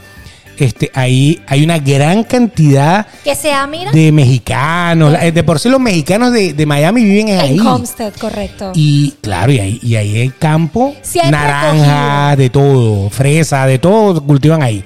este, 0.58 0.92
ahí 0.94 1.42
hay 1.48 1.64
una 1.64 1.80
gran 1.80 2.24
cantidad 2.24 3.06
Que 3.24 3.36
sea, 3.36 3.66
mira, 3.68 3.92
de 3.92 4.12
mexicanos. 4.12 5.14
De 5.34 5.44
por 5.44 5.60
sí 5.60 5.70
los 5.70 5.80
mexicanos 5.80 6.32
de, 6.34 6.54
de 6.54 6.66
Miami 6.66 7.04
viven 7.04 7.40
ahí. 7.40 7.58
en 7.60 7.66
Homestead, 7.68 8.14
correcto. 8.20 8.72
Y 8.76 9.12
claro, 9.22 9.52
y 9.52 9.60
ahí, 9.60 9.80
y 9.84 9.96
ahí 9.96 10.18
hay 10.22 10.30
campo, 10.30 10.96
Sí 11.02 11.20
hay 11.20 11.32
naranja, 11.32 12.36
de 12.36 12.50
todo, 12.50 13.10
fresa, 13.10 13.66
de 13.66 13.80
todo 13.80 14.22
cultivan 14.24 14.62
ahí. 14.64 14.84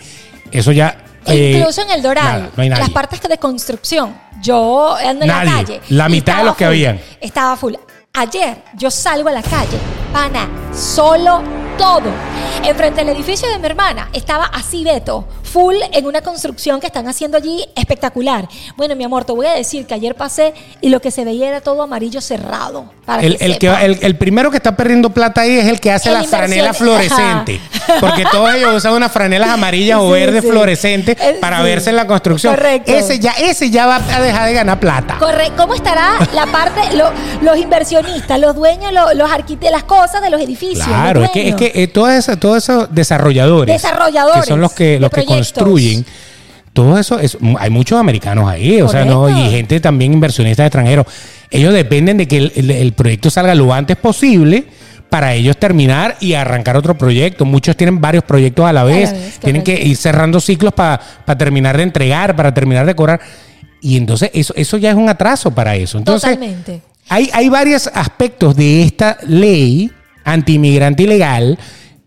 Eso 0.52 0.72
ya. 0.72 0.98
eh, 1.26 1.54
Incluso 1.58 1.82
en 1.84 1.92
el 1.92 2.02
Doral, 2.02 2.26
nada, 2.26 2.50
no 2.56 2.64
hay 2.64 2.70
nadie. 2.70 2.82
las 2.84 2.90
partes 2.92 3.22
de 3.22 3.38
construcción, 3.38 4.14
yo 4.42 4.96
ando 4.96 5.24
en 5.24 5.28
Nadie. 5.28 5.46
la 5.50 5.56
calle. 5.58 5.82
La 5.90 6.10
mitad 6.10 6.38
de 6.40 6.44
los 6.46 6.56
que 6.56 6.66
full, 6.66 6.70
habían. 6.74 7.00
Estaba 7.22 7.56
full. 7.56 7.74
Ayer 8.14 8.58
yo 8.76 8.92
salgo 8.92 9.30
a 9.30 9.32
la 9.32 9.42
calle, 9.42 9.78
pana, 10.12 10.50
solo 10.74 11.42
todo. 11.78 12.12
Enfrente 12.66 13.06
del 13.06 13.16
edificio 13.16 13.48
de 13.50 13.58
mi 13.58 13.66
hermana 13.68 14.10
estaba 14.12 14.46
así 14.48 14.84
Beto, 14.84 15.26
full 15.52 15.76
en 15.92 16.06
una 16.06 16.22
construcción 16.22 16.80
que 16.80 16.88
están 16.88 17.08
haciendo 17.08 17.38
allí 17.38 17.66
espectacular. 17.76 18.48
Bueno, 18.78 18.96
mi 18.96 19.04
amor, 19.04 19.26
te 19.26 19.32
voy 19.34 19.48
a 19.48 19.54
decir 19.54 19.86
que 19.86 19.94
ayer 19.94 20.16
pasé 20.16 20.54
y 20.82 20.90
lo 20.90 21.00
que 21.02 21.12
se 21.12 21.26
veía 21.26 21.48
era 21.50 21.62
todo 21.62 21.82
amarillo 21.82 22.22
cerrado. 22.22 22.86
Para 23.06 23.24
El, 23.24 23.38
que 23.38 23.46
el 23.46 23.58
que 23.58 23.68
el- 23.68 24.00
el 24.02 24.16
primero 24.16 24.50
que 24.52 24.58
está 24.58 24.76
perdiendo 24.78 25.10
plata 25.10 25.42
ahí 25.42 25.58
es 25.58 25.68
el 25.68 25.80
que 25.80 25.92
hace 25.92 26.10
El 26.10 26.16
la 26.16 26.24
franela 26.24 26.70
inversión- 26.70 26.76
fluorescente. 26.76 27.60
Porque 28.00 28.24
todos 28.32 28.54
ellos 28.54 28.74
usan 28.76 28.94
unas 28.94 29.12
franelas 29.12 29.50
amarillas 29.50 30.00
o 30.00 30.10
verdes 30.10 30.44
sí. 30.44 30.50
fluorescentes 30.50 31.18
Eh, 31.20 31.38
para 31.42 31.58
sí. 31.58 31.64
verse 31.64 31.90
en 31.90 31.96
la 31.98 32.08
construcción. 32.08 32.56
Correcto. 32.56 32.92
Ese 32.92 33.20
ya, 33.20 33.32
ese 33.34 33.70
ya 33.70 33.86
va 33.88 33.96
a 33.98 34.22
dejar 34.22 34.48
de 34.48 34.54
ganar 34.54 34.80
plata. 34.80 35.18
Corre, 35.20 35.52
¿cómo 35.58 35.74
estará 35.74 36.14
la 36.34 36.46
parte, 36.48 36.96
lo- 36.96 37.12
los 37.42 37.58
inversionistas, 37.58 38.40
los 38.40 38.56
dueños, 38.56 38.94
lo- 38.94 39.14
los 39.14 39.30
arquitectos, 39.30 39.72
las 39.72 39.84
cosas 39.84 40.22
de 40.22 40.30
los 40.30 40.40
edificios? 40.40 40.86
Claro, 40.88 41.22
los 41.22 41.30
es 41.30 41.34
que, 41.34 41.50
es 41.50 41.56
que 41.56 41.72
eh, 41.76 41.88
todos 41.88 42.12
esos, 42.12 42.40
todos 42.40 42.58
esos 42.64 42.88
desarrolladores, 42.94 43.74
Desarrolladores 43.82 44.42
que 44.44 44.48
son 44.48 44.62
los 44.62 44.72
que, 44.74 45.00
los 45.00 45.10
que. 45.10 45.22
Construyen, 45.44 46.06
todo 46.74 46.98
eso, 46.98 47.20
es, 47.20 47.38
hay 47.60 47.70
muchos 47.70 48.00
americanos 48.00 48.50
ahí, 48.50 48.82
o 48.82 48.88
sea, 48.88 49.04
no, 49.06 49.30
y 49.30 49.50
gente 49.50 49.80
también 49.80 50.14
inversionistas 50.14 50.68
extranjeros. 50.68 51.06
Ellos 51.50 51.74
dependen 51.74 52.18
de 52.18 52.28
que 52.28 52.38
el, 52.38 52.52
el- 52.56 52.72
el 52.72 52.94
proyecto 52.94 53.30
salga 53.30 53.54
lo 53.56 53.74
antes 53.74 53.98
posible 53.98 54.66
para 55.10 55.34
ellos 55.34 55.58
terminar 55.58 56.16
y 56.22 56.34
arrancar 56.36 56.78
otro 56.78 56.98
proyecto. 56.98 57.44
Muchos 57.44 57.76
tienen 57.76 58.00
varios 58.00 58.24
proyectos 58.24 58.66
a 58.66 58.72
la 58.72 58.86
vez, 58.86 59.12
vez, 59.12 59.40
tienen 59.40 59.62
que 59.64 59.74
ir 59.84 59.98
cerrando 59.98 60.40
ciclos 60.40 60.74
para 60.74 61.02
terminar 61.38 61.76
de 61.76 61.84
entregar, 61.84 62.36
para 62.38 62.54
terminar 62.54 62.86
de 62.86 62.96
cobrar. 62.96 63.20
Y 63.82 63.98
entonces 63.98 64.30
eso, 64.34 64.54
eso 64.56 64.78
ya 64.78 64.92
es 64.92 64.96
un 64.96 65.10
atraso 65.10 65.52
para 65.52 65.76
eso. 65.76 65.98
Entonces, 65.98 66.30
Totalmente. 66.30 66.82
hay, 67.10 67.30
hay 67.34 67.50
varios 67.50 67.88
aspectos 67.94 68.56
de 68.56 68.84
esta 68.84 69.18
ley 69.28 69.92
anti-inmigrante 70.24 71.04
ilegal, 71.04 71.60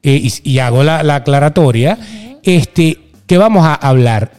eh, 0.02 0.20
y, 0.22 0.32
y 0.52 0.58
hago 0.60 0.82
la, 0.82 1.02
la 1.02 1.16
aclaratoria, 1.16 1.98
este, 2.42 2.98
que 3.26 3.38
vamos 3.38 3.66
a 3.66 3.74
hablar. 3.74 4.32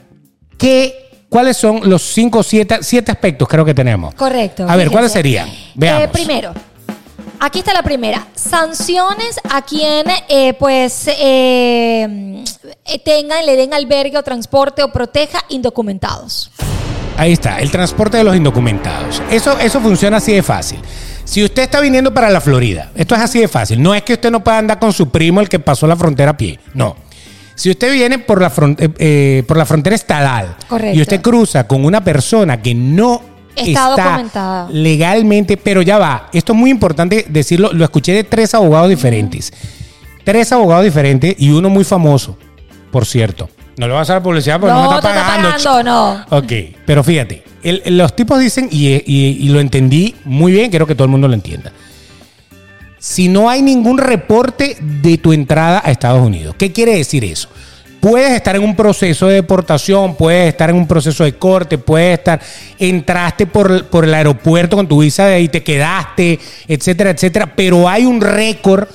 ¿Qué, 0.58 1.06
¿Cuáles 1.30 1.58
son 1.58 1.82
los 1.90 2.02
cinco 2.02 2.40
o 2.40 2.44
siete, 2.44 2.78
siete 2.82 3.12
aspectos 3.12 3.48
creo 3.48 3.66
que 3.66 3.74
tenemos? 3.74 4.14
Correcto. 4.16 4.64
A 4.64 4.68
ver, 4.68 4.76
fíjense. 4.76 4.92
¿cuáles 4.92 5.12
serían? 5.12 5.50
Veamos. 5.74 6.04
Eh, 6.04 6.10
primero, 6.12 6.54
aquí 7.40 7.60
está 7.60 7.74
la 7.74 7.84
primera. 7.84 8.28
Sanciones 8.36 9.40
a 9.50 9.62
quien 9.62 10.06
eh, 10.30 10.54
pues 10.54 11.08
eh, 11.08 12.44
eh, 12.86 13.00
tengan, 13.04 13.46
le 13.46 13.56
den 13.56 13.74
albergue 13.74 14.18
o 14.18 14.24
transporte 14.24 14.84
o 14.84 14.92
proteja 14.92 15.44
indocumentados. 15.50 16.52
Ahí 17.18 17.34
está, 17.34 17.60
el 17.60 17.72
transporte 17.72 18.18
de 18.18 18.24
los 18.24 18.36
indocumentados. 18.36 19.22
Eso, 19.32 19.58
eso 19.60 19.80
funciona 19.80 20.18
así 20.18 20.34
de 20.34 20.44
fácil. 20.44 20.80
Si 21.24 21.44
usted 21.44 21.64
está 21.64 21.80
viniendo 21.80 22.14
para 22.14 22.30
la 22.30 22.40
Florida, 22.42 22.92
esto 22.94 23.16
es 23.16 23.22
así 23.22 23.40
de 23.40 23.48
fácil. 23.48 23.82
No 23.82 23.96
es 23.96 24.04
que 24.04 24.14
usted 24.14 24.30
no 24.30 24.44
pueda 24.44 24.58
andar 24.58 24.80
con 24.80 24.94
su 24.94 25.10
primo 25.10 25.42
el 25.42 25.50
que 25.50 25.60
pasó 25.60 25.88
la 25.88 25.96
frontera 25.96 26.32
a 26.32 26.38
pie. 26.38 26.60
No. 26.74 26.96
Si 27.56 27.70
usted 27.70 27.92
viene 27.94 28.20
por 28.20 28.42
la, 28.42 28.52
eh, 28.78 28.90
eh, 29.00 29.44
por 29.48 29.58
la 29.58 29.66
frontera 29.66 29.96
Correcto. 30.68 30.98
y 30.98 31.02
usted 31.02 31.22
cruza 31.22 31.66
con 31.68 31.86
una 31.86 32.04
persona 32.04 32.62
que 32.62 32.76
no 32.76 33.22
Está 33.56 33.92
está, 33.92 34.04
documentada. 34.04 34.68
legalmente, 34.72 35.56
pero 35.58 35.82
ya 35.82 35.98
va, 35.98 36.30
esto 36.34 36.52
es 36.54 36.60
muy 36.60 36.70
importante 36.70 37.26
decirlo, 37.30 37.72
lo 37.72 37.84
escuché 37.86 38.12
de 38.14 38.24
tres 38.26 38.54
abogados 38.54 38.90
diferentes. 38.90 39.54
Tres 40.26 40.52
abogados 40.52 40.84
diferentes 40.84 41.36
y 41.38 41.52
uno 41.52 41.70
muy 41.70 41.84
famoso, 41.86 42.38
por 42.92 43.06
cierto. 43.06 43.50
No 43.78 43.88
le 43.88 43.94
voy 43.94 44.00
a 44.00 44.02
hacer 44.02 44.22
publicidad 44.22 44.60
porque 44.60 44.74
no, 44.74 44.90
me 44.90 44.96
está 44.98 45.02
te 45.02 45.08
está 45.18 45.26
pagando. 45.26 45.50
pagando, 45.50 45.84
no. 45.84 46.38
Ok, 46.38 46.52
pero 46.86 47.04
fíjate, 47.04 47.44
el- 47.64 47.84
los 47.98 48.16
tipos 48.16 48.40
dicen, 48.40 48.68
y, 48.72 48.88
y- 48.90 49.38
y 49.40 49.50
lo 49.50 49.60
entendí 49.60 50.16
muy 50.26 50.52
bien, 50.52 50.70
quiero 50.70 50.88
que 50.88 50.96
todo 50.96 51.06
el 51.06 51.12
mundo 51.12 51.28
lo 51.28 51.34
entienda. 51.34 51.72
Si 53.08 53.28
no 53.28 53.52
hay 53.52 53.62
ningún 53.62 54.00
reporte 54.00 54.78
de 54.82 55.20
tu 55.20 55.32
entrada 55.32 55.80
a 55.86 55.92
Estados 55.92 56.26
Unidos, 56.26 56.56
¿qué 56.58 56.72
quiere 56.72 56.96
decir 56.96 57.24
eso? 57.24 57.50
Puedes 58.00 58.32
estar 58.32 58.56
en 58.56 58.64
un 58.64 58.76
proceso 58.76 59.28
de 59.28 59.36
deportación, 59.36 60.16
puedes 60.16 60.50
estar 60.50 60.72
en 60.72 60.76
un 60.76 60.88
proceso 60.88 61.24
de 61.24 61.36
corte, 61.36 61.78
puedes 61.78 62.18
estar, 62.18 62.42
entraste 62.80 63.46
por, 63.46 63.86
por 63.90 64.06
el 64.06 64.14
aeropuerto 64.16 64.76
con 64.76 64.88
tu 64.88 65.04
visa 65.04 65.38
y 65.38 65.50
te 65.50 65.62
quedaste, 65.62 66.40
etcétera, 66.68 67.12
etcétera, 67.12 67.54
pero 67.56 67.88
hay 67.88 68.06
un 68.08 68.20
récord 68.20 68.88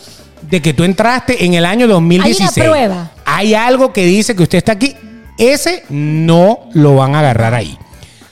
de 0.43 0.61
que 0.61 0.75
tú 0.75 0.83
entraste 0.83 1.45
en 1.45 1.55
el 1.55 1.65
año 1.65 1.87
2016. 1.87 2.51
prueba. 2.55 3.13
Hay 3.25 3.55
algo 3.55 3.93
que 3.93 4.05
dice 4.05 4.35
que 4.35 4.43
usted 4.43 4.59
está 4.59 4.73
aquí. 4.73 4.97
Ese 5.39 5.85
no 5.89 6.69
lo 6.73 6.97
van 6.97 7.15
a 7.15 7.21
agarrar 7.21 7.55
ahí. 7.55 7.79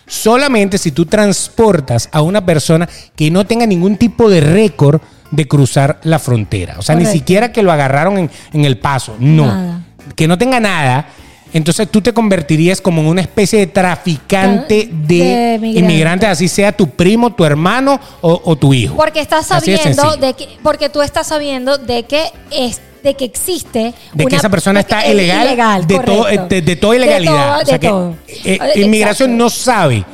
Solamente 0.09 0.77
si 0.77 0.91
tú 0.91 1.07
transportas 1.07 2.09
a 2.11 2.23
una 2.23 2.45
persona 2.45 2.89
que 3.15 3.31
no 3.31 3.47
tenga 3.47 3.65
ningún 3.65 3.97
tipo 3.97 4.29
de 4.29 4.41
récord 4.41 5.01
de 5.31 5.47
cruzar 5.49 6.01
la 6.05 6.19
frontera. 6.19 6.77
O 6.79 6.83
sea, 6.83 6.95
ni 6.95 7.05
siquiera 7.07 7.53
que 7.53 7.63
lo 7.63 7.71
agarraron 7.73 8.19
en, 8.19 8.31
en 8.53 8.65
el 8.65 8.79
paso. 8.79 9.17
No. 9.19 9.47
Nada. 9.47 9.81
Que 10.17 10.27
no 10.27 10.39
tenga 10.39 10.59
nada. 10.61 11.09
Entonces 11.53 11.89
tú 11.91 12.03
te 12.03 12.13
convertirías 12.13 12.81
como 12.81 13.01
en 13.01 13.07
una 13.09 13.21
especie 13.23 13.59
de 13.59 13.67
traficante 13.67 14.89
De 14.93 15.17
de, 15.17 15.59
migrante. 15.61 15.79
inmigrantes, 15.81 16.29
así 16.29 16.47
sea 16.49 16.73
tu 16.73 16.91
primo, 16.91 17.33
tu 17.33 17.45
hermano 17.45 17.99
o, 18.21 18.41
o 18.45 18.57
tu 18.57 18.75
hijo. 18.75 18.97
Porque 18.97 19.21
estás 19.21 19.49
de 19.49 19.55
sabiendo 19.79 20.17
de 20.17 20.35
que, 20.35 20.49
porque 20.63 20.89
tú 20.91 21.01
estás 21.01 21.27
sabiendo 21.27 21.79
de 21.79 22.03
que 22.05 22.23
es 22.51 22.81
de 23.03 23.15
que 23.15 23.25
existe 23.25 23.95
de 24.13 24.25
que 24.25 24.27
una- 24.27 24.37
esa 24.37 24.49
persona 24.51 24.81
de 24.81 24.85
que 24.87 24.95
está 24.95 25.07
es 25.07 25.13
ilegal, 25.15 25.87
de, 25.87 25.99
todo, 26.01 26.19
correcto. 26.19 26.47
de, 26.49 26.63
de 26.63 26.77
toda 26.77 26.93
De 26.93 26.99
ilegalidad. 26.99 27.33
todo, 27.53 27.63
o 27.63 27.65
sea 27.65 27.73
de 27.75 27.81
que 27.81 27.89
todo. 27.89 28.15
eh, 28.29 28.59
Eh, 28.75 28.81
inmigración 28.83 29.31
exacto. 29.31 29.45
no 29.45 29.51
sabe. 29.51 30.05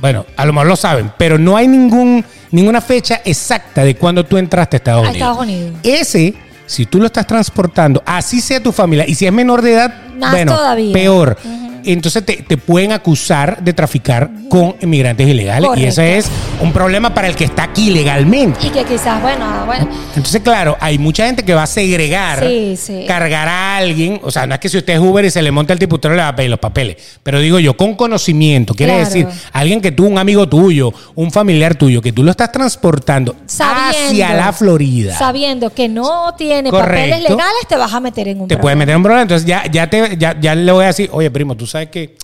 Bueno, 0.00 0.24
a 0.36 0.44
lo 0.46 0.52
mejor 0.52 0.66
lo 0.68 0.76
saben, 0.76 1.12
pero 1.18 1.38
no 1.38 1.56
hay 1.56 1.68
ningún 1.68 2.24
ninguna 2.50 2.80
fecha 2.80 3.20
exacta 3.24 3.84
de 3.84 3.94
cuando 3.96 4.24
tú 4.24 4.36
entraste 4.36 4.76
a 4.76 4.78
Estados 4.78 5.06
A 5.06 5.10
Unidos. 5.10 5.16
Estados 5.28 5.42
Unidos. 5.42 5.80
Ese, 5.82 6.34
si 6.66 6.86
tú 6.86 6.98
lo 6.98 7.06
estás 7.06 7.26
transportando, 7.26 8.02
así 8.06 8.40
sea 8.40 8.62
tu 8.62 8.72
familia, 8.72 9.04
y 9.06 9.14
si 9.14 9.26
es 9.26 9.32
menor 9.32 9.62
de 9.62 9.72
edad, 9.72 9.94
Más 10.18 10.30
bueno, 10.32 10.54
todavía. 10.56 10.92
peor. 10.92 11.36
Entonces 11.84 12.24
te, 12.24 12.36
te 12.42 12.56
pueden 12.56 12.92
acusar 12.92 13.62
de 13.62 13.72
traficar 13.72 14.30
con 14.48 14.74
inmigrantes 14.80 15.26
ilegales. 15.28 15.70
Y 15.76 15.84
ese 15.84 16.18
es 16.18 16.30
un 16.60 16.72
problema 16.72 17.12
para 17.14 17.28
el 17.28 17.36
que 17.36 17.44
está 17.44 17.64
aquí 17.64 17.90
legalmente. 17.90 18.66
Y 18.66 18.70
que 18.70 18.84
quizás, 18.84 19.20
bueno, 19.22 19.46
bueno, 19.66 19.88
Entonces, 20.16 20.40
claro, 20.42 20.76
hay 20.80 20.98
mucha 20.98 21.26
gente 21.26 21.42
que 21.44 21.54
va 21.54 21.62
a 21.64 21.66
segregar, 21.66 22.44
Sí, 22.46 22.76
sí. 22.76 23.04
cargar 23.06 23.48
a 23.48 23.76
alguien. 23.76 24.20
O 24.22 24.30
sea, 24.30 24.46
no 24.46 24.54
es 24.54 24.60
que 24.60 24.68
si 24.68 24.78
usted 24.78 24.94
es 24.94 24.98
Uber 25.00 25.24
y 25.24 25.30
se 25.30 25.42
le 25.42 25.50
monta 25.50 25.72
el 25.72 25.78
diputado 25.78 26.14
le 26.14 26.22
va 26.22 26.28
a 26.28 26.36
pedir 26.36 26.50
los 26.50 26.58
papeles. 26.58 26.96
Pero 27.22 27.40
digo 27.40 27.58
yo, 27.58 27.76
con 27.76 27.94
conocimiento, 27.94 28.74
quiere 28.74 28.92
Claro. 28.94 29.06
decir, 29.08 29.26
alguien 29.52 29.80
que 29.80 29.92
tú, 29.92 30.06
un 30.06 30.18
amigo 30.18 30.48
tuyo, 30.48 30.92
un 31.14 31.30
familiar 31.30 31.74
tuyo, 31.74 32.02
que 32.02 32.12
tú 32.12 32.22
lo 32.22 32.30
estás 32.32 32.50
transportando 32.52 33.36
sabiendo, 33.46 34.08
hacia 34.08 34.34
la 34.34 34.52
Florida. 34.52 35.16
Sabiendo 35.16 35.70
que 35.70 35.88
no 35.88 36.34
tiene 36.36 36.70
Correcto. 36.70 36.94
papeles 37.10 37.20
legales, 37.30 37.66
te 37.68 37.76
vas 37.76 37.92
a 37.92 38.00
meter 38.00 38.28
en 38.28 38.40
un 38.40 38.48
te 38.48 38.56
puede 38.56 38.74
problema. 38.74 38.78
meter 38.80 38.90
en 38.92 38.96
un 38.96 39.02
problema. 39.02 39.22
Entonces 39.22 39.46
ya, 39.46 39.64
ya, 39.70 39.88
te, 39.88 40.16
ya, 40.18 40.36
ya 40.40 40.54
le 40.54 40.72
voy 40.72 40.84
a 40.84 40.88
decir, 40.88 41.08
oye, 41.12 41.30
primo, 41.30 41.54
tú 41.56 41.66
sabes 41.70 41.90
que 41.90 42.16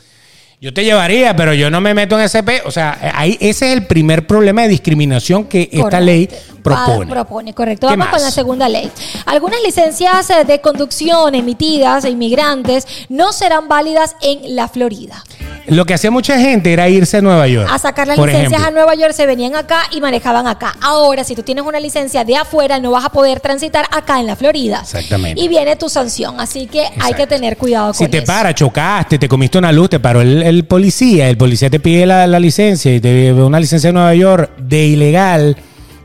Yo 0.59 0.73
te 0.73 0.85
llevaría, 0.85 1.37
pero 1.37 1.53
yo 1.53 1.71
no 1.71 1.83
me 1.83 1.93
meto 1.93 2.19
en 2.19 2.25
ese 2.25 2.43
pe. 2.43 2.63
O 2.65 2.71
sea, 2.71 2.99
ahí 3.15 3.37
ese 3.41 3.67
es 3.71 3.77
el 3.77 3.87
primer 3.87 4.27
problema 4.27 4.63
de 4.63 4.69
discriminación 4.69 5.45
que 5.45 5.65
esta 5.71 5.83
Correcto. 5.83 6.01
ley 6.07 6.29
Va- 6.33 6.63
propone. 6.63 7.11
propone, 7.13 7.55
correcto. 7.55 7.87
¿Qué 7.89 7.93
Vamos 7.93 8.07
más? 8.07 8.15
con 8.17 8.23
la 8.23 8.31
segunda 8.31 8.69
ley. 8.69 8.91
Algunas 9.27 9.61
licencias 9.63 10.31
eh, 10.31 10.45
de 10.47 10.61
conducción 10.63 11.35
emitidas 11.35 12.05
a 12.07 12.09
inmigrantes 12.09 12.87
no 13.11 13.33
serán 13.33 13.69
válidas 13.69 14.17
en 14.23 14.57
la 14.57 14.67
Florida. 14.67 15.23
Lo 15.69 15.85
que 15.85 15.95
hacía 15.95 16.13
mucha 16.13 16.39
gente 16.39 16.73
era 16.73 16.89
irse 16.89 17.17
a 17.17 17.21
Nueva 17.23 17.49
York. 17.49 17.69
A 17.73 17.79
sacar 17.79 18.07
las 18.07 18.17
licencias 18.17 18.53
ejemplo. 18.53 18.69
a 18.69 18.71
Nueva 18.71 18.95
York, 18.95 19.13
se 19.13 19.27
venían 19.27 19.57
acá 19.57 19.83
y 19.91 20.01
manejaban 20.01 20.47
acá. 20.47 20.77
Ahora, 20.81 21.25
si 21.25 21.35
tú 21.35 21.43
tienes 21.43 21.65
una 21.65 21.81
licencia 21.81 22.25
de 22.25 22.37
afuera, 22.37 22.79
no 22.79 22.93
vas 22.93 23.05
a 23.05 23.09
poder 23.11 23.41
transitar 23.41 23.85
acá 23.91 24.21
en 24.21 24.27
la 24.29 24.37
Florida. 24.37 24.79
Exactamente. 24.83 25.41
Y 25.41 25.49
viene 25.49 25.75
tu 25.75 25.89
sanción. 25.89 26.39
Así 26.41 26.67
que 26.69 26.83
hay 26.83 26.87
Exacto. 26.95 27.17
que 27.17 27.27
tener 27.27 27.57
cuidado 27.57 27.93
Si 27.95 28.05
con 28.05 28.11
te 28.13 28.19
eso. 28.19 28.27
para, 28.27 28.55
chocaste, 28.55 29.19
te 29.19 29.29
comiste 29.29 29.59
una 29.59 29.73
luz, 29.73 29.91
te 29.91 29.99
paró 29.99 30.21
el, 30.21 30.41
el 30.49 30.65
policía, 30.65 31.29
el 31.29 31.37
policía 31.37 31.71
te 31.71 31.81
pide 31.81 32.07
la, 32.07 32.27
licencia 32.39 32.95
y 32.95 33.01
te 33.01 33.33
una 33.33 33.59
licencia 33.59 33.89
de 33.89 33.95
Nueva 33.95 34.15
York 34.15 34.51
de 34.59 34.87
ilegal, 34.87 35.57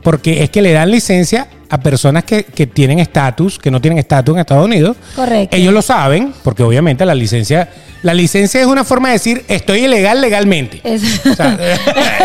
porque 0.02 0.42
es 0.42 0.50
que 0.50 0.62
le 0.62 0.72
dan 0.72 0.90
licencia 0.90 1.48
a 1.72 1.78
personas 1.78 2.24
que, 2.24 2.44
que 2.44 2.66
tienen 2.66 2.98
estatus, 2.98 3.58
que 3.58 3.70
no 3.70 3.80
tienen 3.80 3.98
estatus 3.98 4.34
en 4.34 4.40
Estados 4.40 4.66
Unidos. 4.66 4.94
Correcto. 5.16 5.56
Ellos 5.56 5.72
lo 5.72 5.80
saben, 5.80 6.34
porque 6.44 6.62
obviamente 6.62 7.06
la 7.06 7.14
licencia, 7.14 7.68
la 8.02 8.12
licencia 8.12 8.60
es 8.60 8.66
una 8.66 8.84
forma 8.84 9.08
de 9.08 9.14
decir 9.14 9.44
estoy 9.48 9.84
ilegal 9.84 10.20
legalmente. 10.20 10.82
O 10.84 11.34
sea, 11.34 11.56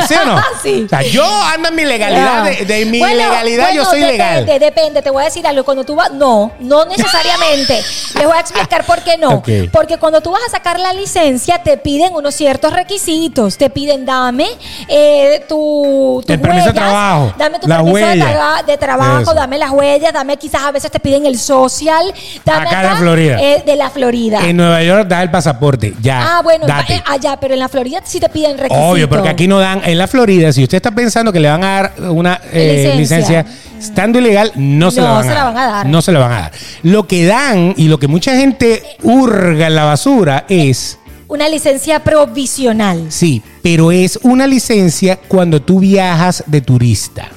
¿Sí 0.07 0.15
o 0.21 0.25
no? 0.25 0.41
Sí. 0.61 0.83
O 0.85 0.89
sea, 0.89 1.01
yo 1.03 1.23
ando 1.43 1.69
en 1.69 1.75
mi 1.75 1.85
legalidad, 1.85 2.43
de, 2.43 2.65
de 2.65 2.85
mi 2.87 2.99
Bueno, 2.99 3.15
ilegalidad 3.15 3.71
yo 3.73 3.85
soy 3.85 4.01
legal. 4.01 4.45
Depende, 4.45 4.65
depende. 4.65 5.01
Te 5.01 5.11
voy 5.11 5.21
a 5.21 5.25
decir 5.25 5.45
algo. 5.47 5.63
Cuando 5.63 5.83
tú 5.85 5.95
vas. 5.95 6.11
No, 6.11 6.51
no 6.59 6.83
necesariamente. 6.85 7.79
Les 8.15 8.25
voy 8.25 8.35
a 8.35 8.39
explicar 8.41 8.83
por 8.85 9.01
qué 9.03 9.17
no. 9.17 9.41
Porque 9.71 9.97
cuando 9.97 10.19
tú 10.21 10.31
vas 10.31 10.41
a 10.47 10.49
sacar 10.51 10.79
la 10.79 10.91
licencia, 10.93 11.61
te 11.63 11.77
piden 11.77 12.13
unos 12.15 12.35
ciertos 12.35 12.73
requisitos. 12.73 13.57
Te 13.57 13.69
piden, 13.69 14.05
dame 14.05 14.47
eh, 14.89 15.45
tu, 15.47 16.21
El 16.27 16.39
permiso 16.41 16.67
de 16.67 16.73
trabajo, 16.73 17.33
Dame 17.37 17.59
tu 17.59 17.67
la 17.67 17.77
permiso 17.77 17.97
de, 17.97 18.03
huella. 18.03 18.33
tra- 18.33 18.65
de 18.65 18.77
trabajo, 18.77 19.21
Eso. 19.21 19.33
Dame 19.37 19.57
las 19.57 19.71
huellas, 19.71 20.11
dame 20.13 20.37
quizás 20.37 20.63
a 20.63 20.71
veces 20.71 20.91
te 20.91 20.99
piden 20.99 21.25
el 21.25 21.37
social. 21.37 22.13
Dame 22.45 22.67
Acá 22.67 22.81
de 22.81 22.87
la 22.89 22.95
Florida. 22.97 23.37
eh, 23.41 23.63
de 23.65 23.75
la 23.75 23.89
Florida. 23.89 24.39
En 24.47 24.57
Nueva 24.57 24.83
York 24.83 25.07
da 25.07 25.23
el 25.23 25.31
pasaporte, 25.31 25.93
ya. 26.01 26.37
ah, 26.37 26.41
bueno, 26.41 26.67
date. 26.67 26.95
eh, 26.95 27.03
allá, 27.07 27.37
pero 27.39 27.53
en 27.53 27.59
la 27.59 27.69
Florida 27.69 28.01
sí 28.03 28.19
te 28.19 28.29
piden 28.29 28.57
requisitos. 28.57 28.91
Obvio, 28.91 29.07
porque 29.09 29.29
aquí 29.29 29.47
no 29.47 29.59
dan. 29.59 29.81
En 29.85 29.97
la 29.97 30.07
Florida, 30.07 30.51
si 30.51 30.63
usted 30.63 30.77
está 30.77 30.91
pensando 30.91 31.31
que 31.31 31.39
le 31.39 31.49
van 31.49 31.63
a 31.63 31.67
dar 31.81 31.93
una 32.09 32.41
eh, 32.51 32.93
Licencia. 32.97 33.17
licencia 33.41 33.45
estando 33.79 34.19
ilegal, 34.19 34.51
no 34.55 34.91
se, 34.91 34.99
No 35.01 35.07
la, 35.07 35.13
van 35.13 35.23
se 35.27 35.33
la 35.33 35.43
van 35.45 35.57
a 35.57 35.67
dar. 35.67 35.85
No 35.85 36.01
se 36.01 36.11
la 36.11 36.19
van 36.19 36.31
a 36.31 36.39
dar. 36.41 36.51
Lo 36.83 37.07
que 37.07 37.25
dan 37.25 37.73
y 37.77 37.87
lo 37.87 37.99
que 37.99 38.07
mucha 38.07 38.35
gente 38.35 38.83
hurga 39.03 39.67
en 39.67 39.75
la 39.75 39.85
basura 39.85 40.45
es. 40.49 40.97
Una 41.29 41.49
licencia 41.49 41.99
provisional. 41.99 43.07
Sí, 43.09 43.41
pero 43.61 43.91
es 43.91 44.17
una 44.23 44.47
licencia 44.47 45.17
cuando 45.27 45.61
tú 45.61 45.79
viajas 45.81 46.43
de 46.47 46.61
turista. 46.61 47.27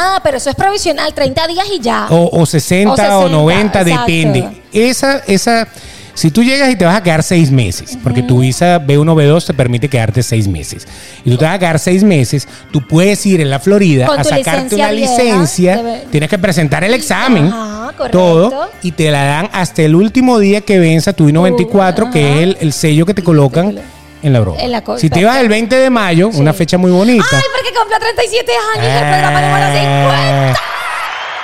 Ah, 0.00 0.20
pero 0.22 0.36
eso 0.36 0.48
es 0.50 0.54
provisional, 0.56 1.12
30 1.12 1.46
días 1.48 1.66
y 1.74 1.80
ya. 1.80 2.06
O, 2.10 2.40
o 2.40 2.46
60 2.46 2.90
o, 2.90 2.94
O 2.94 2.96
60, 3.24 3.28
90, 3.36 3.80
exacto. 3.80 4.06
depende. 4.06 4.62
Esa, 4.72 5.16
esa, 5.26 5.66
si 6.14 6.30
tú 6.30 6.42
llegas 6.44 6.70
y 6.70 6.76
te 6.76 6.84
vas 6.84 6.96
a 6.96 7.02
quedar 7.02 7.22
seis 7.22 7.50
meses, 7.50 7.98
porque 8.02 8.22
tu 8.22 8.40
visa 8.40 8.80
B1, 8.80 9.04
B2 9.14 9.46
te 9.46 9.54
permite 9.54 9.88
quedarte 9.88 10.22
seis 10.22 10.46
meses, 10.46 10.86
y 11.24 11.30
tú 11.30 11.36
te 11.38 11.44
vas 11.44 11.54
a 11.54 11.58
quedar 11.58 11.78
seis 11.80 12.04
meses, 12.04 12.46
tú 12.70 12.86
puedes 12.86 13.24
ir 13.26 13.40
en 13.40 13.50
la 13.50 13.58
Florida 13.58 14.06
Con 14.06 14.20
a 14.20 14.24
sacarte 14.24 14.44
licencia 14.76 14.76
una 14.84 14.90
vieja, 14.92 15.12
licencia, 15.22 15.76
debe- 15.76 16.04
tienes 16.10 16.30
que 16.30 16.38
presentar 16.38 16.84
el 16.84 16.94
examen, 16.94 17.46
Ajá, 17.46 17.92
todo, 18.12 18.70
y 18.82 18.92
te 18.92 19.10
la 19.10 19.24
dan 19.24 19.48
hasta 19.52 19.82
el 19.82 19.94
último 19.96 20.38
día 20.38 20.60
que 20.60 20.78
venza 20.78 21.12
tu 21.12 21.28
I-94, 21.28 22.10
que 22.12 22.22
Uh, 22.22 22.26
ajá. 22.26 22.34
es 22.36 22.42
el, 22.42 22.56
el 22.60 22.72
sello 22.72 23.04
que 23.06 23.14
te 23.14 23.22
colocan 23.24 23.76
en 24.22 24.32
la 24.32 24.40
broma. 24.40 24.60
En 24.60 24.72
la 24.72 24.82
si 24.96 25.10
te 25.10 25.24
vas 25.24 25.38
el 25.38 25.48
20 25.48 25.74
de 25.76 25.90
mayo, 25.90 26.28
una 26.28 26.52
fecha 26.52 26.78
muy 26.78 26.90
bonita. 26.90 27.24
Ay, 27.30 27.42
porque 27.54 27.74
cumplió 27.76 27.98
37 27.98 28.52
años 28.74 28.86
y 28.86 28.90
el 28.90 29.08
programa 29.08 29.40
número 29.40 29.66
50. 29.66 30.50
Eh, 30.50 30.54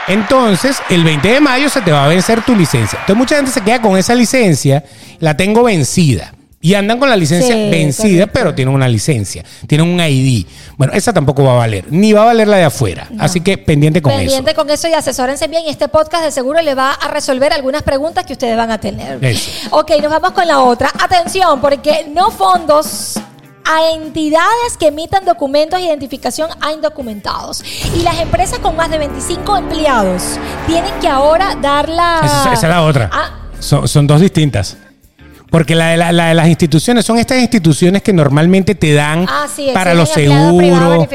Entonces, 0.08 0.76
el 0.90 1.04
20 1.04 1.28
de 1.28 1.40
mayo 1.40 1.68
se 1.68 1.80
te 1.80 1.92
va 1.92 2.04
a 2.04 2.08
vencer 2.08 2.42
tu 2.42 2.54
licencia. 2.54 2.98
Entonces, 3.00 3.16
mucha 3.16 3.36
gente 3.36 3.50
se 3.50 3.60
queda 3.62 3.80
con 3.80 3.96
esa 3.96 4.14
licencia, 4.14 4.84
la 5.18 5.36
tengo 5.36 5.62
vencida. 5.64 6.32
Y 6.64 6.72
andan 6.72 6.98
con 6.98 7.10
la 7.10 7.16
licencia 7.16 7.54
Sí, 7.54 7.68
vencida, 7.70 8.08
correcto. 8.22 8.30
pero 8.32 8.54
tienen 8.54 8.74
una 8.74 8.88
licencia, 8.88 9.44
tienen 9.66 9.86
un 9.86 10.00
ID. 10.00 10.46
Bueno, 10.78 10.94
esa 10.94 11.12
tampoco 11.12 11.44
va 11.44 11.52
a 11.52 11.56
valer, 11.56 11.84
ni 11.90 12.14
va 12.14 12.22
a 12.22 12.24
valer 12.24 12.48
la 12.48 12.56
de 12.56 12.64
afuera. 12.64 13.06
Así 13.18 13.42
que 13.42 13.58
pendiente 13.58 14.00
con 14.00 14.12
Pendiente 14.16 14.52
eso. 14.52 14.56
con 14.60 14.70
eso 14.70 14.88
y 14.88 14.94
asesórense 14.94 15.46
bien. 15.46 15.64
Y 15.66 15.68
este 15.68 15.88
podcast 15.88 16.24
de 16.24 16.30
seguro 16.30 16.62
le 16.62 16.74
va 16.74 16.92
a 16.92 17.08
resolver 17.08 17.52
algunas 17.52 17.82
preguntas 17.82 18.24
que 18.24 18.32
ustedes 18.32 18.56
van 18.56 18.70
a 18.70 18.78
tener. 18.78 19.22
Eso. 19.22 19.50
Ok, 19.72 19.90
nos 20.00 20.10
vamos 20.10 20.30
con 20.30 20.48
la 20.48 20.60
otra. 20.60 20.90
Atención, 20.98 21.60
porque 21.60 22.06
no 22.14 22.30
fondos 22.30 23.16
a 23.66 23.90
entidades 23.94 24.78
que 24.80 24.86
emitan 24.86 25.26
documentos 25.26 25.78
de 25.80 25.84
identificación 25.86 26.48
a 26.62 26.72
indocumentados. 26.72 27.62
Y 27.94 28.02
las 28.04 28.18
empresas 28.20 28.58
con 28.60 28.74
más 28.74 28.88
de 28.90 28.96
25 28.96 29.56
empleados 29.58 30.38
tienen 30.66 30.92
que 30.98 31.08
ahora 31.08 31.56
dar 31.60 31.90
la... 31.90 32.20
Esa, 32.24 32.52
esa 32.54 32.66
es 32.66 32.72
la 32.74 32.82
otra. 32.82 33.10
Ah, 33.12 33.30
Son, 33.60 33.86
son 33.86 34.06
dos 34.06 34.22
distintas. 34.22 34.78
Porque 35.54 35.76
la 35.76 35.90
de, 35.90 35.96
la- 35.96 36.10
la 36.10 36.26
de 36.30 36.34
las 36.34 36.48
instituciones 36.48 37.04
son 37.06 37.16
estas 37.16 37.38
instituciones 37.38 38.02
que 38.02 38.12
normalmente 38.12 38.74
te 38.74 38.92
dan 38.92 39.24
Ah, 39.28 39.46
sí, 39.54 39.70
para 39.72 39.94
los 39.94 40.08
seguros, 40.08 41.06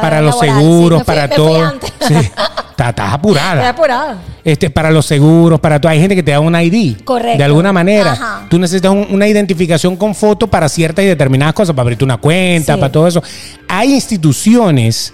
para 0.00 0.20
los 0.20 0.36
laborales. 0.36 0.36
seguros, 0.38 1.02
Sí, 1.02 1.04
me 1.04 1.04
fui- 1.04 1.14
para 1.14 1.28
todo. 1.28 1.72
Sí, 2.06 2.14
estás, 2.14 3.12
apurada. 3.12 3.54
Estoy 3.54 3.66
apurada. 3.70 4.18
Este, 4.44 4.70
para 4.70 4.92
los 4.92 5.04
seguros, 5.06 5.58
para 5.58 5.80
todo. 5.80 5.90
Hay 5.90 5.98
gente 5.98 6.14
que 6.14 6.22
te 6.22 6.30
da 6.30 6.38
un 6.38 6.54
ID. 6.54 7.02
Correcto. 7.02 7.36
De 7.38 7.42
alguna 7.42 7.72
manera. 7.72 8.12
Ajá. 8.12 8.46
Tú 8.48 8.60
necesitas 8.60 8.92
un- 8.92 9.08
una 9.10 9.26
identificación 9.26 9.96
con 9.96 10.14
foto 10.14 10.46
para 10.46 10.68
ciertas 10.68 11.04
y 11.04 11.08
determinadas 11.08 11.54
cosas, 11.54 11.74
para 11.74 11.82
abrirte 11.82 12.04
una 12.04 12.18
cuenta, 12.18 12.76
para 12.76 12.92
todo 12.92 13.08
eso. 13.08 13.24
Hay 13.66 13.92
instituciones 13.92 15.12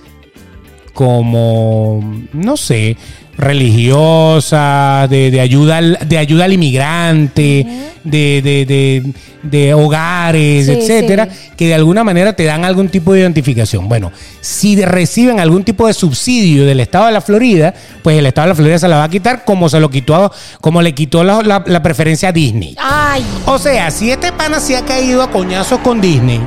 como, 1.01 2.05
no 2.35 2.59
sé, 2.59 2.95
religiosas, 3.39 5.09
de, 5.09 5.31
de 5.31 5.41
ayuda, 5.41 5.79
al, 5.79 5.99
de 6.07 6.19
ayuda 6.19 6.45
al 6.45 6.53
inmigrante, 6.53 7.67
de, 8.05 8.43
de- 8.43 8.67
de- 8.67 9.13
de 9.43 9.73
hogares, 9.73 10.67
Sí, 10.67 10.73
etcétera, 10.73 11.27
sí. 11.33 11.49
que 11.57 11.69
de 11.69 11.75
alguna 11.75 12.05
manera 12.05 12.35
te 12.35 12.45
dan 12.45 12.67
algún 12.67 12.91
tipo 12.91 13.15
de 13.15 13.21
identificación. 13.21 13.89
Bueno, 13.89 14.13
si 14.43 14.77
reciben 14.85 15.41
algún 15.41 15.65
tipo 15.65 15.87
de 15.87 15.95
subsidio 15.95 16.67
del 16.67 16.81
Estado 16.81 17.07
de 17.07 17.13
la 17.13 17.23
Florida, 17.23 17.73
pues 18.03 18.19
el 18.19 18.27
Estado 18.27 18.49
de 18.49 18.51
la 18.51 18.55
Florida 18.57 18.79
se 18.79 18.89
la 18.89 18.99
va 18.99 19.05
a 19.05 19.09
quitar 19.09 19.47
como 19.47 19.71
se 19.71 19.81
lo 19.81 19.89
quitó, 19.89 20.31
como 20.61 20.83
le 20.83 20.95
quitó 20.95 21.25
la, 21.25 21.41
la- 21.41 21.65
la 21.67 21.83
preferencia 21.83 22.29
a 22.29 22.33
Disney. 22.33 22.77
Ay, 22.79 23.25
O 23.47 23.59
sea, 23.59 23.91
si 23.91 24.11
este 24.11 24.33
pana 24.33 24.61
se 24.61 24.77
ha 24.77 24.85
caído 24.85 25.23
a 25.23 25.31
coñazos 25.31 25.79
con 25.79 26.03
Disney, 26.03 26.43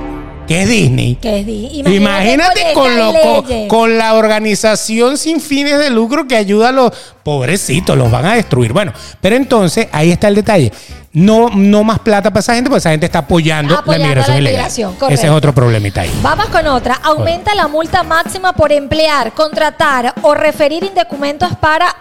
que 0.48 0.62
es 0.64 0.70
Disney. 0.70 1.16
que 1.16 1.40
es 1.40 1.46
di- 1.46 1.84
Imagínate, 1.86 2.74
con, 2.74 2.96
lo- 2.98 3.12
estas 3.14 3.24
con, 3.24 3.48
leyes. 3.50 3.70
con 3.70 3.98
la 3.98 4.14
organización 4.14 5.18
sin 5.18 5.40
fines 5.40 5.80
de 5.80 5.90
lucro 5.90 6.28
que 6.28 6.36
ayuda 6.36 6.70
a 6.70 6.72
los 6.72 6.92
pobrecitos, 7.24 7.98
los 7.98 8.12
van 8.12 8.26
a 8.26 8.34
destruir. 8.36 8.74
Bueno, 8.74 8.92
pero 9.22 9.36
entonces 9.36 9.88
ahí 9.92 10.12
está 10.12 10.28
el 10.28 10.36
detalle. 10.36 10.72
No, 11.14 11.50
no 11.50 11.84
más 11.84 12.00
plata 12.00 12.32
para 12.32 12.40
esa 12.40 12.56
gente, 12.56 12.70
porque 12.70 12.80
esa 12.80 12.90
gente 12.90 13.06
está 13.06 13.20
apoyando, 13.20 13.78
Apoyando 13.78 14.04
la 14.04 14.08
migración 14.16 14.38
ilegal. 14.40 14.66
Ese 15.12 15.26
es 15.28 15.32
otro 15.32 15.54
problemita 15.54 16.02
ahí. 16.02 16.12
Vamos 16.24 16.48
con 16.48 16.66
otra. 16.68 16.96
Aumenta 17.04 17.54
la 17.56 17.68
multa 17.68 18.02
máxima 18.04 18.54
por 18.54 18.72
emplear, 18.72 19.32
contratar 19.34 20.16
o 20.24 20.34
referir 20.34 20.84
indocumentos 20.84 21.56
para 21.58 21.96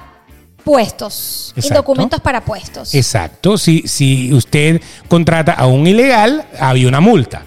puestos. 0.64 1.53
Exacto. 1.57 1.68
Indocumentos 1.74 2.20
para 2.20 2.40
puestos. 2.40 2.95
Exacto. 2.95 3.59
Si, 3.59 3.82
si 3.86 4.32
usted 4.32 4.80
contrata 5.09 5.53
a 5.53 5.66
un 5.66 5.86
ilegal, 5.86 6.45
había 6.59 6.88
una 6.88 7.01
multa. 7.01 7.43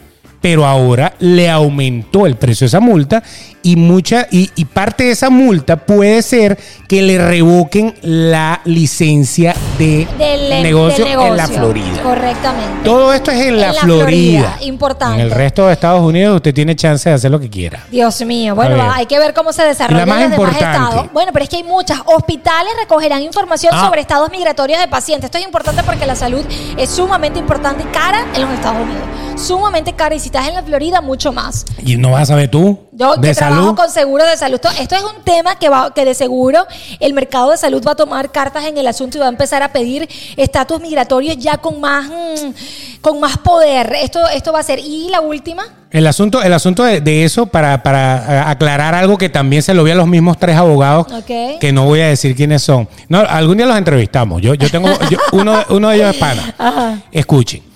Pero 0.45 0.63
ahora 0.63 1.15
le 1.21 1.49
aumentó 1.49 2.27
el 2.27 2.35
precio 2.35 2.65
de 2.65 2.67
esa 2.67 2.79
multa 2.79 3.23
y 3.65 3.75
mucha 3.77 4.27
y, 4.29 4.51
y 4.55 4.65
parte 4.65 5.05
de 5.05 5.11
esa 5.11 5.31
multa 5.31 5.75
puede 5.75 6.21
ser 6.21 6.55
que 6.87 7.01
le 7.01 7.17
revoquen 7.17 7.95
la 8.03 8.61
licencia 8.63 9.55
de 9.79 10.07
del, 10.19 10.51
em- 10.51 10.61
negocio, 10.61 11.05
en 11.07 11.35
la 11.35 11.47
Florida. 11.47 12.03
Correctamente. 12.03 12.83
Todo 12.83 13.11
esto 13.11 13.31
es 13.31 13.39
en 13.41 13.59
la, 13.59 13.69
En 13.69 13.75
la 13.75 13.81
Florida. 13.81 14.05
Florida, 14.05 14.57
importante. 14.61 15.15
En 15.15 15.21
el 15.21 15.31
resto 15.31 15.65
de 15.65 15.73
Estados 15.73 16.01
Unidos 16.03 16.35
usted 16.35 16.53
tiene 16.53 16.75
chance 16.75 17.09
de 17.09 17.15
hacer 17.15 17.31
lo 17.31 17.39
que 17.39 17.49
quiera. 17.49 17.83
Dios 17.89 18.23
mío, 18.23 18.53
bueno, 18.53 18.75
ver. 18.75 18.85
hay 18.93 19.07
que 19.07 19.17
ver 19.17 19.33
cómo 19.33 19.51
se 19.51 19.63
desarrolla 19.63 19.99
la 20.01 20.05
más 20.05 20.21
en 20.21 20.29
los 20.29 20.39
demás 20.39 20.55
estados. 20.55 21.11
Bueno, 21.11 21.31
pero 21.33 21.43
es 21.43 21.49
que 21.49 21.55
hay 21.57 21.63
muchas. 21.63 21.99
Hospitales 22.05 22.71
recogerán 22.79 23.23
información 23.23 23.73
Ah. 23.75 23.85
sobre 23.87 24.01
estados 24.01 24.29
migratorios 24.29 24.79
de 24.79 24.87
pacientes. 24.87 25.25
Esto 25.25 25.39
es 25.39 25.43
importante 25.45 25.81
porque 25.83 26.05
la 26.05 26.15
salud 26.15 26.45
es 26.77 26.89
sumamente 26.89 27.39
importante 27.39 27.81
y 27.83 27.87
cara 27.87 28.25
en 28.35 28.41
los 28.43 28.51
Estados 28.51 28.77
Unidos. 28.83 29.01
Sumamente 29.41 29.93
cara 29.93 30.15
y 30.15 30.19
si 30.19 30.27
estás 30.27 30.47
en 30.47 30.53
la 30.53 30.63
Florida, 30.63 31.01
mucho 31.01 31.33
más. 31.33 31.65
Y 31.83 31.97
no 31.97 32.11
vas 32.11 32.21
a 32.21 32.25
saber 32.27 32.49
tú 32.49 32.79
Yo 32.97 33.15
de 33.17 33.27
que 33.29 33.35
trabajo 33.35 33.75
con 33.75 33.89
seguro 33.91 34.25
de 34.25 34.37
salud. 34.37 34.55
Esto, 34.55 34.69
esto 34.81 34.95
es 34.95 35.03
un 35.03 35.21
tema 35.23 35.59
que, 35.59 35.67
va, 35.67 35.93
que 35.93 36.05
de 36.05 36.13
seguro 36.13 36.65
el 37.01 37.13
mercado 37.13 37.51
de 37.51 37.57
salud 37.57 37.83
va 37.85 37.91
a 37.91 37.95
tomar 37.95 38.31
cartas 38.31 38.63
en 38.65 38.77
el 38.77 38.87
asunto 38.87 39.17
y 39.17 39.19
va 39.19 39.25
a 39.25 39.29
empezar 39.29 39.61
a 39.63 39.73
pedir 39.73 40.07
estatus 40.37 40.79
migratorios 40.79 41.35
ya 41.37 41.57
con 41.57 41.81
más, 41.81 42.07
mm, 42.07 43.01
con 43.01 43.19
más 43.19 43.37
poder. 43.37 43.93
Esto, 44.01 44.25
esto 44.29 44.53
va 44.53 44.59
a 44.59 44.63
ser. 44.63 44.79
Y 44.79 45.09
la 45.09 45.19
última. 45.19 45.63
El 45.91 46.07
asunto, 46.07 46.41
el 46.41 46.53
asunto 46.53 46.83
de, 46.83 47.01
de 47.01 47.23
eso, 47.25 47.45
para, 47.45 47.81
para 47.83 48.15
eh, 48.17 48.43
aclarar 48.47 48.95
algo 48.95 49.17
que 49.17 49.29
también 49.29 49.61
se 49.61 49.73
lo 49.73 49.83
vi 49.83 49.91
a 49.91 49.95
los 49.95 50.07
mismos 50.07 50.37
tres 50.37 50.55
abogados, 50.57 51.07
que 51.25 51.71
no 51.73 51.85
voy 51.85 51.99
a 52.01 52.07
decir 52.07 52.35
quiénes 52.35 52.61
son. 52.63 52.87
No, 53.09 53.19
algún 53.19 53.57
día 53.57 53.65
los 53.65 53.77
entrevistamos. 53.77 54.41
Yo, 54.41 54.53
yo 54.55 54.69
tengo, 54.69 54.89
yo- 55.09 55.17
uno, 55.33 55.63
uno 55.69 55.89
de 55.89 55.95
ellos 55.97 56.09
es 56.13 56.17
pana. 56.17 56.53
Ajá. 56.57 56.97
Escuchen. 57.11 57.74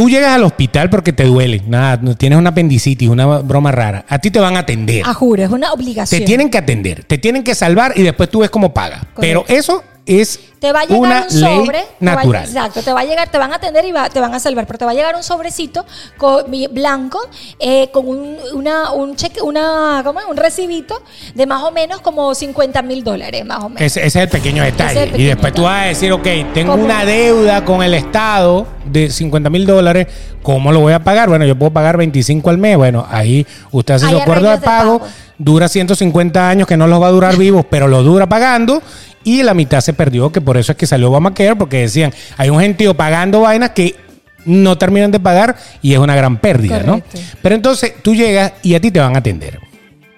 Tú 0.00 0.08
llegas 0.08 0.30
al 0.30 0.44
hospital 0.44 0.88
porque 0.88 1.12
te 1.12 1.24
duele, 1.24 1.62
nada, 1.66 2.00
tienes 2.14 2.38
una 2.38 2.48
apendicitis, 2.48 3.06
una 3.06 3.26
broma 3.40 3.70
rara. 3.70 4.06
A 4.08 4.18
ti 4.18 4.30
te 4.30 4.40
van 4.40 4.56
a 4.56 4.60
atender. 4.60 5.04
A 5.04 5.12
juro, 5.12 5.42
es 5.42 5.50
una 5.50 5.74
obligación. 5.74 6.20
Te 6.20 6.24
tienen 6.24 6.48
que 6.48 6.56
atender, 6.56 7.04
te 7.04 7.18
tienen 7.18 7.44
que 7.44 7.54
salvar 7.54 7.92
y 7.94 8.02
después 8.02 8.30
tú 8.30 8.38
ves 8.38 8.48
cómo 8.48 8.72
paga. 8.72 9.06
Pero 9.20 9.44
eso 9.46 9.84
es 10.06 10.40
te 10.60 10.72
va 10.72 10.80
a 10.80 10.84
llegar 10.84 11.00
una 11.00 11.22
un 11.22 11.30
sobre 11.30 11.78
ley 11.78 11.86
te 11.98 12.04
va 12.06 12.12
a- 12.12 12.14
natural. 12.16 12.44
exacto 12.44 12.82
te 12.82 12.92
va 12.92 13.00
a 13.00 13.04
llegar 13.04 13.28
te 13.30 13.38
van 13.38 13.52
a 13.52 13.56
atender 13.56 13.84
y 13.86 13.92
va- 13.92 14.08
te 14.10 14.20
van 14.20 14.34
a 14.34 14.38
salvar 14.40 14.66
pero 14.66 14.78
te 14.78 14.84
va 14.84 14.90
a 14.90 14.94
llegar 14.94 15.16
un 15.16 15.22
sobrecito 15.22 15.84
con, 16.18 16.44
blanco 16.70 17.18
eh, 17.58 17.88
con 17.92 18.06
un, 18.06 18.36
una 18.54 18.92
un 18.92 19.16
cheque 19.16 19.40
una 19.42 20.02
¿cómo 20.04 20.20
es? 20.20 20.26
un 20.26 20.36
recibito 20.36 21.02
de 21.34 21.46
más 21.46 21.62
o 21.62 21.70
menos 21.72 22.00
como 22.02 22.34
50 22.34 22.82
mil 22.82 23.02
dólares 23.02 23.44
más 23.44 23.64
o 23.64 23.68
menos 23.70 23.80
Ese, 23.82 24.00
ese 24.06 24.18
es 24.20 24.24
el 24.24 24.28
pequeño 24.28 24.62
detalle. 24.62 24.90
Ese 25.00 25.08
es 25.08 25.14
el 25.14 25.20
y 25.20 25.24
después 25.24 25.52
tú 25.54 25.62
detalle. 25.62 25.76
vas 25.78 25.84
a 25.84 25.88
decir, 25.88 26.12
ok, 26.12 26.26
tengo 26.54 26.72
¿Cómo? 26.72 26.84
una 26.84 27.04
deuda 27.04 27.64
con 27.64 27.82
el 27.82 27.94
Estado 27.94 28.66
de 28.84 29.08
50 29.10 29.48
mil 29.50 29.66
dólares, 29.66 30.08
¿cómo 30.42 30.72
lo 30.72 30.80
voy 30.80 30.92
a 30.92 30.98
pagar? 31.02 31.28
Bueno, 31.28 31.44
yo 31.46 31.56
puedo 31.56 31.72
pagar 31.72 31.96
25 31.96 32.50
al 32.50 32.58
mes. 32.58 32.76
Bueno, 32.76 33.06
ahí 33.08 33.46
usted 33.70 33.94
hace 33.94 34.08
su 34.08 34.16
acuerdo 34.18 34.42
de 34.48 34.48
arreglos 34.54 34.60
de 34.60 34.66
pago, 34.66 34.98
pago. 35.00 35.10
dura 35.38 35.68
150 35.68 36.48
años 36.48 36.66
que 36.66 36.76
no 36.76 36.86
los 36.86 37.00
va 37.00 37.06
a 37.06 37.10
durar 37.10 37.36
vivos, 37.36 37.64
pero 37.70 37.88
lo 37.88 38.02
dura 38.02 38.26
pagando. 38.28 38.82
Y 39.24 39.42
la 39.42 39.54
mitad 39.54 39.80
se 39.80 39.92
perdió, 39.92 40.30
que 40.32 40.40
por 40.40 40.56
eso 40.56 40.72
es 40.72 40.78
que 40.78 40.86
salió 40.86 41.10
Obamacare, 41.10 41.56
porque 41.56 41.78
decían, 41.80 42.12
hay 42.36 42.48
un 42.50 42.60
gentío 42.60 42.94
pagando 42.94 43.42
vainas 43.42 43.70
que 43.70 43.94
no 44.46 44.78
terminan 44.78 45.10
de 45.10 45.20
pagar 45.20 45.56
y 45.82 45.92
es 45.92 45.98
una 45.98 46.16
gran 46.16 46.38
pérdida, 46.38 46.80
Correcto. 46.82 47.18
¿no? 47.18 47.22
Pero 47.42 47.54
entonces 47.54 47.94
tú 48.02 48.14
llegas 48.14 48.52
y 48.62 48.74
a 48.74 48.80
ti 48.80 48.90
te 48.90 48.98
van 49.00 49.14
a 49.14 49.18
atender. 49.18 49.58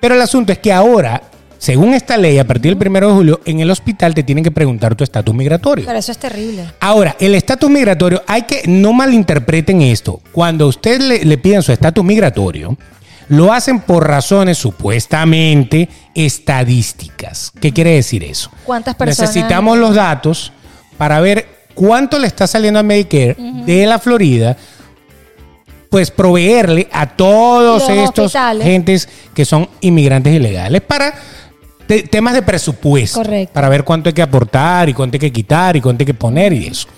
Pero 0.01 0.15
el 0.15 0.21
asunto 0.23 0.53
es 0.53 0.59
que 0.59 0.73
ahora, 0.73 1.23
según 1.59 1.95
esta 1.95 2.17
ley, 2.17 2.39
a 2.39 2.47
partir 2.47 2.71
del 2.71 2.77
primero 2.79 3.09
de 3.09 3.15
julio, 3.15 3.41
en 3.45 3.59
el 3.61 3.71
hospital 3.71 4.15
te 4.15 4.23
tienen 4.23 4.45
que 4.45 4.51
preguntar 4.53 4.95
tu 4.95 5.03
estatus 5.03 5.35
migratorio. 5.35 5.85
pero 5.87 5.99
eso 5.99 6.13
es 6.13 6.19
terrible 6.19 6.65
Ahora, 6.81 7.17
el 7.19 7.35
estatus 7.35 7.69
migratorio, 7.71 8.23
hay 8.27 8.43
que 8.43 8.63
no 8.67 8.93
malinterpreten 8.93 9.83
esto. 9.83 10.21
Cuando 10.33 10.67
a 10.67 10.69
usted 10.69 11.01
le, 11.01 11.25
le 11.25 11.39
piden 11.39 11.63
su 11.63 11.73
estatus 11.73 12.05
migratorio, 12.05 12.77
lo 13.29 13.53
hacen 13.53 13.81
por 13.81 14.07
razones 14.07 14.59
supuestamente 14.59 15.89
estadísticas. 16.15 17.53
¿Qué 17.61 17.73
quiere 17.73 17.91
decir 17.95 18.25
eso? 18.25 18.51
¿Cuántas 18.65 18.95
personas? 18.95 19.35
Necesitamos 19.35 19.79
los 19.79 19.95
datos 19.95 20.53
para 20.99 21.21
ver 21.21 21.47
cuánto 21.75 22.19
le 22.19 22.27
está 22.27 22.47
saliendo 22.47 22.81
a 22.81 22.83
Medicare 22.83 23.37
de 23.39 23.87
la 23.87 23.99
Florida, 23.99 24.57
pues 25.91 26.11
proveerle 26.11 26.89
a 26.93 27.07
todos 27.17 27.83
Los 27.89 27.91
estos 27.99 28.27
hospitales. 28.27 28.65
gentes 28.67 29.09
que 29.35 29.45
son 29.45 29.69
inmigrantes 29.81 30.35
ilegales 30.35 30.81
para 30.83 31.15
te- 31.87 32.03
temas 32.05 32.35
de 32.35 32.43
presupuesto, 32.43 33.21
Correcto. 33.23 33.53
para 33.53 33.69
ver 33.69 33.85
cuánto 33.85 34.09
hay 34.09 34.15
que 34.15 34.23
aportar 34.23 34.89
y 34.89 34.95
cuánto 34.95 35.17
hay 35.17 35.21
que 35.21 35.33
quitar 35.33 35.77
y 35.77 35.81
cuánto 35.81 36.03
hay 36.03 36.07
que 36.07 36.15
poner 36.15 36.53
y 36.53 36.67
eso. 36.67 36.89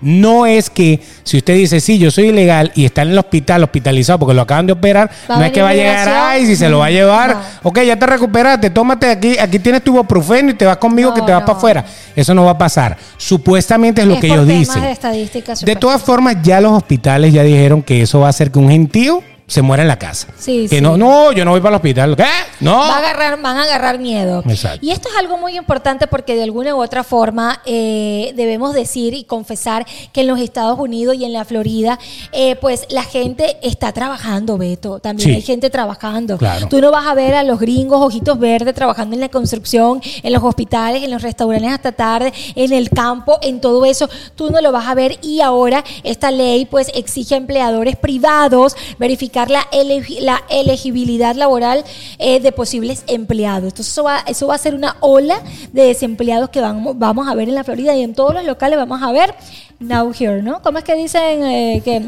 No 0.00 0.46
es 0.46 0.70
que 0.70 1.00
si 1.22 1.38
usted 1.38 1.54
dice, 1.54 1.80
sí, 1.80 1.98
yo 1.98 2.10
soy 2.10 2.26
ilegal 2.28 2.70
y 2.74 2.84
está 2.84 3.02
en 3.02 3.10
el 3.10 3.18
hospital 3.18 3.62
hospitalizado 3.62 4.18
porque 4.18 4.34
lo 4.34 4.42
acaban 4.42 4.66
de 4.66 4.72
operar, 4.74 5.10
Va 5.30 5.38
no 5.38 5.44
es 5.44 5.52
que 5.52 5.62
va 5.62 5.70
a 5.70 5.74
llegar, 5.74 6.08
ay, 6.08 6.46
si 6.46 6.56
se 6.56 6.68
lo 6.68 6.78
va 6.80 6.86
a 6.86 6.90
llevar, 6.90 7.30
No. 7.36 7.40
ok, 7.70 7.80
ya 7.82 7.98
te 7.98 8.06
recuperaste, 8.06 8.70
tómate 8.70 9.08
aquí, 9.10 9.38
aquí 9.38 9.58
tienes 9.58 9.82
tu 9.82 9.92
ibuprofeno 9.92 10.50
y 10.50 10.54
te 10.54 10.64
vas 10.66 10.76
conmigo 10.76 11.10
No, 11.10 11.14
que 11.16 11.22
te 11.22 11.32
vas 11.32 11.42
para 11.42 11.56
afuera. 11.58 11.84
Eso 12.14 12.34
no 12.34 12.44
va 12.44 12.52
a 12.52 12.58
pasar. 12.58 12.96
Supuestamente 13.16 14.02
es 14.02 14.06
lo 14.06 14.14
Es 14.14 14.20
que 14.20 14.26
ellos 14.26 14.46
dicen. 14.46 14.82
de 14.82 15.56
De 15.64 15.76
todas 15.76 16.02
formas, 16.02 16.36
ya 16.42 16.60
los 16.60 16.72
hospitales 16.72 17.32
ya 17.32 17.42
dijeron 17.42 17.82
que 17.82 18.02
eso 18.02 18.20
va 18.20 18.26
a 18.26 18.30
hacer 18.30 18.50
que 18.50 18.58
un 18.58 18.68
gentío 18.70 19.22
se 19.46 19.60
muera 19.62 19.82
en 19.82 19.88
la 19.88 19.98
casa. 19.98 20.28
Sí, 20.38 20.66
que 20.70 20.76
sí. 20.76 20.80
no, 20.80 20.96
no, 20.96 21.30
yo 21.32 21.44
no 21.44 21.50
voy 21.50 21.60
para 21.60 21.70
el 21.70 21.76
hospital. 21.76 22.16
¿Qué? 22.16 22.24
No. 22.60 22.76
Va 22.78 22.94
a 22.96 22.98
agarrar, 22.98 23.40
van 23.42 23.56
a 23.58 23.64
agarrar 23.64 23.98
miedo. 23.98 24.42
Exacto. 24.48 24.78
Y 24.86 24.90
esto 24.90 25.08
es 25.10 25.16
algo 25.18 25.36
muy 25.36 25.56
importante 25.56 26.06
porque 26.06 26.34
de 26.34 26.42
alguna 26.44 26.74
u 26.74 26.82
otra 26.82 27.04
forma 27.04 27.60
eh, 27.66 28.32
debemos 28.36 28.72
decir 28.72 29.12
y 29.12 29.24
confesar 29.24 29.86
que 30.12 30.22
en 30.22 30.28
los 30.28 30.40
Estados 30.40 30.78
Unidos 30.78 31.16
y 31.16 31.24
en 31.26 31.32
la 31.34 31.44
Florida, 31.44 31.98
eh, 32.32 32.56
pues 32.56 32.86
la 32.88 33.02
gente 33.02 33.58
está 33.62 33.92
trabajando, 33.92 34.56
Beto. 34.56 34.98
También 34.98 35.28
Sí. 35.28 35.34
hay 35.36 35.42
gente 35.42 35.68
trabajando. 35.68 36.38
Claro. 36.38 36.68
Tú 36.68 36.80
no 36.80 36.90
vas 36.90 37.06
a 37.06 37.12
ver 37.14 37.34
a 37.34 37.42
los 37.42 37.60
gringos 37.60 38.00
ojitos 38.00 38.38
verdes 38.38 38.74
trabajando 38.74 39.14
en 39.14 39.20
la 39.20 39.28
construcción, 39.28 40.00
en 40.22 40.32
los 40.32 40.42
hospitales, 40.42 41.02
en 41.02 41.10
los 41.10 41.20
restaurantes 41.20 41.70
hasta 41.70 41.92
tarde, 41.92 42.32
en 42.54 42.72
el 42.72 42.88
campo, 42.88 43.38
en 43.42 43.60
todo 43.60 43.84
eso. 43.84 44.08
Tú 44.36 44.50
no 44.50 44.60
lo 44.62 44.72
vas 44.72 44.86
a 44.86 44.94
ver 44.94 45.18
y 45.20 45.40
ahora 45.42 45.84
esta 46.02 46.30
ley 46.30 46.64
pues 46.64 46.90
exige 46.94 47.34
a 47.34 47.38
empleadores 47.38 47.96
privados 47.96 48.74
verificar 48.98 49.33
la, 49.34 49.68
elegi- 49.72 50.20
la 50.20 50.42
elegibilidad 50.48 51.34
laboral 51.34 51.84
eh, 52.18 52.40
de 52.40 52.52
posibles 52.52 53.04
empleados. 53.06 53.64
Entonces 53.72 53.88
eso 53.92 54.04
va, 54.04 54.20
eso 54.26 54.46
va 54.46 54.54
a 54.54 54.58
ser 54.58 54.74
una 54.74 54.96
ola 55.00 55.42
de 55.72 55.82
desempleados 55.84 56.50
que 56.50 56.60
vamos, 56.60 56.98
vamos 56.98 57.28
a 57.28 57.34
ver 57.34 57.48
en 57.48 57.54
la 57.54 57.64
Florida 57.64 57.94
y 57.94 58.02
en 58.02 58.14
todos 58.14 58.32
los 58.34 58.44
locales 58.44 58.78
vamos 58.78 59.02
a 59.02 59.12
ver 59.12 59.34
now 59.80 60.12
here, 60.18 60.42
¿no? 60.42 60.62
¿Cómo 60.62 60.78
es 60.78 60.84
que 60.84 60.94
dicen 60.94 61.44
eh, 61.44 61.82
que... 61.84 62.02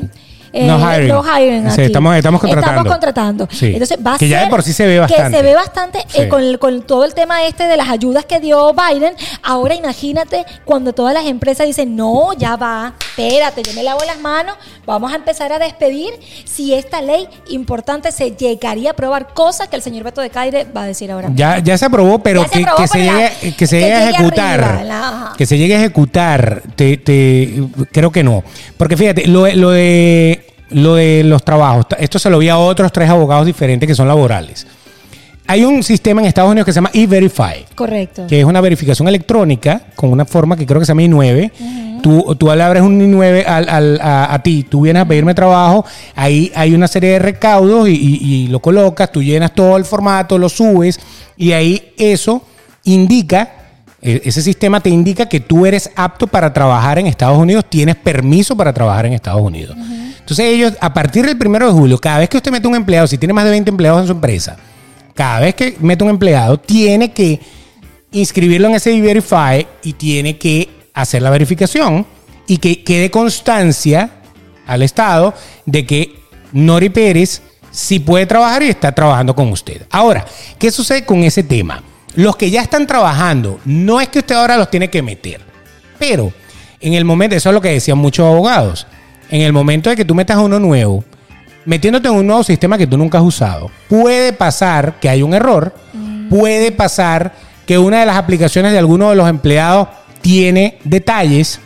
eh, 0.57 0.67
No 0.67 0.79
hiring. 0.79 1.09
no 1.09 1.23
hiring 1.23 1.71
Sí, 1.71 1.83
estamos- 1.83 2.17
estamos 2.17 2.41
contratando. 2.41 2.71
Estamos 2.81 2.93
contratando. 2.93 3.49
Sí. 3.51 3.67
Entonces 3.73 3.99
va 4.05 4.15
a 4.15 4.19
Que 4.19 4.29
ya 4.29 4.41
de 4.43 4.47
por 4.49 4.63
sí 4.63 4.73
se 4.73 4.87
ve 4.87 4.99
bastante. 4.99 5.31
Que 5.31 5.37
se 5.37 5.43
ve 5.43 5.55
bastante 5.55 5.99
eh, 6.15 6.29
con, 6.59 6.83
todo 6.83 7.05
el 7.05 7.15
tema 7.15 7.45
este 7.47 7.65
de 7.65 7.77
las 7.77 7.89
ayudas 7.89 8.25
que 8.25 8.41
dio 8.41 8.73
Biden. 8.75 9.15
Ahora 9.43 9.75
imagínate 9.75 10.45
cuando 10.65 10.93
todas 10.93 11.15
las 11.15 11.27
empresas 11.27 11.67
dicen, 11.67 11.97
no, 11.97 12.33
ya 12.35 12.57
va, 12.57 12.95
espérate, 13.17 13.63
yo 13.63 13.73
me 13.75 13.83
lavo 13.83 14.01
las 14.05 14.19
manos, 14.19 14.57
vamos 14.87 15.13
a 15.13 15.17
empezar 15.17 15.53
a 15.53 15.59
despedir. 15.59 16.11
Si 16.45 16.75
esta 16.75 17.01
ley 17.03 17.29
importante 17.49 18.13
se 18.13 18.33
llegaría 18.33 18.91
a 18.91 18.93
aprobar, 18.93 19.33
cosas 19.35 19.69
que 19.69 19.77
el 19.77 19.83
señor 19.83 20.05
Beto 20.05 20.21
de 20.21 20.31
Caire 20.31 20.65
va 20.77 20.83
a 20.83 20.87
decir 20.87 21.11
ahora. 21.11 21.29
Ya, 21.35 21.59
ya 21.59 21.77
se 21.79 21.85
aprobó, 21.85 22.19
pero 22.21 22.43
se 22.45 22.51
que, 22.51 22.59
aprobó, 22.63 22.77
que 22.83 22.89
se 22.89 22.99
pero 22.99 23.13
llegue, 23.13 23.23
la- 23.51 23.57
que 23.57 23.67
se 23.67 23.77
que 23.79 23.83
llegue 23.85 23.95
a 23.95 24.11
ejecutar. 24.11 24.61
arriba, 24.65 24.85
la- 24.85 25.09
ajá. 25.09 25.33
que 25.37 25.47
se 25.47 25.59
llegue 25.59 25.75
a 25.77 25.79
ejecutar. 25.81 26.63
Te, 26.77 26.97
te- 26.97 27.55
creo 27.93 28.11
que 28.11 28.23
no. 28.23 28.43
Porque 28.77 28.97
fíjate, 28.97 29.27
lo, 29.27 29.47
lo 29.49 29.71
de 29.71 30.46
lo 30.71 30.95
de 30.97 31.23
los 31.25 31.43
trabajos, 31.45 31.87
esto 31.99 32.19
se 32.19 32.29
lo 32.31 32.39
vi 32.39 32.49
a 32.49 32.59
otros 32.59 32.93
tres 32.93 33.09
abogados 33.09 33.47
diferentes 33.47 33.87
que 33.87 33.95
son 33.95 34.09
laborales. 34.09 34.67
Hay 35.49 35.65
un 35.65 35.85
sistema 35.85 36.21
en 36.21 36.27
Estados 36.27 36.51
Unidos 36.51 36.67
que 36.67 36.73
se 36.73 36.77
llama 36.79 36.91
E-Verify. 36.93 37.65
Correcto. 37.77 38.27
que 38.27 38.41
es 38.41 38.45
una 38.45 38.61
verificación 38.61 39.07
electrónica 39.07 39.81
con 39.95 40.11
una 40.11 40.25
forma 40.25 40.57
que 40.57 40.67
creo 40.67 40.81
que 40.81 40.87
se 40.87 40.91
llama 40.91 41.03
I9. 41.03 41.53
Tú, 42.03 42.35
tú 42.37 42.47
le 42.55 42.63
abres 42.63 42.83
un 42.83 43.01
I9 43.01 43.45
al- 43.47 43.69
al- 43.69 44.01
a, 44.01 44.35
a 44.35 44.43
ti, 44.43 44.65
tú 44.69 44.81
vienes 44.83 45.03
a 45.03 45.07
pedirme 45.09 45.35
trabajo, 45.35 45.85
ahí 46.17 46.51
hay 46.55 46.75
una 46.75 46.89
serie 46.89 47.11
de 47.13 47.19
recaudos 47.21 47.89
y, 47.89 47.93
y- 47.93 48.19
y 48.25 48.47
lo 48.49 48.59
colocas, 48.61 49.11
tú 49.13 49.23
llenas 49.23 49.55
todo 49.55 49.77
el 49.77 49.85
formato, 49.85 50.37
lo 50.37 50.49
subes 50.49 50.99
y 51.37 51.53
ahí 51.53 51.93
eso 51.97 52.43
indica, 52.85 53.51
e- 54.03 54.23
ese 54.25 54.43
sistema 54.43 54.81
te 54.81 54.91
indica 54.91 55.27
que 55.29 55.41
tú 55.41 55.65
eres 55.67 55.91
apto 55.97 56.27
para 56.27 56.53
trabajar 56.53 56.99
en 56.99 57.07
Estados 57.07 57.39
Unidos, 57.39 57.65
tienes 57.69 57.97
permiso 57.97 58.57
para 58.57 58.73
trabajar 58.73 59.07
en 59.07 59.13
Estados 59.15 59.41
Unidos. 59.43 59.77
Entonces 60.27 60.47
ellos, 60.47 60.73
a 60.81 60.93
partir 60.93 61.25
del 61.25 61.39
primero 61.39 61.69
de 61.69 61.73
julio, 61.73 61.99
cada 61.99 62.19
vez 62.19 62.29
que 62.29 62.37
usted 62.37 62.51
mete 62.51 62.67
un 62.67 62.75
empleado, 62.75 63.07
si 63.07 63.17
tiene 63.17 63.33
más 63.33 63.45
de 63.45 63.53
20 63.53 63.71
empleados 63.71 64.01
en 64.01 64.07
su 64.09 64.13
empresa, 64.13 64.57
cada 65.15 65.39
vez 65.39 65.55
que 65.55 65.77
mete 65.79 66.03
un 66.03 66.11
empleado, 66.11 66.59
tiene 66.59 67.13
que 67.13 67.41
inscribirlo 68.11 68.67
en 68.67 68.75
ese 68.75 69.01
Verify 69.01 69.65
y 69.85 69.93
tiene 69.93 70.37
que 70.37 70.69
hacer 70.95 71.23
la 71.23 71.31
verificación 71.31 72.05
y 72.49 72.57
que 72.57 72.83
quede 72.83 73.09
constancia 73.09 74.11
al 74.67 74.83
Estado 74.83 75.33
de 75.65 75.87
que 75.87 76.19
Nori 76.51 76.89
Pérez 76.89 77.41
sí 77.71 78.01
puede 78.01 78.27
trabajar 78.27 78.65
y 78.65 78.71
está 78.71 78.91
trabajando 78.91 79.33
con 79.33 79.53
usted. 79.53 79.87
Ahora, 79.93 80.27
¿qué 80.59 80.73
sucede 80.73 81.05
con 81.05 81.23
ese 81.23 81.45
tema? 81.45 81.85
Los 82.17 82.35
que 82.35 82.51
ya 82.51 82.63
están 82.63 82.89
trabajando, 82.89 83.61
no 83.65 84.01
es 84.01 84.09
que 84.09 84.19
usted 84.19 84.35
ahora 84.35 84.57
los 84.57 84.73
tiene 84.73 84.91
que 84.91 85.03
meter, 85.03 85.41
pero 86.01 86.33
en 86.81 86.95
el 86.95 87.05
momento, 87.05 87.37
eso 87.37 87.51
es 87.51 87.55
lo 87.55 87.61
que 87.61 87.69
decían 87.69 87.99
muchos 87.99 88.27
abogados, 88.27 88.89
en 89.31 89.43
el 89.43 89.53
momento 89.53 89.91
de 89.91 89.97
que 89.97 90.05
tú 90.05 90.15
metas 90.15 90.37
a 90.37 90.41
uno 90.41 90.59
nuevo, 90.59 91.05
metiéndote 91.65 92.09
en 92.09 92.15
un 92.15 92.27
nuevo 92.27 92.45
sistema 92.45 92.79
que 92.79 92.87
tú 92.87 92.97
nunca 92.97 93.19
has 93.19 93.25
usado, 93.25 93.71
puede 93.89 94.33
pasar 94.33 95.01
que 95.01 95.09
hay 95.09 95.23
un 95.23 95.35
error, 95.35 95.75
puede 96.31 96.73
pasar 96.73 97.35
que 97.67 97.79
una 97.79 98.01
de 98.01 98.07
las 98.07 98.17
aplicaciones 98.17 98.73
de 98.73 98.79
alguno 98.79 99.11
de 99.11 99.17
los 99.17 99.29
empleados 99.29 99.89
tiene 100.21 100.79
detalles 100.85 101.61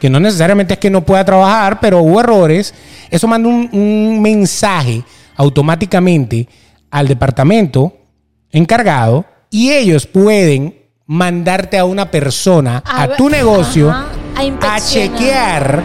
que 0.00 0.10
no 0.10 0.20
necesariamente 0.20 0.74
es 0.74 0.80
que 0.80 0.90
no 0.90 1.04
pueda 1.04 1.24
trabajar, 1.24 1.80
pero 1.80 2.00
hubo 2.00 2.20
errores. 2.20 2.74
Eso 3.10 3.26
manda 3.26 3.48
un, 3.48 3.70
un 3.72 4.20
mensaje 4.20 5.02
automáticamente 5.36 6.46
al 6.90 7.08
departamento 7.08 7.96
encargado 8.50 9.24
y 9.50 9.70
ellos 9.72 10.06
pueden 10.06 10.74
mandarte 11.06 11.78
a 11.78 11.84
una 11.84 12.10
persona, 12.10 12.82
a, 12.84 13.08
tu 13.16 13.28
negocio, 13.28 13.90
ajá, 13.90 14.74
a 14.74 14.80
chequear 14.80 15.82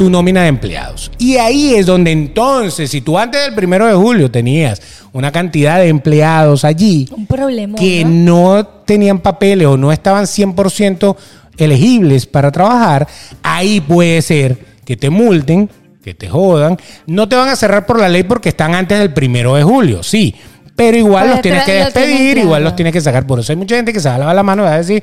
tu 0.00 0.08
nómina 0.08 0.44
de 0.44 0.48
empleados. 0.48 1.12
Y 1.18 1.36
ahí 1.36 1.74
es 1.74 1.84
donde 1.84 2.10
entonces, 2.10 2.90
si 2.90 3.02
tú 3.02 3.18
antes 3.18 3.44
del 3.44 3.54
primero 3.54 3.86
de 3.86 3.92
julio 3.92 4.30
tenías 4.30 4.80
una 5.12 5.30
cantidad 5.30 5.76
de 5.78 5.88
empleados 5.88 6.64
allí 6.64 7.06
Un 7.14 7.26
problema. 7.26 7.76
que 7.76 8.02
¿no? 8.06 8.56
no 8.56 8.66
tenían 8.66 9.18
papeles 9.18 9.66
o 9.66 9.76
no 9.76 9.92
estaban 9.92 10.24
100% 10.24 11.16
elegibles 11.58 12.24
para 12.24 12.50
trabajar, 12.50 13.06
ahí 13.42 13.82
puede 13.82 14.22
ser 14.22 14.56
que 14.86 14.96
te 14.96 15.10
multen, 15.10 15.68
que 16.02 16.14
te 16.14 16.30
jodan. 16.30 16.78
No 17.06 17.28
te 17.28 17.36
van 17.36 17.50
a 17.50 17.56
cerrar 17.56 17.84
por 17.84 18.00
la 18.00 18.08
ley 18.08 18.22
porque 18.22 18.48
están 18.48 18.74
antes 18.74 18.98
del 18.98 19.12
primero 19.12 19.54
de 19.54 19.64
julio, 19.64 20.02
sí. 20.02 20.34
Pero 20.74 20.96
igual 20.96 21.28
los 21.28 21.42
tienes 21.42 21.64
que 21.64 21.78
lo 21.78 21.92
tienes 21.92 22.08
despedir, 22.08 22.38
igual 22.38 22.64
los 22.64 22.74
tienes 22.74 22.94
que 22.94 23.02
sacar. 23.02 23.26
Por 23.26 23.40
eso 23.40 23.52
hay 23.52 23.56
mucha 23.56 23.76
gente 23.76 23.92
que 23.92 24.00
se 24.00 24.08
va 24.08 24.14
a 24.14 24.18
lavar 24.18 24.34
la 24.34 24.42
mano 24.42 24.62
y 24.62 24.64
va 24.64 24.72
a 24.72 24.78
decir, 24.78 25.02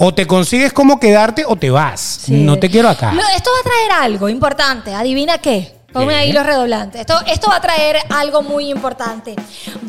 O 0.00 0.14
te 0.14 0.26
consigues 0.26 0.72
cómo 0.72 1.00
quedarte 1.00 1.44
o 1.46 1.56
te 1.56 1.70
vas. 1.70 2.20
Sí. 2.22 2.32
No 2.34 2.58
te 2.58 2.70
quiero 2.70 2.88
acá. 2.88 3.12
Lo- 3.12 3.20
esto 3.36 3.50
va 3.52 3.58
a 3.58 3.62
traer 3.62 4.04
algo 4.12 4.28
importante. 4.28 4.94
¿Adivina 4.94 5.38
qué? 5.38 5.74
Ponme 5.90 6.14
ahí 6.14 6.32
los 6.32 6.44
redoblantes. 6.44 7.00
Esto, 7.00 7.14
esto 7.26 7.48
va 7.48 7.56
a 7.56 7.60
traer 7.62 7.96
algo 8.10 8.42
muy 8.42 8.68
importante. 8.68 9.34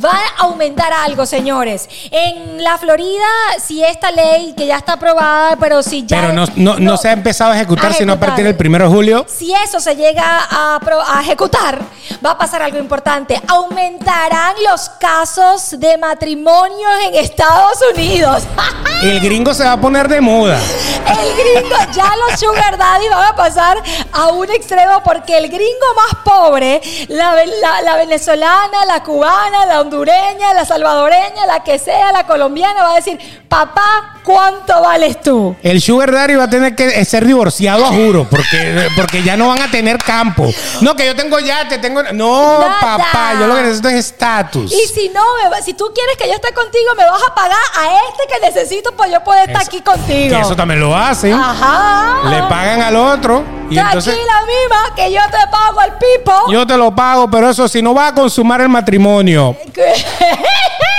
Va 0.03 0.13
a 0.13 0.43
aumentar 0.43 0.93
algo, 0.93 1.25
señores. 1.25 1.89
En 2.09 2.63
la 2.63 2.77
Florida, 2.77 3.27
si 3.61 3.83
esta 3.83 4.09
ley 4.09 4.53
que 4.55 4.65
ya 4.65 4.77
está 4.77 4.93
aprobada, 4.93 5.57
pero 5.57 5.83
si 5.83 6.05
ya. 6.05 6.21
Pero 6.21 6.31
no, 6.31 6.45
no, 6.55 6.79
no 6.79 6.95
se 6.95 7.09
ha 7.09 7.11
empezado 7.11 7.51
a 7.51 7.57
ejecutar, 7.57 7.93
sino 7.93 8.13
a 8.13 8.15
partir 8.19 8.45
del 8.45 8.55
primero 8.55 8.85
de 8.85 8.95
julio. 8.95 9.25
Si 9.27 9.53
eso 9.53 9.81
se 9.81 9.97
llega 9.97 10.23
a, 10.49 10.79
a 10.79 11.21
ejecutar, 11.21 11.81
va 12.25 12.31
a 12.31 12.37
pasar 12.37 12.61
algo 12.61 12.79
importante. 12.79 13.41
Aumentarán 13.47 14.55
los 14.71 14.87
casos 15.01 15.77
de 15.81 15.97
matrimonios 15.97 16.91
en 17.07 17.15
Estados 17.15 17.77
Unidos. 17.93 18.43
El 19.03 19.19
gringo 19.21 19.53
se 19.53 19.63
va 19.63 19.73
a 19.73 19.79
poner 19.79 20.07
de 20.07 20.19
moda. 20.19 20.59
El 21.07 21.33
gringo, 21.35 21.75
ya 21.93 22.11
los 22.17 22.39
sugar 22.39 22.77
daddy 22.77 23.07
van 23.09 23.33
a 23.33 23.35
pasar 23.35 23.81
a 24.11 24.27
un 24.27 24.49
extremo 24.51 25.01
porque 25.03 25.37
el 25.37 25.47
gringo 25.47 25.88
más 25.95 26.23
pobre, 26.23 26.81
la, 27.09 27.33
ve- 27.35 27.47
la- 27.61 27.81
la 27.81 27.95
venezolana, 27.95 28.85
la 28.85 29.03
cubana, 29.03 29.65
la 29.65 29.81
hondureña, 29.81 30.53
la 30.53 30.65
salvadoreña, 30.65 31.45
la 31.47 31.63
que 31.63 31.79
sea, 31.79 32.11
la 32.11 32.25
colombiana, 32.25 32.83
va 32.83 32.91
a 32.93 32.95
decir, 32.95 33.19
papá, 33.47 34.19
¿cuánto 34.23 34.81
vales 34.81 35.21
tú? 35.21 35.55
El 35.63 35.81
Sugar 35.81 36.11
Daddy 36.11 36.35
va 36.35 36.43
a 36.45 36.49
tener 36.49 36.75
que 36.75 37.03
ser 37.05 37.25
divorciado, 37.25 37.85
a 37.85 37.89
juro, 37.89 38.27
porque, 38.29 38.87
porque 38.95 39.23
ya 39.23 39.35
no 39.37 39.47
van 39.47 39.61
a 39.61 39.71
tener 39.71 39.97
campo. 39.97 40.47
No, 40.81 40.95
que 40.95 41.05
yo 41.05 41.15
tengo 41.15 41.39
ya, 41.39 41.67
te 41.67 41.77
tengo. 41.79 42.03
No, 42.13 42.59
Nada. 42.59 42.79
papá, 42.79 43.33
yo 43.39 43.47
lo 43.47 43.55
que 43.55 43.61
necesito 43.63 43.89
es 43.89 43.95
estatus. 43.95 44.71
Y 44.71 44.87
si 44.87 45.09
no, 45.09 45.21
me 45.51 45.61
si 45.61 45.73
tú 45.73 45.91
quieres 45.93 46.15
que 46.17 46.27
yo 46.27 46.35
esté 46.35 46.53
contigo, 46.53 46.91
me 46.97 47.05
vas 47.05 47.21
a 47.27 47.33
pagar 47.35 47.57
a 47.77 47.85
este 48.09 48.33
que 48.33 48.39
necesito 48.45 48.95
para 48.95 49.11
yo 49.11 49.23
poder 49.23 49.49
estar 49.49 49.61
Eso- 49.61 49.69
aquí 49.71 49.81
contigo. 49.81 50.35
Que 50.35 50.41
eso 50.41 50.55
también 50.55 50.79
lo 50.79 50.95
hacen. 50.95 51.33
Ajá. 51.33 52.21
Le 52.29 52.43
pagan 52.43 52.81
al 52.81 52.95
otro. 52.95 53.43
Y 53.69 53.77
entonces 53.77 54.15
Tranquila, 54.15 54.41
mima, 54.47 54.95
que 54.95 55.11
yo 55.13 55.21
te 55.29 55.37
pago 55.51 55.78
al 55.79 55.93
pipo. 55.97 56.51
yo 56.51 56.65
te 56.67 56.77
lo 56.77 56.93
pago, 56.95 57.29
pero 57.29 57.49
eso 57.49 57.67
si 57.67 57.81
no 57.81 57.93
va 57.93 58.07
a 58.07 58.13
consumar 58.13 58.61
el 58.61 58.69
matrimonio. 58.69 59.55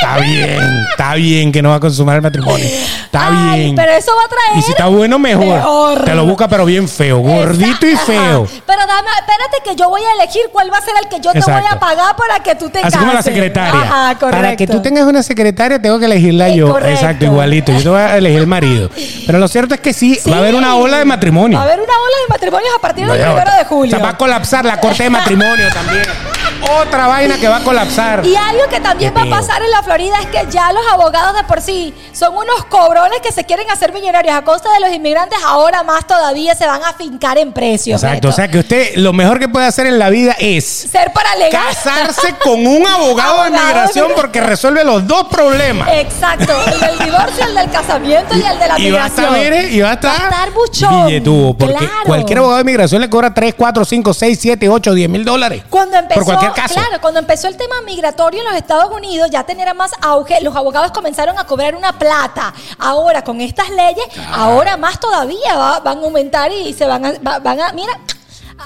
Está 0.00 0.16
bien, 0.18 0.86
está 0.92 1.14
bien 1.14 1.52
que 1.52 1.60
no 1.60 1.68
va 1.70 1.74
a 1.76 1.80
consumar 1.80 2.16
el 2.16 2.22
matrimonio. 2.22 2.64
Está 2.64 3.28
Ay, 3.52 3.60
bien. 3.64 3.76
Pero 3.76 3.92
eso 3.92 4.12
va 4.16 4.24
a 4.24 4.28
traer. 4.28 4.58
Y 4.58 4.62
si 4.62 4.70
está 4.70 4.86
bueno, 4.86 5.18
mejor. 5.18 5.44
Mejor. 5.46 6.04
Te 6.04 6.14
lo 6.14 6.24
busca, 6.24 6.48
pero 6.48 6.64
bien 6.64 6.88
feo. 6.88 7.18
Gordito 7.18 7.86
y 7.86 7.96
feo. 7.96 8.44
Ajá. 8.44 8.62
Pero 8.66 8.80
dame, 8.86 9.08
espérate 9.18 9.56
que 9.62 9.76
yo 9.76 9.90
voy 9.90 10.00
a 10.02 10.14
elegir 10.22 10.42
cuál 10.52 10.72
va 10.72 10.78
a 10.78 10.80
ser 10.80 10.94
el 11.02 11.08
que 11.10 11.20
yo 11.20 11.32
te 11.32 11.40
voy 11.40 11.62
a 11.70 11.78
pagar 11.78 12.16
para 12.16 12.40
que 12.42 12.54
tú 12.54 12.70
te 12.70 12.80
Así 12.80 12.96
como 12.96 13.12
la 13.12 13.22
secretaria. 13.22 13.78
Ajá, 13.78 14.14
correcto. 14.18 14.36
Para 14.42 14.56
que 14.56 14.66
tú 14.66 14.80
tengas 14.80 15.04
una 15.06 15.22
secretaria, 15.22 15.80
tengo 15.82 15.98
que 15.98 16.06
elegirla 16.06 16.48
Eh, 16.48 16.56
yo. 16.56 16.70
correcto. 16.70 16.94
Exacto, 16.94 17.24
igualito. 17.26 17.72
Yo 17.72 17.82
te 17.82 17.88
voy 17.90 17.98
a 18.00 18.16
elegir 18.16 18.38
el 18.40 18.46
marido. 18.46 18.90
Pero 19.26 19.38
lo 19.38 19.48
cierto 19.48 19.74
es 19.74 19.80
que 19.80 19.92
sí, 19.92 20.14
Sí. 20.14 20.30
va 20.30 20.36
a 20.36 20.38
haber 20.40 20.54
una 20.54 20.76
ola 20.76 20.98
de 20.98 21.04
matrimonio. 21.04 21.58
Va 21.58 21.64
a 21.64 21.66
haber 21.66 21.78
una 21.80 21.92
ola 21.92 22.16
de 22.26 22.28
matrimonios 22.32 22.70
a 22.76 22.80
partir 22.80 23.06
No, 23.06 23.12
del 23.12 23.22
primero 23.22 23.42
otra. 23.42 23.58
de 23.58 23.64
julio. 23.66 23.94
O 23.96 23.98
sea, 23.98 24.06
va 24.06 24.12
a 24.14 24.16
colapsar 24.18 24.64
la 24.70 24.80
corte 24.80 25.02
de 25.02 25.10
matrimonio 25.10 25.68
también. 25.70 26.29
Otra 26.68 27.06
vaina 27.06 27.38
que 27.38 27.48
va 27.48 27.56
a 27.56 27.64
colapsar. 27.64 28.24
Y 28.24 28.36
algo 28.36 28.62
que 28.68 28.80
también 28.80 29.12
va 29.16 29.22
a 29.22 29.26
pasar 29.26 29.62
en 29.62 29.70
la 29.70 29.82
Florida 29.82 30.16
es 30.20 30.26
que 30.26 30.46
ya 30.50 30.72
los 30.72 30.82
abogados 30.92 31.34
de 31.36 31.44
por 31.44 31.60
sí 31.60 31.94
son 32.12 32.34
unos 32.36 32.64
cobrones 32.68 33.20
que 33.22 33.32
se 33.32 33.44
quieren 33.44 33.68
hacer 33.70 33.92
millonarios 33.92 34.34
a 34.34 34.42
costa 34.42 34.72
de 34.74 34.80
los 34.80 34.90
inmigrantes, 34.92 35.38
ahora 35.44 35.82
más 35.82 36.06
todavía 36.06 36.54
se 36.54 36.66
van 36.66 36.82
a 36.84 36.92
fincar 36.92 37.38
en 37.38 37.52
precios. 37.52 38.02
Exacto. 38.02 38.16
Beto. 38.16 38.28
O 38.28 38.32
sea 38.32 38.48
que 38.48 38.58
usted 38.58 38.94
lo 38.96 39.12
mejor 39.12 39.38
que 39.38 39.48
puede 39.48 39.66
hacer 39.66 39.86
en 39.86 39.98
la 39.98 40.10
vida 40.10 40.36
es 40.38 40.64
ser 40.64 41.12
paralegal. 41.12 41.62
casarse 41.66 42.34
con 42.42 42.66
un 42.66 42.86
abogado 42.86 43.44
de 43.44 43.50
migración 43.50 44.08
migra- 44.08 44.16
porque 44.16 44.40
resuelve 44.40 44.84
los 44.84 45.06
dos 45.06 45.24
problemas. 45.28 45.88
Exacto, 45.92 46.52
el 46.72 46.80
del 46.80 46.98
divorcio, 46.98 47.44
el 47.46 47.54
del 47.54 47.70
casamiento 47.70 48.36
y 48.36 48.42
el 48.42 48.58
de 48.58 48.68
la 48.68 48.78
Y 48.78 48.90
va 48.90 49.04
a 49.04 49.08
migración. 49.08 49.24
estar, 49.34 49.40
mire, 49.40 49.68
y 49.70 49.80
va 49.80 49.90
a 49.90 49.94
estar, 49.94 50.10
Va 50.10 50.24
a 50.26 50.28
estar 50.30 50.50
buchón. 50.52 51.56
porque 51.58 51.74
Claro. 51.74 51.86
cualquier 52.06 52.38
abogado 52.38 52.58
de 52.58 52.64
migración 52.64 53.00
le 53.00 53.08
cobra 53.10 53.32
3, 53.32 53.54
4, 53.56 53.84
5, 53.84 54.14
6, 54.14 54.38
7, 54.40 54.68
8, 54.68 54.94
10 54.94 55.08
mil 55.08 55.24
dólares. 55.24 55.62
Cuando 55.70 55.96
empezó, 55.96 56.20
Por 56.20 56.24
caso. 56.54 56.74
claro, 56.74 57.00
cuando 57.00 57.20
empezó 57.20 57.48
el 57.48 57.56
tema 57.56 57.74
migratorio 57.86 58.40
en 58.40 58.46
los 58.46 58.54
Estados 58.56 58.90
Unidos, 58.94 59.28
ya 59.30 59.44
tenía 59.44 59.72
más 59.74 59.92
auge, 60.00 60.40
los 60.42 60.54
abogados 60.56 60.90
comenzaron 60.92 61.38
a 61.38 61.44
cobrar 61.44 61.74
una 61.74 61.98
plata. 61.98 62.52
Ahora, 62.78 63.22
con 63.22 63.40
estas 63.40 63.70
leyes, 63.70 64.04
ahora 64.32 64.76
más 64.76 64.98
todavía 65.00 65.56
va- 65.56 65.80
van 65.80 65.98
a 65.98 66.02
aumentar 66.02 66.50
y 66.52 66.72
se 66.72 66.84
van 66.86 67.04
a, 67.04 67.12
va- 67.26 67.38
van 67.38 67.60
a, 67.60 67.72
mira, 67.72 67.92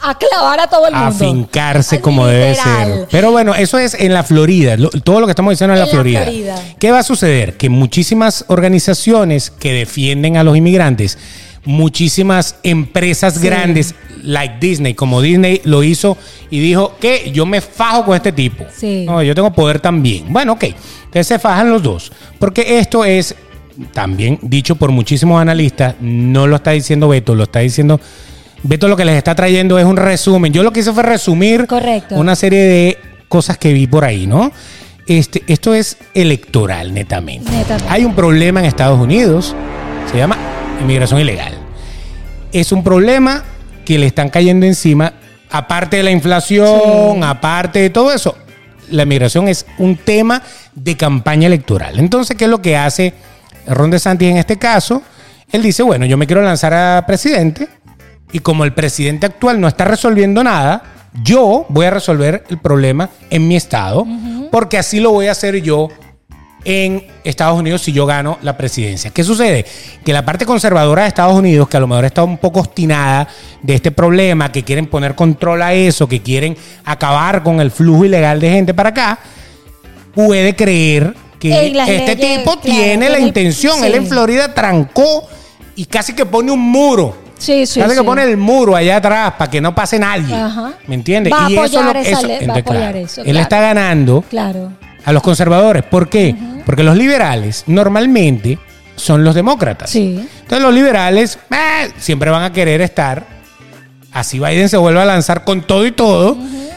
a 0.03 0.19
clavar 0.19 0.59
a 0.59 0.67
todo 0.67 0.89
el 0.89 0.95
mundo. 0.95 1.09
a 1.09 1.13
fincarse 1.13 2.01
como 2.01 2.27
Literal. 2.27 2.55
debe 2.87 2.97
ser. 2.99 3.09
Pero 3.11 3.31
bueno, 3.31 3.55
eso 3.55 3.79
es 3.79 3.95
en 3.95 4.13
la 4.13 4.25
Florida. 4.25 4.77
Lo- 4.77 4.91
todo 4.91 5.21
lo 5.21 5.27
que 5.27 5.31
estamos 5.31 5.53
diciendo 5.53 5.75
es 5.75 5.81
en 5.81 5.87
la, 5.87 5.91
En 5.91 5.97
la. 6.15 6.23
Florida. 6.23 6.57
¿Qué 6.81 6.91
va 6.91 6.99
a 6.99 7.03
suceder? 7.05 7.57
Que 7.57 7.69
muchísimas 7.69 8.45
organizaciones 8.49 9.51
que 9.51 9.73
defienden 9.73 10.37
a 10.37 10.43
los 10.43 10.57
inmigrantes, 10.57 11.17
muchísimas 11.65 12.57
empresas 12.63 13.35
Sí. 13.35 13.47
grandes, 13.47 13.95
like 14.23 14.57
Disney, 14.61 14.95
como 14.95 15.21
Disney 15.21 15.61
lo 15.65 15.83
hizo 15.83 16.17
y 16.51 16.61
dijo 16.61 16.97
que 17.01 17.31
yo 17.33 17.47
me 17.47 17.61
fajo 17.61 18.05
con 18.05 18.17
este 18.17 18.33
tipo. 18.33 18.65
Sí. 18.75 19.05
No, 19.07 19.23
yo 19.23 19.35
tengo 19.35 19.53
poder 19.53 19.81
también. 19.81 20.25
Bueno, 20.33 20.53
ok. 20.53 20.65
Entonces 20.65 21.27
se 21.27 21.39
fajan 21.39 21.71
los 21.71 21.83
dos. 21.83 22.13
Porque 22.39 22.79
esto 22.79 23.05
es 23.05 23.35
también 23.93 24.39
dicho 24.43 24.77
por 24.77 24.91
muchísimos 24.93 25.41
analistas, 25.41 25.97
no 26.01 26.47
lo 26.47 26.57
está 26.57 26.71
diciendo 26.73 27.09
Beto, 27.09 27.35
lo 27.35 27.43
está 27.45 27.59
diciendo 27.61 28.01
Beto 28.63 28.87
lo 28.89 28.97
que 28.97 29.05
les 29.05 29.17
está 29.17 29.35
trayendo 29.35 29.79
es 29.79 29.85
un 29.85 29.97
resumen. 29.97 30.53
Yo 30.53 30.63
lo 30.63 30.73
que 30.73 30.81
hice 30.81 30.93
fue 30.93 31.03
resumir 31.03 31.67
Correcto. 31.67 32.15
una 32.15 32.35
serie 32.37 32.61
de 32.61 32.99
cosas 33.29 33.59
que 33.59 33.73
vi 33.73 33.87
por 33.87 34.05
ahí, 34.05 34.27
¿no? 34.27 34.53
Este, 35.07 35.43
esto 35.49 35.75
es 35.75 35.99
electoral, 36.15 36.95
netamente. 36.95 37.51
Netamente. 37.51 37.93
Hay 37.93 38.05
un 38.07 38.15
problema 38.15 38.61
en 38.61 38.67
Estados 38.67 38.99
Unidos, 38.99 39.55
se 40.11 40.17
llama 40.17 40.39
inmigración 40.81 41.21
ilegal. 41.21 41.55
Es 42.53 42.73
un 42.73 42.83
problema 42.85 43.43
que 43.85 43.99
le 43.99 44.07
están 44.07 44.29
cayendo 44.31 44.67
encima, 44.67 45.13
aparte 45.51 45.97
de 45.99 46.03
la 46.03 46.11
inflación, 46.11 47.17
Sí. 47.17 47.21
aparte 47.23 47.79
de 47.81 47.91
todo 47.91 48.13
eso. 48.13 48.37
La 48.91 49.05
inmigración 49.05 49.49
es 49.49 49.67
un 49.79 49.97
tema 49.97 50.43
de 50.75 50.97
campaña 50.97 51.47
electoral. 51.47 51.99
Entonces, 51.99 52.37
¿qué 52.37 52.45
es 52.45 52.51
lo 52.51 52.61
que 52.63 52.77
hace 52.77 53.15
Ron 53.67 53.91
DeSantis 53.91 54.31
en 54.31 54.37
este 54.37 54.59
caso? 54.59 55.03
Él 55.51 55.63
dice, 55.63 55.83
bueno, 55.83 56.07
yo 56.07 56.17
me 56.17 56.27
quiero 56.27 56.43
lanzar 56.43 56.75
a 56.75 57.05
presidente 57.07 57.69
y 58.33 58.41
como 58.41 58.65
el 58.65 58.73
presidente 58.75 59.27
actual 59.27 59.61
no 59.61 59.69
está 59.69 59.85
resolviendo 59.85 60.43
nada, 60.43 60.83
yo 61.23 61.65
voy 61.69 61.87
a 61.87 61.91
resolver 61.91 62.45
el 62.51 62.59
problema 62.59 63.09
en 63.31 63.47
mi 63.47 63.55
estado, 63.57 64.05
porque 64.51 64.79
así 64.79 64.99
lo 65.01 65.13
voy 65.13 65.29
a 65.29 65.33
hacer 65.33 65.63
yo 65.63 65.89
en 66.65 67.07
Estados 67.25 67.59
Unidos 67.59 67.83
si 67.83 67.93
yo 67.93 68.07
gano 68.07 68.39
la 68.43 68.57
presidencia. 68.57 69.11
¿Qué 69.11 69.23
sucede? 69.23 69.65
Que 70.05 70.13
la 70.13 70.25
parte 70.25 70.47
conservadora 70.47 71.03
de 71.03 71.09
Estados 71.09 71.35
Unidos, 71.35 71.69
que 71.69 71.77
a 71.77 71.81
lo 71.81 71.87
mejor 71.87 72.05
está 72.05 72.23
un 72.25 72.39
poco 72.39 72.61
obstinada 72.61 73.29
de 73.63 73.75
este 73.75 73.91
problema, 73.91 74.51
que 74.51 74.63
quieren 74.63 74.87
poner 74.87 75.15
control 75.15 75.63
a 75.63 75.75
eso, 75.75 76.09
que 76.09 76.23
quieren 76.23 76.57
acabar 76.85 77.43
con 77.43 77.61
el 77.61 77.71
flujo 77.71 78.05
ilegal 78.05 78.41
de 78.41 78.51
gente 78.51 78.75
para 78.75 78.91
acá, 78.91 79.19
puede 80.15 80.55
creer 80.57 81.15
que 81.39 81.67
este 81.67 82.17
leyes, 82.17 82.39
tipo 82.39 82.59
claro, 82.61 82.61
tiene 82.81 83.11
la 83.11 83.19
intención. 83.21 83.79
sí. 83.79 83.87
Él 83.87 83.95
en 83.97 84.07
Florida 84.07 84.55
trancó 84.55 85.29
y 85.77 85.85
casi 85.87 86.15
que 86.15 86.25
pone 86.25 86.51
un 86.51 86.61
muro. 86.61 87.25
Sí, 87.37 87.67
sí, 87.67 87.81
Casi 87.81 87.97
que 87.97 88.03
pone 88.05 88.23
el 88.23 88.37
muro 88.37 88.75
allá 88.77 88.97
atrás 88.97 89.35
para 89.37 89.51
que 89.51 89.61
no 89.61 89.75
pase 89.75 89.99
nadie. 89.99 90.35
Ajá. 90.35 90.73
¿Me 90.87 90.95
entiendes? 90.95 91.33
Y 91.49 91.55
eso 91.55 91.65
es 91.65 91.73
lo 91.73 91.91
eso- 91.91 92.09
entonces, 92.31 92.49
apoyar 92.49 92.63
claro, 92.93 92.99
eso, 92.99 93.23
Él 93.23 93.37
está 93.37 93.61
ganando 93.61 94.23
Claro. 94.31 94.73
A 95.05 95.13
los 95.13 95.23
conservadores. 95.23 95.83
¿Por 95.85 96.09
qué? 96.09 96.35
Porque 96.65 96.83
los 96.83 96.97
liberales 96.97 97.65
normalmente 97.67 98.59
son 98.97 99.25
los 99.25 99.35
demócratas. 99.35 99.91
Sí. 99.91 100.27
Entonces 100.43 100.63
los 100.63 100.73
liberales 100.75 101.39
eh, 101.51 101.91
siempre 101.99 102.31
van 102.31 102.43
a 102.45 102.53
querer 102.53 102.81
estar. 102.81 103.25
Así 104.13 104.39
Biden 104.39 104.69
se 104.69 104.77
vuelve 104.77 105.01
a 105.01 105.05
lanzar 105.05 105.45
con 105.45 105.63
todo 105.63 105.85
y 105.87 105.93
todo. 105.93 106.37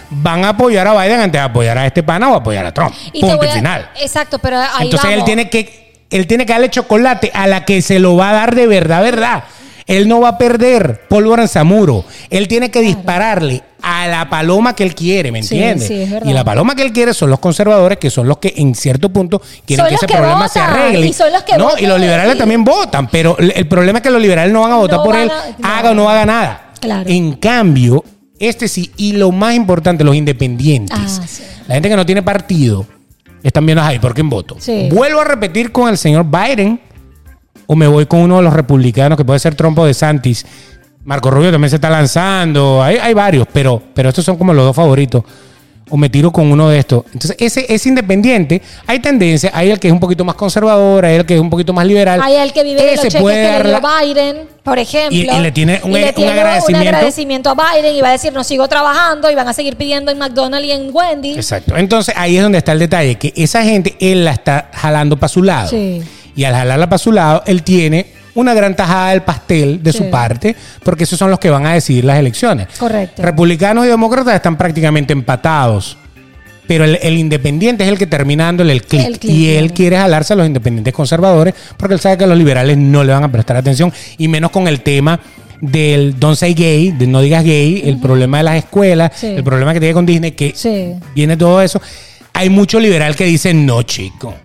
Van 0.10 0.46
a 0.46 0.50
apoyar 0.50 0.88
a 0.88 0.94
Biden 1.02 1.20
antes 1.20 1.34
de 1.34 1.46
apoyar 1.46 1.78
a 1.78 1.86
este 1.86 2.02
pana 2.02 2.30
o 2.30 2.36
apoyar 2.36 2.66
a 2.66 2.74
Trump. 2.74 2.94
Y 3.14 3.22
Punto 3.22 3.46
y 3.46 3.48
a- 3.48 3.52
final. 3.52 3.90
Exacto, 4.02 4.40
pero 4.40 4.58
ahí 4.60 4.86
Entonces 4.86 5.12
él 5.12 5.24
tiene 5.24 5.50
que 5.50 5.88
él 6.10 6.26
tiene 6.26 6.46
que 6.46 6.54
darle 6.54 6.70
chocolate 6.70 7.32
a 7.34 7.48
la 7.48 7.66
que 7.66 7.82
se 7.82 8.00
lo 8.00 8.16
va 8.16 8.30
a 8.30 8.34
dar 8.34 8.56
de 8.56 8.66
verdad, 8.66 9.02
verdad. 9.04 9.44
Él 9.88 10.08
no 10.08 10.20
va 10.20 10.30
a 10.30 10.38
perder 10.38 11.02
pólvora 11.08 11.44
en 11.44 11.48
Zamuro. 11.48 12.04
Él 12.30 12.48
tiene 12.48 12.70
que 12.70 12.82
dispararle 12.82 13.64
a 13.82 14.06
la 14.08 14.30
paloma 14.30 14.76
que 14.76 14.84
él 14.84 14.94
quiere, 14.94 15.32
¿me 15.32 15.40
entiendes? 15.40 15.88
sí, 15.88 16.06
y 16.26 16.34
la 16.34 16.44
paloma 16.44 16.76
que 16.76 16.82
él 16.82 16.92
quiere 16.92 17.14
son 17.14 17.30
los 17.30 17.40
conservadores, 17.40 17.98
que 17.98 18.10
son 18.10 18.28
los 18.28 18.38
que 18.40 18.54
en 18.58 18.76
cierto 18.76 19.08
punto 19.10 19.42
quieren 19.66 19.86
Son 19.86 19.90
que 19.90 19.96
ese 19.96 20.06
que 20.08 20.14
problema 20.16 20.48
se 20.50 20.60
arregle. 20.60 21.08
y 21.08 21.14
son 21.14 21.32
los 21.32 21.44
que 21.44 21.58
no, 21.58 21.66
votan, 21.66 21.84
y 21.84 21.88
los 21.88 22.00
liberales 22.02 22.38
también 22.38 22.64
votan, 22.66 23.08
pero 23.08 23.38
el 23.38 23.68
problema 23.68 24.00
es 24.00 24.04
que 24.04 24.10
los 24.10 24.22
liberales 24.22 24.52
no 24.52 24.62
van 24.62 24.72
a 24.74 24.76
votar 24.76 24.98
No 24.98 25.04
por 25.06 25.16
él, 25.16 25.30
a- 25.32 25.56
no. 25.58 25.68
haga 25.68 25.92
o 25.92 25.94
no 25.94 26.10
haga 26.10 26.26
nada. 26.26 26.72
Claro. 26.82 27.10
En 27.10 27.34
cambio, 27.34 28.04
este 28.40 28.68
sí, 28.68 28.92
y 28.98 29.14
lo 29.14 29.32
más 29.32 29.56
importante, 29.56 30.04
los 30.04 30.16
independientes. 30.16 30.98
Ah. 31.00 31.26
La 31.70 31.76
gente 31.76 31.88
que 31.90 31.96
no 31.96 32.06
tiene 32.06 32.24
partido 32.24 32.86
están 33.42 33.66
viendo 33.66 33.84
ahí 33.84 34.00
por 34.00 34.14
quién 34.14 34.30
voto. 34.30 34.58
Sí. 34.60 34.90
Vuelvo 34.92 35.22
a 35.22 35.24
repetir 35.24 35.72
con 35.72 35.88
el 35.88 35.98
señor 35.98 36.26
Biden 36.26 36.82
o 37.68 37.76
me 37.76 37.88
voy 37.88 38.06
con 38.06 38.22
uno 38.22 38.38
de 38.38 38.44
los 38.44 38.54
republicanos 38.54 39.18
que 39.18 39.26
puede 39.26 39.40
ser 39.40 39.56
Trump 39.56 39.78
o 39.80 39.86
de 39.86 39.94
Santis. 39.94 40.46
Marco 41.04 41.30
Rubio 41.32 41.52
también 41.52 41.70
se 41.70 41.76
está 41.78 41.90
lanzando. 41.90 42.82
Hay, 42.84 42.98
hay 42.98 43.14
varios, 43.14 43.48
pero, 43.54 43.82
pero 43.94 44.10
estos 44.10 44.26
son 44.26 44.38
como 44.38 44.54
los 44.54 44.66
dos 44.66 44.76
favoritos. 44.76 45.24
o 45.90 45.96
me 45.96 46.10
tiro 46.10 46.34
con 46.34 46.52
uno 46.52 46.68
de 46.68 46.80
estos. 46.80 47.06
Entonces, 47.14 47.38
ese 47.40 47.66
es 47.74 47.86
independiente. 47.88 48.62
Hay 48.88 49.00
tendencia, 49.00 49.52
hay 49.54 49.72
el 49.72 49.80
que 49.80 49.88
es 49.88 49.94
un 49.94 50.02
poquito 50.02 50.26
más 50.26 50.36
conservador, 50.36 51.06
hay 51.06 51.16
el 51.16 51.26
que 51.26 51.36
es 51.36 51.40
un 51.40 51.50
poquito 51.50 51.72
más 51.72 51.86
liberal. 51.88 52.20
Hay 52.22 52.36
el 52.36 52.52
que 52.52 52.62
vive 52.64 52.84
de 52.84 52.92
los 52.96 53.04
cheques 53.06 53.22
puede 53.22 53.58
que 53.58 53.64
le 53.64 53.70
dio 53.70 53.80
Biden, 54.04 54.38
por 54.64 54.80
ejemplo. 54.80 55.18
Y- 55.18 55.30
y 55.30 55.40
le 55.40 55.52
tiene 55.54 55.80
un- 55.86 55.92
un 55.96 56.14
tiene 56.14 56.32
agradecimiento. 56.34 56.90
agradecimiento 56.90 57.50
a 57.52 57.56
Biden 57.74 57.96
y 57.96 58.02
va 58.02 58.10
a 58.10 58.12
decir, 58.12 58.34
no 58.34 58.44
sigo 58.44 58.68
trabajando 58.68 59.32
y 59.32 59.36
van 59.36 59.48
a 59.48 59.54
seguir 59.54 59.78
pidiendo 59.78 60.12
en 60.12 60.18
McDonald's 60.18 60.68
y 60.68 60.72
en 60.74 60.90
Wendy's. 60.94 61.38
Exacto. 61.38 61.78
Entonces, 61.78 62.14
ahí 62.18 62.36
es 62.36 62.44
donde 62.44 62.58
está 62.58 62.74
el 62.74 62.80
detalle, 62.80 63.16
que 63.16 63.32
esa 63.38 63.64
gente, 63.64 63.96
él 64.02 64.26
la 64.26 64.32
está 64.34 64.70
jalando 64.74 65.16
para 65.16 65.30
su 65.30 65.42
lado. 65.42 65.70
Sí. 65.70 66.02
Y 66.38 66.46
al 66.46 66.54
jalarla 66.54 66.88
para 66.88 66.98
su 66.98 67.12
lado, 67.12 67.44
él 67.46 67.64
tiene 67.64 68.06
una 68.36 68.54
gran 68.54 68.76
tajada 68.76 69.10
del 69.10 69.24
pastel 69.24 69.82
de 69.84 69.92
Sí. 69.92 69.98
su 69.98 70.10
parte, 70.10 70.56
porque 70.84 71.04
esos 71.04 71.18
son 71.20 71.30
los 71.32 71.40
que 71.40 71.50
van 71.50 71.66
a 71.66 71.74
decidir 71.74 72.06
las 72.06 72.18
elecciones. 72.20 72.68
Correcto. 72.78 73.22
Republicanos 73.24 73.86
y 73.86 73.90
demócratas 73.90 74.36
están 74.36 74.56
prácticamente 74.58 75.12
empatados. 75.12 75.98
Pero 76.68 76.84
el, 76.84 77.00
el 77.02 77.18
independiente 77.18 77.84
es 77.86 77.90
el 77.90 77.98
que 77.98 78.06
termina 78.08 78.44
dándole 78.46 78.74
el 78.74 78.84
clic. 78.84 79.24
Y 79.24 79.50
él 79.56 79.72
quiere 79.74 79.98
jalarse 79.98 80.34
a 80.34 80.36
los 80.36 80.46
independientes 80.46 80.94
conservadores 80.94 81.54
porque 81.78 81.94
él 81.96 82.00
sabe 82.00 82.18
que 82.18 82.28
los 82.28 82.38
liberales 82.38 82.78
no 82.78 83.04
le 83.04 83.14
van 83.14 83.24
a 83.24 83.32
prestar 83.32 83.56
atención. 83.58 83.92
Y 84.18 84.28
menos 84.28 84.52
con 84.52 84.68
el 84.68 84.82
tema 84.82 85.20
del 85.62 86.20
don't 86.20 86.38
say 86.38 86.54
gay, 86.54 86.92
de 86.92 87.08
no 87.08 87.22
digas 87.22 87.44
gay, 87.44 87.82
el 87.86 88.00
problema 88.00 88.38
de 88.40 88.44
las 88.44 88.56
escuelas, 88.58 89.12
Sí. 89.16 89.28
el 89.28 89.44
problema 89.44 89.74
que 89.74 89.80
tiene 89.80 89.94
con 89.94 90.06
Disney, 90.06 90.32
que 90.34 90.52
Sí. 90.56 90.94
viene 91.16 91.36
todo 91.38 91.62
eso. 91.62 91.82
Hay 92.34 92.50
mucho 92.50 92.80
liberal 92.80 93.16
que 93.16 93.24
dice, 93.26 93.54
no, 93.54 93.82
chico. 93.84 94.36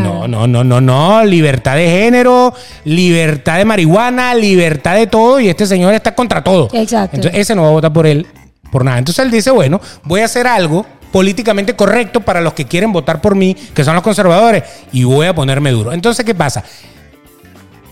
Claro. 0.00 0.26
No, 0.26 0.28
no, 0.28 0.46
no, 0.46 0.64
no, 0.64 0.80
no. 0.80 1.24
Libertad 1.24 1.76
de 1.76 1.86
género, 1.88 2.52
libertad 2.84 3.58
de 3.58 3.64
marihuana, 3.64 4.34
libertad 4.34 4.94
de 4.96 5.06
todo. 5.06 5.38
Y 5.40 5.48
este 5.48 5.66
señor 5.66 5.92
está 5.94 6.14
contra 6.14 6.42
todo. 6.42 6.68
Exacto. 6.72 7.16
Entonces, 7.16 7.40
ese 7.40 7.54
no 7.54 7.62
va 7.62 7.68
a 7.68 7.72
votar 7.72 7.92
por 7.92 8.06
él 8.06 8.26
por 8.70 8.84
nada. 8.84 8.98
Entonces 8.98 9.24
él 9.24 9.30
dice, 9.30 9.50
bueno, 9.50 9.80
voy 10.04 10.20
a 10.20 10.24
hacer 10.24 10.46
algo 10.46 10.86
políticamente 11.12 11.76
correcto 11.76 12.20
para 12.22 12.40
los 12.40 12.54
que 12.54 12.64
quieren 12.64 12.90
votar 12.90 13.20
por 13.20 13.34
mí, 13.34 13.54
que 13.74 13.84
son 13.84 13.94
los 13.94 14.02
conservadores, 14.02 14.62
y 14.92 15.04
voy 15.04 15.26
a 15.26 15.34
ponerme 15.34 15.70
duro. 15.70 15.92
Entonces, 15.92 16.24
¿qué 16.24 16.34
pasa? 16.34 16.64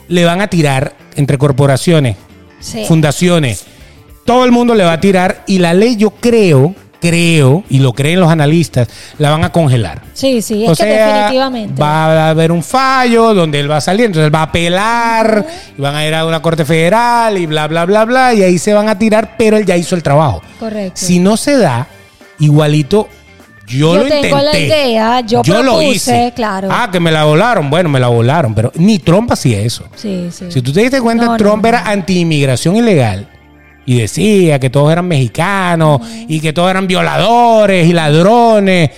Le 0.09 0.25
van 0.25 0.41
a 0.41 0.47
tirar 0.49 0.95
entre 1.17 1.37
corporaciones, 1.37 2.17
Sí. 2.61 2.85
fundaciones, 2.89 3.67
todo 4.25 4.45
el 4.47 4.53
mundo 4.53 4.75
le 4.75 4.85
va 4.85 4.93
a 4.95 5.01
tirar 5.01 5.45
y 5.47 5.59
la 5.59 5.75
ley 5.75 5.97
yo 5.97 6.11
creo, 6.11 6.75
creo, 7.01 7.65
y 7.71 7.79
lo 7.79 7.93
creen 7.93 8.21
los 8.21 8.31
analistas, 8.31 8.89
la 9.19 9.31
van 9.31 9.43
a 9.45 9.51
congelar. 9.53 10.03
Sí, 10.13 10.43
sí, 10.43 10.65
es 10.65 10.71
O 10.71 10.73
que 10.73 10.83
sea, 10.85 11.07
definitivamente. 11.15 11.81
va 11.83 12.27
a 12.27 12.31
haber 12.31 12.53
un 12.53 12.63
fallo 12.63 13.35
donde 13.35 13.59
él 13.61 13.71
va 13.71 13.79
a 13.79 13.81
salir, 13.81 14.07
entonces 14.07 14.27
él 14.27 14.35
va 14.35 14.41
a 14.41 14.45
apelar 14.45 15.47
y 15.77 15.81
van 15.81 15.95
a 15.95 16.07
ir 16.07 16.15
a 16.15 16.27
una 16.27 16.41
corte 16.43 16.65
federal 16.65 17.39
y 17.39 17.47
bla, 17.47 17.67
bla, 17.69 17.85
bla, 17.87 18.05
bla, 18.05 18.35
y 18.35 18.43
ahí 18.43 18.59
se 18.59 18.75
van 18.75 18.89
a 18.89 18.99
tirar, 18.99 19.35
pero 19.39 19.57
él 19.57 19.65
ya 19.67 19.77
hizo 19.77 19.95
el 19.95 20.03
trabajo. 20.03 20.43
Correcto. 20.59 20.93
Si 21.01 21.19
no 21.19 21.37
se 21.37 21.57
da, 21.57 21.87
igualito, 22.39 23.09
yo, 23.67 23.95
Yo 23.95 24.03
lo 24.03 24.09
tengo 24.09 24.17
intenté. 24.39 24.43
la 24.45 24.59
idea, 24.59 25.21
yo 25.21 25.43
lo 25.47 25.63
propuse, 25.63 25.93
hice. 25.93 26.33
claro. 26.35 26.69
Ah, 26.73 26.89
que 26.91 26.99
me 26.99 27.13
la 27.13 27.23
volaron. 27.25 27.71
Bueno, 27.71 27.89
me 27.89 28.01
la 28.01 28.09
volaron, 28.09 28.53
pero 28.53 28.73
ni 28.75 28.99
Trump 28.99 29.31
hacía 29.31 29.61
eso. 29.61 29.85
Sí, 29.95 30.29
sí. 30.33 30.47
Si 30.51 30.61
tú 30.61 30.73
te 30.73 30.81
diste 30.81 31.01
cuenta, 31.01 31.27
No, 31.27 31.37
Trump 31.37 31.63
no. 31.63 31.69
era 31.69 31.85
anti-inmigración 31.89 32.75
ilegal. 32.77 33.29
Y 33.87 33.99
decía 33.99 34.59
que 34.59 34.71
todos 34.71 34.93
eran 34.93 35.09
mexicanos 35.09 36.01
y 36.29 36.41
que 36.41 36.53
todos 36.53 36.71
eran 36.71 36.87
violadores 36.87 37.87
y 37.87 37.93
ladrones. 37.93 38.91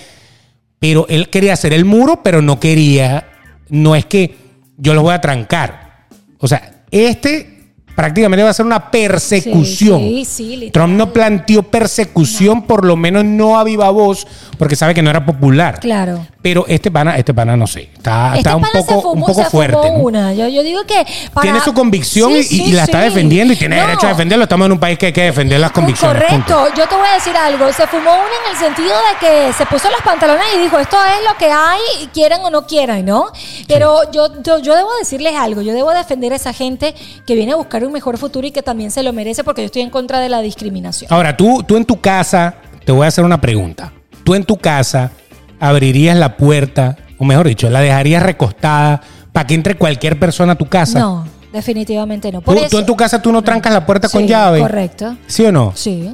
Pero 0.79 1.05
él 1.09 1.29
quería 1.29 1.53
hacer 1.53 1.73
el 1.73 1.85
muro, 1.85 2.21
pero 2.23 2.41
no 2.41 2.59
quería. 2.59 3.27
No 3.69 3.95
es 3.95 4.05
que 4.05 4.35
yo 4.77 4.93
los 4.93 5.03
voy 5.03 5.13
a 5.13 5.21
trancar. 5.21 6.07
O 6.39 6.47
sea, 6.47 6.83
este 6.91 7.52
prácticamente 7.95 8.43
va 8.43 8.49
a 8.49 8.53
ser 8.53 8.65
una 8.65 8.89
persecución. 8.91 9.99
Sí, 9.99 10.25
sí. 10.25 10.69
Trump 10.73 10.93
no 10.95 11.11
planteó 11.13 11.63
persecución, 11.63 12.63
por 12.63 12.85
lo 12.85 12.95
menos 12.95 13.23
no 13.25 13.57
a 13.59 13.63
viva 13.63 13.89
voz, 13.89 14.27
porque 14.57 14.75
sabe 14.75 14.93
que 14.93 15.01
no 15.01 15.09
era 15.09 15.25
popular. 15.25 15.79
Claro. 15.79 16.25
Pero 16.41 16.65
este 16.67 16.91
pana, 16.91 17.17
este 17.17 17.33
pana 17.33 17.55
no 17.55 17.67
sé. 17.67 17.89
Está, 17.95 18.27
Este 18.29 18.39
está 18.39 18.55
un 18.57 18.61
pana 18.63 18.73
poco, 18.79 18.93
se 18.95 19.01
fumó, 19.01 19.11
un 19.13 19.19
poco 19.21 19.33
se 19.33 19.39
fumó 19.45 19.49
fuerte. 19.49 19.89
¿no? 19.91 19.95
una. 19.97 20.33
Yo, 20.33 20.47
yo 20.49 20.61
digo 20.61 20.81
que 20.85 21.05
para- 21.33 21.43
Tiene 21.43 21.61
su 21.61 21.73
convicción 21.73 22.31
y- 22.35 22.43
Sí, 22.43 22.61
y, 22.61 22.65
sí, 22.65 22.71
la 22.73 22.83
está 22.83 22.99
defendiendo 22.99 23.53
y 23.53 23.55
tiene 23.57 23.77
No. 23.77 23.87
derecho 23.87 24.07
a 24.07 24.09
defenderlo. 24.09 24.43
Estamos 24.43 24.65
en 24.65 24.71
un 24.73 24.79
país 24.79 24.97
que 24.99 25.05
hay 25.07 25.13
que 25.13 25.23
defender 25.23 25.59
las 25.61 25.71
convicciones. 25.71 26.21
Correcto, 26.23 26.35
punto. 26.63 26.75
yo 26.75 26.87
te 26.87 26.95
voy 26.95 27.07
a 27.07 27.13
decir 27.13 27.33
algo. 27.37 27.71
Se 27.71 27.87
fumó 27.87 28.11
una 28.11 28.23
en 28.45 28.51
el 28.51 28.57
sentido 28.57 28.89
de 28.89 29.25
que 29.25 29.53
se 29.53 29.65
puso 29.67 29.89
los 29.89 30.01
pantalones 30.01 30.43
y 30.55 30.59
dijo: 30.59 30.77
Esto 30.79 30.97
es 30.97 31.31
lo 31.31 31.37
que 31.37 31.45
hay, 31.49 31.79
quieran 32.13 32.41
o 32.43 32.49
no 32.49 32.67
quieran, 32.67 33.05
¿no? 33.05 33.27
Pero 33.69 34.11
yo, 34.11 34.41
yo, 34.43 34.59
yo 34.59 34.75
debo 34.75 34.89
decirles 34.99 35.35
algo. 35.35 35.61
Yo 35.61 35.73
debo 35.73 35.91
defender 35.91 36.33
a 36.33 36.35
esa 36.35 36.51
gente 36.51 36.93
que 37.25 37.35
viene 37.35 37.53
a 37.53 37.55
buscar 37.55 37.82
un 37.87 37.93
mejor 37.93 38.17
futuro 38.17 38.45
y 38.47 38.51
que 38.51 38.61
también 38.61 38.91
se 38.91 39.03
lo 39.03 39.13
merece 39.13 39.43
porque 39.43 39.61
yo 39.61 39.65
estoy 39.67 39.81
en 39.81 39.89
contra 39.89 40.19
de 40.19 40.29
la 40.29 40.41
discriminación. 40.41 41.11
Ahora, 41.13 41.35
tú, 41.37 41.63
tú 41.67 41.77
en 41.77 41.85
tu 41.85 41.99
casa, 42.01 42.55
te 42.85 42.91
voy 42.91 43.05
a 43.05 43.07
hacer 43.07 43.23
una 43.23 43.39
pregunta. 43.41 43.91
Tú 44.23 44.35
en 44.35 44.43
tu 44.43 44.57
casa 44.57 45.11
abrirías 45.59 46.17
la 46.17 46.37
puerta, 46.37 46.97
o 47.17 47.25
mejor 47.25 47.47
dicho, 47.47 47.69
la 47.69 47.81
dejarías 47.81 48.23
recostada 48.23 49.01
para 49.31 49.47
que 49.47 49.53
entre 49.55 49.75
cualquier 49.75 50.19
persona 50.19 50.53
a 50.53 50.55
tu 50.55 50.65
casa. 50.67 50.99
No, 50.99 51.25
definitivamente 51.51 52.31
no. 52.31 52.39
Tú, 52.39 52.45
Por 52.45 52.55
tú 52.57 52.63
eso- 52.63 52.79
en 52.79 52.85
tu 52.85 52.95
casa 52.95 53.21
tú 53.21 53.31
no 53.31 53.41
trancas 53.41 53.73
la 53.73 53.85
puerta 53.85 54.09
con 54.09 54.25
llave. 54.27 54.59
Correcto. 54.59 55.15
¿Sí 55.27 55.45
o 55.45 55.51
no? 55.51 55.71
Sí. 55.75 56.13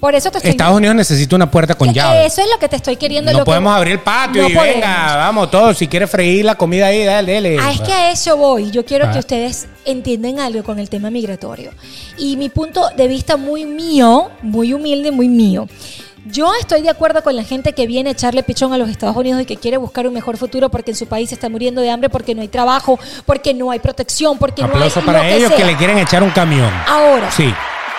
Por 0.00 0.14
eso 0.14 0.30
te 0.30 0.38
estoy 0.38 0.50
Estados 0.52 0.76
Unidos 0.76 0.96
necesita 0.96 1.36
una 1.36 1.50
puerta 1.50 1.74
con 1.74 1.88
Que 1.88 1.94
llave. 1.94 2.26
Eso 2.26 2.40
es 2.42 2.48
lo 2.52 2.58
que 2.58 2.68
te 2.68 2.76
estoy 2.76 2.96
queriendo. 2.96 3.32
No 3.32 3.38
lo 3.38 3.44
que- 3.44 3.48
podemos 3.50 3.74
abrir 3.74 3.92
el 3.94 4.00
patio 4.00 4.42
No 4.42 4.48
y 4.48 4.54
podemos. 4.54 4.74
venga, 4.76 5.16
vamos 5.16 5.50
todos. 5.50 5.78
Si 5.78 5.88
quieres 5.88 6.10
freír 6.10 6.44
la 6.44 6.54
comida 6.56 6.86
ahí, 6.86 7.04
dale, 7.04 7.34
dale. 7.34 7.56
Ah, 7.60 7.72
es 7.72 7.80
que 7.80 7.92
a 7.92 8.10
eso 8.10 8.36
voy. 8.36 8.70
Yo 8.70 8.84
quiero 8.84 9.06
Ah. 9.06 9.12
que 9.12 9.18
ustedes 9.18 9.66
entiendan 9.84 10.38
algo 10.40 10.62
con 10.64 10.78
el 10.78 10.88
tema 10.90 11.10
migratorio. 11.10 11.70
Y 12.16 12.36
mi 12.36 12.48
punto 12.48 12.88
de 12.96 13.08
vista 13.08 13.36
muy 13.36 13.64
mío, 13.64 14.30
muy 14.42 14.72
humilde, 14.72 15.10
muy 15.12 15.28
mío. 15.28 15.66
Yo 16.30 16.50
estoy 16.60 16.82
de 16.82 16.90
acuerdo 16.90 17.22
con 17.22 17.36
la 17.36 17.44
gente 17.44 17.72
que 17.72 17.86
viene 17.86 18.10
a 18.10 18.12
echarle 18.12 18.42
pichón 18.42 18.74
a 18.74 18.76
los 18.78 18.90
Estados 18.90 19.16
Unidos 19.16 19.40
y 19.40 19.46
que 19.46 19.56
quiere 19.56 19.78
buscar 19.78 20.06
un 20.06 20.12
mejor 20.12 20.36
futuro 20.36 20.68
porque 20.68 20.90
en 20.90 20.96
su 20.96 21.06
país 21.06 21.30
se 21.30 21.36
está 21.36 21.48
muriendo 21.48 21.80
de 21.80 21.90
hambre, 21.90 22.10
porque 22.10 22.34
no 22.34 22.42
hay 22.42 22.48
trabajo, 22.48 22.98
porque 23.24 23.54
no 23.54 23.70
hay 23.70 23.78
protección, 23.78 24.36
porque 24.36 24.62
Aplauso 24.62 25.00
no 25.00 25.02
hay 25.02 25.06
para 25.06 25.18
lo 25.22 25.24
que 25.30 25.36
ellos 25.36 25.50
que 25.52 25.56
sea. 25.58 25.66
le 25.66 25.76
quieren 25.76 25.96
echar 25.98 26.22
un 26.22 26.30
camión. 26.30 26.70
Ahora, 26.86 27.30
Sí. 27.30 27.50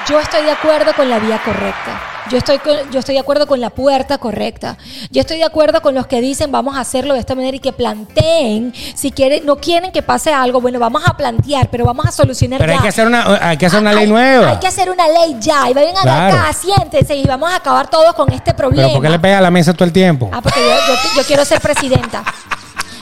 Yo 0.08 0.20
estoy 0.20 0.44
de 0.44 0.52
acuerdo 0.52 0.94
con 0.96 1.10
la 1.10 1.20
vía 1.20 1.40
correcta. 1.44 2.02
Yo 2.30 2.38
estoy, 2.38 2.60
con- 2.60 2.92
yo 2.92 3.00
estoy 3.00 3.16
de 3.16 3.22
acuerdo 3.22 3.48
con 3.48 3.60
la 3.60 3.72
puerta 3.72 4.20
correcta. 4.20 4.78
Yo 5.10 5.22
estoy 5.22 5.38
de 5.38 5.46
acuerdo 5.46 5.82
con 5.82 5.96
los 5.96 6.06
que 6.06 6.22
dicen 6.22 6.52
vamos 6.52 6.78
a 6.78 6.82
hacerlo 6.82 7.16
de 7.16 7.20
esta 7.22 7.34
manera 7.34 7.58
y 7.58 7.60
que 7.60 7.74
planteen. 7.74 8.72
Si 8.96 9.12
quieren, 9.12 9.46
no 9.48 9.56
quieren 9.58 9.92
que 9.92 10.04
pase 10.04 10.32
algo, 10.32 10.62
bueno, 10.62 10.78
vamos 10.80 11.02
a 11.08 11.18
plantear, 11.18 11.70
pero 11.72 11.86
vamos 11.86 12.06
a 12.06 12.12
solucionar 12.12 12.60
Pero 12.60 12.72
hay 12.74 12.78
ya. 12.78 12.82
que 12.84 12.88
hacer 12.90 13.08
una, 13.08 13.50
hay 13.50 13.58
que 13.58 13.66
hacer 13.66 13.80
una 13.80 13.94
ley 13.94 14.04
Hay- 14.04 14.10
nueva. 14.10 14.50
Hay 14.52 14.58
que 14.60 14.68
hacer 14.68 14.92
una 14.92 15.08
ley 15.08 15.38
ya. 15.40 15.70
Y 15.72 15.74
vayan 15.74 15.98
a 15.98 16.02
Claro. 16.02 16.38
acá, 16.38 16.54
siéntense 16.54 17.16
y 17.16 17.26
vamos 17.26 17.52
a 17.52 17.56
acabar 17.56 17.90
todos 17.90 18.14
con 18.14 18.32
este 18.32 18.54
problema. 18.54 18.84
Pero 18.90 18.94
¿por 18.96 19.04
qué 19.04 19.10
le 19.10 19.20
pega 19.20 19.40
a 19.40 19.42
la 19.42 19.52
mesa 19.52 19.74
todo 19.74 19.86
el 19.86 19.92
tiempo? 19.94 20.30
Ah, 20.32 20.42
porque 20.42 20.60
yo, 20.60 20.70
yo- 20.70 21.22
yo 21.22 21.24
quiero 21.28 21.44
ser 21.46 21.60
presidenta. 21.62 22.24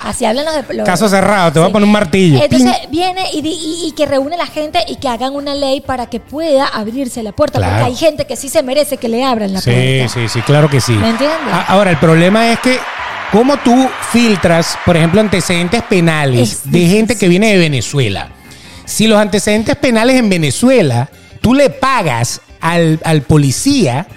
Así 0.04 0.26
hablan 0.26 0.46
los 0.46 0.68
de 0.68 0.74
los- 0.76 0.86
Caso 0.86 1.10
cerrado, 1.10 1.52
te 1.52 1.60
voy 1.60 1.70
a 1.70 1.72
poner 1.72 1.86
un 1.86 1.92
martillo. 1.92 2.42
Entonces 2.44 2.72
viene 2.90 3.24
y, 3.34 3.42
di- 3.42 3.50
y- 3.50 3.88
y 3.88 3.92
que 3.94 4.06
reúne 4.06 4.36
a 4.36 4.38
la 4.40 4.46
gente 4.48 4.80
y 4.88 4.98
que 4.98 5.08
hagan 5.08 5.34
una 5.36 5.56
ley 5.56 5.82
para 5.82 6.06
que 6.08 6.20
pueda 6.20 6.66
abrirse 6.68 7.24
la 7.24 7.32
puerta. 7.32 7.60
Claro. 7.60 7.76
Porque 7.78 7.92
hay 7.92 7.96
gente 7.98 8.26
que 8.28 8.36
sí 8.36 8.50
se 8.50 8.62
merece 8.64 8.98
que 8.98 9.08
le 9.10 9.24
abran 9.24 9.54
la 9.54 9.62
Sí, 9.62 9.72
puerta. 9.72 10.14
sí, 10.14 10.28
sí, 10.30 10.42
claro 10.42 10.70
que 10.70 10.80
sí. 10.82 10.94
¿Me 10.94 11.10
entiendes? 11.10 11.38
Ahora, 11.68 11.92
el 11.92 11.98
problema 11.98 12.52
es 12.52 12.60
que, 12.60 12.78
¿cómo 13.32 13.58
tú 13.58 13.90
filtras, 14.12 14.78
por 14.86 14.96
ejemplo, 14.98 15.20
antecedentes 15.20 15.82
penales 15.84 16.52
Es 16.64 16.72
de 16.72 16.88
gente 16.88 17.18
que 17.18 17.28
viene 17.28 17.52
de 17.54 17.58
Venezuela? 17.58 18.30
Si 18.86 19.08
los 19.08 19.20
antecedentes 19.20 19.76
penales 19.76 20.16
en 20.16 20.30
Venezuela, 20.30 21.10
tú 21.42 21.54
le 21.54 21.70
pagas 21.70 22.40
al, 22.62 23.00
al 23.04 23.22
policía, 23.24 24.08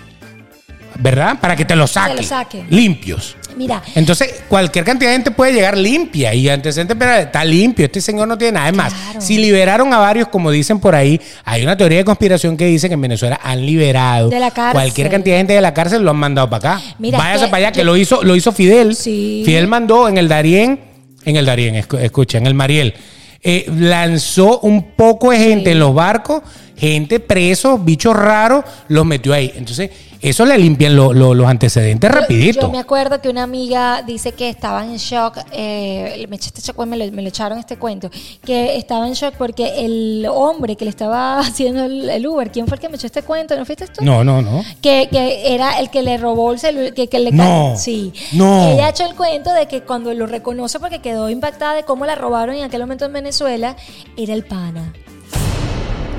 ¿verdad? 0.99 1.39
Para 1.41 1.57
que 1.57 1.65
te 1.65 1.75
los 1.77 1.91
saque. 1.93 2.15
lo 2.15 2.23
saque. 2.23 2.65
Limpios. 2.71 3.37
Mira, 3.61 3.83
Entonces, 3.95 4.43
cualquier 4.49 4.85
cantidad 4.87 5.11
de 5.11 5.17
gente 5.17 5.31
puede 5.33 5.53
llegar 5.53 5.77
limpia 5.77 6.33
y 6.35 6.49
antecedentes 6.49 6.97
penales 6.97 7.27
está 7.27 7.45
limpio. 7.45 7.85
Este 7.85 8.01
señor 8.01 8.27
no 8.27 8.39
tiene 8.39 8.53
nada 8.53 8.67
de 8.67 8.73
más. 8.73 8.93
Claro. 8.95 9.21
Si 9.21 9.37
liberaron 9.37 9.93
a 9.93 9.99
varios, 9.99 10.29
como 10.29 10.51
dicen 10.51 10.81
por 10.81 10.95
ahí, 10.95 11.21
hay 11.45 11.63
una 11.63 11.77
teoría 11.77 11.99
de 11.99 12.05
conspiración 12.05 12.57
que 12.57 12.65
dice 12.65 12.89
que 12.89 12.95
en 12.95 13.01
Venezuela 13.03 13.39
han 13.43 13.65
liberado 13.67 14.31
De 14.31 14.41
la 14.41 14.51
cárcel. 14.51 14.73
cualquier 14.73 15.11
cantidad 15.11 15.35
de 15.35 15.39
gente 15.41 15.53
de 15.53 15.61
la 15.61 15.75
cárcel 15.75 16.03
lo 16.03 16.11
han 16.11 16.17
mandado 16.17 16.49
para 16.49 16.75
acá. 16.77 16.85
Mira, 16.99 17.19
Váyase 17.19 17.45
que 17.45 17.51
para 17.51 17.67
allá, 17.67 17.73
que 17.73 17.81
yo- 17.81 17.85
lo 17.85 17.97
hizo, 17.99 18.23
lo 18.23 18.35
hizo 18.35 18.51
Fidel. 18.53 18.97
Sí. 18.97 19.43
Fidel 19.45 19.67
mandó 19.67 20.09
en 20.09 20.17
el 20.17 20.27
Darién, 20.27 20.81
en 21.27 21.37
el 21.37 21.45
Darién, 21.45 21.75
escu- 21.75 22.01
escucha, 22.01 22.39
en 22.39 22.47
el 22.47 22.55
Mariel. 22.55 22.95
eh, 23.43 23.67
lanzó 23.75 24.61
un 24.61 24.93
poco 24.93 25.31
de 25.31 25.39
gente 25.39 25.71
en 25.73 25.79
los 25.79 25.95
barcos, 25.95 26.43
gente 26.77 27.21
presos, 27.21 27.85
bichos 27.85 28.15
raros, 28.17 28.65
los 28.89 29.05
metió 29.07 29.33
ahí. 29.35 29.53
Entonces, 29.57 29.91
eso 30.23 30.45
le 30.45 30.59
limpian 30.59 30.95
lo- 30.97 31.13
lo- 31.13 31.35
los 31.35 31.47
antecedentes 31.47 32.11
rapidito. 32.11 32.61
Yo, 32.63 32.69
me 32.71 32.79
acuerdo 32.79 33.21
que 33.21 33.29
una 33.29 33.43
amiga 33.43 34.03
dice 34.07 34.33
que 34.33 34.49
estaba 34.49 34.85
en 34.85 34.97
shock. 34.97 35.39
eh, 35.53 36.27
me, 36.29 36.37
este 36.37 36.73
me, 36.87 36.97
lo, 36.97 37.13
me 37.13 37.23
lo 37.23 37.29
echaron 37.29 37.59
este 37.59 37.77
cuento. 37.79 38.11
Que 38.45 38.77
estaba 38.77 39.07
en 39.07 39.15
shock 39.15 39.35
porque 39.37 39.85
el 39.85 40.27
hombre 40.31 40.77
que 40.77 40.85
le 40.85 40.91
estaba 40.91 41.39
haciendo 41.41 41.85
el, 41.85 42.09
el 42.11 42.27
Uber, 42.27 42.51
¿quién 42.53 42.67
fue 42.67 42.77
el 42.77 42.81
que 42.81 42.89
me 42.89 42.97
echó 42.97 43.07
este 43.07 43.23
cuento? 43.23 43.57
¿No 43.57 43.65
fuiste 43.65 43.87
tú? 43.87 44.05
No, 44.05 44.23
no, 44.25 44.43
no. 44.43 44.63
Que, 44.83 45.09
que 45.11 45.55
era 45.55 45.79
el 45.81 45.91
que 45.91 46.03
le 46.03 46.19
robó 46.19 46.53
el 46.53 46.59
celular, 46.59 46.93
que, 46.95 47.09
que 47.09 47.19
le 47.19 47.33
No, 47.33 47.75
Sí. 47.77 48.13
no. 48.33 48.69
Ella 48.73 48.87
ha 48.87 48.91
hecho 48.91 49.07
el 49.07 49.15
cuento 49.15 49.53
de 49.53 49.67
que 49.67 49.83
cuando 49.83 50.13
lo 50.15 50.27
reconoce 50.27 50.79
porque 50.81 51.01
quedó 51.01 51.31
impactada 51.31 51.75
de 51.75 51.85
cómo 51.85 52.05
la 52.07 52.15
robaron 52.15 52.55
en 52.57 52.65
aquel 52.65 52.81
momento 52.81 53.05
en 53.07 53.13
Venezuela, 53.13 53.77
era 54.17 54.35
el 54.35 54.45
pana. 54.45 54.93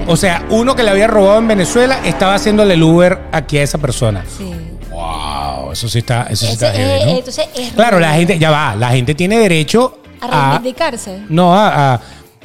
O 0.07 0.17
sea, 0.17 0.45
uno 0.49 0.75
que 0.75 0.83
le 0.83 0.89
había 0.89 1.07
robado 1.07 1.39
en 1.39 1.47
Venezuela 1.47 1.99
estaba 2.05 2.35
haciéndole 2.35 2.73
el 2.73 2.83
Uber 2.83 3.19
aquí 3.31 3.57
a 3.57 3.63
esa 3.63 3.77
persona. 3.77 4.23
Sí. 4.37 4.51
Wow, 4.89 5.71
eso 5.71 5.87
sí 5.87 5.99
está, 5.99 6.23
eso 6.29 6.45
sí 6.45 6.53
Ese, 6.53 6.65
está 6.65 6.71
heavy, 6.73 7.01
eh, 7.01 7.05
¿no? 7.05 7.11
entonces 7.17 7.45
es 7.55 7.71
Claro, 7.73 7.99
la 7.99 8.13
gente, 8.13 8.37
ya 8.37 8.51
va, 8.51 8.75
la 8.75 8.89
gente 8.89 9.15
tiene 9.15 9.39
derecho 9.39 9.99
a 10.19 10.25
a, 10.25 10.49
reivindicarse. 10.51 11.19
no, 11.29 11.55
a, 11.55 11.93
a 11.93 12.01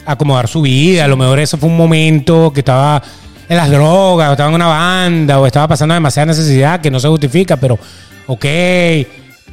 acomodar 0.07 0.47
su 0.49 0.63
vida. 0.63 1.05
A 1.05 1.09
lo 1.09 1.17
mejor 1.17 1.41
ese 1.41 1.57
fue 1.57 1.69
un 1.69 1.77
momento 1.77 2.53
que 2.53 2.61
estaba 2.61 3.03
en 3.49 3.57
las 3.57 3.71
drogas, 3.71 4.29
o 4.29 4.33
estaba 4.33 4.49
en 4.49 4.55
una 4.55 4.67
banda, 4.69 5.41
o 5.41 5.47
estaba 5.47 5.69
pasando 5.69 5.95
demasiada 5.95 6.27
necesidad 6.27 6.81
que 6.81 6.91
no 6.91 7.01
se 7.01 7.09
justifica, 7.09 7.57
pero, 7.57 7.79
ok, 8.27 8.45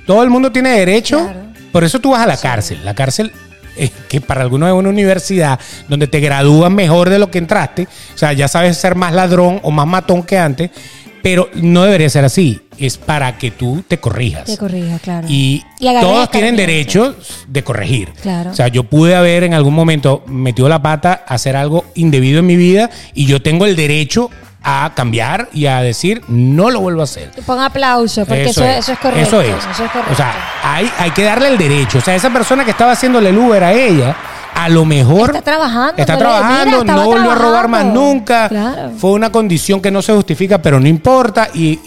todo 0.05 0.23
el 0.23 0.29
mundo 0.29 0.51
tiene 0.51 0.69
derecho. 0.71 1.19
Claro. 1.19 1.39
Por 1.71 1.83
eso 1.83 1.99
tú 1.99 2.11
vas 2.11 2.21
a 2.21 2.27
la 2.27 2.37
cárcel. 2.37 2.79
La 2.85 2.93
cárcel, 2.93 3.31
es 3.75 3.91
que 4.09 4.21
para 4.21 4.41
algunos 4.41 4.69
es 4.69 4.73
una 4.73 4.89
universidad 4.89 5.59
donde 5.87 6.07
te 6.07 6.19
gradúan 6.19 6.73
mejor 6.73 7.09
de 7.09 7.19
lo 7.19 7.29
que 7.31 7.37
entraste. 7.37 7.87
O 8.13 8.17
sea, 8.17 8.33
ya 8.33 8.47
sabes 8.47 8.77
ser 8.77 8.95
más 8.95 9.13
ladrón 9.13 9.59
o 9.63 9.71
más 9.71 9.87
matón 9.87 10.23
que 10.23 10.37
antes, 10.37 10.71
pero 11.21 11.49
no 11.55 11.83
debería 11.83 12.09
ser 12.09 12.25
así. 12.25 12.59
Es 12.77 12.97
para 12.97 13.37
que 13.37 13.51
tú 13.51 13.83
te 13.87 13.99
corrijas. 13.99 14.45
Te 14.45 14.57
corrija, 14.57 14.99
claro. 14.99 15.27
Y, 15.29 15.63
todos 15.79 16.29
tienen 16.31 16.55
derecho 16.55 17.15
de 17.47 17.63
corregir. 17.63 18.11
Claro. 18.21 18.51
O 18.51 18.53
sea, 18.53 18.67
yo 18.67 18.83
pude 18.83 19.15
haber 19.15 19.43
en 19.43 19.53
algún 19.53 19.73
momento 19.73 20.23
metido 20.27 20.67
la 20.67 20.81
pata 20.81 21.23
a 21.27 21.35
hacer 21.35 21.55
algo 21.55 21.85
indebido 21.95 22.39
en 22.39 22.45
mi 22.47 22.55
vida 22.55 22.89
y 23.13 23.25
yo 23.25 23.41
tengo 23.41 23.65
el 23.65 23.75
derecho 23.75 24.29
a 24.63 24.91
cambiar 24.95 25.49
y 25.53 25.65
a 25.65 25.81
decir 25.81 26.23
no 26.27 26.71
lo 26.71 26.79
vuelvo 26.79 27.01
a 27.01 27.03
hacer. 27.03 27.31
Pon 27.45 27.59
aplauso, 27.59 28.25
porque 28.25 28.45
eso, 28.45 28.63
eso 28.63 28.93
es 28.93 28.99
correcto. 28.99 29.21
Eso 29.21 29.41
es. 29.41 29.49
Eso 29.49 29.83
es 29.85 29.91
correcto. 29.91 30.13
O 30.13 30.15
sea, 30.15 30.33
hay, 30.63 30.89
hay 30.97 31.11
que 31.11 31.23
darle 31.23 31.49
el 31.49 31.57
derecho. 31.57 31.97
O 31.97 32.01
sea, 32.01 32.15
esa 32.15 32.29
persona 32.31 32.63
que 32.63 32.71
estaba 32.71 32.93
haciéndole 32.93 33.29
el 33.29 33.37
Uber 33.37 33.63
a 33.63 33.73
ella, 33.73 34.15
a 34.55 34.69
lo 34.69 34.85
mejor. 34.85 35.31
Está 35.31 35.41
trabajando, 35.41 35.93
Está 35.97 36.17
trabajando, 36.17 36.81
mira, 36.81 36.95
no 36.95 37.05
volvió 37.05 37.31
a 37.31 37.35
robar 37.35 37.67
más 37.67 37.85
nunca. 37.85 38.47
Claro. 38.47 38.91
Fue 38.97 39.11
una 39.11 39.31
condición 39.31 39.81
que 39.81 39.91
no 39.91 40.01
se 40.01 40.13
justifica, 40.13 40.61
pero 40.61 40.79
no 40.79 40.87
importa 40.87 41.49
y, 41.53 41.79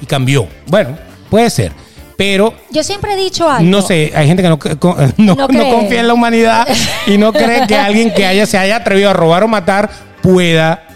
y 0.00 0.06
cambió. 0.06 0.46
Bueno, 0.66 0.98
puede 1.30 1.48
ser. 1.48 1.72
Pero 2.18 2.52
Yo 2.70 2.82
siempre 2.82 3.12
he 3.12 3.16
dicho 3.16 3.48
algo. 3.48 3.70
no 3.70 3.80
sé, 3.80 4.12
hay 4.12 4.26
gente 4.26 4.42
que 4.42 4.48
no, 4.48 4.58
no, 5.18 5.34
No 5.36 5.70
confía 5.70 6.00
en 6.00 6.08
la 6.08 6.14
humanidad 6.14 6.66
y 7.06 7.16
no 7.16 7.32
cree 7.32 7.64
que 7.68 7.76
alguien 7.76 8.12
que 8.12 8.26
haya, 8.26 8.44
se 8.44 8.58
haya 8.58 8.76
atrevido 8.76 9.08
a 9.08 9.12
robar 9.12 9.44
o 9.44 9.48
matar 9.48 9.88
pueda 10.20 10.87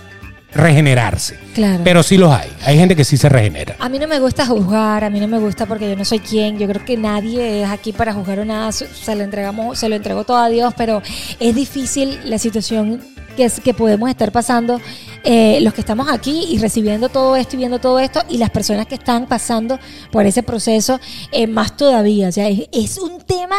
regenerarse. 0.55 1.39
Claro. 1.55 1.81
Pero 1.85 2.03
sí 2.03 2.17
los 2.17 2.33
hay. 2.33 2.51
Hay 2.65 2.77
gente 2.77 2.97
que 2.97 3.05
sí 3.05 3.17
se 3.17 3.29
regenera. 3.29 3.77
A 3.79 3.89
mí 3.89 3.99
no 3.99 4.07
me 4.07 4.19
gusta 4.21 4.47
juzgar, 4.47 5.05
a 5.05 5.11
mí 5.11 5.21
no 5.21 5.29
me 5.29 5.39
gusta 5.39 5.67
porque 5.67 5.89
yo 5.89 5.97
no 5.97 6.05
soy 6.05 6.21
quien. 6.21 6.59
Yo 6.59 6.67
creo 6.69 6.85
que 6.85 6.97
nadie 6.97 7.63
es 7.63 7.71
aquí 7.71 7.93
para 7.93 8.13
juzgar 8.13 8.39
o 8.41 8.45
nada. 8.45 8.73
Se 8.73 9.15
lo 9.15 9.23
entregamos, 9.23 9.79
se 9.79 9.89
lo 9.89 9.97
entregó 9.97 10.25
todo 10.25 10.39
a 10.39 10.49
Dios, 10.49 10.75
pero 10.77 11.03
es 11.41 11.55
difícil 11.55 12.19
la 12.25 12.39
situación 12.39 13.01
que, 13.37 13.45
es, 13.45 13.61
que 13.61 13.75
podemos 13.75 14.11
estar 14.11 14.33
pasando 14.33 14.81
eh, 15.25 15.59
los 15.63 15.75
que 15.75 15.81
estamos 15.81 16.09
aquí 16.11 16.47
y 16.51 16.59
recibiendo 16.59 17.09
todo 17.09 17.37
esto 17.37 17.57
y 17.57 17.59
viendo 17.59 17.79
todo 17.79 17.99
esto 17.99 18.23
y 18.29 18.39
las 18.39 18.51
personas 18.51 18.87
que 18.87 18.95
están 18.95 19.27
pasando 19.27 19.79
por 20.11 20.27
ese 20.27 20.43
proceso 20.43 21.01
eh, 21.31 21.47
más 21.47 21.77
todavía. 21.77 22.29
O 22.29 22.33
sea, 22.33 22.49
es, 22.49 22.69
es 22.73 22.99
un 22.99 23.21
tema 23.23 23.57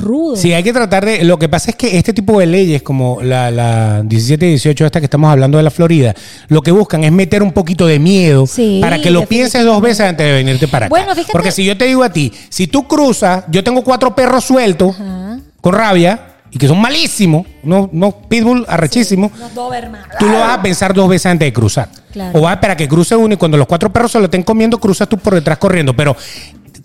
rudo. 0.00 0.36
Sí, 0.36 0.52
hay 0.52 0.62
que 0.62 0.72
tratar 0.72 1.04
de. 1.04 1.24
Lo 1.24 1.38
que 1.38 1.48
pasa 1.48 1.70
es 1.70 1.76
que 1.76 1.96
este 1.98 2.12
tipo 2.12 2.38
de 2.40 2.46
leyes, 2.46 2.82
como 2.82 3.20
la, 3.22 3.50
la 3.50 4.02
17 4.02 4.46
y 4.46 4.48
18, 4.50 4.86
esta 4.86 5.00
que 5.00 5.06
estamos 5.06 5.30
hablando 5.30 5.58
de 5.58 5.64
la 5.64 5.70
Florida, 5.70 6.14
lo 6.48 6.62
que 6.62 6.70
buscan 6.70 7.04
es 7.04 7.12
meter 7.12 7.42
un 7.42 7.52
poquito 7.52 7.86
de 7.86 7.98
miedo 7.98 8.46
Sí, 8.46 8.78
para 8.80 9.00
que 9.00 9.10
lo 9.10 9.26
pienses 9.26 9.64
dos 9.64 9.80
veces 9.80 10.00
antes 10.08 10.26
de 10.26 10.32
venirte 10.32 10.68
para 10.68 10.86
acá. 10.86 10.90
Bueno, 10.90 11.14
fíjate- 11.14 11.32
Porque 11.32 11.50
si 11.52 11.64
yo 11.64 11.76
te 11.76 11.84
digo 11.86 12.02
a 12.02 12.10
ti, 12.12 12.32
si 12.48 12.66
tú 12.66 12.86
cruzas, 12.86 13.44
yo 13.48 13.62
tengo 13.64 13.82
cuatro 13.82 14.14
perros 14.14 14.44
sueltos 14.44 14.94
Ajá. 15.00 15.38
con 15.60 15.74
rabia 15.74 16.20
y 16.50 16.58
que 16.58 16.68
son 16.68 16.80
malísimos, 16.80 17.46
unos, 17.64 17.88
unos 17.92 18.14
pitbull 18.28 18.64
arrechísimos. 18.68 19.32
Doberman. 19.54 20.02
Tú 20.18 20.26
lo 20.26 20.38
vas 20.38 20.58
a 20.58 20.62
pensar 20.62 20.94
dos 20.94 21.08
veces 21.08 21.26
antes 21.26 21.46
de 21.46 21.52
cruzar. 21.52 21.88
Claro. 22.12 22.38
O 22.38 22.42
vas 22.42 22.52
a 22.52 22.54
esperar 22.54 22.74
a 22.74 22.76
que 22.76 22.88
cruce 22.88 23.14
uno 23.16 23.34
y 23.34 23.36
cuando 23.36 23.58
los 23.58 23.66
cuatro 23.66 23.92
perros 23.92 24.12
se 24.12 24.18
lo 24.18 24.24
estén 24.26 24.42
comiendo, 24.42 24.78
cruzas 24.78 25.08
tú 25.08 25.18
por 25.18 25.34
detrás 25.34 25.58
corriendo. 25.58 25.94
Pero 25.94 26.16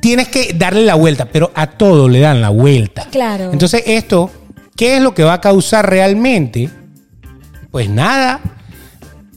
tienes 0.01 0.27
que 0.27 0.53
darle 0.53 0.83
la 0.83 0.95
vuelta. 0.95 1.25
Pero 1.25 1.51
a 1.55 1.67
todo 1.67 2.09
le 2.09 2.19
dan 2.19 2.41
la 2.41 2.49
vuelta. 2.49 3.07
Claro. 3.09 3.51
Entonces, 3.53 3.83
esto, 3.85 4.29
¿qué 4.75 4.97
es 4.97 5.01
lo 5.01 5.13
que 5.13 5.23
va 5.23 5.33
a 5.33 5.41
causar 5.41 5.89
realmente? 5.89 6.69
Pues 7.71 7.89
nada. 7.89 8.41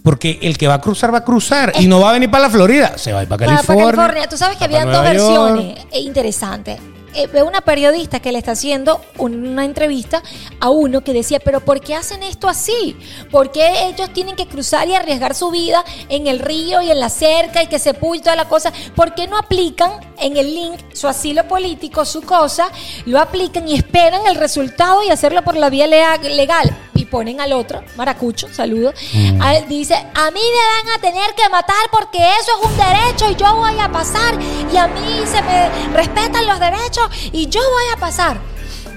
Porque 0.03 0.39
el 0.43 0.59
que 0.59 0.67
va 0.67 0.75
a 0.75 0.81
cruzar, 0.81 1.15
va 1.15 1.19
a 1.19 1.25
cruzar. 1.25 1.73
Y 1.79 1.87
no 1.87 2.01
va 2.01 2.11
a 2.11 2.13
venir 2.13 2.31
para 2.31 2.45
la 2.45 2.51
Florida. 2.51 2.99
Se 2.99 3.13
va 3.13 3.21
a 3.21 3.23
ir 3.23 3.29
para 3.29 3.47
California. 3.47 3.85
para 3.85 3.97
California. 3.97 4.29
Tú 4.29 4.37
sabes 4.37 4.59
que 4.59 4.65
habían 4.65 4.85
dos 4.85 4.93
Nueva 4.93 5.11
versiones 5.11 5.87
eh, 5.93 6.01
interesantes. 6.01 6.79
Eh, 7.15 7.29
veo 7.29 7.47
una 7.47 7.61
periodista 7.61 8.21
que 8.21 8.33
le 8.33 8.39
está 8.39 8.53
haciendo 8.53 9.01
una 9.19 9.65
entrevista 9.65 10.23
a 10.61 10.71
uno 10.71 11.03
que 11.03 11.13
decía, 11.13 11.39
pero 11.39 11.61
¿por 11.65 11.81
qué 11.81 11.95
hacen 11.95 12.23
esto 12.23 12.49
así? 12.49 12.97
¿Por 13.31 13.53
qué 13.53 13.87
ellos 13.87 14.11
tienen 14.13 14.35
que 14.37 14.47
cruzar 14.49 14.89
y 14.89 14.95
arriesgar 14.95 15.35
su 15.35 15.51
vida 15.51 15.85
en 16.09 16.27
el 16.27 16.41
río 16.41 16.83
y 16.83 16.91
en 16.91 16.99
la 17.01 17.09
cerca 17.09 17.63
y 17.63 17.69
que 17.69 17.79
se 17.79 17.95
puye 17.95 18.21
toda 18.21 18.37
la 18.37 18.49
cosa? 18.49 18.73
¿Por 18.97 19.15
qué 19.15 19.29
no 19.29 19.39
aplican 19.39 19.93
en 20.19 20.37
el 20.37 20.55
link 20.55 20.79
su 20.93 21.07
asilo 21.09 21.47
político, 21.47 22.05
su 22.05 22.23
cosa, 22.23 22.69
lo 23.07 23.21
aplican 23.21 23.69
y 23.69 23.75
esperan 23.75 24.27
el 24.27 24.35
resultado 24.37 25.03
y 25.03 25.11
hacerlo 25.11 25.43
por 25.43 25.57
la 25.57 25.71
vía 25.71 25.87
legal? 25.87 26.77
Y 26.97 27.07
ponen 27.07 27.41
al 27.41 27.53
otro, 27.53 27.83
Maracucho, 27.97 28.49
saludo, 28.53 28.93
Mm. 29.13 29.43
a 29.43 29.53
dice, 29.63 29.95
a 29.95 30.31
mí 30.31 30.41
me 30.41 30.89
van 30.89 30.97
a 30.97 31.01
tener 31.01 31.35
que 31.35 31.49
matar 31.49 31.77
porque 31.91 32.19
eso 32.19 32.53
es 32.61 32.67
un 32.71 32.77
derecho 32.77 33.31
y 33.31 33.35
yo 33.37 33.55
voy 33.57 33.79
a 33.81 33.91
pasar 33.91 34.39
y 34.73 34.77
a 34.77 34.87
mí 34.87 35.23
se 35.27 35.43
me 35.43 35.69
respetan 35.93 36.47
los 36.47 36.59
derechos 36.61 37.04
y 37.33 37.47
yo 37.49 37.61
voy 37.61 37.85
a 37.97 38.01
pasar. 38.01 38.39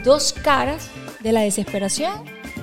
Dos 0.04 0.34
caras 0.44 0.88
de 1.22 1.32
la 1.32 1.42
desesperación 1.42 2.12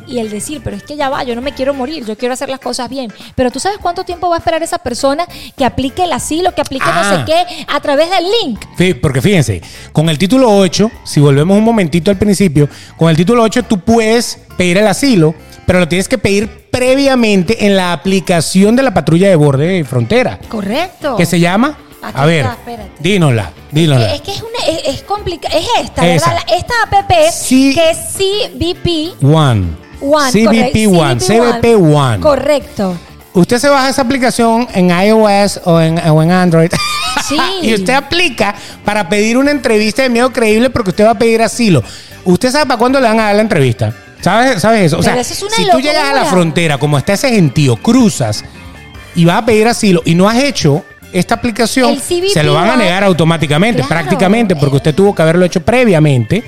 y 0.07 0.19
el 0.19 0.29
decir, 0.31 0.61
pero 0.63 0.77
es 0.77 0.83
que 0.83 0.97
ya 0.97 1.09
va, 1.09 1.25
yo 1.25 1.35
no 1.35 1.41
me 1.41 1.53
quiero 1.53 1.73
morir, 1.73 2.05
yo 2.05 2.17
quiero 2.17 2.35
hacer 2.35 2.49
las 2.51 2.61
cosas 2.61 2.89
bien. 2.91 3.11
Pero 3.35 3.51
tú 3.51 3.59
sabes 3.59 3.79
cuánto 3.81 4.05
tiempo 4.05 4.29
va 4.29 4.37
a 4.37 4.39
esperar 4.39 4.63
esa 4.63 4.79
persona 4.79 5.25
que 5.57 5.65
aplique 5.65 6.05
el 6.05 6.13
asilo, 6.13 6.55
que 6.55 6.61
aplique 6.61 6.85
no 6.87 7.05
sé 7.09 7.17
Ah. 7.21 7.25
qué, 7.27 7.65
a 7.69 7.81
través 7.81 8.11
del 8.11 8.25
link. 8.43 8.61
Fí- 8.77 8.99
Porque 9.01 9.23
fíjense, 9.23 9.63
con 9.93 10.09
el 10.11 10.19
título 10.19 10.55
8, 10.55 10.91
si 11.05 11.21
volvemos 11.21 11.57
un 11.57 11.65
momentito 11.65 12.11
al 12.11 12.19
principio, 12.19 12.69
con 12.99 13.09
el 13.11 13.17
título 13.17 13.43
8 13.43 13.63
tú 13.63 13.81
puedes 13.81 14.39
pedir 14.59 14.77
el 14.79 14.87
asilo, 14.87 15.35
pero 15.67 15.79
lo 15.81 15.89
tienes 15.89 16.07
que 16.09 16.19
pedir 16.19 16.69
previamente 16.71 17.65
en 17.67 17.77
la 17.77 17.93
aplicación 17.95 18.77
de 18.77 18.83
la 18.83 18.93
patrulla 18.93 19.29
de 19.29 19.37
borde 19.37 19.79
y 19.79 19.85
frontera, 19.85 20.39
Correcto. 20.49 21.17
que 21.17 21.25
se 21.25 21.41
llama, 21.41 21.79
Aquí 22.09 22.19
a 22.21 22.27
ver, 22.27 22.41
está, 22.45 22.53
espérate. 22.53 22.91
dínosla, 23.01 23.51
dínosla. 23.71 24.15
Es 24.15 24.21
que 24.21 24.33
es, 24.33 24.43
una, 24.43 24.79
es, 24.87 25.03
complicado. 25.03 25.57
Es 25.57 25.67
esta, 25.83 26.07
Esa. 26.07 26.31
¿verdad? 26.31 26.45
La- 26.49 26.57
Esta 26.57 26.75
app 26.83 27.13
Sí. 27.33 27.75
que 27.75 27.91
es 27.91 27.99
CBP 28.17 29.25
One. 29.25 29.65
One. 30.01 30.31
CBP. 30.31 30.87
One, 30.89 31.21
CBP 31.21 31.75
One. 31.77 32.21
Correcto. 32.21 32.97
Usted 33.33 33.59
se 33.59 33.69
baja 33.69 33.89
esa 33.89 34.03
aplicación 34.03 34.69
en 34.75 34.91
iOS 34.91 35.61
o 35.65 35.81
en, 35.81 35.99
o 36.09 36.23
en 36.23 36.31
Android. 36.31 36.71
Sí. 37.27 37.39
y 37.63 37.73
usted 37.73 37.95
aplica 37.95 38.55
para 38.85 39.09
pedir 39.09 39.39
una 39.39 39.51
entrevista 39.51 40.03
de 40.03 40.11
miedo 40.11 40.31
creíble 40.31 40.69
porque 40.69 40.91
usted 40.91 41.07
va 41.07 41.13
a 41.13 41.19
pedir 41.19 41.41
asilo. 41.41 41.83
¿Usted 42.25 42.51
sabe 42.51 42.67
para 42.67 42.79
cuándo 42.79 43.01
le 43.01 43.07
van 43.09 43.19
a 43.19 43.25
dar 43.25 43.37
la 43.37 43.41
entrevista? 43.41 43.95
¿Sabes, 44.21 44.61
¿Sabes 44.61 44.87
eso? 44.87 44.97
O 44.97 45.01
Pero 45.01 45.13
sea, 45.13 45.21
eso 45.23 45.33
es 45.33 45.43
una 45.43 45.57
si 45.57 45.71
tú 45.71 45.81
llegas 45.81 46.05
a 46.05 46.13
la 46.13 46.25
frontera, 46.27 46.77
como 46.77 46.99
está 46.99 47.15
ese 47.15 47.31
gentío, 47.31 47.77
cruzas 47.77 48.45
y 49.15 49.25
vas 49.25 49.39
a 49.43 49.47
pedir 49.47 49.69
asilo 49.69 50.03
y 50.05 50.15
no 50.15 50.29
has 50.29 50.37
hecho 50.37 50.85
esta 51.15 51.37
aplicación, 51.37 51.99
se 52.01 52.43
lo 52.43 52.55
van 52.55 52.71
a 52.71 52.77
negar 52.77 53.05
automáticamente, 53.05 53.83
Claro. 53.83 53.89
prácticamente, 53.89 54.57
porque 54.57 54.77
usted 54.77 54.95
tuvo 54.95 55.15
que 55.15 55.23
haberlo 55.23 55.45
hecho 55.45 55.61
previamente. 55.63 56.43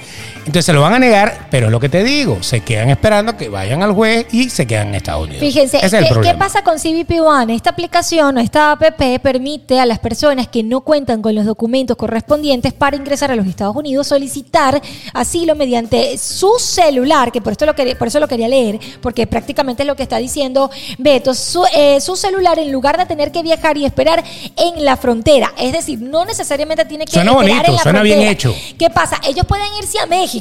Entonces 0.47 0.64
se 0.66 0.72
lo 0.72 0.80
van 0.80 0.94
a 0.94 0.99
negar, 0.99 1.49
pero 1.51 1.66
es 1.66 1.72
lo 1.72 1.80
que 1.80 1.88
te 1.88 2.05
digo, 2.05 2.42
se 2.42 2.61
quedan 2.61 2.88
esperando 2.90 3.36
que 3.36 3.49
vayan 3.49 3.82
al 3.82 3.92
juez 3.92 4.26
y 4.32 4.49
se 4.49 4.66
quedan 4.66 4.88
en 4.88 4.94
Estados 4.94 5.24
Unidos. 5.24 5.40
Fíjense, 5.40 5.76
Ese 5.78 5.86
es 5.86 5.92
el 5.92 6.05
¿qué, 6.05 6.11
problema. 6.11 6.32
qué 6.32 6.38
pasa 6.38 6.62
con 6.62 6.78
CBP 6.78 7.20
One? 7.20 7.55
Esta 7.55 7.70
aplicación 7.70 8.36
o 8.36 8.40
esta 8.40 8.72
app 8.72 8.82
permite 9.22 9.80
a 9.80 9.86
las 9.86 9.99
personas 9.99 10.47
que 10.49 10.62
no 10.62 10.82
cuentan 10.82 11.20
con 11.20 11.34
los 11.34 11.44
documentos 11.44 11.97
correspondientes 11.97 12.72
para 12.72 12.97
ingresar 12.97 13.30
a 13.32 13.36
los 13.36 13.47
Estados 13.47 13.74
Unidos 13.74 14.07
solicitar 14.07 14.80
asilo 15.12 15.55
mediante 15.57 16.16
su 16.18 16.53
celular, 16.59 17.32
que 17.32 17.40
por, 17.40 17.53
esto 17.53 17.66
lo 17.66 17.74
quería, 17.74 17.99
por 17.99 18.09
eso 18.09 18.20
lo 18.20 18.28
quería 18.28 18.49
leer, 18.49 18.78
porque 19.01 19.26
prácticamente 19.26 19.82
es 19.82 19.86
lo 19.86 19.97
que 19.97 20.05
está 20.05 20.18
diciendo 20.18 20.70
Beto, 20.99 21.34
su, 21.34 21.64
eh, 21.74 22.01
su 22.01 22.14
celular 22.16 22.59
en 22.59 22.70
lugar 22.70 22.97
de 22.99 23.07
tener 23.07 23.32
que 23.32 23.42
viajar 23.42 23.76
y 23.76 23.84
esperar 23.84 24.22
en 24.57 24.84
la 24.84 24.97
frontera. 24.97 25.53
Es 25.59 25.72
decir, 25.72 26.01
no 26.01 26.24
necesariamente 26.24 26.84
tiene 26.84 27.05
que 27.05 27.12
Suena 27.12 27.32
esperar 27.32 27.49
bonito, 27.51 27.70
en 27.70 27.76
la 27.76 27.82
suena 27.82 28.03
bien 28.03 28.16
frontera. 28.18 28.32
hecho. 28.32 28.55
¿Qué 28.78 28.90
pasa? 28.90 29.20
Ellos 29.26 29.44
pueden 29.47 29.66
irse 29.80 29.99
a 29.99 30.07
México, 30.07 30.36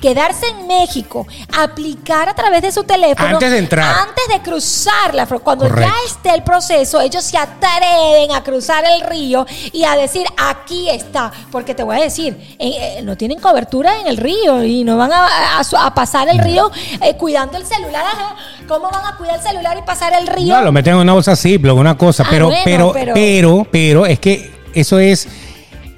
quedarse 0.00 0.46
en 0.48 0.66
México, 0.66 1.26
aplicar 1.56 2.28
a 2.28 2.34
través 2.34 2.62
de 2.62 2.72
su 2.72 2.84
teléfono 2.84 3.28
Antes 3.28 3.50
de 3.50 3.58
entrar. 3.58 3.94
antes 4.08 4.24
de 4.32 4.40
cruzar 4.40 5.14
la 5.14 5.26
frontera. 5.26 5.44
Cuando 5.44 5.68
Correcto. 5.68 5.92
ya 5.92 6.06
esté 6.12 6.34
el 6.34 6.42
proceso, 6.42 7.00
ellos 7.00 7.22
se 7.24 7.38
atreven 7.38 8.32
a 8.34 8.42
cruzar 8.42 8.84
el 8.84 9.02
río 9.08 9.46
y 9.72 9.84
a 9.84 9.96
decir, 9.96 10.26
aquí 10.36 10.88
está. 10.90 11.30
Porque 11.50 11.74
te 11.74 11.82
voy 11.82 11.96
a 11.98 12.02
decir, 12.02 12.36
eh, 12.58 12.96
eh, 12.98 13.02
no 13.02 13.16
tienen 13.16 13.38
cobertura 13.38 14.00
en 14.00 14.06
el 14.08 14.16
río 14.16 14.64
y 14.64 14.84
no 14.84 14.96
van 14.96 15.12
a, 15.12 15.58
a- 15.58 15.86
a 15.86 15.94
pasar 15.94 16.28
el 16.28 16.38
río 16.38 16.70
eh, 17.02 17.14
cuidando 17.16 17.56
el 17.56 17.64
celular. 17.66 18.04
Ajá. 18.04 18.36
¿Cómo 18.66 18.90
van 18.90 19.04
a 19.06 19.16
cuidar 19.16 19.36
el 19.36 19.42
celular 19.42 19.78
y 19.78 19.82
pasar 19.82 20.12
el 20.18 20.26
río? 20.26 20.54
No, 20.54 20.62
lo 20.62 20.72
meten 20.72 20.94
en 20.94 21.00
una 21.00 21.12
bolsa 21.14 21.34
Ziploc, 21.36 21.78
una 21.78 21.96
cosa, 21.96 22.24
Ah, 22.24 22.28
pero, 22.30 22.46
bueno, 22.48 22.62
pero, 22.64 22.92
pero- 22.92 23.14
pero, 23.14 23.66
pero, 23.70 24.06
es 24.06 24.18
que 24.18 24.50
eso 24.74 24.98
es, 24.98 25.26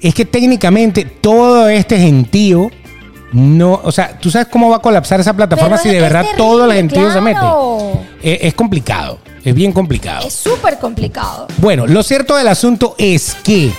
es 0.01 0.13
que 0.13 0.23
técnicamente 0.25 1.03
todo 1.05 1.67
este 1.67 1.97
gentío 1.99 2.69
no, 3.31 3.79
o 3.83 3.91
sea, 3.91 4.17
¿tú 4.19 4.29
sabes 4.29 4.47
cómo 4.49 4.69
va 4.69 4.77
a 4.77 4.79
colapsar 4.79 5.19
esa 5.19 5.33
plataforma 5.33 5.77
Pero 5.77 5.83
si 5.83 5.89
de 5.89 5.97
es 5.97 6.01
verdad 6.01 6.21
terrible, 6.21 6.37
todo 6.37 6.65
el 6.65 6.73
gentío 6.73 7.11
se 7.11 7.21
mete? 7.21 7.39
claro. 7.39 7.99
Eh, 8.23 8.39
es 8.43 8.53
complicado, 8.53 9.19
es 9.43 9.55
bien 9.55 9.71
complicado. 9.71 10.27
Es 10.27 10.33
súper 10.33 10.77
complicado. 10.77 11.47
Bueno, 11.57 11.87
lo 11.87 12.03
cierto 12.03 12.35
del 12.35 12.47
asunto 12.47 12.93
es 12.97 13.35
que 13.43 13.71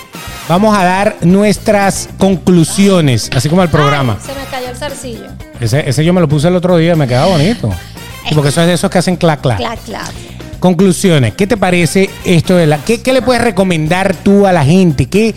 vamos 0.49 0.77
a 0.77 0.83
dar 0.83 1.15
nuestras 1.21 2.09
conclusiones, 2.17 3.29
así 3.35 3.47
como 3.47 3.63
el 3.63 3.69
programa. 3.69 4.17
Ay, 4.19 4.33
se 4.33 4.39
me 4.39 4.45
cayó 4.47 4.69
el 4.69 4.75
zarcillo. 4.75 5.27
Ese, 5.59 5.87
ese 5.87 6.03
yo 6.03 6.13
me 6.13 6.21
lo 6.21 6.27
puse 6.27 6.47
el 6.47 6.55
otro 6.55 6.75
día, 6.77 6.95
me 6.95 7.07
quedaba 7.07 7.27
bonito. 7.27 7.69
Porque 8.33 8.49
eso 8.49 8.61
es 8.61 8.67
de 8.67 8.73
esos 8.73 8.89
que 8.89 8.97
hacen 8.97 9.15
clac 9.15 9.41
clac. 9.41 9.57
Clac, 9.57 9.79
clac. 9.83 10.11
Conclusiones, 10.59 11.33
¿qué 11.35 11.45
te 11.45 11.57
parece 11.57 12.09
esto 12.23 12.55
de 12.55 12.67
la... 12.67 12.77
¿Qué, 12.77 13.01
qué 13.01 13.11
le 13.11 13.21
puedes 13.21 13.43
recomendar 13.43 14.15
tú 14.15 14.47
a 14.47 14.53
la 14.53 14.63
gente? 14.63 15.07
¿Qué, 15.07 15.35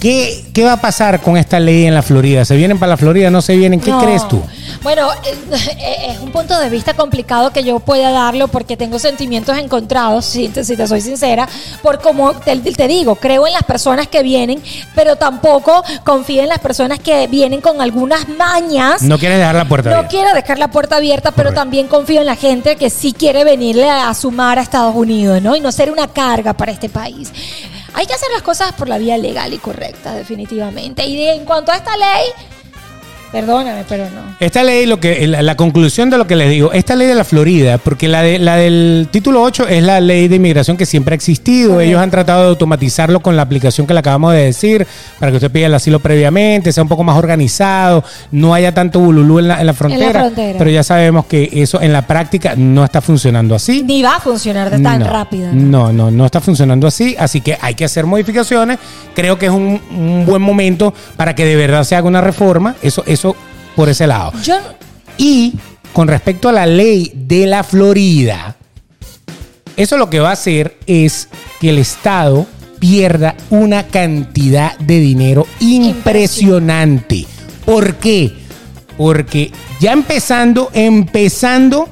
qué, 0.00 0.44
qué 0.52 0.64
va 0.64 0.72
a 0.74 0.80
pasar 0.80 1.20
con 1.20 1.36
esta 1.36 1.58
ley 1.60 1.84
en 1.86 1.94
la 1.94 2.02
Florida? 2.02 2.44
¿Se 2.44 2.56
vienen 2.56 2.78
para 2.78 2.90
la 2.90 2.96
Florida? 2.96 3.30
¿No 3.30 3.42
se 3.42 3.56
vienen? 3.56 3.80
¿Qué 3.80 3.90
No. 3.90 4.00
crees 4.02 4.26
tú? 4.28 4.42
Bueno, 4.82 5.08
es 5.22 6.18
un 6.20 6.30
punto 6.30 6.58
de 6.58 6.68
vista 6.70 6.94
complicado 6.94 7.50
que 7.50 7.64
yo 7.64 7.80
pueda 7.80 8.10
darlo 8.10 8.48
porque 8.48 8.76
tengo 8.76 8.98
sentimientos 8.98 9.56
encontrados, 9.58 10.24
si 10.24 10.48
te, 10.48 10.64
si 10.64 10.76
te 10.76 10.86
soy 10.86 11.00
sincera, 11.00 11.48
por 11.82 12.00
como 12.00 12.32
te, 12.34 12.56
te 12.56 12.88
digo, 12.88 13.16
creo 13.16 13.46
en 13.46 13.52
las 13.52 13.62
personas 13.64 14.06
que 14.08 14.22
vienen, 14.22 14.60
pero 14.94 15.16
tampoco 15.16 15.82
confío 16.04 16.42
en 16.42 16.48
las 16.48 16.58
personas 16.58 16.98
que 16.98 17.26
vienen 17.26 17.60
con 17.60 17.80
algunas 17.80 18.28
mañas. 18.28 19.02
No 19.02 19.18
quieres 19.18 19.38
dejar 19.38 19.54
la 19.54 19.68
puerta 19.68 19.90
No 19.90 19.96
abierta. 19.96 20.10
quiero 20.10 20.34
dejar 20.34 20.58
la 20.58 20.68
puerta 20.70 20.96
abierta, 20.96 21.30
pero 21.30 21.48
Correcto. 21.48 21.60
también 21.60 21.86
confío 21.88 22.20
en 22.20 22.26
la 22.26 22.36
gente 22.36 22.76
que 22.76 22.90
sí 22.90 23.12
quiere 23.12 23.44
venirle 23.44 23.88
a 23.90 24.12
sumar 24.14 24.58
a 24.58 24.62
Estados 24.62 24.94
Unidos, 24.94 25.40
¿no? 25.42 25.56
Y 25.56 25.60
no 25.60 25.72
ser 25.72 25.90
una 25.90 26.08
carga 26.08 26.52
para 26.52 26.72
este 26.72 26.88
país. 26.88 27.32
Hay 27.96 28.06
que 28.06 28.12
hacer 28.12 28.28
las 28.30 28.42
cosas 28.42 28.72
por 28.72 28.90
la 28.90 28.98
vía 28.98 29.16
legal 29.16 29.54
y 29.54 29.58
correcta, 29.58 30.12
definitivamente. 30.14 31.06
Y 31.06 31.28
en 31.28 31.46
cuanto 31.46 31.72
a 31.72 31.76
esta 31.76 31.96
ley, 31.96 32.26
perdóname, 33.32 33.84
pero 33.88 34.04
no. 34.10 34.36
Esta 34.40 34.62
ley, 34.62 34.86
lo 34.86 35.00
que, 35.00 35.26
la, 35.26 35.42
la 35.42 35.56
conclusión 35.56 36.10
de 36.10 36.18
lo 36.18 36.26
que 36.26 36.36
les 36.36 36.50
digo, 36.50 36.72
esta 36.72 36.94
ley 36.94 37.06
de 37.06 37.14
la 37.14 37.24
Florida, 37.24 37.78
porque 37.78 38.08
la, 38.08 38.22
de, 38.22 38.38
la 38.38 38.56
del 38.56 39.08
título 39.10 39.42
8 39.42 39.68
es 39.68 39.82
la 39.82 40.00
ley 40.00 40.28
de 40.28 40.36
inmigración 40.36 40.76
que 40.76 40.86
siempre 40.86 41.14
ha 41.14 41.16
existido. 41.16 41.80
Ellos 41.80 42.00
han 42.00 42.10
tratado 42.10 42.42
de 42.42 42.48
automatizarlo 42.48 43.20
con 43.20 43.36
la 43.36 43.42
aplicación 43.42 43.86
que 43.86 43.94
le 43.94 44.00
acabamos 44.00 44.32
de 44.32 44.44
decir, 44.44 44.86
para 45.18 45.30
que 45.30 45.36
usted 45.36 45.50
pida 45.50 45.66
el 45.66 45.74
asilo 45.74 46.00
previamente, 46.00 46.72
sea 46.72 46.82
un 46.82 46.88
poco 46.88 47.04
más 47.04 47.16
organizado, 47.16 48.04
no 48.30 48.54
haya 48.54 48.72
tanto 48.72 49.00
bululú 49.00 49.38
en 49.38 49.48
la, 49.48 49.60
en 49.60 49.66
la 49.66 49.74
frontera. 49.74 50.20
frontera. 50.20 50.58
Pero 50.58 50.70
ya 50.70 50.82
sabemos 50.82 51.26
que 51.26 51.50
eso 51.52 51.80
en 51.80 51.92
la 51.92 52.06
práctica 52.06 52.54
no 52.56 52.84
está 52.84 53.00
funcionando 53.00 53.54
así. 53.54 53.82
Ni 53.82 54.02
va 54.02 54.16
a 54.16 54.20
funcionar 54.20 54.70
de 54.70 54.82
tan 54.82 55.00
no, 55.00 55.08
rápido. 55.08 55.48
No, 55.52 55.92
no, 55.92 56.10
no 56.10 56.26
está 56.26 56.40
funcionando 56.40 56.86
así, 56.86 57.16
así 57.18 57.40
que 57.40 57.56
hay 57.60 57.74
que 57.74 57.84
hacer 57.84 58.06
modificaciones. 58.06 58.78
Creo 59.14 59.38
que 59.38 59.46
es 59.46 59.52
un, 59.52 59.80
un 59.90 60.26
buen 60.26 60.42
momento 60.42 60.92
para 61.16 61.34
que 61.34 61.44
de 61.44 61.56
verdad 61.56 61.84
se 61.84 61.96
haga 61.96 62.06
una 62.06 62.20
reforma. 62.20 62.74
Eso, 62.82 63.02
eso 63.16 63.34
por 63.74 63.88
ese 63.88 64.06
lado. 64.06 64.32
Yo, 64.42 64.56
Y 65.18 65.54
con 65.92 66.08
respecto 66.08 66.48
a 66.48 66.52
la 66.52 66.66
ley 66.66 67.10
de 67.14 67.46
la 67.46 67.64
Florida, 67.64 68.56
eso 69.76 69.96
lo 69.96 70.08
que 70.08 70.20
va 70.20 70.30
a 70.30 70.32
hacer 70.32 70.76
es 70.86 71.28
que 71.60 71.70
el 71.70 71.78
Estado 71.78 72.46
pierda 72.78 73.34
una 73.50 73.86
cantidad 73.86 74.76
de 74.78 75.00
dinero 75.00 75.46
impresionante. 75.60 77.26
¿Por 77.64 77.94
qué? 77.96 78.32
Porque 78.96 79.50
ya 79.80 79.92
empezando, 79.92 80.70
empezando 80.72 81.88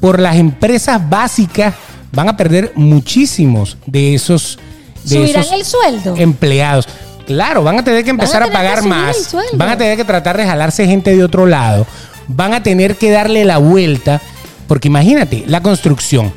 por 0.00 0.20
las 0.20 0.36
empresas 0.36 1.00
básicas, 1.08 1.74
van 2.12 2.28
a 2.28 2.36
perder 2.36 2.72
muchísimos 2.74 3.76
de 3.86 4.14
esos, 4.14 4.58
de 5.04 5.16
¿Subirán 5.16 5.42
esos 5.42 5.52
el 5.52 5.64
sueldo? 5.64 6.14
empleados. 6.16 6.86
Claro, 7.26 7.62
van 7.62 7.78
a 7.78 7.84
tener 7.84 8.04
que 8.04 8.10
empezar 8.10 8.42
a, 8.42 8.48
pagar 8.48 8.84
más. 8.84 9.34
Van 9.54 9.70
a 9.70 9.78
tener 9.78 9.96
que 9.96 10.04
tratar 10.04 10.36
de 10.36 10.44
jalarse 10.44 10.86
gente 10.86 11.16
de 11.16 11.24
otro 11.24 11.46
lado. 11.46 11.86
Van 12.28 12.54
a 12.54 12.62
tener 12.62 12.96
que 12.96 13.10
darle 13.10 13.44
la 13.44 13.58
vuelta. 13.58 14.20
Porque 14.66 14.88
imagínate, 14.88 15.44
la 15.46 15.62
construcción, 15.62 16.32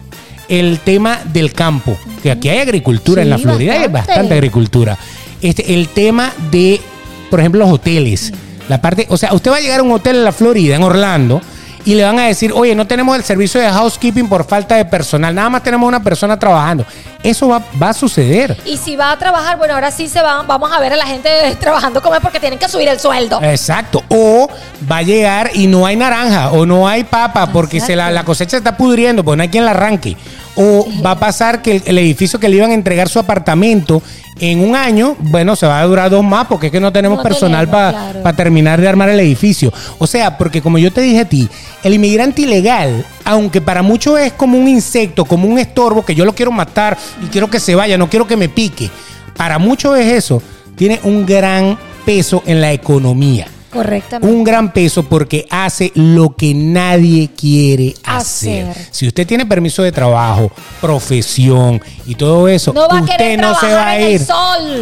el 0.50 0.80
tema 0.80 1.20
del 1.26 1.54
campo, 1.54 1.98
que 2.22 2.32
aquí 2.32 2.50
hay 2.50 2.60
agricultura 2.60 3.22
en 3.22 3.30
la 3.30 3.38
Florida, 3.38 3.74
hay 3.74 3.80
bastante. 3.80 4.10
bastante 4.10 4.34
agricultura. 4.34 4.98
Este, 5.42 5.74
el 5.74 5.90
tema 5.90 6.34
de, 6.52 6.82
por 7.30 7.40
ejemplo, 7.40 7.60
los 7.60 7.72
hoteles. 7.72 8.34
La 8.68 8.82
parte, 8.82 9.06
o 9.10 9.18
sea, 9.18 9.34
usted 9.34 9.52
va 9.52 9.58
a 9.58 9.62
llegar 9.62 9.80
a 9.80 9.84
un 9.84 9.92
hotel 9.92 10.18
en 10.18 10.24
la 10.26 10.34
Florida, 10.34 10.76
en 10.76 10.84
Orlando, 10.84 11.42
y 11.88 11.96
le 11.96 12.04
van 12.04 12.20
a 12.20 12.26
decir, 12.26 12.52
oye, 12.54 12.76
no 12.76 12.86
tenemos 12.86 13.16
el 13.16 13.24
servicio 13.24 13.62
de 13.62 13.70
housekeeping 13.70 14.28
por 14.28 14.44
falta 14.44 14.76
de 14.76 14.84
personal, 14.84 15.34
nada 15.34 15.50
más 15.50 15.64
tenemos 15.64 15.88
una 15.88 16.04
persona 16.04 16.38
trabajando. 16.38 16.86
Eso 17.24 17.48
va, 17.48 17.62
va 17.82 17.92
a 17.92 17.94
suceder. 17.94 18.58
y 18.66 18.76
si 18.76 18.98
va 18.98 19.12
a 19.12 19.18
trabajar, 19.18 19.58
bueno, 19.58 19.74
ahora 19.74 19.90
sí 19.90 20.10
se 20.10 20.22
va, 20.22 20.44
vamos 20.44 20.70
a 20.74 20.82
ver 20.82 20.92
a 20.92 20.98
la 20.98 21.06
gente 21.06 21.30
trabajando 21.62 22.02
como 22.02 22.16
es 22.16 22.20
porque 22.22 22.42
tienen 22.42 22.60
que 22.60 22.68
subir 22.68 22.90
el 22.90 23.00
sueldo. 23.00 23.42
Exacto. 23.42 24.04
O 24.10 24.50
va 24.92 24.98
a 24.98 25.02
llegar 25.02 25.52
y 25.54 25.68
no 25.68 25.86
hay 25.86 25.96
naranja 25.96 26.52
o 26.52 26.66
no 26.66 26.90
hay 26.90 27.06
papa 27.06 27.54
porque 27.54 27.80
se 27.80 27.96
la, 27.96 28.12
la 28.12 28.26
cosecha 28.26 28.52
se 28.52 28.58
está 28.58 28.76
pudriendo, 28.76 29.24
porque 29.24 29.38
no 29.38 29.44
hay 29.44 29.50
quien 29.50 29.64
la 29.64 29.72
arranque. 29.72 30.18
O 30.58 30.88
va 31.06 31.12
a 31.12 31.20
pasar 31.20 31.62
que 31.62 31.78
el, 31.78 31.84
el 31.86 31.98
edificio 32.00 32.40
que 32.40 32.50
le 32.50 32.58
iban 32.58 32.72
a 32.72 32.74
entregar 32.74 33.08
su 33.10 33.20
apartamento 33.20 34.02
en 34.40 34.60
un 34.60 34.76
año, 34.76 35.16
bueno, 35.20 35.56
se 35.56 35.66
va 35.66 35.80
a 35.80 35.86
durar 35.86 36.10
dos 36.10 36.24
más 36.24 36.48
porque 36.48 36.68
es 36.68 36.72
que 36.72 36.80
no 36.80 36.92
tenemos 36.92 37.18
No 37.18 37.24
personal 37.24 37.68
para 37.70 38.12
claro. 38.12 38.36
terminar 38.36 38.80
de 38.80 38.88
armar 38.88 39.10
el 39.10 39.20
edificio. 39.20 39.74
O 39.98 40.08
sea, 40.08 40.38
porque 40.38 40.62
como 40.62 40.78
yo 40.78 40.92
te 40.92 41.02
dije 41.02 41.22
a 41.22 41.30
ti, 41.30 41.50
el 41.84 41.94
inmigrante 41.94 42.44
ilegal, 42.44 43.06
aunque 43.26 43.62
para 43.62 43.82
muchos 43.82 44.20
es 44.20 44.34
como 44.34 44.58
un 44.58 44.68
insecto, 44.68 45.26
como 45.26 45.48
un 45.48 45.58
estorbo, 45.58 46.06
que 46.06 46.16
yo 46.16 46.26
lo 46.26 46.36
quiero 46.36 46.52
matar 46.52 46.98
y 47.24 47.28
quiero 47.28 47.50
que 47.50 47.60
se 47.60 47.76
vaya, 47.76 47.98
no 47.98 48.10
quiero 48.10 48.28
que 48.28 48.38
me 48.38 48.50
pique. 48.50 48.90
Para 49.36 49.60
muchos 49.60 49.98
es 49.98 50.14
eso, 50.14 50.42
tiene 50.76 51.00
un 51.04 51.26
gran 51.26 51.78
peso 52.06 52.44
en 52.46 52.62
la 52.62 52.72
economía 52.74 53.48
Correctamente. 53.72 54.34
un 54.36 54.44
gran 54.44 54.72
peso 54.72 55.04
porque 55.04 55.46
hace 55.50 55.92
lo 55.96 56.36
que 56.36 56.54
nadie 56.54 57.30
quiere 57.38 57.94
hacer. 58.04 58.68
Hacer. 58.70 58.88
Si 58.92 59.08
usted 59.08 59.28
tiene 59.28 59.46
permiso 59.46 59.84
de 59.84 59.92
trabajo, 59.92 60.52
profesión 60.82 61.82
y 62.06 62.16
todo 62.16 62.48
eso, 62.48 62.74
No 62.74 62.88
va 62.88 63.02
usted 63.02 63.38
no 63.38 63.54
se 63.60 63.68
va 63.74 63.88
a 63.88 64.00
ir 64.00 64.22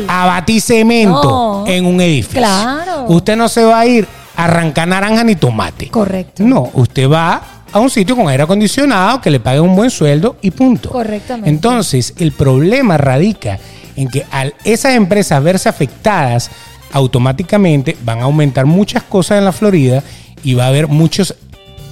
a 0.08 0.26
batir 0.26 0.62
cemento 0.62 1.24
No. 1.24 1.68
en 1.68 1.86
un 1.86 2.00
edificio. 2.02 2.40
Claro. 2.40 3.06
Usted 3.08 3.36
no 3.36 3.50
se 3.50 3.64
va 3.64 3.80
a 3.80 3.86
ir 3.86 4.08
a 4.36 4.46
arrancar 4.46 4.88
naranja 4.88 5.24
ni 5.24 5.36
tomate. 5.36 5.90
Correcto. 5.90 6.44
No, 6.44 6.70
usted 6.74 7.10
va 7.10 7.42
a 7.72 7.80
un 7.80 7.90
sitio 7.90 8.16
con 8.16 8.28
aire 8.30 8.44
acondicionado 8.44 9.20
que 9.22 9.30
le 9.30 9.40
pague 9.40 9.60
un 9.60 9.76
buen 9.76 9.90
sueldo 9.90 10.38
y 10.42 10.52
punto. 10.52 10.90
Correctamente. 10.90 11.50
Entonces, 11.50 12.14
el 12.18 12.32
problema 12.32 12.98
radica 12.98 13.60
en 13.96 14.08
que 14.10 14.26
al 14.32 14.54
esas 14.64 14.96
empresas 14.96 15.42
verse 15.44 15.70
afectadas, 15.70 16.50
automáticamente 16.96 17.98
van 18.06 18.20
a 18.20 18.24
aumentar 18.24 18.66
muchas 18.66 19.04
cosas 19.04 19.38
en 19.38 19.46
la 19.46 19.52
Florida 19.52 20.02
y 20.44 20.54
va 20.54 20.64
a 20.66 20.68
haber 20.70 20.88
muchos 20.88 21.36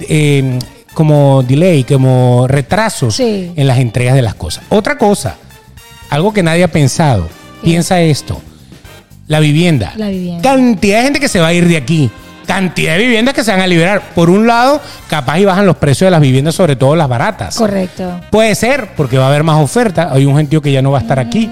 eh, 0.08 0.58
como 0.94 1.42
delay, 1.42 1.84
como 1.84 2.46
retrasos 2.48 3.14
Sí. 3.16 3.52
en 3.54 3.66
las 3.66 3.78
entregas 3.78 4.14
de 4.14 4.22
las 4.22 4.34
cosas. 4.34 4.64
Otra 4.70 4.96
cosa, 4.96 5.36
algo 6.08 6.32
que 6.32 6.42
nadie 6.42 6.64
ha 6.64 6.68
pensado, 6.68 7.28
¿Qué? 7.62 7.68
piensa 7.70 8.00
esto, 8.00 8.40
la 9.28 9.40
vivienda. 9.40 9.92
La 9.96 10.08
vivienda. 10.08 10.42
Cantidad 10.42 10.98
de 10.98 11.04
gente 11.04 11.20
que 11.20 11.28
se 11.28 11.38
va 11.40 11.48
a 11.48 11.52
ir 11.52 11.68
de 11.68 11.76
aquí. 11.76 12.10
Cantidad 12.46 12.92
de 12.96 12.98
viviendas 13.04 13.34
que 13.34 13.42
se 13.44 13.50
van 13.50 13.60
a 13.60 13.66
liberar. 13.66 14.02
Por 14.14 14.28
un 14.30 14.46
lado, 14.46 14.80
capaz 15.08 15.38
y 15.38 15.44
bajan 15.44 15.64
los 15.66 15.76
precios 15.76 16.06
de 16.06 16.10
las 16.12 16.20
viviendas, 16.20 16.54
sobre 16.54 16.76
todo 16.76 16.94
las 16.96 17.08
baratas. 17.08 17.56
Correcto. 17.56 18.20
Puede 18.30 18.54
ser, 18.54 18.90
porque 18.96 19.16
va 19.18 19.24
a 19.26 19.28
haber 19.28 19.42
más 19.44 19.62
oferta. 19.62 20.10
Hay 20.12 20.24
un 20.26 20.36
gentío 20.36 20.60
que 20.62 20.70
ya 20.72 20.80
no 20.82 20.90
va 20.90 20.98
a 20.98 21.00
estar 21.02 21.18
aquí. 21.18 21.50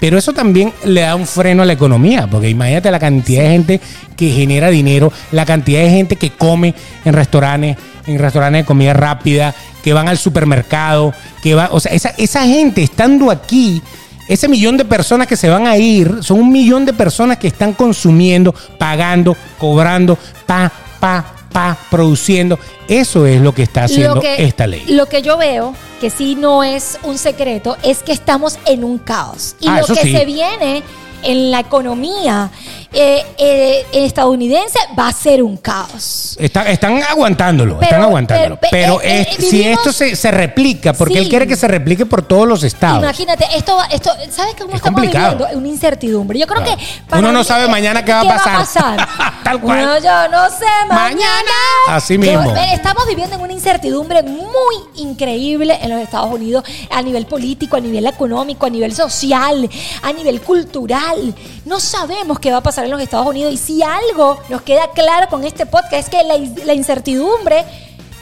Pero 0.00 0.18
eso 0.18 0.32
también 0.32 0.72
le 0.84 1.02
da 1.02 1.14
un 1.14 1.26
freno 1.26 1.62
a 1.62 1.66
la 1.66 1.72
economía, 1.72 2.26
porque 2.30 2.50
imagínate 2.50 2.90
la 2.90 2.98
cantidad 2.98 3.42
de 3.42 3.50
gente 3.50 3.80
que 4.16 4.30
genera 4.30 4.68
dinero, 4.68 5.12
la 5.32 5.46
cantidad 5.46 5.80
de 5.80 5.90
gente 5.90 6.16
que 6.16 6.30
come 6.30 6.74
en 7.04 7.14
restaurantes, 7.14 7.76
en 8.06 8.18
restaurantes 8.18 8.62
de 8.62 8.66
comida 8.66 8.92
rápida, 8.92 9.54
que 9.82 9.92
van 9.92 10.08
al 10.08 10.18
supermercado, 10.18 11.14
que 11.42 11.54
va, 11.54 11.70
o 11.72 11.80
sea, 11.80 11.92
esa, 11.92 12.10
esa 12.18 12.44
gente 12.44 12.82
estando 12.82 13.30
aquí, 13.30 13.82
ese 14.28 14.48
millón 14.48 14.76
de 14.76 14.84
personas 14.84 15.28
que 15.28 15.36
se 15.36 15.48
van 15.48 15.66
a 15.66 15.78
ir, 15.78 16.18
son 16.20 16.40
un 16.40 16.52
millón 16.52 16.84
de 16.84 16.92
personas 16.92 17.38
que 17.38 17.46
están 17.46 17.72
consumiendo, 17.72 18.54
pagando, 18.78 19.36
cobrando, 19.58 20.18
pa, 20.44 20.70
pa, 21.00 21.35
pa, 21.56 21.78
produciendo. 21.90 22.58
Eso 22.86 23.24
es 23.26 23.40
lo 23.40 23.54
que 23.54 23.62
está 23.62 23.84
haciendo 23.84 24.20
esta 24.22 24.66
ley. 24.66 24.84
Lo 24.88 25.06
que 25.06 25.22
yo 25.22 25.38
veo, 25.38 25.74
que 26.02 26.10
sí 26.10 26.34
no 26.34 26.62
es 26.62 26.98
un 27.02 27.16
secreto, 27.16 27.78
es 27.82 28.02
que 28.02 28.12
estamos 28.12 28.58
en 28.66 28.84
un 28.84 28.98
caos. 28.98 29.56
Y 29.58 29.66
Ah, 29.68 29.80
lo 29.80 29.86
que 29.94 30.02
sí. 30.02 30.12
se 30.12 30.26
viene 30.26 30.82
en 31.22 31.50
la 31.50 31.60
economía 31.60 32.50
eh, 32.92 33.24
eh, 33.36 33.86
estadounidense 33.92 34.78
va 34.98 35.08
a 35.08 35.12
ser 35.12 35.42
un 35.42 35.56
caos. 35.58 36.36
Están, 36.40 36.66
están 36.68 37.02
aguantándolo, 37.02 37.74
Pero- 37.78 37.84
están 37.84 38.02
aguantándolo. 38.02 38.58
pero- 38.60 38.70
Pero, 38.70 39.02
eh, 39.02 39.26
es- 39.30 39.38
eh, 39.38 39.42
si 39.50 39.62
esto 39.64 39.92
se, 39.92 40.16
se 40.16 40.30
replica, 40.30 40.92
porque 40.94 41.14
Sí. 41.14 41.20
él 41.20 41.28
quiere 41.28 41.46
que 41.46 41.56
se 41.56 41.68
replique 41.68 42.06
por 42.06 42.22
todos 42.22 42.46
los 42.48 42.62
estados. 42.62 42.98
Imagínate, 43.02 43.44
esto, 43.54 43.76
va- 43.76 43.86
esto, 43.86 44.10
¿sabes 44.30 44.54
cómo 44.58 44.70
Es 44.70 44.76
estamos 44.76 45.00
complicado. 45.00 45.36
viviendo? 45.36 45.58
Una 45.58 45.68
incertidumbre. 45.68 46.38
Yo 46.38 46.46
creo 46.46 46.62
Claro. 46.62 46.78
que 47.10 47.18
Uno 47.18 47.32
no 47.32 47.44
sabe 47.44 47.68
mañana 47.68 48.04
qué 48.04 48.12
va 48.12 48.20
a 48.20 48.24
pasar. 48.24 48.56
pasar. 48.58 49.08
Tal 49.44 49.60
cual. 49.60 49.82
No, 49.84 49.98
yo 49.98 50.28
no 50.28 50.48
sé 50.48 50.64
mañana. 50.88 51.02
Mañana. 51.10 51.52
Así 51.88 52.16
mismo. 52.18 52.54
estamos 52.72 53.06
viviendo 53.06 53.36
en 53.36 53.42
una 53.42 53.52
incertidumbre 53.52 54.22
muy 54.22 54.76
increíble 54.96 55.78
en 55.82 55.90
los 55.90 56.00
Estados 56.00 56.32
Unidos 56.32 56.64
a 56.90 57.02
nivel 57.02 57.26
político, 57.26 57.76
a 57.76 57.80
nivel 57.80 58.06
económico, 58.06 58.66
a 58.66 58.70
nivel 58.70 58.94
social, 58.94 59.68
a 60.02 60.12
nivel 60.12 60.40
cultural. 60.40 61.05
Real. 61.14 61.34
No 61.64 61.80
sabemos 61.80 62.38
qué 62.38 62.50
va 62.50 62.58
a 62.58 62.62
pasar 62.62 62.84
en 62.84 62.90
los 62.90 63.00
Estados 63.00 63.26
Unidos 63.26 63.52
y 63.52 63.56
si 63.56 63.82
algo 63.82 64.38
nos 64.48 64.62
queda 64.62 64.90
claro 64.94 65.28
con 65.28 65.44
este 65.44 65.66
podcast 65.66 65.94
es 65.94 66.08
que 66.08 66.22
la, 66.22 66.34
la 66.64 66.74
incertidumbre 66.74 67.64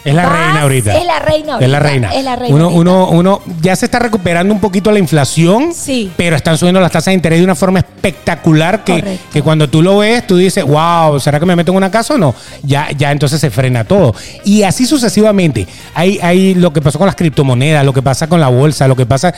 es 0.05 0.14
la 0.14 0.28
reina 0.28 0.61
ahorita. 0.62 0.99
Es 0.99 1.07
la 1.07 1.18
reina 1.18 1.59
Es 1.59 1.68
la 1.68 1.78
ahorita, 1.78 1.91
reina. 1.91 2.14
es 2.14 2.24
la 2.24 2.37
reina 2.37 2.55
Uno, 2.55 2.68
uno, 2.68 3.09
uno 3.09 3.41
ya 3.62 3.74
se 3.74 3.87
está 3.87 3.99
recuperando 3.99 4.53
un 4.53 4.61
poquito 4.61 4.93
la 4.93 4.99
inflación, 4.99 5.72
Sí. 5.72 6.12
pero 6.14 6.37
están 6.37 6.59
subiendo 6.59 6.78
las 6.78 6.93
tasas 6.93 7.07
de 7.07 7.14
interés 7.14 7.39
de 7.39 7.45
una 7.47 7.55
forma 7.55 7.78
espectacular 7.78 8.85
que, 8.85 9.18
que 9.32 9.41
cuando 9.41 9.66
tú 9.70 9.80
lo 9.80 9.97
ves, 9.99 10.26
tú 10.26 10.37
dices, 10.37 10.62
wow, 10.62 11.18
¿será 11.20 11.41
que 11.41 11.47
me 11.47 11.57
meto 11.57 11.70
en 11.72 11.78
una 11.78 11.91
casa 11.91 12.14
o 12.14 12.18
no? 12.18 12.35
Ya, 12.62 12.91
ya 12.95 13.12
entonces 13.12 13.41
se 13.41 13.51
frena 13.51 13.85
todo. 13.85 14.14
Y 14.45 14.62
así 14.62 14.85
sucesivamente. 14.85 15.66
Hay, 15.95 16.18
hay 16.22 16.55
lo 16.55 16.70
que 16.70 16.82
pasó 16.82 16.99
con 16.99 17.07
las 17.07 17.16
criptomonedas, 17.16 17.82
lo 17.82 17.95
que 17.95 18.03
pasa 18.03 18.26
con 18.26 18.41
la 18.41 18.49
bolsa, 18.49 18.87
lo 18.87 18.97
que 18.97 19.07
pasa 19.07 19.32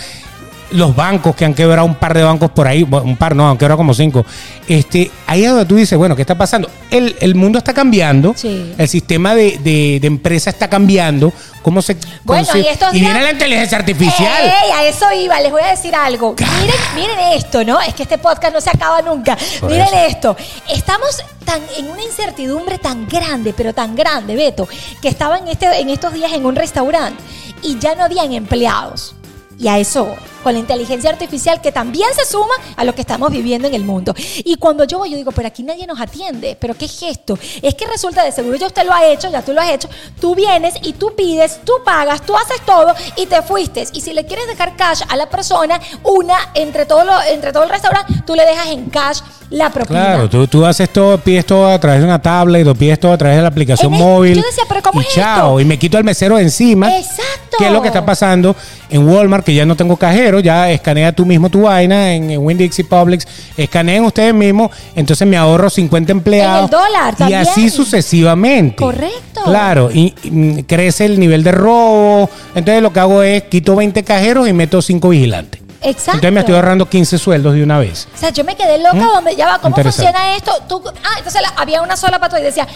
los 0.70 0.94
bancos 0.96 1.34
que 1.36 1.44
han 1.44 1.54
quebrado 1.54 1.86
un 1.86 1.94
par 1.94 2.12
de 2.14 2.22
bancos 2.22 2.50
por 2.50 2.66
ahí, 2.66 2.82
un 2.82 3.16
par 3.16 3.34
no, 3.36 3.48
han 3.50 3.56
quebrado 3.56 3.76
como 3.78 3.94
cinco. 3.94 4.24
Este, 4.68 5.10
ahí 5.26 5.44
es 5.44 5.50
donde 5.50 5.64
tú 5.66 5.76
dices, 5.76 5.96
bueno, 5.96 6.16
¿qué 6.16 6.22
está 6.22 6.36
pasando? 6.36 6.68
El, 6.90 7.16
el 7.20 7.34
mundo 7.34 7.58
está 7.58 7.72
cambiando, 7.72 8.32
Sí. 8.36 8.74
el 8.76 8.88
sistema 8.88 9.34
de, 9.34 9.58
de, 9.58 9.98
de 10.00 10.06
empresa 10.06 10.50
está 10.50 10.68
cambiando, 10.68 11.32
cómo 11.62 11.82
se... 11.82 11.96
Bueno, 12.24 12.46
cómo 12.46 12.62
y 12.62 12.66
estos 12.66 12.94
y 12.94 13.00
días- 13.00 13.12
viene 13.12 13.22
la 13.24 13.32
inteligencia 13.32 13.78
artificial. 13.78 14.42
Ey, 14.44 14.70
a 14.72 14.84
eso 14.88 15.06
iba, 15.12 15.40
les 15.40 15.52
voy 15.52 15.62
a 15.62 15.68
decir 15.70 15.94
algo. 15.94 16.34
Miren, 16.60 16.76
miren 16.94 17.32
esto, 17.34 17.64
¿no? 17.64 17.80
Es 17.80 17.94
que 17.94 18.02
este 18.02 18.18
podcast 18.18 18.52
no 18.52 18.60
se 18.60 18.70
acaba 18.70 19.02
nunca. 19.02 19.36
Por 19.60 19.70
miren 19.70 19.86
eso. 19.86 19.96
esto. 20.08 20.36
Estamos 20.72 21.22
tan 21.44 21.60
en 21.78 21.88
una 21.90 22.02
incertidumbre 22.02 22.78
tan 22.78 23.06
grande, 23.08 23.54
pero 23.56 23.72
tan 23.72 23.94
grande, 23.94 24.34
Beto, 24.34 24.68
que 25.00 25.08
estaba 25.08 25.38
en, 25.38 25.46
este, 25.48 25.66
en 25.80 25.90
estos 25.90 26.12
días 26.12 26.32
en 26.32 26.44
un 26.44 26.56
restaurante 26.56 27.22
y 27.62 27.78
ya 27.78 27.94
no 27.94 28.02
habían 28.04 28.32
empleados. 28.32 29.14
Y 29.59 29.68
a 29.68 29.78
eso 29.78 30.14
con 30.46 30.52
la 30.52 30.61
inteligencia 30.61 31.11
artificial 31.11 31.61
que 31.61 31.72
también 31.72 32.09
se 32.14 32.24
suma 32.24 32.54
a 32.76 32.84
lo 32.84 32.94
que 32.94 33.00
estamos 33.00 33.32
viviendo 33.32 33.66
en 33.66 33.74
el 33.74 33.84
mundo. 33.84 34.14
Y 34.44 34.54
cuando 34.57 34.84
yo 34.84 34.98
voy, 34.98 35.11
yo 35.11 35.16
digo, 35.16 35.32
pero 35.32 35.48
aquí 35.48 35.64
nadie 35.64 35.88
nos 35.88 36.00
atiende. 36.00 36.57
¿Pero 36.61 36.74
qué 36.74 36.84
es 36.84 37.02
esto? 37.02 37.36
Es 37.61 37.74
que 37.74 37.84
resulta, 37.86 38.22
de 38.22 38.30
seguro 38.30 38.57
ya 38.57 38.68
usted 38.68 38.84
lo 38.84 38.92
ha 38.92 39.04
hecho, 39.07 39.28
ya 39.28 39.42
tú 39.42 39.52
lo 39.52 39.61
has 39.61 39.70
hecho. 39.70 39.88
Tú 40.20 40.36
vienes 40.36 40.74
y 40.82 40.92
tú 40.92 41.12
pides, 41.16 41.59
tú 41.64 41.72
pagas, 41.84 42.22
tú 42.22 42.36
haces 42.36 42.61
todo 42.64 42.94
y 43.16 43.26
te 43.26 43.42
fuiste. 43.42 43.88
Y 43.92 44.00
si 44.00 44.12
le 44.12 44.24
quieres 44.24 44.46
dejar 44.46 44.76
cash 44.76 45.02
a 45.09 45.16
la 45.16 45.28
persona, 45.28 45.80
una, 46.04 46.52
entre 46.54 46.86
todo, 46.86 47.04
lo, 47.04 47.20
entre 47.22 47.52
todo 47.52 47.64
el 47.64 47.70
restaurante, 47.70 48.12
tú 48.24 48.36
le 48.36 48.44
dejas 48.44 48.68
en 48.68 48.88
cash 48.88 49.18
la 49.51 49.70
propina. 49.70 50.01
Claro, 50.05 50.28
tú, 50.28 50.47
tú 50.49 50.66
haces 50.66 50.88
todo, 50.90 51.18
pides 51.18 51.47
todo 51.47 51.68
a 51.68 51.78
través 51.78 52.01
de 52.01 52.07
una 52.07 52.20
tablet 52.20 52.66
o 52.66 52.74
pides 52.74 52.99
todo 52.99 53.12
a 53.12 53.18
través 53.18 53.36
de 53.36 53.42
la 53.42 53.49
aplicación 53.49 53.92
En 53.94 54.01
el- 54.01 54.05
móvil. 54.05 54.34
yo 54.36 54.42
decía, 54.42 54.64
¿pero 54.68 54.82
cómo 54.82 55.01
y 55.01 55.05
es 55.05 55.11
chao, 55.14 55.59
esto? 55.59 55.61
y 55.61 55.64
me 55.64 55.78
quito 55.78 55.97
el 55.99 56.05
mesero 56.05 56.36
de 56.36 56.42
encima. 56.42 56.88
Exacto. 56.97 57.57
¿Qué 57.59 57.66
es 57.66 57.72
lo 57.72 57.80
que 57.80 57.88
está 57.88 58.05
pasando 58.05 58.55
en 58.90 59.09
Walmart? 59.09 59.42
Que 59.44 59.55
ya 59.55 59.64
no 59.64 59.76
tengo 59.76 59.97
cajero, 59.97 60.40
ya 60.40 60.70
escanea 60.70 61.12
tú 61.12 61.24
mismo 61.24 61.49
tu 61.49 61.62
vaina, 61.62 62.12
en, 62.12 62.30
en 62.30 62.40
Winn-Dixie 62.44 62.84
Publix, 62.84 63.26
escaneen 63.57 64.05
ustedes 64.05 64.34
mismos, 64.34 64.70
entonces 64.94 65.26
me 65.26 65.36
ahorro 65.38 65.70
50 65.70 66.12
empleados. 66.12 66.59
En 66.59 66.64
el 66.64 66.70
dólar 66.70 67.14
Y 67.14 67.16
también. 67.16 67.40
así 67.40 67.70
sucesivamente. 67.70 68.76
Correcto. 68.76 69.40
Claro, 69.44 69.90
y, 69.92 70.14
y, 70.22 70.62
crece 70.64 71.07
el 71.07 71.18
nivel 71.18 71.42
de 71.44 71.53
robo. 71.53 72.28
Entonces 72.55 72.82
lo 72.82 72.92
que 72.92 73.01
hago 73.01 73.22
es 73.22 73.44
quito 73.44 73.74
20 73.76 74.03
cajeros 74.05 74.49
y 74.49 74.53
meto 74.53 74.82
5 74.82 75.09
vigilantes. 75.09 75.61
Exacto. 75.89 76.12
Entonces 76.14 76.32
me 76.32 76.41
estoy 76.41 76.55
ahorrando 76.57 76.89
15 76.89 77.18
sueldos 77.18 77.55
de 77.55 77.62
una 77.62 77.78
vez. 77.78 78.09
O 78.14 78.18
sea, 78.18 78.30
yo 78.30 78.45
me 78.45 78.57
quedé 78.57 78.78
loca 78.78 78.95
¿Mm? 78.97 79.07
donde 79.14 79.37
ya 79.37 79.47
va, 79.47 79.59
¿cómo 79.61 79.76
funciona 79.76 80.34
esto? 80.37 80.53
Tú, 80.68 80.82
ah, 80.87 81.14
entonces 81.18 81.41
la- 81.43 81.53
había 81.57 81.82
una 81.82 81.97
sola 81.97 82.18
para 82.18 82.30
todo 82.30 82.41
y 82.41 82.45
decía, 82.45 82.66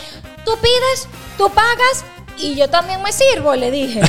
tú 0.45 0.53
pides, 0.63 1.09
tú 1.37 1.51
pagas 1.51 2.05
y 2.39 2.55
yo 2.55 2.69
también 2.71 3.03
me 3.03 3.13
sirvo, 3.13 3.55
le 3.57 3.71
dije. 3.71 4.01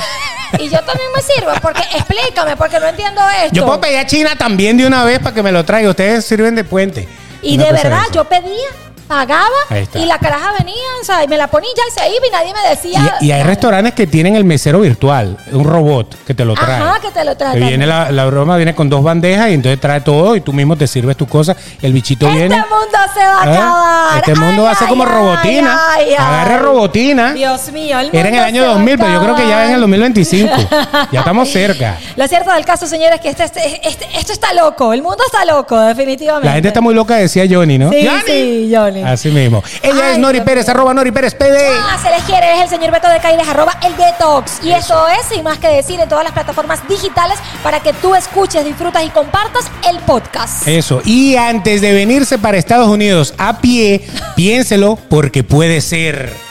y 0.60 0.70
yo 0.70 0.80
también 0.84 1.10
me 1.16 1.22
sirvo, 1.22 1.52
porque 1.62 1.82
explícame, 1.96 2.56
porque 2.58 2.80
no 2.80 2.88
entiendo 2.88 3.22
esto. 3.44 3.56
Yo 3.56 3.66
puedo 3.66 3.82
pedir 3.82 3.98
a 3.98 4.06
China 4.06 4.36
también 4.38 4.78
de 4.78 4.86
una 4.86 5.04
vez 5.04 5.20
para 5.20 5.34
que 5.34 5.44
me 5.44 5.52
lo 5.52 5.64
traiga. 5.66 5.90
Ustedes 5.90 6.26
sirven 6.26 6.56
de 6.56 6.64
puente. 6.64 7.08
y 7.42 7.56
Una 7.56 7.66
de 7.66 7.72
verdad, 7.74 8.04
yo 8.14 8.24
pedía, 8.26 8.70
pagaba 9.12 9.50
y 9.96 10.06
la 10.06 10.18
caraja 10.20 10.54
venía, 10.58 10.76
o 11.02 11.04
sea, 11.04 11.22
y 11.22 11.28
me 11.28 11.36
la 11.38 11.48
ponía 11.48 11.70
ya 11.76 11.84
y 11.90 11.92
se 12.10 12.16
iba 12.16 12.26
y 12.28 12.32
nadie 12.32 12.54
me 12.54 12.70
decía. 12.70 13.18
Y, 13.20 13.26
y 13.26 13.32
hay 13.34 13.44
restaurantes 13.44 13.94
que 13.94 14.08
tienen 14.08 14.38
el 14.38 14.46
mesero 14.46 14.80
virtual, 14.80 15.38
un 15.52 15.66
robot 15.66 16.16
que 16.26 16.34
te 16.34 16.46
lo 16.46 16.54
trae. 16.54 16.82
Ajá, 16.82 17.00
que 17.02 17.12
te 17.12 17.26
lo 17.26 17.36
trae 17.36 17.60
Que 17.60 17.66
viene 17.68 17.86
la, 17.86 18.10
la 18.10 18.26
broma, 18.26 18.56
viene 18.56 18.74
con 18.74 18.88
dos 18.90 19.04
bandejas 19.04 19.50
y 19.50 19.56
entonces 19.56 19.82
trae 19.82 20.00
todo 20.00 20.38
y 20.38 20.42
tú 20.42 20.54
mismo 20.54 20.78
te 20.78 20.88
sirves 20.88 21.18
tus 21.18 21.28
cosas. 21.28 21.58
El 21.82 21.92
bichito 21.92 22.26
Este 22.28 22.40
viene. 22.40 22.56
mundo 22.56 22.98
se 23.14 23.20
va 23.20 23.42
a 23.42 23.46
¿eh? 23.54 23.58
acabar. 23.58 24.18
Este 24.20 24.36
mundo 24.36 24.62
Ay, 24.62 24.66
va 24.68 24.72
a 24.72 24.76
ser 24.76 24.88
como 24.88 25.04
ay, 25.04 25.10
robotina. 25.10 25.80
ay. 25.90 26.14
Agarre 26.14 26.58
robotina. 26.60 27.34
Dios 27.34 27.72
mío, 27.74 28.00
el 28.00 28.10
Era 28.14 28.30
en 28.30 28.36
el 28.36 28.42
mundo 28.42 28.44
año 28.46 28.62
se 28.62 28.68
va 28.68 28.72
a 28.72 28.76
2000, 28.76 28.98
pero 28.98 29.12
yo 29.14 29.22
creo 29.24 29.36
que 29.36 29.48
ya 29.48 29.64
es 29.66 29.70
en 29.72 29.76
el 29.76 29.84
acabar. 29.84 30.14
2025. 30.14 30.56
ya 31.12 31.20
estamos 31.20 31.50
cerca. 31.50 31.98
Lo 32.16 32.28
cierto 32.30 32.54
del 32.54 32.64
caso, 32.64 32.88
señores, 32.88 33.16
es 33.16 33.22
que 33.22 33.30
este, 33.30 33.44
este- 33.44 33.82
este- 33.90 34.08
esto 34.18 34.32
está 34.32 34.54
loco. 34.54 34.94
El 34.94 35.02
mundo 35.02 35.22
está 35.26 35.44
loco, 35.44 35.78
definitivamente. 35.82 36.48
La 36.48 36.54
gente 36.54 36.70
está 36.70 36.80
muy 36.80 36.94
loca, 36.94 37.16
decía 37.18 37.44
Johnny, 37.50 37.78
¿no? 37.78 37.90
Sí, 37.90 38.08
¡Johnny! 38.08 38.22
sí, 38.26 38.72
Johnny. 38.74 39.01
Así 39.06 39.30
mismo. 39.30 39.64
Ella 39.82 40.08
Ay, 40.08 40.14
es 40.14 40.18
Nori 40.20 40.42
Pérez, 40.42 40.68
arroba 40.70 40.94
Nori 40.94 41.12
Pérez 41.12 41.36
PD. 41.36 41.58
Ah, 41.80 41.98
se 42.02 42.10
les 42.10 42.24
quiere, 42.24 42.56
es 42.56 42.62
el 42.64 42.70
señor 42.70 42.92
Beto 42.92 43.10
de 43.10 43.20
Caires, 43.20 43.48
arroba 43.48 43.78
el 43.86 43.96
Detox. 43.96 44.64
Y 44.64 44.72
eso 44.72 45.08
es, 45.08 45.26
sin 45.28 45.44
más 45.44 45.58
que 45.60 45.68
decir, 45.68 46.00
en 46.00 46.10
todas 46.10 46.24
las 46.24 46.34
plataformas 46.34 46.88
digitales 46.88 47.38
para 47.64 47.80
que 47.80 47.94
tú 47.94 48.16
escuches, 48.16 48.66
disfrutas 48.66 49.04
y 49.04 49.10
compartas 49.10 49.66
el 49.90 50.00
podcast. 50.00 50.68
Eso. 50.68 51.02
Y 51.06 51.36
antes 51.36 51.82
de 51.82 51.94
venirse 51.94 52.38
para 52.38 52.58
Estados 52.58 52.88
Unidos 52.88 53.34
a 53.38 53.60
pie, 53.60 54.06
piénselo 54.36 54.98
porque 55.10 55.44
puede 55.44 55.82
ser. 55.82 56.51